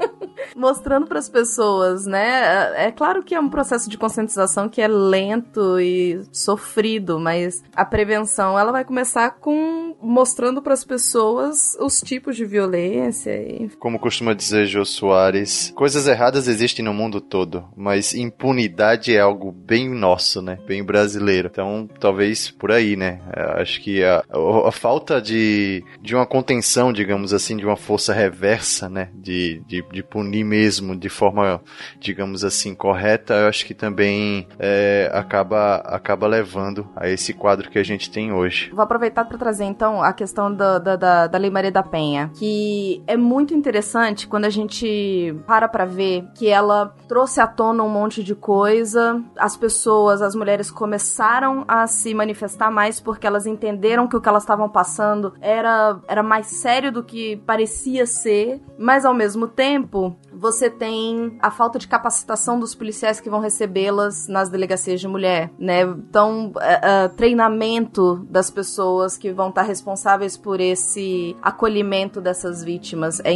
mostrando 0.56 1.06
para 1.06 1.18
as 1.18 1.28
pessoas, 1.28 2.06
né? 2.06 2.86
É 2.86 2.90
claro 2.90 3.22
que 3.22 3.34
é 3.34 3.40
um 3.40 3.50
processo 3.50 3.90
de 3.90 3.98
conscientização 3.98 4.68
que 4.68 4.80
é 4.80 4.88
lento 4.88 5.78
e 5.78 6.22
sofrido, 6.32 7.18
mas 7.18 7.62
a 7.74 7.84
prevenção 7.84 8.58
ela 8.58 8.72
vai 8.72 8.84
começar 8.84 9.30
com 9.32 9.94
mostrando 10.00 10.62
para 10.62 10.72
as 10.72 10.84
pessoas 10.84 11.76
os 11.80 12.00
tipos 12.00 12.36
de 12.36 12.44
violência. 12.44 13.30
E... 13.30 13.68
Como 13.78 13.98
costuma 14.06 14.34
dizer 14.34 14.66
Jô 14.66 14.84
Soares, 14.84 15.72
coisas 15.74 16.06
erradas 16.06 16.46
existem 16.46 16.84
no 16.84 16.94
mundo 16.94 17.20
todo, 17.20 17.64
mas 17.76 18.14
impunidade 18.14 19.12
é 19.12 19.18
algo 19.18 19.50
bem 19.50 19.88
nosso, 19.88 20.40
né? 20.40 20.60
Bem 20.64 20.84
brasileiro. 20.84 21.48
Então, 21.50 21.88
talvez 21.98 22.48
por 22.48 22.70
aí, 22.70 22.94
né? 22.94 23.20
Acho 23.56 23.80
que 23.80 24.04
a, 24.04 24.22
a, 24.64 24.70
falta 24.70 25.20
de, 25.20 25.82
de 26.00 26.14
uma 26.14 26.24
contenção, 26.24 26.92
digamos 26.92 27.34
assim, 27.34 27.56
de 27.56 27.66
uma 27.66 27.74
força 27.76 28.14
reversa, 28.14 28.88
né? 28.88 29.08
De, 29.12 29.60
de, 29.66 29.82
de 29.90 30.04
punir 30.04 30.44
mesmo 30.44 30.94
de 30.94 31.08
forma, 31.08 31.60
digamos 31.98 32.44
assim, 32.44 32.76
correta, 32.76 33.34
eu 33.34 33.48
acho 33.48 33.66
que 33.66 33.74
também 33.74 34.46
é, 34.56 35.10
acaba, 35.12 35.78
acaba 35.78 36.28
levando 36.28 36.88
a 36.94 37.08
esse 37.08 37.32
quadro 37.32 37.68
que 37.68 37.78
a 37.80 37.84
gente 37.84 38.08
tem 38.08 38.32
hoje. 38.32 38.70
Vou 38.70 38.84
aproveitar 38.84 39.24
para 39.24 39.36
trazer 39.36 39.64
então 39.64 40.00
a 40.00 40.12
questão 40.12 40.54
da, 40.54 40.78
da, 40.78 40.94
da, 40.94 41.26
da 41.26 41.38
Lei 41.38 41.50
Maria 41.50 41.72
da 41.72 41.82
Penha, 41.82 42.30
que 42.38 43.02
é 43.08 43.16
muito 43.16 43.52
interessante 43.52 43.95
quando 44.28 44.44
a 44.44 44.50
gente 44.50 45.34
para 45.46 45.66
para 45.68 45.86
ver 45.86 46.24
que 46.34 46.48
ela 46.48 46.94
trouxe 47.08 47.40
à 47.40 47.46
tona 47.46 47.82
um 47.82 47.88
monte 47.88 48.22
de 48.22 48.34
coisa, 48.34 49.22
as 49.38 49.56
pessoas, 49.56 50.20
as 50.20 50.34
mulheres 50.34 50.70
começaram 50.70 51.64
a 51.66 51.86
se 51.86 52.12
manifestar 52.12 52.70
mais 52.70 53.00
porque 53.00 53.26
elas 53.26 53.46
entenderam 53.46 54.06
que 54.06 54.16
o 54.16 54.20
que 54.20 54.28
elas 54.28 54.42
estavam 54.42 54.68
passando 54.68 55.32
era, 55.40 55.98
era 56.06 56.22
mais 56.22 56.46
sério 56.46 56.92
do 56.92 57.02
que 57.02 57.38
parecia 57.46 58.04
ser, 58.06 58.60
mas 58.78 59.04
ao 59.04 59.14
mesmo 59.14 59.48
tempo 59.48 60.14
você 60.32 60.68
tem 60.68 61.38
a 61.40 61.50
falta 61.50 61.78
de 61.78 61.88
capacitação 61.88 62.60
dos 62.60 62.74
policiais 62.74 63.18
que 63.18 63.30
vão 63.30 63.40
recebê-las 63.40 64.28
nas 64.28 64.50
delegacias 64.50 65.00
de 65.00 65.08
mulher, 65.08 65.50
né? 65.58 65.82
Então, 65.82 66.48
uh, 66.48 67.06
uh, 67.06 67.16
treinamento 67.16 68.26
das 68.28 68.50
pessoas 68.50 69.16
que 69.16 69.32
vão 69.32 69.48
estar 69.48 69.62
responsáveis 69.62 70.36
por 70.36 70.60
esse 70.60 71.34
acolhimento 71.40 72.20
dessas 72.20 72.62
vítimas 72.62 73.20
é 73.24 73.32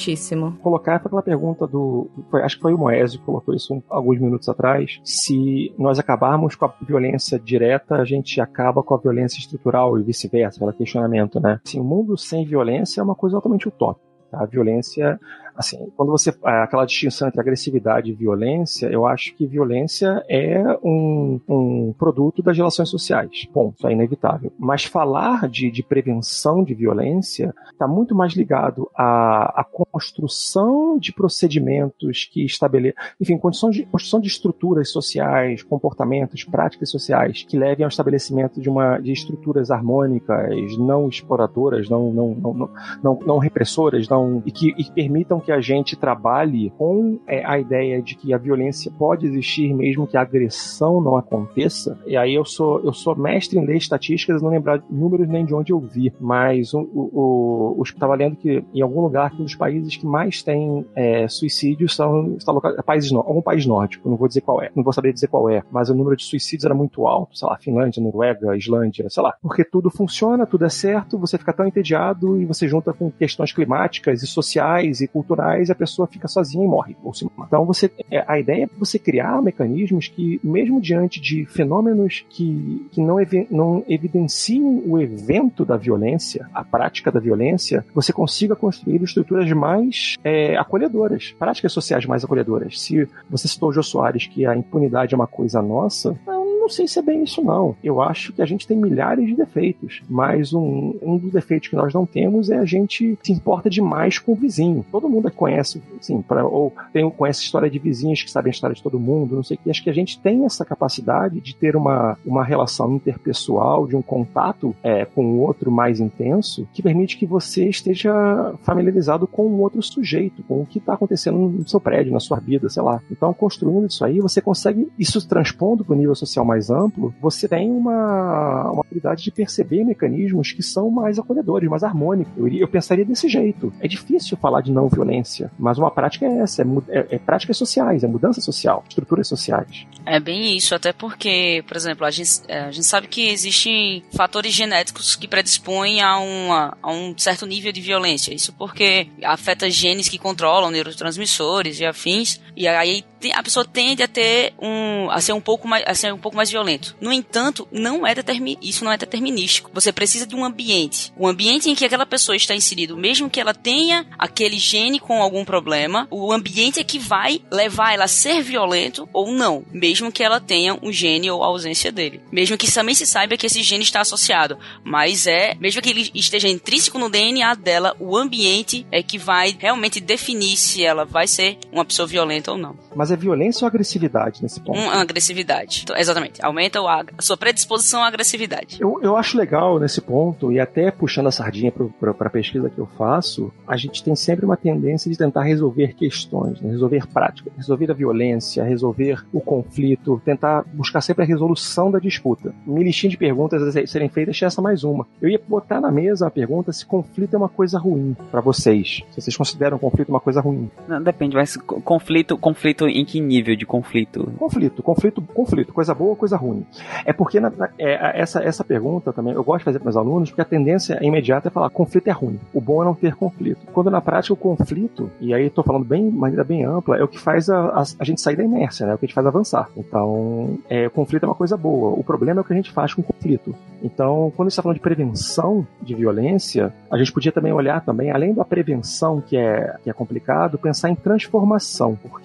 importantíssimo. 0.00 0.52
Colocar 0.62 0.96
aquela 0.96 1.22
pergunta 1.22 1.66
do, 1.66 2.10
foi, 2.30 2.42
acho 2.42 2.56
que 2.56 2.62
foi 2.62 2.74
o 2.74 2.78
Moésio 2.78 3.20
que 3.20 3.26
colocou 3.26 3.54
isso 3.54 3.82
alguns 3.88 4.18
minutos 4.18 4.48
atrás, 4.48 5.00
se 5.04 5.72
nós 5.78 5.98
acabarmos 5.98 6.54
com 6.54 6.64
a 6.64 6.74
violência 6.82 7.38
direta, 7.38 7.96
a 7.96 8.04
gente 8.04 8.40
acaba 8.40 8.82
com 8.82 8.94
a 8.94 8.98
violência 8.98 9.38
estrutural 9.38 9.98
e 9.98 10.02
vice-versa, 10.02 10.58
aquele 10.58 10.78
questionamento, 10.78 11.40
né? 11.40 11.60
Assim, 11.64 11.78
o 11.78 11.82
um 11.82 11.86
mundo 11.86 12.16
sem 12.16 12.44
violência 12.44 13.00
é 13.00 13.04
uma 13.04 13.14
coisa 13.14 13.36
altamente 13.36 13.68
utópica. 13.68 14.08
Tá? 14.30 14.42
A 14.42 14.46
violência 14.46 15.18
assim, 15.60 15.92
quando 15.96 16.10
você 16.10 16.34
aquela 16.42 16.84
distinção 16.84 17.28
entre 17.28 17.40
agressividade 17.40 18.10
e 18.10 18.14
violência, 18.14 18.86
eu 18.86 19.06
acho 19.06 19.34
que 19.34 19.46
violência 19.46 20.24
é 20.28 20.62
um, 20.82 21.38
um 21.48 21.94
produto 21.98 22.42
das 22.42 22.56
relações 22.56 22.88
sociais. 22.88 23.46
Ponto, 23.52 23.86
é 23.86 23.92
inevitável. 23.92 24.52
Mas 24.58 24.84
falar 24.84 25.48
de, 25.48 25.70
de 25.70 25.82
prevenção 25.82 26.64
de 26.64 26.74
violência 26.74 27.54
está 27.70 27.86
muito 27.86 28.14
mais 28.14 28.32
ligado 28.32 28.90
à, 28.96 29.60
à, 29.60 29.64
construção 29.64 30.98
de 30.98 31.12
procedimentos 31.12 32.24
que 32.24 32.44
estabeleçam, 32.44 33.00
enfim, 33.20 33.36
construção 33.36 33.70
de, 33.70 33.84
construção 33.84 34.20
de 34.20 34.28
estruturas 34.28 34.90
sociais, 34.90 35.62
comportamentos, 35.62 36.42
práticas 36.42 36.90
sociais 36.90 37.42
que 37.42 37.58
levem 37.58 37.84
ao 37.84 37.88
estabelecimento 37.88 38.60
de 38.60 38.68
uma 38.68 38.98
de 38.98 39.12
estruturas 39.12 39.70
harmônicas, 39.70 40.76
não 40.78 41.08
exploradoras, 41.08 41.88
não 41.88 42.12
não, 42.12 42.34
não, 42.34 42.70
não, 43.02 43.18
não 43.26 43.38
repressoras, 43.38 44.08
não 44.08 44.42
e 44.46 44.50
que, 44.50 44.74
e 44.76 44.90
permitam 44.90 45.40
que 45.40 45.49
a 45.50 45.60
gente 45.60 45.96
trabalhe 45.96 46.70
com 46.76 47.18
é, 47.26 47.44
a 47.44 47.58
ideia 47.58 48.00
de 48.02 48.14
que 48.14 48.32
a 48.32 48.38
violência 48.38 48.90
pode 48.98 49.26
existir 49.26 49.72
mesmo 49.74 50.06
que 50.06 50.16
a 50.16 50.22
agressão 50.22 51.00
não 51.00 51.16
aconteça. 51.16 51.98
E 52.06 52.16
aí 52.16 52.34
eu 52.34 52.44
sou 52.44 52.80
eu 52.80 52.92
sou 52.92 53.16
mestre 53.16 53.58
em 53.58 53.64
ler 53.64 53.76
estatísticas, 53.76 54.42
não 54.42 54.50
lembrar 54.50 54.82
números 54.90 55.28
nem 55.28 55.44
de 55.44 55.54
onde 55.54 55.72
eu 55.72 55.80
vi, 55.80 56.12
mas 56.20 56.72
o, 56.74 57.80
estava 57.82 58.14
lendo 58.14 58.36
que 58.36 58.64
em 58.74 58.80
algum 58.80 59.00
lugar 59.00 59.30
que 59.30 59.40
um 59.40 59.44
dos 59.44 59.54
países 59.54 59.96
que 59.96 60.06
mais 60.06 60.42
tem 60.42 60.84
é, 60.94 61.26
suicídios 61.28 61.94
são 61.94 62.36
local, 62.46 62.74
países 62.82 63.12
algum 63.12 63.42
país 63.42 63.66
nórdico, 63.66 64.08
não 64.08 64.16
vou 64.16 64.28
dizer 64.28 64.40
qual 64.40 64.62
é, 64.62 64.70
não 64.74 64.82
vou 64.82 64.92
saber 64.92 65.12
dizer 65.12 65.28
qual 65.28 65.48
é, 65.48 65.62
mas 65.70 65.90
o 65.90 65.94
número 65.94 66.16
de 66.16 66.24
suicídios 66.24 66.64
era 66.64 66.74
muito 66.74 67.06
alto, 67.06 67.36
sei 67.36 67.48
lá, 67.48 67.56
Finlândia, 67.58 68.02
Noruega, 68.02 68.56
Islândia, 68.56 69.08
sei 69.08 69.22
lá, 69.22 69.34
porque 69.42 69.64
tudo 69.64 69.90
funciona, 69.90 70.46
tudo 70.46 70.64
é 70.64 70.68
certo, 70.68 71.18
você 71.18 71.38
fica 71.38 71.52
tão 71.52 71.66
entediado 71.66 72.40
e 72.40 72.44
você 72.44 72.66
junta 72.68 72.92
com 72.92 73.10
questões 73.10 73.52
climáticas 73.52 74.22
e 74.22 74.26
sociais 74.26 75.00
e 75.00 75.08
culturais 75.08 75.39
a 75.40 75.74
pessoa 75.74 76.06
fica 76.06 76.28
sozinha 76.28 76.64
e 76.64 76.68
morre. 76.68 76.96
Ou 77.02 77.12
se... 77.14 77.26
Então 77.46 77.64
você, 77.64 77.90
é, 78.10 78.24
a 78.26 78.38
ideia 78.38 78.64
é 78.64 78.68
você 78.78 78.98
criar 78.98 79.42
mecanismos 79.42 80.08
que, 80.08 80.40
mesmo 80.42 80.80
diante 80.80 81.20
de 81.20 81.44
fenômenos 81.46 82.24
que, 82.28 82.86
que 82.92 83.00
não, 83.00 83.20
ev 83.20 83.46
não 83.50 83.84
evidenciam 83.88 84.82
o 84.86 85.00
evento 85.00 85.64
da 85.64 85.76
violência, 85.76 86.48
a 86.54 86.64
prática 86.64 87.10
da 87.10 87.20
violência, 87.20 87.84
você 87.94 88.12
consiga 88.12 88.54
construir 88.56 89.02
estruturas 89.02 89.50
mais 89.52 90.16
é, 90.24 90.56
acolhedoras, 90.56 91.34
práticas 91.38 91.72
sociais 91.72 92.06
mais 92.06 92.24
acolhedoras. 92.24 92.80
Se 92.80 93.08
você 93.28 93.48
citou 93.48 93.70
o 93.70 93.72
Jô 93.72 93.82
Soares 93.82 94.26
que 94.26 94.46
a 94.46 94.56
impunidade 94.56 95.14
é 95.14 95.16
uma 95.16 95.26
coisa 95.26 95.62
nossa, 95.62 96.18
não 96.26 96.39
sei 96.70 96.86
se 96.86 96.98
é 96.98 97.02
bem 97.02 97.24
isso, 97.24 97.42
não. 97.42 97.76
Eu 97.82 98.00
acho 98.00 98.32
que 98.32 98.42
a 98.42 98.46
gente 98.46 98.66
tem 98.66 98.76
milhares 98.76 99.26
de 99.26 99.34
defeitos, 99.34 100.02
mas 100.08 100.52
um, 100.52 100.94
um 101.02 101.18
dos 101.18 101.32
defeitos 101.32 101.68
que 101.68 101.76
nós 101.76 101.92
não 101.92 102.06
temos 102.06 102.50
é 102.50 102.58
a 102.58 102.64
gente 102.64 103.18
se 103.22 103.32
importa 103.32 103.68
demais 103.68 104.18
com 104.18 104.32
o 104.32 104.36
vizinho. 104.36 104.84
Todo 104.90 105.08
mundo 105.08 105.30
conhece, 105.30 105.82
pra, 106.26 106.44
ou 106.44 106.72
tem, 106.92 107.08
conhece 107.10 107.42
história 107.42 107.70
de 107.70 107.78
vizinhos 107.78 108.22
que 108.22 108.30
sabem 108.30 108.50
a 108.50 108.54
história 108.54 108.74
de 108.74 108.82
todo 108.82 108.98
mundo, 108.98 109.36
não 109.36 109.42
sei 109.42 109.56
o 109.56 109.60
que. 109.60 109.70
Acho 109.70 109.82
que 109.82 109.90
a 109.90 109.94
gente 109.94 110.18
tem 110.20 110.44
essa 110.44 110.64
capacidade 110.64 111.40
de 111.40 111.54
ter 111.54 111.76
uma, 111.76 112.16
uma 112.24 112.44
relação 112.44 112.94
interpessoal, 112.94 113.86
de 113.86 113.96
um 113.96 114.02
contato 114.02 114.74
é, 114.82 115.04
com 115.04 115.24
o 115.24 115.40
outro 115.40 115.70
mais 115.70 116.00
intenso, 116.00 116.68
que 116.72 116.82
permite 116.82 117.16
que 117.16 117.26
você 117.26 117.68
esteja 117.68 118.54
familiarizado 118.62 119.26
com 119.26 119.42
o 119.42 119.60
outro 119.60 119.82
sujeito, 119.82 120.42
com 120.42 120.62
o 120.62 120.66
que 120.66 120.78
está 120.78 120.94
acontecendo 120.94 121.38
no 121.38 121.68
seu 121.68 121.80
prédio, 121.80 122.12
na 122.12 122.20
sua 122.20 122.38
vida, 122.38 122.68
sei 122.68 122.82
lá. 122.82 123.00
Então, 123.10 123.32
construindo 123.32 123.86
isso 123.86 124.04
aí, 124.04 124.20
você 124.20 124.40
consegue, 124.40 124.88
isso 124.98 125.26
transpondo 125.26 125.84
para 125.84 125.94
o 125.94 125.96
nível 125.96 126.14
social 126.14 126.44
mais 126.44 126.59
amplo, 126.68 127.14
você 127.20 127.48
tem 127.48 127.70
uma, 127.70 128.70
uma 128.72 128.82
habilidade 128.82 129.22
de 129.22 129.30
perceber 129.30 129.84
mecanismos 129.84 130.52
que 130.52 130.62
são 130.62 130.90
mais 130.90 131.18
acolhedores, 131.18 131.70
mais 131.70 131.84
harmônicos. 131.84 132.32
Eu, 132.36 132.48
eu 132.48 132.68
pensaria 132.68 133.04
desse 133.04 133.28
jeito. 133.28 133.72
É 133.80 133.86
difícil 133.86 134.36
falar 134.36 134.60
de 134.60 134.72
não 134.72 134.88
violência, 134.88 135.50
mas 135.58 135.78
uma 135.78 135.90
prática 135.90 136.26
é 136.26 136.38
essa, 136.40 136.62
é, 136.62 136.66
é, 136.88 137.06
é 137.12 137.18
práticas 137.18 137.56
sociais, 137.56 138.02
é 138.02 138.08
mudança 138.08 138.40
social, 138.40 138.84
estruturas 138.88 139.28
sociais. 139.28 139.86
É 140.04 140.18
bem 140.18 140.56
isso, 140.56 140.74
até 140.74 140.92
porque, 140.92 141.62
por 141.66 141.76
exemplo, 141.76 142.04
a 142.04 142.10
gente, 142.10 142.42
é, 142.48 142.60
a 142.62 142.70
gente 142.70 142.86
sabe 142.86 143.06
que 143.06 143.28
existem 143.28 144.02
fatores 144.12 144.52
genéticos 144.52 145.14
que 145.14 145.28
predispõem 145.28 146.00
a, 146.02 146.18
uma, 146.18 146.76
a 146.82 146.92
um 146.92 147.14
certo 147.16 147.46
nível 147.46 147.70
de 147.72 147.80
violência. 147.80 148.34
Isso 148.34 148.52
porque 148.52 149.06
afeta 149.22 149.70
genes 149.70 150.08
que 150.08 150.18
controlam 150.18 150.70
neurotransmissores 150.70 151.80
e 151.80 151.84
afins, 151.84 152.40
e 152.60 152.68
aí 152.68 153.02
a 153.32 153.42
pessoa 153.42 153.64
tende 153.64 154.02
a 154.02 154.08
ter 154.08 154.52
um 154.60 155.10
a 155.10 155.18
ser 155.20 155.32
um 155.32 155.40
pouco 155.40 155.66
mais 155.66 155.82
a 155.86 155.94
ser 155.94 156.12
um 156.12 156.18
pouco 156.18 156.36
mais 156.36 156.50
violento. 156.50 156.94
No 157.00 157.10
entanto, 157.10 157.66
não 157.72 158.06
é 158.06 158.14
determin, 158.14 158.58
isso 158.60 158.84
não 158.84 158.92
é 158.92 158.98
determinístico. 158.98 159.70
Você 159.72 159.90
precisa 159.90 160.26
de 160.26 160.36
um 160.36 160.44
ambiente, 160.44 161.10
um 161.18 161.26
ambiente 161.26 161.70
em 161.70 161.74
que 161.74 161.86
aquela 161.86 162.04
pessoa 162.04 162.36
está 162.36 162.54
inserida, 162.54 162.94
mesmo 162.94 163.30
que 163.30 163.40
ela 163.40 163.54
tenha 163.54 164.06
aquele 164.18 164.58
gene 164.58 165.00
com 165.00 165.22
algum 165.22 165.42
problema, 165.42 166.06
o 166.10 166.32
ambiente 166.32 166.80
é 166.80 166.84
que 166.84 166.98
vai 166.98 167.40
levar 167.50 167.94
ela 167.94 168.04
a 168.04 168.08
ser 168.08 168.42
violento 168.42 169.08
ou 169.10 169.32
não, 169.32 169.64
mesmo 169.72 170.12
que 170.12 170.22
ela 170.22 170.38
tenha 170.38 170.78
um 170.82 170.92
gene 170.92 171.30
ou 171.30 171.42
a 171.42 171.46
ausência 171.46 171.90
dele. 171.90 172.20
Mesmo 172.30 172.58
que 172.58 172.70
também 172.70 172.94
se 172.94 173.06
saiba 173.06 173.38
que 173.38 173.46
esse 173.46 173.62
gene 173.62 173.84
está 173.84 174.02
associado, 174.02 174.58
mas 174.84 175.26
é, 175.26 175.54
mesmo 175.54 175.80
que 175.80 175.88
ele 175.88 176.10
esteja 176.14 176.48
intrínseco 176.48 176.98
no 176.98 177.08
DNA 177.08 177.54
dela, 177.54 177.96
o 177.98 178.18
ambiente 178.18 178.86
é 178.92 179.02
que 179.02 179.16
vai 179.16 179.56
realmente 179.58 179.98
definir 179.98 180.58
se 180.58 180.84
ela 180.84 181.06
vai 181.06 181.26
ser 181.26 181.58
uma 181.72 181.86
pessoa 181.86 182.06
violenta 182.06 182.49
ou 182.52 182.58
não. 182.58 182.74
Mas 182.94 183.10
é 183.10 183.16
violência 183.16 183.64
ou 183.64 183.68
agressividade 183.68 184.42
nesse 184.42 184.60
ponto? 184.60 184.78
Um, 184.78 184.90
agressividade. 184.90 185.80
Então, 185.84 185.96
exatamente. 185.96 186.44
Aumenta 186.44 186.80
a, 186.80 187.00
a, 187.00 187.22
sua 187.22 187.36
predisposição 187.36 188.02
à 188.02 188.06
agressividade. 188.06 188.78
Eu, 188.80 189.00
eu 189.02 189.16
acho 189.16 189.36
legal 189.36 189.78
nesse 189.78 190.00
ponto, 190.00 190.52
e 190.52 190.60
até 190.60 190.90
puxando 190.90 191.28
a 191.28 191.32
sardinha 191.32 191.72
para 191.72 192.10
a 192.10 192.30
pesquisa 192.30 192.70
que 192.70 192.78
eu 192.78 192.86
faço, 192.98 193.52
a 193.66 193.76
gente 193.76 194.02
tem 194.02 194.14
sempre 194.14 194.44
uma 194.44 194.56
tendência 194.56 195.10
de 195.10 195.16
tentar 195.16 195.42
resolver 195.42 195.94
questões, 195.94 196.60
né? 196.60 196.70
resolver 196.70 197.06
práticas, 197.06 197.52
resolver 197.56 197.90
a 197.90 197.94
violência, 197.94 198.64
resolver 198.64 199.24
o 199.32 199.40
conflito, 199.40 200.20
tentar 200.24 200.64
buscar 200.72 201.00
sempre 201.00 201.24
a 201.24 201.26
resolução 201.26 201.90
da 201.90 201.98
disputa. 201.98 202.54
Minha 202.66 202.84
listinha 202.84 203.10
de 203.10 203.16
perguntas 203.16 203.62
a 203.62 203.86
serem 203.86 204.08
feitas 204.08 204.40
essa 204.42 204.62
mais 204.62 204.84
uma. 204.84 205.06
Eu 205.20 205.28
ia 205.28 205.40
botar 205.46 205.80
na 205.80 205.90
mesa 205.90 206.26
a 206.26 206.30
pergunta 206.30 206.72
se 206.72 206.84
conflito 206.86 207.34
é 207.34 207.36
uma 207.36 207.48
coisa 207.48 207.78
ruim 207.78 208.16
para 208.30 208.40
vocês. 208.40 209.02
Se 209.10 209.20
vocês 209.20 209.36
consideram 209.36 209.78
conflito 209.78 210.08
uma 210.08 210.20
coisa 210.20 210.40
ruim. 210.40 210.70
Não, 210.88 211.02
depende, 211.02 211.36
mas 211.36 211.56
conflito, 211.56 212.29
conflito 212.38 212.88
em 212.88 213.04
que 213.04 213.20
nível 213.20 213.56
de 213.56 213.66
conflito? 213.66 214.32
Conflito, 214.38 214.82
conflito, 214.82 215.22
conflito. 215.22 215.72
Coisa 215.72 215.94
boa, 215.94 216.16
coisa 216.16 216.36
ruim? 216.36 216.64
É 217.04 217.12
porque 217.12 217.40
na, 217.40 217.50
na, 217.50 217.68
é, 217.78 218.20
essa, 218.20 218.42
essa 218.42 218.64
pergunta 218.64 219.12
também 219.12 219.34
eu 219.34 219.44
gosto 219.44 219.60
de 219.60 219.64
fazer 219.64 219.78
para 219.78 219.86
meus 219.86 219.96
alunos, 219.96 220.30
porque 220.30 220.42
a 220.42 220.44
tendência 220.44 220.98
imediata 221.02 221.48
é 221.48 221.50
falar 221.50 221.70
conflito 221.70 222.08
é 222.08 222.12
ruim. 222.12 222.38
O 222.52 222.60
bom 222.60 222.82
é 222.82 222.84
não 222.84 222.94
ter 222.94 223.14
conflito. 223.14 223.66
Quando 223.72 223.90
na 223.90 224.00
prática 224.00 224.34
o 224.34 224.36
conflito, 224.36 225.10
e 225.20 225.34
aí 225.34 225.46
estou 225.46 225.64
falando 225.64 225.84
bem, 225.84 226.10
maneira 226.10 226.44
bem 226.44 226.64
ampla, 226.64 226.96
é 226.96 227.02
o 227.02 227.08
que 227.08 227.18
faz 227.18 227.48
a, 227.48 227.58
a, 227.66 227.82
a, 227.98 228.04
gente 228.04 228.20
sair 228.20 228.36
da 228.36 228.44
inércia, 228.44 228.86
né? 228.86 228.92
É 228.92 228.94
o 228.94 228.98
que 228.98 229.04
a 229.04 229.08
gente 229.08 229.14
faz 229.14 229.26
avançar. 229.26 229.68
Então, 229.76 230.58
é, 230.68 230.88
conflito 230.88 231.24
é 231.24 231.26
uma 231.26 231.34
coisa 231.34 231.56
boa. 231.56 231.90
O 231.98 232.04
problema 232.04 232.40
é 232.40 232.42
o 232.42 232.44
que 232.44 232.52
a 232.52 232.56
gente 232.56 232.70
faz 232.70 232.94
com 232.94 233.00
o 233.00 233.04
conflito. 233.04 233.54
Então, 233.82 234.32
quando 234.36 234.48
está 234.48 234.62
falando 234.62 234.76
de 234.76 234.82
prevenção 234.82 235.66
de 235.80 235.94
violência, 235.94 236.72
a 236.90 236.98
gente 236.98 237.12
podia 237.12 237.32
também 237.32 237.52
olhar 237.52 237.80
também, 237.84 238.10
além 238.10 238.34
da 238.34 238.44
prevenção 238.44 239.20
que 239.20 239.36
é, 239.36 239.76
que 239.82 239.90
é 239.90 239.92
complicado, 239.92 240.58
pensar 240.58 240.90
em 240.90 240.94
transformação, 240.94 241.98
porque 242.02 242.19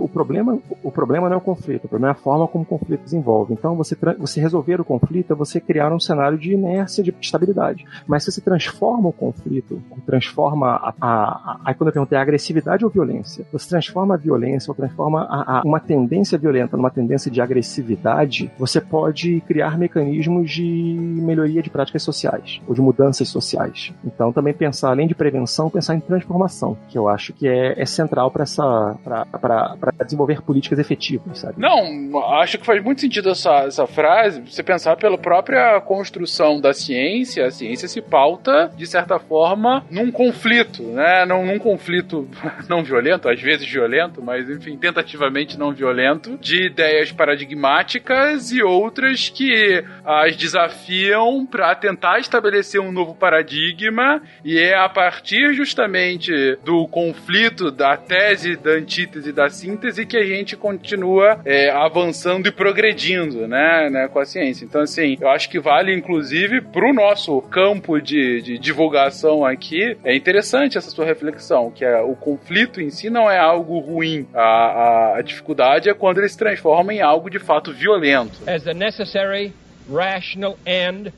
o 0.00 0.08
problema, 0.08 0.58
o 0.82 0.90
problema 0.90 1.28
não 1.28 1.34
é 1.34 1.38
o 1.38 1.40
conflito, 1.40 1.84
o 1.84 1.88
problema 1.88 2.08
é 2.08 2.12
a 2.12 2.22
forma 2.22 2.46
como 2.46 2.64
o 2.64 2.66
conflito 2.66 3.02
desenvolve. 3.02 3.52
Então, 3.52 3.74
você, 3.76 3.96
você 4.18 4.40
resolver 4.40 4.80
o 4.80 4.84
conflito 4.84 5.32
é 5.32 5.36
você 5.36 5.60
criar 5.60 5.92
um 5.92 6.00
cenário 6.00 6.38
de 6.38 6.52
inércia, 6.52 7.02
de 7.02 7.14
estabilidade. 7.20 7.84
Mas 8.06 8.24
se 8.24 8.32
você 8.32 8.40
transforma 8.40 9.08
o 9.08 9.12
conflito, 9.12 9.82
transforma 10.06 10.94
a, 11.00 11.60
aí 11.64 11.74
quando 11.74 11.88
eu 11.88 11.92
perguntei 11.92 12.18
a 12.18 12.22
agressividade 12.22 12.84
ou 12.84 12.90
violência, 12.90 13.44
você 13.52 13.68
transforma 13.68 14.14
a 14.14 14.16
violência 14.16 14.70
ou 14.70 14.74
transforma 14.74 15.22
a, 15.22 15.58
a, 15.58 15.62
uma 15.64 15.80
tendência 15.80 16.38
violenta 16.38 16.76
numa 16.76 16.90
tendência 16.90 17.30
de 17.30 17.40
agressividade, 17.40 18.50
você 18.58 18.80
pode 18.80 19.40
criar 19.42 19.78
mecanismos 19.78 20.50
de 20.50 20.96
melhoria 21.22 21.62
de 21.62 21.70
práticas 21.70 22.02
sociais 22.02 22.60
ou 22.66 22.74
de 22.74 22.80
mudanças 22.80 23.28
sociais. 23.28 23.92
Então, 24.04 24.32
também 24.32 24.52
pensar, 24.52 24.90
além 24.90 25.06
de 25.06 25.14
prevenção, 25.14 25.70
pensar 25.70 25.94
em 25.94 26.00
transformação, 26.00 26.76
que 26.88 26.98
eu 26.98 27.08
acho 27.08 27.32
que 27.32 27.46
é, 27.46 27.80
é 27.80 27.86
central 27.86 28.30
para 28.30 28.42
essa 28.42 28.96
para 29.40 29.76
desenvolver 30.04 30.42
políticas 30.42 30.78
efetivas, 30.78 31.38
sabe? 31.38 31.54
Não, 31.58 32.18
acho 32.34 32.58
que 32.58 32.66
faz 32.66 32.82
muito 32.82 33.00
sentido 33.00 33.30
essa, 33.30 33.64
essa 33.64 33.86
frase, 33.86 34.40
você 34.40 34.62
pensar 34.62 34.96
pela 34.96 35.18
própria 35.18 35.80
construção 35.80 36.60
da 36.60 36.72
ciência, 36.72 37.46
a 37.46 37.50
ciência 37.50 37.88
se 37.88 38.00
pauta, 38.00 38.70
de 38.76 38.86
certa 38.86 39.18
forma, 39.18 39.84
num 39.90 40.10
conflito, 40.10 40.82
né? 40.82 41.24
Num, 41.24 41.46
num 41.46 41.58
conflito 41.58 42.28
não 42.68 42.82
violento, 42.82 43.28
às 43.28 43.40
vezes 43.40 43.68
violento, 43.68 44.22
mas 44.22 44.48
enfim, 44.48 44.76
tentativamente 44.76 45.58
não 45.58 45.72
violento, 45.72 46.36
de 46.38 46.66
ideias 46.66 47.12
paradigmáticas 47.12 48.52
e 48.52 48.62
outras 48.62 49.28
que 49.28 49.84
as 50.04 50.36
desafiam 50.36 51.46
para 51.46 51.74
tentar 51.74 52.18
estabelecer 52.18 52.80
um 52.80 52.92
novo 52.92 53.14
paradigma 53.14 54.22
e 54.44 54.58
é 54.58 54.76
a 54.76 54.88
partir 54.88 55.54
justamente 55.54 56.56
do 56.64 56.86
conflito, 56.88 57.70
da 57.70 57.96
tese, 57.96 58.56
da 58.56 58.72
antítese, 58.72 59.29
da 59.32 59.48
síntese 59.48 60.06
que 60.06 60.16
a 60.16 60.24
gente 60.24 60.56
continua 60.56 61.40
é, 61.44 61.70
avançando 61.70 62.48
e 62.48 62.52
progredindo, 62.52 63.46
né, 63.46 63.88
né, 63.90 64.08
com 64.08 64.18
a 64.18 64.24
ciência. 64.24 64.64
Então, 64.64 64.80
assim, 64.80 65.16
eu 65.20 65.28
acho 65.28 65.48
que 65.48 65.58
vale, 65.58 65.94
inclusive, 65.94 66.60
para 66.60 66.88
o 66.88 66.92
nosso 66.92 67.40
campo 67.42 68.00
de, 68.00 68.42
de 68.42 68.58
divulgação 68.58 69.44
aqui, 69.44 69.96
é 70.04 70.14
interessante 70.14 70.78
essa 70.78 70.90
sua 70.90 71.04
reflexão, 71.04 71.70
que 71.70 71.84
é 71.84 72.00
o 72.00 72.14
conflito 72.14 72.80
em 72.80 72.90
si 72.90 73.10
não 73.10 73.30
é 73.30 73.38
algo 73.38 73.78
ruim. 73.78 74.26
A, 74.34 74.40
a, 74.40 75.18
a 75.18 75.22
dificuldade 75.22 75.88
é 75.88 75.94
quando 75.94 76.18
ele 76.18 76.28
se 76.28 76.38
transforma 76.38 76.92
em 76.92 77.00
algo 77.00 77.30
de 77.30 77.38
fato 77.38 77.72
violento. 77.72 78.38
As 78.46 78.62
the 78.64 78.74
necessary 78.74 79.52
rational 79.88 80.58
end 80.66 81.12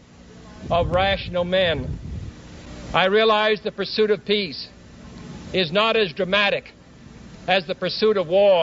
of 0.71 0.91
rational 0.91 1.45
men. 1.45 1.87
I 2.95 3.07
realize 3.07 3.63
the 3.63 3.71
pursuit 3.71 4.11
of 4.11 4.25
peace 4.25 4.69
is 5.53 5.71
not 5.71 5.97
as 5.97 6.13
dramatic 6.13 6.73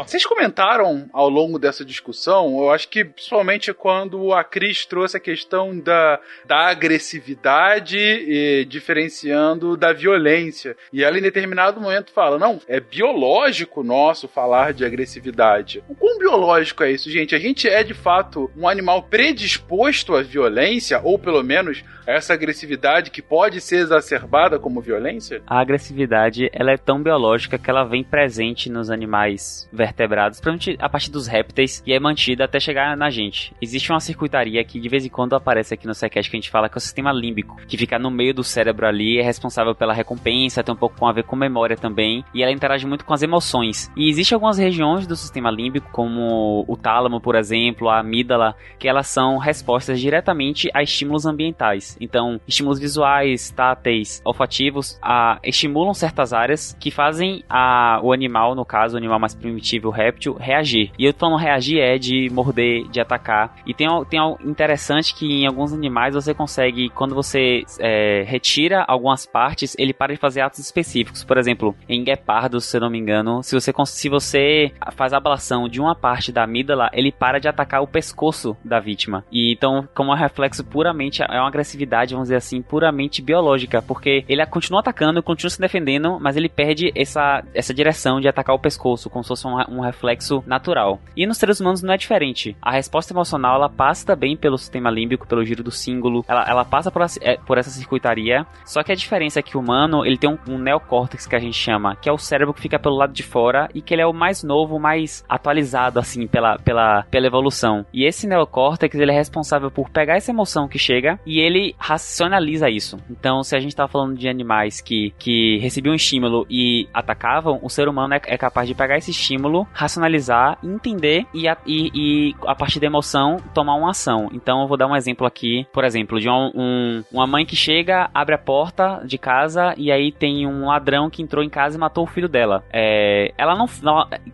Vocês 0.07 0.25
comentaram 0.25 1.09
ao 1.11 1.27
longo 1.27 1.59
dessa 1.59 1.83
discussão, 1.83 2.59
eu 2.59 2.71
acho 2.71 2.87
que 2.87 3.03
principalmente 3.03 3.73
quando 3.73 4.33
a 4.33 4.41
Cris 4.41 4.85
trouxe 4.85 5.17
a 5.17 5.19
questão 5.19 5.77
da, 5.77 6.19
da 6.45 6.69
agressividade 6.69 7.97
e 7.97 8.65
diferenciando 8.65 9.75
da 9.75 9.91
violência. 9.91 10.77
E 10.93 11.03
ela 11.03 11.17
em 11.17 11.21
determinado 11.21 11.81
momento 11.81 12.13
fala: 12.13 12.39
não, 12.39 12.61
é 12.67 12.79
biológico 12.79 13.83
nosso 13.83 14.29
falar 14.29 14.73
de 14.73 14.85
agressividade. 14.85 15.83
O 15.89 15.95
quão 15.95 16.17
biológico 16.17 16.83
é 16.83 16.91
isso, 16.91 17.11
gente? 17.11 17.35
A 17.35 17.39
gente 17.39 17.67
é 17.67 17.83
de 17.83 17.93
fato 17.93 18.49
um 18.55 18.67
animal 18.67 19.03
predisposto 19.03 20.15
à 20.15 20.21
violência, 20.21 21.01
ou 21.03 21.19
pelo 21.19 21.43
menos 21.43 21.83
essa 22.15 22.33
agressividade 22.33 23.11
que 23.11 23.21
pode 23.21 23.61
ser 23.61 23.77
exacerbada 23.77 24.57
como 24.57 24.81
violência? 24.81 25.41
A 25.45 25.59
agressividade 25.59 26.49
ela 26.51 26.71
é 26.71 26.77
tão 26.77 27.01
biológica 27.01 27.57
que 27.57 27.69
ela 27.69 27.83
vem 27.83 28.03
presente 28.03 28.69
nos 28.69 28.89
animais 28.89 29.69
vertebrados, 29.71 30.39
principalmente 30.39 30.77
a 30.83 30.89
partir 30.89 31.11
dos 31.11 31.27
répteis, 31.27 31.83
e 31.85 31.93
é 31.93 31.99
mantida 31.99 32.45
até 32.45 32.59
chegar 32.59 32.97
na 32.97 33.09
gente. 33.09 33.53
Existe 33.61 33.91
uma 33.91 33.99
circuitaria 33.99 34.63
que 34.63 34.79
de 34.79 34.89
vez 34.89 35.05
em 35.05 35.09
quando 35.09 35.35
aparece 35.35 35.73
aqui 35.73 35.85
no 35.85 35.93
SciCast 35.93 36.29
que 36.29 36.37
a 36.37 36.39
gente 36.39 36.49
fala 36.49 36.67
que 36.67 36.77
é 36.77 36.79
o 36.79 36.81
sistema 36.81 37.11
límbico, 37.11 37.57
que 37.67 37.77
fica 37.77 37.99
no 37.99 38.09
meio 38.09 38.33
do 38.33 38.43
cérebro 38.43 38.87
ali, 38.87 39.19
é 39.19 39.23
responsável 39.23 39.75
pela 39.75 39.93
recompensa, 39.93 40.63
tem 40.63 40.73
um 40.73 40.77
pouco 40.77 41.05
a 41.05 41.13
ver 41.13 41.23
com 41.23 41.35
memória 41.35 41.77
também, 41.77 42.25
e 42.33 42.41
ela 42.41 42.51
interage 42.51 42.87
muito 42.87 43.05
com 43.05 43.13
as 43.13 43.21
emoções. 43.21 43.91
E 43.95 44.09
existem 44.09 44.35
algumas 44.35 44.57
regiões 44.57 45.05
do 45.05 45.15
sistema 45.15 45.51
límbico, 45.51 45.91
como 45.91 46.65
o 46.67 46.75
tálamo, 46.75 47.21
por 47.21 47.35
exemplo, 47.35 47.89
a 47.89 47.99
amígdala, 47.99 48.55
que 48.77 48.87
elas 48.87 49.07
são 49.07 49.37
respostas 49.37 49.99
diretamente 49.99 50.69
a 50.73 50.81
estímulos 50.81 51.25
ambientais. 51.25 51.98
Então, 51.99 52.39
estímulos 52.47 52.79
visuais, 52.79 53.51
táteis, 53.51 54.21
olfativos, 54.25 54.99
a, 55.01 55.39
estimulam 55.43 55.93
certas 55.93 56.33
áreas 56.33 56.75
que 56.79 56.91
fazem 56.91 57.43
a, 57.49 57.99
o 58.03 58.13
animal, 58.13 58.55
no 58.55 58.65
caso, 58.65 58.95
o 58.95 58.97
animal 58.97 59.19
mais 59.19 59.35
primitivo, 59.35 59.89
o 59.89 59.91
réptil, 59.91 60.33
reagir. 60.33 60.91
E 60.97 61.05
eu 61.05 61.13
tô 61.13 61.19
falando 61.19 61.39
reagir 61.39 61.79
é 61.79 61.97
de 61.97 62.29
morder, 62.31 62.87
de 62.89 62.99
atacar. 62.99 63.55
E 63.65 63.73
tem, 63.73 63.87
tem 64.09 64.19
algo 64.19 64.39
interessante 64.47 65.13
que 65.13 65.25
em 65.25 65.47
alguns 65.47 65.73
animais 65.73 66.13
você 66.13 66.33
consegue, 66.33 66.89
quando 66.89 67.15
você 67.15 67.63
é, 67.79 68.23
retira 68.25 68.83
algumas 68.87 69.25
partes, 69.25 69.75
ele 69.77 69.93
para 69.93 70.13
de 70.13 70.19
fazer 70.19 70.41
atos 70.41 70.59
específicos. 70.59 71.23
Por 71.23 71.37
exemplo, 71.37 71.75
em 71.87 72.03
guepardos, 72.03 72.65
se 72.65 72.77
eu 72.77 72.81
não 72.81 72.89
me 72.89 72.97
engano, 72.97 73.43
se 73.43 73.53
você, 73.55 73.71
se 73.85 74.09
você 74.09 74.71
faz 74.95 75.13
a 75.13 75.17
ablação 75.17 75.67
de 75.67 75.79
uma 75.79 75.95
parte 75.95 76.31
da 76.31 76.43
amígdala, 76.43 76.89
ele 76.93 77.11
para 77.11 77.39
de 77.39 77.47
atacar 77.47 77.81
o 77.81 77.87
pescoço 77.87 78.55
da 78.63 78.79
vítima. 78.79 79.23
E 79.31 79.53
então, 79.53 79.87
como 79.93 80.11
um 80.11 80.15
reflexo 80.15 80.63
puramente, 80.63 81.21
é 81.21 81.39
uma 81.39 81.47
agressividade, 81.47 81.88
vamos 82.13 82.25
dizer 82.25 82.37
assim, 82.37 82.61
puramente 82.61 83.21
biológica, 83.21 83.81
porque 83.81 84.23
ele 84.27 84.45
continua 84.45 84.79
atacando, 84.81 85.23
continua 85.23 85.49
se 85.49 85.59
defendendo, 85.59 86.19
mas 86.19 86.35
ele 86.35 86.49
perde 86.49 86.91
essa, 86.95 87.43
essa 87.53 87.73
direção 87.73 88.19
de 88.19 88.27
atacar 88.27 88.55
o 88.55 88.59
pescoço, 88.59 89.09
como 89.09 89.23
se 89.23 89.29
fosse 89.29 89.47
um, 89.47 89.55
um, 89.69 89.81
reflexo 89.81 90.43
natural. 90.45 90.99
E 91.15 91.25
nos 91.25 91.37
seres 91.37 91.59
humanos 91.59 91.81
não 91.81 91.93
é 91.93 91.97
diferente. 91.97 92.55
A 92.61 92.71
resposta 92.71 93.13
emocional 93.13 93.55
ela 93.55 93.69
passa 93.69 94.05
também 94.05 94.35
pelo 94.35 94.57
sistema 94.57 94.89
límbico, 94.89 95.27
pelo 95.27 95.45
giro 95.45 95.63
do 95.63 95.71
símbolo, 95.71 96.23
ela, 96.27 96.45
ela 96.47 96.65
passa 96.65 96.91
por, 96.91 97.01
é, 97.21 97.37
por, 97.37 97.57
essa 97.57 97.69
circuitaria. 97.69 98.45
Só 98.65 98.83
que 98.83 98.91
a 98.91 98.95
diferença 98.95 99.39
é 99.39 99.43
que 99.43 99.57
o 99.57 99.59
humano 99.59 100.05
ele 100.05 100.17
tem 100.17 100.29
um, 100.29 100.37
um 100.47 100.57
neocórtex 100.57 101.25
que 101.25 101.35
a 101.35 101.39
gente 101.39 101.57
chama, 101.57 101.95
que 101.95 102.09
é 102.09 102.11
o 102.11 102.17
cérebro 102.17 102.53
que 102.53 102.61
fica 102.61 102.79
pelo 102.79 102.95
lado 102.95 103.13
de 103.13 103.23
fora 103.23 103.69
e 103.73 103.81
que 103.81 103.93
ele 103.93 104.01
é 104.01 104.07
o 104.07 104.13
mais 104.13 104.43
novo, 104.43 104.79
mais 104.79 105.23
atualizado 105.27 105.99
assim 105.99 106.27
pela, 106.27 106.57
pela, 106.59 107.03
pela 107.03 107.27
evolução. 107.27 107.85
E 107.93 108.05
esse 108.05 108.27
neocórtex 108.27 108.95
ele 108.95 109.11
é 109.11 109.15
responsável 109.15 109.71
por 109.71 109.89
pegar 109.89 110.15
essa 110.15 110.31
emoção 110.31 110.67
que 110.67 110.79
chega 110.79 111.19
e 111.25 111.39
ele 111.39 111.75
racionaliza 111.79 112.69
isso. 112.69 112.97
Então, 113.09 113.41
se 113.41 113.55
a 113.55 113.59
gente 113.59 113.71
está 113.71 113.87
falando 113.87 114.17
de 114.17 114.27
animais 114.27 114.81
que, 114.81 115.13
que 115.17 115.57
recebiam 115.59 115.93
um 115.93 115.95
estímulo 115.95 116.45
e 116.49 116.87
atacavam, 116.93 117.59
o 117.63 117.69
ser 117.69 117.87
humano 117.87 118.13
é, 118.13 118.21
é 118.25 118.37
capaz 118.37 118.67
de 118.67 118.75
pegar 118.75 118.97
esse 118.97 119.11
estímulo, 119.11 119.65
racionalizar, 119.73 120.57
entender 120.63 121.25
e 121.33 121.47
a, 121.47 121.57
e, 121.65 121.89
e 121.93 122.35
a 122.45 122.53
partir 122.53 122.79
da 122.79 122.87
emoção 122.87 123.37
tomar 123.53 123.75
uma 123.75 123.91
ação. 123.91 124.29
Então 124.33 124.61
eu 124.61 124.67
vou 124.67 124.77
dar 124.77 124.87
um 124.87 124.95
exemplo 124.95 125.25
aqui, 125.25 125.65
por 125.73 125.83
exemplo, 125.83 126.19
de 126.19 126.29
um, 126.29 126.51
um, 126.53 127.03
uma 127.11 127.25
mãe 127.25 127.45
que 127.45 127.55
chega, 127.55 128.09
abre 128.13 128.35
a 128.35 128.37
porta 128.37 129.01
de 129.05 129.17
casa 129.17 129.73
e 129.77 129.91
aí 129.91 130.11
tem 130.11 130.45
um 130.45 130.67
ladrão 130.67 131.09
que 131.09 131.21
entrou 131.21 131.43
em 131.43 131.49
casa 131.49 131.77
e 131.77 131.79
matou 131.79 132.03
o 132.03 132.07
filho 132.07 132.27
dela. 132.27 132.63
É, 132.71 133.33
ela 133.37 133.55
não, 133.55 133.67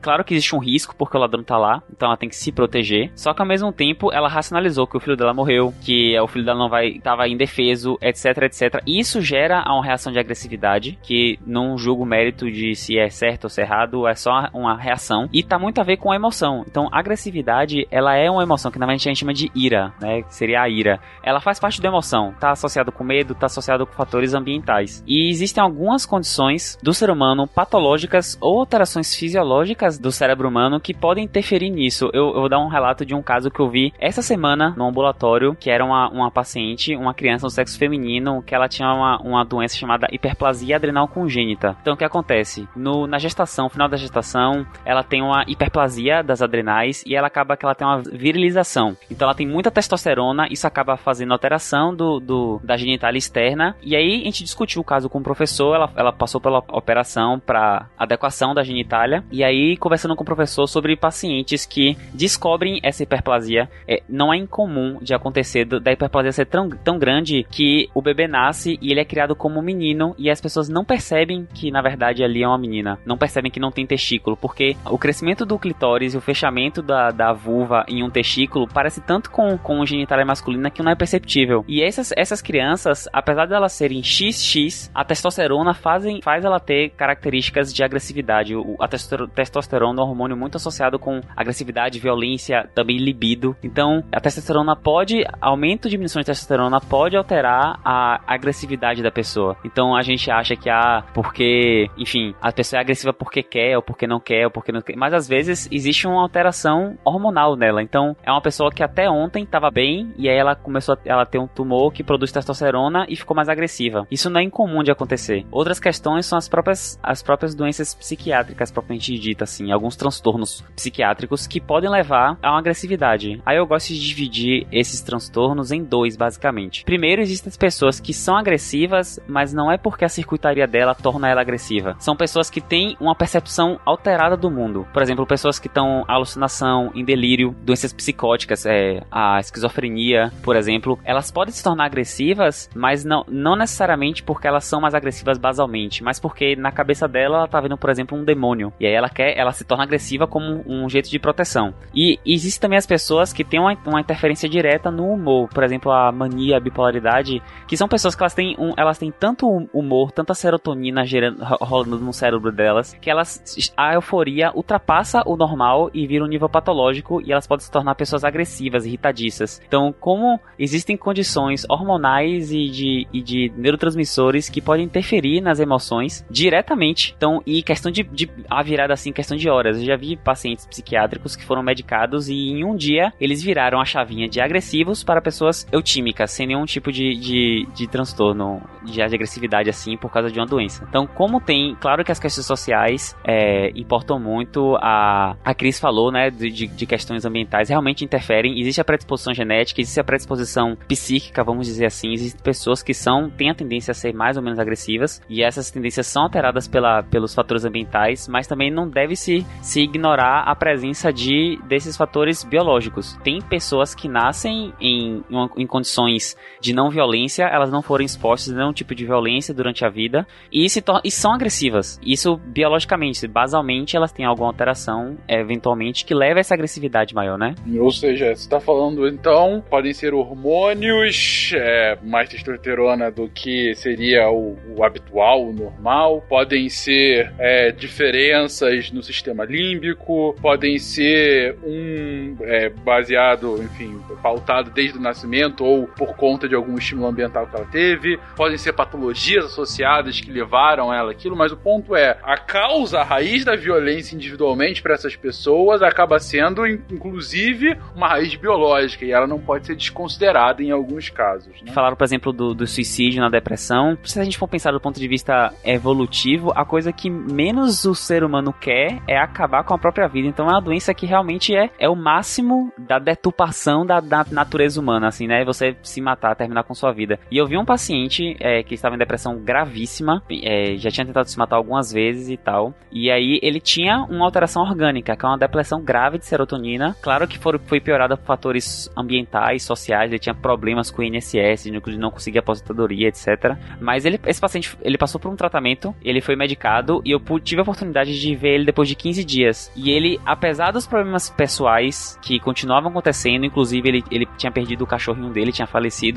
Claro 0.02 0.24
que 0.24 0.34
existe 0.34 0.56
um 0.56 0.60
risco 0.60 0.96
porque 0.96 1.16
o 1.16 1.20
ladrão 1.20 1.44
tá 1.44 1.58
lá, 1.58 1.84
então 1.92 2.08
ela 2.08 2.18
tem 2.18 2.30
que 2.30 2.36
se 2.36 2.52
proteger. 2.52 3.12
Só 3.16 3.34
que 3.34 3.42
ao 3.42 3.48
mesmo 3.48 3.72
tempo 3.72 4.12
ela 4.12 4.28
racionalizou 4.28 4.88
que 4.88 4.98
o 4.98 5.00
filho 5.00 5.16
dela 5.16 5.34
morreu, 5.34 5.74
que 5.84 6.18
o 6.20 6.28
filho 6.28 6.46
dela 6.46 6.60
não 6.60 6.70
vai 6.70 7.00
tava 7.00 7.25
indefeso, 7.28 7.98
etc, 8.02 8.44
etc. 8.44 8.82
Isso 8.86 9.22
gera 9.22 9.64
uma 9.68 9.84
reação 9.84 10.12
de 10.12 10.20
agressividade 10.20 10.98
que 11.02 11.40
não 11.46 11.78
julgo 11.78 12.04
o 12.04 12.06
mérito 12.06 12.50
de 12.50 12.76
se 12.76 12.98
é 12.98 13.10
certo 13.10 13.46
ou 13.46 13.50
se 13.50 13.62
é 13.62 13.64
errado, 13.64 14.08
é 14.08 14.16
só 14.16 14.50
uma 14.54 14.78
reação 14.78 15.28
e 15.34 15.44
tá 15.44 15.58
muito 15.58 15.80
a 15.80 15.84
ver 15.84 15.98
com 15.98 16.12
a 16.12 16.16
emoção. 16.16 16.64
Então, 16.68 16.88
agressividade, 16.92 17.88
ela 17.90 18.16
é 18.16 18.30
uma 18.30 18.44
emoção 18.44 18.72
que 18.72 18.80
na 18.80 18.86
verdade 18.86 19.08
a 19.08 19.12
gente 19.12 19.20
chama 19.20 19.34
de 19.34 19.52
ira, 19.56 19.94
né? 20.00 20.22
Que 20.22 20.34
seria 20.34 20.62
a 20.62 20.70
ira. 20.70 21.00
Ela 21.24 21.42
faz 21.42 21.60
parte 21.60 21.82
da 21.82 21.88
emoção, 21.88 22.34
tá 22.40 22.52
associado 22.52 22.92
com 22.92 23.04
medo, 23.04 23.36
tá 23.36 23.48
associado 23.48 23.86
com 23.86 23.94
fatores 23.94 24.34
ambientais. 24.34 25.04
E 25.08 25.30
existem 25.30 25.64
algumas 25.64 26.06
condições 26.06 26.78
do 26.82 26.94
ser 26.94 27.10
humano 27.10 27.48
patológicas 27.48 28.38
ou 28.40 28.60
alterações 28.60 29.16
fisiológicas 29.16 29.98
do 29.98 30.12
cérebro 30.12 30.48
humano 30.48 30.80
que 30.80 30.94
podem 30.94 31.26
interferir 31.26 31.70
nisso. 31.70 32.10
Eu, 32.14 32.28
eu 32.28 32.40
vou 32.42 32.50
dar 32.50 32.60
um 32.60 32.68
relato 32.68 33.06
de 33.06 33.16
um 33.16 33.22
caso 33.22 33.50
que 33.50 33.60
eu 33.60 33.70
vi 33.70 33.94
essa 34.00 34.22
semana 34.22 34.74
no 34.78 34.88
ambulatório, 34.88 35.56
que 35.56 35.70
era 35.70 35.84
uma, 35.84 36.10
uma 36.10 36.32
paciente, 36.32 36.96
uma, 36.96 37.14
criança 37.16 37.46
no 37.46 37.50
sexo 37.50 37.78
feminino 37.78 38.44
que 38.44 38.54
ela 38.54 38.68
tinha 38.68 38.94
uma, 38.94 39.18
uma 39.22 39.44
doença 39.44 39.76
chamada 39.76 40.08
hiperplasia 40.12 40.76
adrenal 40.76 41.08
congênita. 41.08 41.76
Então 41.82 41.94
o 41.94 41.98
que 41.98 42.04
acontece? 42.04 42.68
No, 42.76 43.08
na 43.08 43.18
gestação, 43.18 43.70
final 43.70 43.88
da 43.88 43.98
gestação, 43.98 44.66
ela 44.86 45.04
tem 45.04 45.22
uma 45.22 45.44
hiperplasia 45.48 46.22
das 46.22 46.42
adrenais 46.42 47.04
e 47.06 47.16
ela 47.16 47.28
acaba 47.28 47.58
que 47.58 47.66
ela 47.66 47.74
tem 47.74 47.88
uma 47.88 48.02
virilização. 48.02 48.96
Então 49.10 49.28
ela 49.28 49.36
tem 49.36 49.48
muita 49.48 49.72
testosterona, 49.72 50.48
isso 50.52 50.68
acaba 50.68 50.98
fazendo 50.98 51.32
alteração 51.32 51.96
do, 51.96 52.20
do 52.20 52.60
da 52.64 52.78
genitália 52.78 53.18
externa. 53.18 53.76
E 53.82 53.96
aí 53.96 54.22
a 54.22 54.26
gente 54.26 54.44
discutiu 54.44 54.82
o 54.82 54.86
caso 54.86 55.10
com 55.10 55.20
o 55.20 55.24
professor, 55.24 55.76
ela, 55.76 55.90
ela 55.96 56.12
passou 56.12 56.42
pela 56.42 56.60
operação 56.70 57.40
para 57.40 57.88
adequação 57.98 58.54
da 58.54 58.64
genitália. 58.64 59.24
E 59.32 59.44
aí, 59.44 59.78
conversando 59.78 60.16
com 60.16 60.24
o 60.24 60.26
professor 60.26 60.68
sobre 60.68 60.96
pacientes 60.96 61.66
que 61.66 61.98
descobrem 62.14 62.80
essa 62.84 63.04
hiperplasia, 63.04 63.70
é, 63.88 64.02
não 64.10 64.34
é 64.34 64.38
incomum 64.38 65.00
de 65.02 65.14
acontecer 65.14 65.66
da 65.66 65.92
hiperplasia 65.92 66.32
ser 66.32 66.46
tão, 66.46 66.70
tão 66.70 66.98
grande 66.98 67.05
que 67.44 67.90
o 67.94 68.02
bebê 68.02 68.27
nasce 68.27 68.77
e 68.82 68.91
ele 68.91 68.99
é 68.99 69.06
criado 69.06 69.36
como 69.36 69.60
um 69.60 69.64
menino 69.64 70.15
e 70.18 70.30
as 70.30 70.41
pessoas 70.41 70.68
não 70.68 70.84
percebem 70.84 71.48
que 71.53 71.72
na 71.72 71.82
verdade 71.82 72.23
ali 72.23 72.44
é 72.44 72.48
uma 72.48 72.57
menina, 72.57 72.99
não 73.06 73.18
percebem 73.18 73.52
que 73.52 73.60
não 73.60 73.72
tem 73.72 73.86
testículo, 73.86 74.36
porque 74.36 74.76
o 74.86 74.98
crescimento 74.98 75.45
do 75.45 75.60
clitóris 75.60 76.14
e 76.14 76.18
o 76.18 76.22
fechamento 76.22 76.82
da, 76.82 77.11
da 77.11 77.32
vulva 77.32 77.86
em 77.88 78.03
um 78.03 78.10
testículo 78.10 78.68
parece 78.68 79.02
tanto 79.02 79.30
com, 79.30 79.57
com 79.57 79.80
o 79.80 79.86
genitália 79.86 80.26
masculina 80.26 80.69
que 80.69 80.82
não 80.82 80.91
é 80.91 80.95
perceptível. 80.95 81.64
E 81.68 81.82
essas, 81.82 82.11
essas 82.18 82.41
crianças, 82.41 83.07
apesar 83.14 83.45
de 83.45 83.53
elas 83.53 83.73
serem 83.73 84.03
XX, 84.03 84.90
a 84.94 85.03
testosterona 85.03 85.73
fazem, 85.73 86.22
faz 86.22 86.44
ela 86.44 86.60
ter 86.60 86.90
características 86.91 87.73
de 87.73 87.84
agressividade. 87.84 88.56
O, 88.56 88.76
a 88.80 88.88
testosterona 88.88 90.02
é 90.02 90.03
um 90.03 90.07
hormônio 90.07 90.38
muito 90.38 90.57
associado 90.57 90.98
com 90.98 91.22
agressividade, 91.36 91.99
violência, 91.99 92.68
também 92.73 92.98
libido. 92.98 93.56
Então, 93.64 94.03
a 94.11 94.19
testosterona 94.19 94.76
pode, 94.76 95.23
aumento 95.40 95.86
ou 95.86 95.91
diminuição 95.91 96.22
de 96.22 96.26
testosterona 96.26 96.80
pode 96.80 96.95
alterar 96.96 97.80
a 97.84 98.22
agressividade 98.28 99.04
da 99.04 99.12
pessoa. 99.12 99.58
Então, 99.64 99.96
a 99.96 100.02
gente 100.02 100.30
acha 100.32 100.56
que, 100.56 100.70
ah, 100.70 101.04
porque, 101.14 101.90
enfim, 101.98 102.34
a 102.42 102.52
pessoa 102.52 102.80
é 102.80 102.82
agressiva 102.82 103.14
porque 103.14 103.44
quer, 103.44 103.76
ou 103.76 103.84
porque 103.84 104.08
não 104.08 104.20
quer, 104.20 104.46
ou 104.46 104.52
porque 104.52 104.72
não 104.72 104.82
quer. 104.82 104.96
Mas 104.96 105.14
às 105.14 105.28
vezes 105.28 105.68
existe 105.72 106.08
uma 106.08 106.22
alteração 106.22 106.98
hormonal 107.04 107.56
nela. 107.56 107.82
Então, 107.82 108.16
é 108.24 108.32
uma 108.32 108.42
pessoa 108.42 108.72
que 108.72 108.84
até 108.84 109.10
ontem 109.10 109.44
estava 109.44 109.70
bem, 109.70 110.14
e 110.18 110.30
aí 110.30 110.38
ela 110.38 110.56
começou 110.56 110.96
a 110.96 110.98
ela 111.06 111.26
ter 111.26 111.40
um 111.40 111.48
tumor 111.48 111.92
que 111.92 112.04
produz 112.04 112.32
testosterona 112.32 113.06
e 113.10 113.16
ficou 113.16 113.36
mais 113.36 113.50
agressiva. 113.50 114.08
Isso 114.10 114.30
não 114.30 114.40
é 114.40 114.44
incomum 114.44 114.84
de 114.84 114.92
acontecer. 114.92 115.46
Outras 115.52 115.80
questões 115.80 116.26
são 116.26 116.38
as 116.38 116.48
próprias, 116.48 117.00
as 117.02 117.22
próprias 117.22 117.56
doenças 117.56 117.94
psiquiátricas, 117.94 118.72
propriamente 118.72 119.18
dita, 119.18 119.44
assim, 119.44 119.72
alguns 119.72 119.96
transtornos 119.96 120.62
psiquiátricos 120.76 121.48
que 121.48 121.60
podem 121.60 121.90
levar 121.90 122.38
a 122.42 122.52
uma 122.52 122.60
agressividade. 122.60 123.42
Aí 123.46 123.58
eu 123.58 123.68
gosto 123.68 123.90
de 123.90 124.00
dividir 124.00 124.68
esses 124.72 125.02
transtornos 125.02 125.72
em 125.72 125.84
dois, 125.84 126.16
basicamente. 126.16 126.85
Primeiro, 126.86 127.22
existem 127.22 127.49
as 127.49 127.57
pessoas 127.57 127.99
que 127.99 128.14
são 128.14 128.38
agressivas, 128.38 129.20
mas 129.28 129.52
não 129.52 129.72
é 129.72 129.78
porque 129.78 130.06
a 130.06 130.10
circuitaria 130.10 130.68
dela 130.68 130.94
torna 130.94 131.28
ela 131.28 131.41
agressiva. 131.41 131.95
São 131.99 132.16
pessoas 132.16 132.49
que 132.49 132.62
têm 132.62 132.95
uma 132.99 133.16
percepção 133.16 133.80
alterada 133.84 134.38
do 134.38 134.52
mundo. 134.52 134.88
Por 134.94 135.02
exemplo, 135.02 135.26
pessoas 135.26 135.57
que 135.57 135.68
estão 135.68 136.03
alucinação, 136.07 136.91
em 136.94 137.03
delírio, 137.03 137.56
doenças 137.64 137.91
psicóticas, 137.91 138.66
é, 138.66 139.02
a 139.12 139.40
esquizofrenia, 139.40 140.32
por 140.44 140.56
exemplo, 140.56 140.99
elas 141.03 141.32
podem 141.32 141.53
se 141.53 141.64
tornar 141.64 141.86
agressivas, 141.86 142.70
mas 142.76 143.03
não, 143.03 143.26
não 143.28 143.56
necessariamente 143.56 144.22
porque 144.22 144.48
elas 144.48 144.66
são 144.66 144.80
mais 144.80 144.94
agressivas 144.94 145.40
basalmente, 145.40 146.03
mas 146.03 146.20
porque 146.20 146.56
na 146.56 146.72
cabeça 146.72 147.07
dela 147.07 147.38
ela 147.38 147.48
tá 147.48 147.60
vendo, 147.60 147.78
por 147.78 147.90
exemplo, 147.90 148.18
um 148.18 148.24
demônio. 148.24 148.72
E 148.80 148.86
aí 148.86 148.94
ela 148.94 149.10
quer, 149.10 149.36
ela 149.38 149.52
se 149.52 149.64
torna 149.64 149.84
agressiva 149.84 150.28
como 150.28 150.64
um 150.68 150.88
jeito 150.88 151.10
de 151.10 151.18
proteção. 151.18 151.74
E 151.95 152.20
existem 152.26 152.62
também 152.62 152.78
as 152.78 152.86
pessoas 152.86 153.34
que 153.34 153.44
têm 153.44 153.60
uma, 153.60 153.76
uma 153.86 154.02
interferência 154.02 154.48
direta 154.48 154.91
no 154.91 155.10
humor, 155.10 155.49
por 155.49 155.64
exemplo, 155.64 155.91
a 155.91 156.12
mania, 156.12 156.57
a 156.57 156.60
bipolaridade, 156.76 157.42
que 157.68 157.78
são 157.78 157.88
pessoas 157.88 158.14
que 158.14 158.22
elas 158.22 158.34
têm, 158.34 158.56
um, 158.60 158.74
elas 158.76 158.98
têm 158.98 159.12
tanto 159.12 159.48
humor, 159.74 160.12
tanta 160.12 160.34
serotonina 160.34 161.06
gerando, 161.06 161.44
rolando 161.62 161.98
no 161.98 162.12
cérebro 162.12 162.52
delas, 162.52 162.94
que 163.02 163.10
elas 163.10 163.42
a 163.78 163.94
euforia 163.94 164.52
ultrapassa 164.54 165.24
o 165.26 165.38
normal 165.38 165.90
e 165.94 166.06
vira 166.06 166.24
um 166.24 166.28
nível 166.28 166.50
patológico 166.50 167.22
e 167.22 167.32
elas 167.32 167.48
podem 167.48 167.66
se 167.66 167.72
tornar 167.72 167.96
pessoas 167.96 168.24
agressivas, 168.24 168.86
irritadiças. 168.86 169.62
Então, 169.66 169.94
como 170.00 170.40
existem 170.60 170.98
condições 170.98 171.66
hormonais 171.70 172.52
e 172.52 172.68
de, 172.68 173.08
e 173.14 173.22
de 173.22 173.52
neurotransmissores 173.56 174.50
que 174.50 174.62
podem 174.62 174.86
interferir 174.86 175.42
nas 175.42 175.60
emoções 175.60 176.26
diretamente. 176.30 177.14
Então, 177.16 177.42
e 177.46 177.64
questão 177.64 177.92
de, 177.92 178.04
de 178.04 178.30
a 178.50 178.62
virada 178.62 178.94
assim, 178.94 179.12
questão 179.12 179.38
de 179.38 179.50
horas. 179.50 179.78
Eu 179.78 179.86
já 179.86 179.96
vi 179.96 180.18
pacientes 180.18 180.66
psiquiátricos 180.66 181.36
que 181.36 181.46
foram 181.46 181.64
medicados 181.64 182.28
e 182.28 182.34
em 182.34 182.66
um 182.66 182.76
dia 182.76 183.14
eles 183.20 183.42
viraram 183.42 183.80
a 183.80 183.86
chavinha 183.86 184.28
de 184.28 184.42
agressivos 184.42 185.04
para 185.04 185.22
pessoas 185.22 185.66
eutímicas, 185.72 186.32
sem 186.32 186.48
nenhum 186.48 186.65
tipo 186.66 186.92
de, 186.92 187.16
de, 187.16 187.68
de 187.74 187.88
transtorno 187.88 188.62
de 188.84 189.02
agressividade 189.02 189.70
assim 189.70 189.98
por 189.98 190.12
causa 190.12 190.30
de 190.30 190.40
uma 190.40 190.46
doença. 190.46 190.86
Então, 190.88 191.08
como 191.08 191.40
tem, 191.42 191.76
claro 191.80 192.04
que 192.04 192.12
as 192.12 192.20
questões 192.20 192.46
sociais 192.46 193.16
é, 193.26 193.72
importam 193.76 194.20
muito, 194.20 194.76
a, 194.82 195.36
a 195.44 195.54
Cris 195.54 195.80
falou, 195.80 196.12
né, 196.12 196.30
de, 196.30 196.68
de 196.68 196.86
questões 196.86 197.26
ambientais 197.26 197.70
realmente 197.70 198.06
interferem. 198.06 198.60
Existe 198.60 198.82
a 198.82 198.86
predisposição 198.86 199.34
genética, 199.34 199.82
existe 199.82 200.00
a 200.00 200.04
predisposição 200.04 200.78
psíquica, 200.88 201.44
vamos 201.44 201.68
dizer 201.68 201.86
assim. 201.86 202.12
Existem 202.12 202.42
pessoas 202.42 202.84
que 202.84 202.94
são, 202.94 203.30
têm 203.30 203.50
a 203.50 203.56
tendência 203.56 203.92
a 203.92 203.96
ser 203.96 204.14
mais 204.14 204.38
ou 204.38 204.44
menos 204.44 204.60
agressivas 204.60 205.22
e 205.30 205.44
essas 205.44 205.72
tendências 205.72 206.08
são 206.08 206.24
alteradas 206.24 206.68
pela, 206.68 207.04
pelos 207.04 207.34
fatores 207.34 207.66
ambientais, 207.66 208.28
mas 208.28 208.48
também 208.48 208.72
não 208.72 208.88
deve 208.88 209.16
se, 209.16 209.46
se 209.62 209.82
ignorar 209.82 210.44
a 210.44 210.56
presença 210.56 211.12
de 211.12 211.60
desses 211.68 211.98
fatores 211.98 212.44
biológicos. 212.44 213.18
Tem 213.24 213.42
pessoas 213.42 213.96
que 213.96 214.08
nascem 214.08 214.74
em, 214.80 215.24
em, 215.30 215.50
em 215.58 215.68
condições 215.68 216.36
de 216.60 216.73
não 216.73 216.90
violência, 216.90 217.44
elas 217.45 217.72
não 217.72 217.82
foram 217.82 218.03
expostas 218.03 218.53
a 218.53 218.57
nenhum 218.57 218.73
tipo 218.73 218.95
de 218.95 219.06
violência 219.06 219.53
durante 219.53 219.86
a 219.86 219.90
vida 219.90 220.26
e, 220.52 220.69
se 220.69 220.84
e 221.03 221.11
são 221.11 221.34
agressivas. 221.34 221.99
Isso 222.03 222.38
biologicamente, 222.38 223.27
basalmente, 223.27 223.95
elas 223.95 224.11
têm 224.11 224.26
alguma 224.26 224.49
alteração, 224.49 225.18
eventualmente, 225.27 226.06
que 226.06 226.14
leva 226.14 226.40
a 226.40 226.41
essa 226.41 226.53
agressividade 226.53 227.14
maior, 227.14 227.38
né? 227.38 227.56
Ou 227.80 227.91
seja, 227.91 228.27
você 228.27 228.44
está 228.44 228.60
falando 228.60 229.07
então, 229.07 229.64
podem 229.69 229.94
ser 229.94 230.14
hormônios, 230.14 231.52
é, 231.56 231.98
mais 232.03 232.30
testosterona 232.30 233.11
do 233.11 233.27
que 233.30 233.73
seria 233.76 234.30
o, 234.30 234.57
o 234.76 234.84
habitual, 234.84 235.48
o 235.48 235.53
normal, 235.53 236.23
podem 236.27 236.69
ser 236.69 237.34
é, 237.38 237.72
diferenças 237.72 238.91
no 238.91 239.02
sistema 239.03 239.45
límbico, 239.45 240.36
podem 240.41 240.77
ser 240.77 241.57
um 241.64 242.36
é, 242.41 242.69
baseado, 242.69 243.61
enfim, 243.61 243.99
pautado 244.22 244.72
desde 244.72 244.98
o 244.98 245.02
nascimento 245.02 245.64
ou 245.64 245.88
por 245.88 246.15
conta 246.15 246.35
de 246.38 246.56
algum 246.56 246.78
estímulo 246.78 247.07
ambiental 247.07 247.48
que 247.48 247.56
ela 247.56 247.66
teve, 247.66 248.20
podem 248.36 248.57
ser 248.57 248.74
patologias 248.74 249.45
associadas 249.45 250.20
que 250.20 250.32
levaram 250.32 250.94
ela 250.94 251.12
aquilo, 251.12 251.36
mas 251.36 251.52
o 251.52 251.57
ponto 251.57 251.95
é, 251.95 252.18
a 252.24 252.38
causa, 252.38 252.99
a 252.99 253.03
raiz 253.03 253.45
da 253.45 253.56
violência 253.56 254.16
individualmente 254.16 254.82
para 254.82 254.94
essas 254.94 255.16
pessoas 255.16 255.82
acaba 255.82 256.20
sendo, 256.20 256.66
inclusive, 256.68 257.78
uma 257.95 258.07
raiz 258.07 258.36
biológica 258.36 259.06
e 259.06 259.12
ela 259.12 259.28
não 259.28 259.40
pode 259.40 259.68
ser 259.68 259.76
desconsiderada 259.76 260.62
em 260.62 260.72
alguns 260.72 261.10
casos. 261.10 261.62
Né? 261.62 261.72
Falaram, 261.72 261.95
por 261.95 262.03
exemplo, 262.03 262.34
do, 262.34 262.53
do 262.53 262.68
suicídio 262.68 263.22
na 263.22 263.30
depressão. 263.30 263.98
Se 264.03 264.20
a 264.20 264.24
gente 264.24 264.38
for 264.38 264.48
pensar 264.48 264.72
do 264.72 264.80
ponto 264.80 264.99
de 264.99 265.07
vista 265.07 265.53
evolutivo, 265.64 266.52
a 266.56 266.66
coisa 266.66 266.91
que 266.91 267.10
menos 267.10 267.86
o 267.86 267.95
ser 267.95 268.24
humano 268.24 268.53
quer 268.53 269.02
é 269.07 269.18
acabar 269.18 269.64
com 269.64 269.74
a 269.74 269.78
própria 269.78 270.07
vida. 270.07 270.28
Então 270.28 270.48
é 270.48 270.52
uma 270.52 270.62
doença 270.62 270.94
que 270.94 271.06
realmente 271.06 271.56
é, 271.56 271.70
é 271.80 271.90
o 271.90 271.95
máximo 271.95 272.72
da 272.78 272.99
deturpação 272.99 273.86
da, 273.86 273.99
da 273.99 274.26
natureza 274.32 274.80
humana, 274.80 275.07
assim, 275.07 275.28
né? 275.28 275.44
Você 275.45 275.76
se 275.84 276.02
matar, 276.02 276.25
terminar 276.34 276.64
com 276.64 276.74
sua 276.74 276.92
vida. 276.92 277.20
E 277.30 277.38
eu 277.38 277.46
vi 277.46 277.58
um 277.58 277.66
paciente 277.66 278.36
é, 278.40 278.64
que 278.64 278.74
estava 278.74 278.96
em 278.96 278.98
depressão 278.98 279.38
gravíssima, 279.38 280.24
é, 280.42 280.76
já 280.78 280.90
tinha 280.90 281.06
tentado 281.06 281.30
se 281.30 281.38
matar 281.38 281.58
algumas 281.58 281.92
vezes 281.92 282.30
e 282.30 282.38
tal. 282.38 282.74
E 282.92 283.12
aí 283.12 283.40
ele 283.44 283.60
tinha 283.60 284.04
uma 284.10 284.26
alteração 284.26 284.64
orgânica, 284.64 285.16
que 285.16 285.26
é 285.26 285.30
uma 285.30 285.38
depressão 285.38 285.84
grave 285.84 286.18
de 286.18 286.26
serotonina. 286.26 286.96
Claro 287.02 287.28
que 287.28 287.38
foi, 287.38 287.80
piorada 287.80 288.16
por 288.16 288.26
fatores 288.26 288.90
ambientais, 288.98 289.64
sociais, 289.64 290.12
ele 290.12 290.20
tinha 290.20 290.34
problemas 290.34 290.90
com 290.90 291.02
o 291.02 291.06
INSS, 291.06 291.64
de 291.64 291.98
não 291.98 292.10
conseguir 292.10 292.40
aposentadoria, 292.40 293.10
etc. 293.10 293.58
Mas 293.80 294.06
ele, 294.06 294.20
esse 294.26 294.40
paciente, 294.40 294.78
ele 294.82 294.98
passou 294.98 295.20
por 295.20 295.32
um 295.32 295.36
tratamento, 295.36 295.94
ele 296.02 296.22
foi 296.22 296.36
medicado 296.36 297.02
e 297.04 297.12
eu 297.12 297.20
tive 297.40 297.60
a 297.60 297.64
oportunidade 297.64 298.18
de 298.20 298.36
ver 298.36 298.56
ele 298.56 298.66
depois 298.66 298.88
de 298.88 298.96
15 298.96 299.24
dias. 299.24 299.72
E 299.76 299.92
ele, 299.92 300.20
apesar 300.26 300.72
dos 300.72 300.88
problemas 300.88 301.30
pessoais 301.30 302.18
que 302.22 302.40
continuavam 302.40 302.90
acontecendo, 302.90 303.46
inclusive 303.46 303.88
ele, 303.90 304.04
ele 304.10 304.28
tinha 304.38 304.52
perdido 304.52 304.84
o 304.84 304.88
cachorrinho 304.88 305.30
dele, 305.32 305.52
tinha 305.52 305.68
falecido 305.68 306.15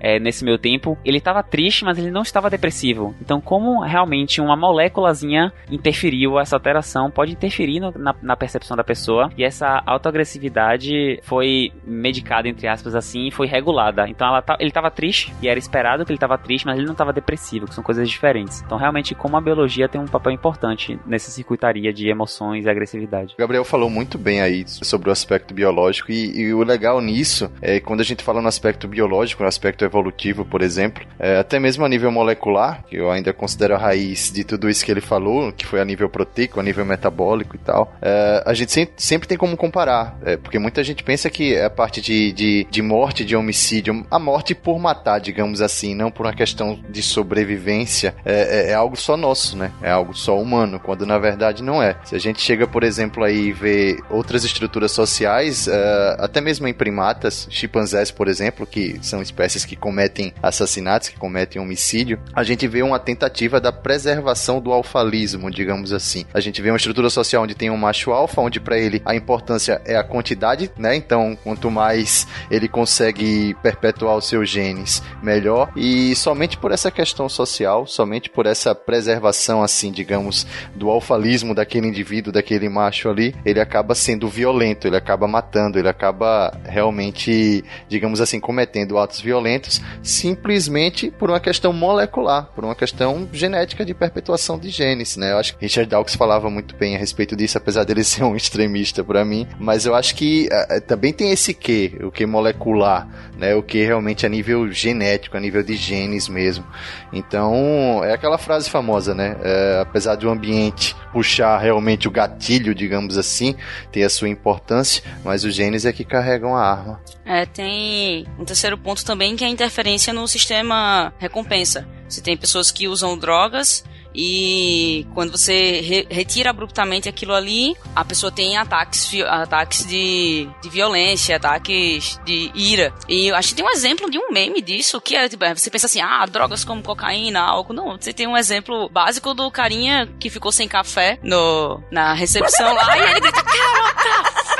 é, 0.00 0.18
nesse 0.18 0.44
meu 0.44 0.58
tempo, 0.58 0.98
ele 1.04 1.18
estava 1.18 1.42
triste, 1.42 1.84
mas 1.84 1.98
ele 1.98 2.10
não 2.10 2.22
estava 2.22 2.50
depressivo. 2.50 3.14
Então, 3.20 3.40
como 3.40 3.80
realmente 3.80 4.40
uma 4.40 4.56
moléculazinha 4.56 5.52
interferiu, 5.70 6.38
essa 6.38 6.56
alteração 6.56 7.10
pode 7.10 7.32
interferir 7.32 7.80
no, 7.80 7.90
na, 7.92 8.14
na 8.22 8.36
percepção 8.36 8.76
da 8.76 8.84
pessoa 8.84 9.30
e 9.36 9.44
essa 9.44 9.82
autoagressividade 9.86 11.20
foi 11.22 11.72
medicada, 11.84 12.48
entre 12.48 12.68
aspas, 12.68 12.94
assim, 12.94 13.28
e 13.28 13.30
foi 13.30 13.46
regulada. 13.46 14.08
Então 14.08 14.40
tá, 14.42 14.56
ele 14.60 14.70
estava 14.70 14.90
triste 14.90 15.32
e 15.42 15.48
era 15.48 15.58
esperado 15.58 16.04
que 16.04 16.12
ele 16.12 16.16
estava 16.16 16.38
triste, 16.38 16.66
mas 16.66 16.76
ele 16.76 16.86
não 16.86 16.92
estava 16.92 17.12
depressivo, 17.12 17.66
que 17.66 17.74
são 17.74 17.82
coisas 17.82 18.08
diferentes. 18.08 18.62
Então 18.62 18.78
realmente 18.78 19.14
como 19.14 19.36
a 19.36 19.40
biologia 19.40 19.88
tem 19.88 20.00
um 20.00 20.06
papel 20.06 20.32
importante 20.32 20.98
nessa 21.06 21.30
circuitaria 21.30 21.92
de 21.92 22.08
emoções 22.08 22.66
e 22.66 22.70
agressividade. 22.70 23.34
Gabriel 23.38 23.64
falou 23.64 23.90
muito 23.90 24.18
bem 24.18 24.40
aí 24.40 24.64
sobre 24.66 25.08
o 25.08 25.12
aspecto 25.12 25.54
biológico 25.54 26.12
e, 26.12 26.38
e 26.38 26.54
o 26.54 26.62
legal 26.62 27.00
nisso 27.00 27.50
é 27.60 27.80
quando 27.80 28.00
a 28.00 28.04
gente 28.04 28.22
fala 28.22 28.40
no 28.40 28.48
aspecto 28.48 28.86
biológico 28.86 29.33
biológico, 29.34 29.42
no 29.42 29.48
aspecto 29.48 29.84
evolutivo, 29.84 30.44
por 30.44 30.62
exemplo, 30.62 31.04
é, 31.18 31.38
até 31.38 31.58
mesmo 31.58 31.84
a 31.84 31.88
nível 31.88 32.10
molecular, 32.10 32.84
que 32.88 32.96
eu 32.96 33.10
ainda 33.10 33.32
considero 33.32 33.74
a 33.74 33.78
raiz 33.78 34.30
de 34.32 34.44
tudo 34.44 34.68
isso 34.70 34.84
que 34.84 34.90
ele 34.90 35.00
falou, 35.00 35.52
que 35.52 35.66
foi 35.66 35.80
a 35.80 35.84
nível 35.84 36.08
proteico, 36.08 36.60
a 36.60 36.62
nível 36.62 36.84
metabólico 36.84 37.56
e 37.56 37.58
tal, 37.58 37.92
é, 38.00 38.42
a 38.46 38.54
gente 38.54 38.72
sempre, 38.72 38.94
sempre, 38.96 39.28
tem 39.28 39.36
como 39.36 39.56
comparar, 39.56 40.16
é, 40.24 40.36
porque 40.36 40.58
muita 40.58 40.82
gente 40.82 41.02
pensa 41.02 41.28
que 41.28 41.58
a 41.58 41.70
parte 41.70 42.00
de, 42.00 42.32
de, 42.32 42.66
de 42.70 42.82
morte, 42.82 43.24
de 43.24 43.36
homicídio, 43.36 44.06
a 44.10 44.18
morte 44.18 44.54
por 44.54 44.78
matar, 44.78 45.18
digamos 45.18 45.60
assim, 45.60 45.94
não 45.94 46.10
por 46.10 46.26
uma 46.26 46.34
questão 46.34 46.78
de 46.88 47.02
sobrevivência, 47.02 48.14
é, 48.24 48.68
é, 48.68 48.70
é 48.70 48.74
algo 48.74 48.96
só 48.96 49.16
nosso, 49.16 49.56
né? 49.56 49.72
É 49.82 49.90
algo 49.90 50.14
só 50.14 50.38
humano, 50.38 50.78
quando 50.78 51.06
na 51.06 51.18
verdade 51.18 51.62
não 51.62 51.82
é. 51.82 51.96
Se 52.04 52.14
a 52.14 52.18
gente 52.18 52.40
chega, 52.40 52.66
por 52.66 52.82
exemplo, 52.82 53.24
aí 53.24 53.34
e 53.34 53.52
ver 53.52 53.98
outras 54.08 54.44
estruturas 54.44 54.92
sociais, 54.92 55.66
uh, 55.66 55.70
até 56.18 56.40
mesmo 56.40 56.66
em 56.66 56.72
primatas, 56.72 57.46
chimpanzés, 57.50 58.10
por 58.10 58.28
exemplo, 58.28 58.66
que 58.66 58.98
são 59.02 59.23
espécies 59.24 59.64
que 59.64 59.76
cometem 59.76 60.32
assassinatos, 60.42 61.08
que 61.08 61.18
cometem 61.18 61.60
homicídio, 61.60 62.18
a 62.34 62.42
gente 62.42 62.66
vê 62.66 62.82
uma 62.82 62.98
tentativa 62.98 63.60
da 63.60 63.72
preservação 63.72 64.60
do 64.60 64.72
alfalismo, 64.72 65.50
digamos 65.50 65.92
assim. 65.92 66.24
A 66.32 66.40
gente 66.40 66.60
vê 66.60 66.70
uma 66.70 66.76
estrutura 66.76 67.10
social 67.10 67.42
onde 67.42 67.54
tem 67.54 67.70
um 67.70 67.76
macho 67.76 68.12
alfa, 68.12 68.40
onde 68.40 68.60
para 68.60 68.78
ele 68.78 69.02
a 69.04 69.14
importância 69.14 69.80
é 69.84 69.96
a 69.96 70.04
quantidade, 70.04 70.70
né? 70.76 70.94
Então, 70.94 71.36
quanto 71.42 71.70
mais 71.70 72.26
ele 72.50 72.68
consegue 72.68 73.54
perpetuar 73.62 74.16
os 74.16 74.28
seus 74.28 74.48
genes, 74.48 75.02
melhor. 75.22 75.70
E 75.76 76.14
somente 76.14 76.56
por 76.56 76.72
essa 76.72 76.90
questão 76.90 77.28
social, 77.28 77.86
somente 77.86 78.30
por 78.30 78.46
essa 78.46 78.74
preservação, 78.74 79.62
assim, 79.62 79.90
digamos, 79.90 80.46
do 80.74 80.90
alfalismo 80.90 81.54
daquele 81.54 81.88
indivíduo, 81.88 82.32
daquele 82.32 82.68
macho 82.68 83.08
ali, 83.08 83.34
ele 83.44 83.60
acaba 83.60 83.94
sendo 83.94 84.28
violento, 84.28 84.86
ele 84.86 84.96
acaba 84.96 85.26
matando, 85.26 85.78
ele 85.78 85.88
acaba 85.88 86.52
realmente, 86.64 87.64
digamos 87.88 88.20
assim, 88.20 88.40
cometendo 88.40 88.98
atos 88.98 89.13
violentos 89.20 89.80
simplesmente 90.02 91.10
por 91.10 91.30
uma 91.30 91.40
questão 91.40 91.72
molecular, 91.72 92.46
por 92.54 92.64
uma 92.64 92.74
questão 92.74 93.28
genética 93.32 93.84
de 93.84 93.94
perpetuação 93.94 94.58
de 94.58 94.70
genes, 94.70 95.16
né? 95.16 95.32
Eu 95.32 95.38
acho 95.38 95.56
que 95.56 95.64
Richard 95.64 95.88
Dawkins 95.88 96.16
falava 96.16 96.50
muito 96.50 96.74
bem 96.76 96.94
a 96.94 96.98
respeito 96.98 97.36
disso, 97.36 97.58
apesar 97.58 97.84
dele 97.84 98.02
ser 98.04 98.24
um 98.24 98.36
extremista 98.36 99.02
para 99.02 99.24
mim, 99.24 99.46
mas 99.58 99.86
eu 99.86 99.94
acho 99.94 100.14
que 100.14 100.48
uh, 100.48 100.80
também 100.82 101.12
tem 101.12 101.30
esse 101.30 101.54
que, 101.54 101.98
o 102.02 102.10
que 102.10 102.26
molecular, 102.26 103.08
né? 103.38 103.54
O 103.54 103.62
que 103.62 103.82
realmente 103.84 104.26
a 104.26 104.28
nível 104.28 104.70
genético, 104.70 105.36
a 105.36 105.40
nível 105.40 105.62
de 105.62 105.76
genes 105.76 106.28
mesmo. 106.28 106.64
Então, 107.12 108.02
é 108.04 108.12
aquela 108.12 108.38
frase 108.38 108.68
famosa, 108.68 109.14
né? 109.14 109.36
É, 109.42 109.80
apesar 109.82 110.16
de 110.16 110.26
o 110.26 110.30
ambiente 110.30 110.96
puxar 111.12 111.58
realmente 111.58 112.08
o 112.08 112.10
gatilho, 112.10 112.74
digamos 112.74 113.16
assim, 113.16 113.54
tem 113.92 114.02
a 114.02 114.10
sua 114.10 114.28
importância, 114.28 115.02
mas 115.24 115.44
os 115.44 115.54
genes 115.54 115.84
é 115.84 115.92
que 115.92 116.04
carregam 116.04 116.56
a 116.56 116.62
arma. 116.62 117.00
É, 117.24 117.46
tem 117.46 118.26
um 118.38 118.44
terceiro 118.44 118.76
ponto 118.76 119.04
também 119.04 119.36
que 119.36 119.44
é 119.44 119.46
a 119.46 119.50
interferência 119.50 120.12
no 120.12 120.26
sistema 120.28 121.12
recompensa. 121.18 121.88
Você 122.08 122.20
tem 122.20 122.36
pessoas 122.36 122.70
que 122.70 122.86
usam 122.86 123.16
drogas 123.16 123.82
e 124.14 125.04
quando 125.12 125.32
você 125.32 125.80
re 125.80 126.06
retira 126.08 126.50
abruptamente 126.50 127.08
aquilo 127.08 127.34
ali, 127.34 127.74
a 127.96 128.04
pessoa 128.04 128.30
tem 128.30 128.56
ataques, 128.56 129.10
ataques 129.26 129.84
de, 129.84 130.48
de 130.62 130.70
violência, 130.70 131.34
ataques 131.36 132.20
de 132.24 132.50
ira. 132.54 132.94
E 133.08 133.32
acho 133.32 133.48
que 133.48 133.54
tem 133.56 133.64
um 133.64 133.70
exemplo 133.70 134.08
de 134.08 134.18
um 134.18 134.30
meme 134.30 134.62
disso, 134.62 135.00
que 135.00 135.16
é, 135.16 135.28
tipo, 135.28 135.44
você 135.44 135.68
pensa 135.68 135.86
assim, 135.86 136.00
ah, 136.00 136.24
drogas 136.26 136.64
como 136.64 136.82
cocaína, 136.82 137.40
álcool. 137.40 137.72
Não, 137.72 137.96
você 137.98 138.12
tem 138.12 138.28
um 138.28 138.36
exemplo 138.36 138.88
básico 138.88 139.34
do 139.34 139.50
carinha 139.50 140.08
que 140.20 140.30
ficou 140.30 140.52
sem 140.52 140.68
café 140.68 141.18
no, 141.22 141.82
na 141.90 142.14
recepção 142.14 142.72
lá 142.72 142.96
e 142.96 143.10
ele 143.10 143.20
grita, 143.20 143.42
quero! 143.42 144.53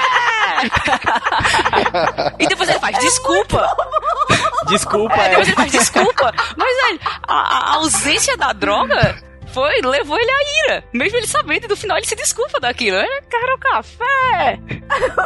e 2.38 2.46
depois 2.46 2.68
ele 2.68 2.78
faz, 2.78 2.98
desculpa! 2.98 3.76
Desculpa, 4.66 5.14
é. 5.14 5.28
Depois 5.30 5.48
ele 5.48 5.56
faz 5.56 5.72
desculpa. 5.72 6.32
Mas, 6.56 6.76
velho, 6.76 7.00
a, 7.28 7.34
a 7.34 7.74
ausência 7.74 8.36
da 8.36 8.52
droga 8.52 9.16
foi, 9.54 9.80
levou 9.84 10.18
ele 10.18 10.30
à 10.30 10.72
ira. 10.72 10.84
Mesmo 10.92 11.16
ele 11.16 11.28
sabendo, 11.28 11.68
no 11.68 11.76
final 11.76 11.96
ele 11.96 12.06
se 12.06 12.16
desculpa 12.16 12.58
daquilo. 12.58 12.96
Eu 12.96 13.22
quero 13.30 13.56
café. 13.58 14.58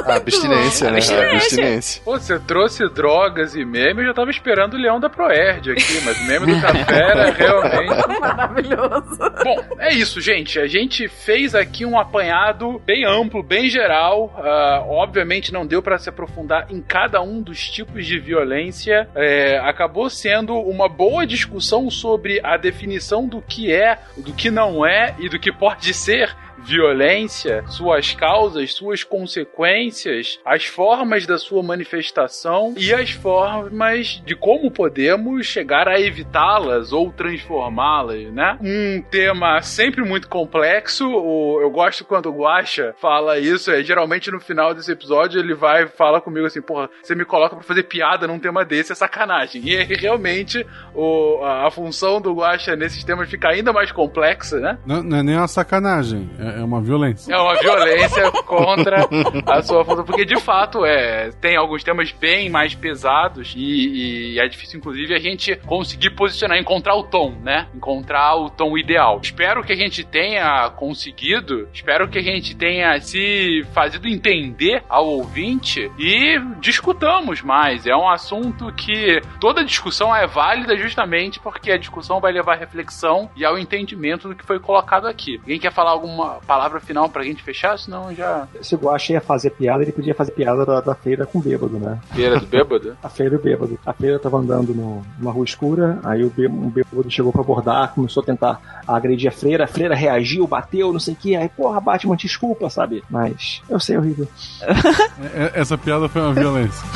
A 0.07 0.17
abstinência, 0.17 0.91
né? 0.91 1.01
A 1.01 1.33
abstinência. 1.33 2.03
Pô, 2.05 2.19
você 2.19 2.39
trouxe 2.39 2.87
drogas 2.91 3.55
e 3.55 3.65
meme, 3.65 4.03
eu 4.03 4.09
já 4.09 4.15
tava 4.15 4.31
esperando 4.31 4.75
o 4.75 4.77
leão 4.77 5.01
da 5.01 5.09
Proerd 5.09 5.73
aqui, 5.73 6.01
mas 6.05 6.21
o 6.21 6.25
meme 6.27 6.55
do 6.55 6.61
café 6.61 6.95
era 6.95 7.31
realmente... 7.33 8.21
Maravilhoso. 8.21 9.19
Bom, 9.43 9.77
é 9.79 9.95
isso, 9.95 10.21
gente. 10.21 10.61
A 10.61 10.67
gente 10.67 11.09
fez 11.09 11.55
aqui 11.55 11.87
um 11.87 11.99
apanhado 11.99 12.79
bem 12.85 13.07
amplo, 13.07 13.43
bem 13.43 13.71
geral. 13.71 14.35
Uh, 14.37 14.91
obviamente 14.91 15.53
não 15.53 15.67
deu 15.67 15.81
para 15.81 15.99
se 15.99 16.11
aprofundar 16.11 16.67
em 16.71 16.83
cada 16.83 17.23
um 17.23 17.41
dos 17.41 17.71
tipos 17.71 18.05
de 18.05 18.19
violência. 18.19 19.09
É, 19.15 19.59
acabou 19.59 20.11
sendo 20.11 20.55
uma 20.55 20.89
boa 20.89 21.27
discussão 21.27 21.91
sobre 21.91 22.41
a 22.45 22.59
definição 22.59 23.27
do 23.27 23.41
que 23.41 23.73
é 23.73 23.99
do 24.23 24.33
que 24.33 24.51
não 24.51 24.85
é 24.85 25.15
e 25.19 25.29
do 25.29 25.39
que 25.39 25.53
pode 25.53 25.95
ser 25.95 26.35
violência, 26.65 27.65
suas 27.69 28.15
causas, 28.15 28.73
suas 28.73 29.05
consequências, 29.05 30.39
as 30.45 30.65
formas 30.65 31.27
da 31.27 31.39
sua 31.39 31.63
manifestação 31.63 32.75
e 32.77 32.93
as 32.93 33.11
formas 33.11 34.23
de 34.25 34.35
como 34.35 34.71
podemos 34.71 35.47
chegar 35.47 35.89
a 35.89 36.01
evitá-las 36.01 36.93
ou 36.93 37.13
transformá-las, 37.13 38.25
né? 38.33 38.59
Um 38.61 39.03
tema 39.11 39.61
sempre 39.63 40.05
muito 40.05 40.29
complexo. 40.29 41.05
Eu 41.05 41.71
gosto 41.71 42.05
quando 42.05 42.27
o 42.27 42.43
Guacha 42.43 42.95
fala 43.01 43.39
isso, 43.39 43.71
é 43.71 43.83
geralmente 43.83 44.31
no 44.31 44.41
final 44.41 44.75
desse 44.75 44.93
episódio 44.93 45.41
ele 45.41 45.55
vai 45.55 45.87
fala 45.87 46.21
comigo 46.21 46.47
assim, 46.47 46.61
porra, 46.61 46.89
você 47.03 47.15
me 47.15 47.25
coloca 47.25 47.57
para 47.57 47.65
fazer 47.65 47.85
piada 47.85 48.27
num 48.27 48.39
tema 48.39 48.65
desse, 48.65 48.93
é 48.93 48.95
sacanagem. 48.95 49.63
E 49.65 49.77
realmente 49.95 50.67
o, 50.95 51.43
a, 51.43 51.67
a 51.67 51.71
função 51.71 52.21
do 52.21 52.35
Guacha 52.35 52.77
nesses 52.77 53.03
temas 53.05 53.29
fica 53.29 53.49
ainda 53.49 53.73
mais 53.73 53.93
complexa, 53.93 54.59
né? 54.59 54.79
Não, 54.87 55.03
não 55.03 55.19
é 55.19 55.23
nem 55.23 55.37
uma 55.37 55.49
sacanagem. 55.49 56.31
É 56.39 56.48
é 56.57 56.65
uma 56.65 56.81
violência. 56.81 57.33
É 57.33 57.39
uma 57.39 57.55
violência 57.57 58.31
contra 58.47 59.09
a 59.47 59.63
sua 59.63 59.85
função. 59.85 60.05
Porque, 60.05 60.25
de 60.25 60.41
fato, 60.41 60.85
é, 60.85 61.31
tem 61.41 61.57
alguns 61.57 61.83
temas 61.83 62.13
bem 62.13 62.49
mais 62.49 62.75
pesados 62.75 63.55
e, 63.57 64.35
e, 64.35 64.41
é 64.41 64.47
difícil, 64.49 64.79
inclusive, 64.79 65.15
a 65.15 65.19
gente 65.19 65.57
conseguir 65.67 66.11
posicionar, 66.11 66.59
encontrar 66.59 66.95
o 66.95 67.05
tom, 67.05 67.35
né? 67.43 67.67
Encontrar 67.75 68.37
o 68.37 68.51
tom 68.51 68.77
ideal. 68.77 69.21
Espero 69.23 69.63
que 69.63 69.73
a 69.73 69.77
gente 69.77 70.05
tenha 70.05 70.71
conseguido, 70.71 71.69
espero 71.73 72.09
que 72.09 72.19
a 72.19 72.23
gente 72.23 72.57
tenha 72.57 72.99
se 73.01 73.65
fazido 73.73 74.09
entender 74.09 74.83
ao 74.89 75.07
ouvinte 75.07 75.91
e 75.99 76.39
discutamos 76.61 77.43
mais. 77.43 77.87
É 77.87 77.97
um 77.97 78.09
assunto 78.09 78.73
que 78.73 79.21
toda 79.41 79.65
discussão 79.65 80.15
é 80.15 80.27
válida 80.27 80.77
justamente 80.77 81.41
porque 81.41 81.71
a 81.71 81.79
discussão 81.79 82.21
vai 82.21 82.33
levar 82.33 82.55
à 82.55 82.57
reflexão 82.57 83.31
e 83.37 83.45
ao 83.45 83.59
entendimento 83.59 84.29
do 84.29 84.35
que 84.35 84.45
foi 84.45 84.59
colocado 84.59 85.07
aqui. 85.07 85.39
Alguém 85.39 85.59
quer 85.59 85.73
falar 85.73 85.91
alguma 85.91 86.38
palavra 86.47 86.81
final 86.81 87.09
pra 87.09 87.23
gente 87.23 87.43
fechar? 87.43 87.79
Senão 87.79 88.15
já. 88.15 88.47
Se 88.61 88.75
o 88.75 88.79
Guache 88.79 89.13
ia 89.13 89.21
fazer 89.21 89.51
piada, 89.51 89.83
ele 89.83 89.93
podia 89.93 90.15
fazer 90.15 90.33
piada 90.33 90.65
da, 90.65 90.81
da 90.81 90.95
feira 90.95 91.27
com 91.27 91.41
bêbado, 91.41 91.79
né? 91.79 91.99
Feira 92.13 92.39
do 92.39 92.47
bêbado? 92.47 92.97
a 93.03 93.09
feira 93.09 93.37
do 93.37 93.43
bêbado. 93.43 93.79
A 93.85 93.93
feira 93.93 94.19
tava 94.19 94.39
andando 94.39 94.75
no, 94.75 95.03
numa 95.19 95.33
rua 95.33 95.45
escura, 95.45 95.99
aí 96.05 96.25
o 96.25 96.31
bêbado, 96.31 96.61
um 96.61 96.71
bêbado 96.71 97.11
chegou 97.11 97.33
pra 97.33 97.43
abordar, 97.43 97.93
começou 97.95 98.23
a 98.23 98.27
tentar 98.27 98.83
agredir 98.87 99.29
a 99.29 99.33
freira, 99.33 99.65
a 99.65 99.69
freira 99.69 99.95
reagiu, 99.95 100.47
bateu, 100.47 100.93
não 100.93 101.01
sei 101.01 101.15
o 101.15 101.17
que, 101.17 101.37
aí, 101.37 101.49
porra, 101.49 101.81
Batman, 101.81 102.17
desculpa, 102.17 102.71
sabe? 102.71 103.03
Mas 103.11 103.63
eu 103.69 103.81
sei, 103.81 103.97
é 103.97 103.99
horrível. 103.99 104.29
Essa 105.55 105.77
piada 105.77 106.09
foi 106.09 106.23
uma 106.23 106.35
violência. 106.35 106.87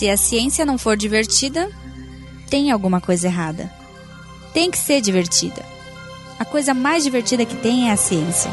Se 0.03 0.11
a 0.11 0.17
ciência 0.17 0.67
não 0.67 0.77
for 0.77 0.97
divertida, 0.97 1.71
tem 2.51 2.73
alguma 2.73 3.01
coisa 3.01 3.29
errada. 3.29 3.73
Tem 4.53 4.69
que 4.69 4.77
ser 4.77 5.01
divertida. 5.01 5.65
A 6.41 6.45
coisa 6.45 6.75
mais 6.75 7.05
divertida 7.05 7.45
que 7.45 7.55
tem 7.55 7.89
é 7.89 7.93
a 7.93 7.97
ciência. 7.97 8.51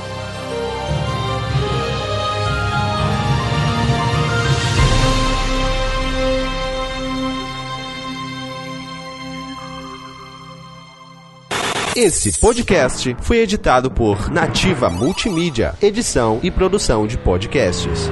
Esse 11.96 12.40
podcast 12.40 13.18
foi 13.22 13.38
editado 13.38 13.90
por 13.90 14.30
Nativa 14.30 14.88
Multimídia, 14.88 15.74
edição 15.82 16.40
e 16.44 16.52
produção 16.52 17.08
de 17.08 17.18
podcasts. 17.18 18.08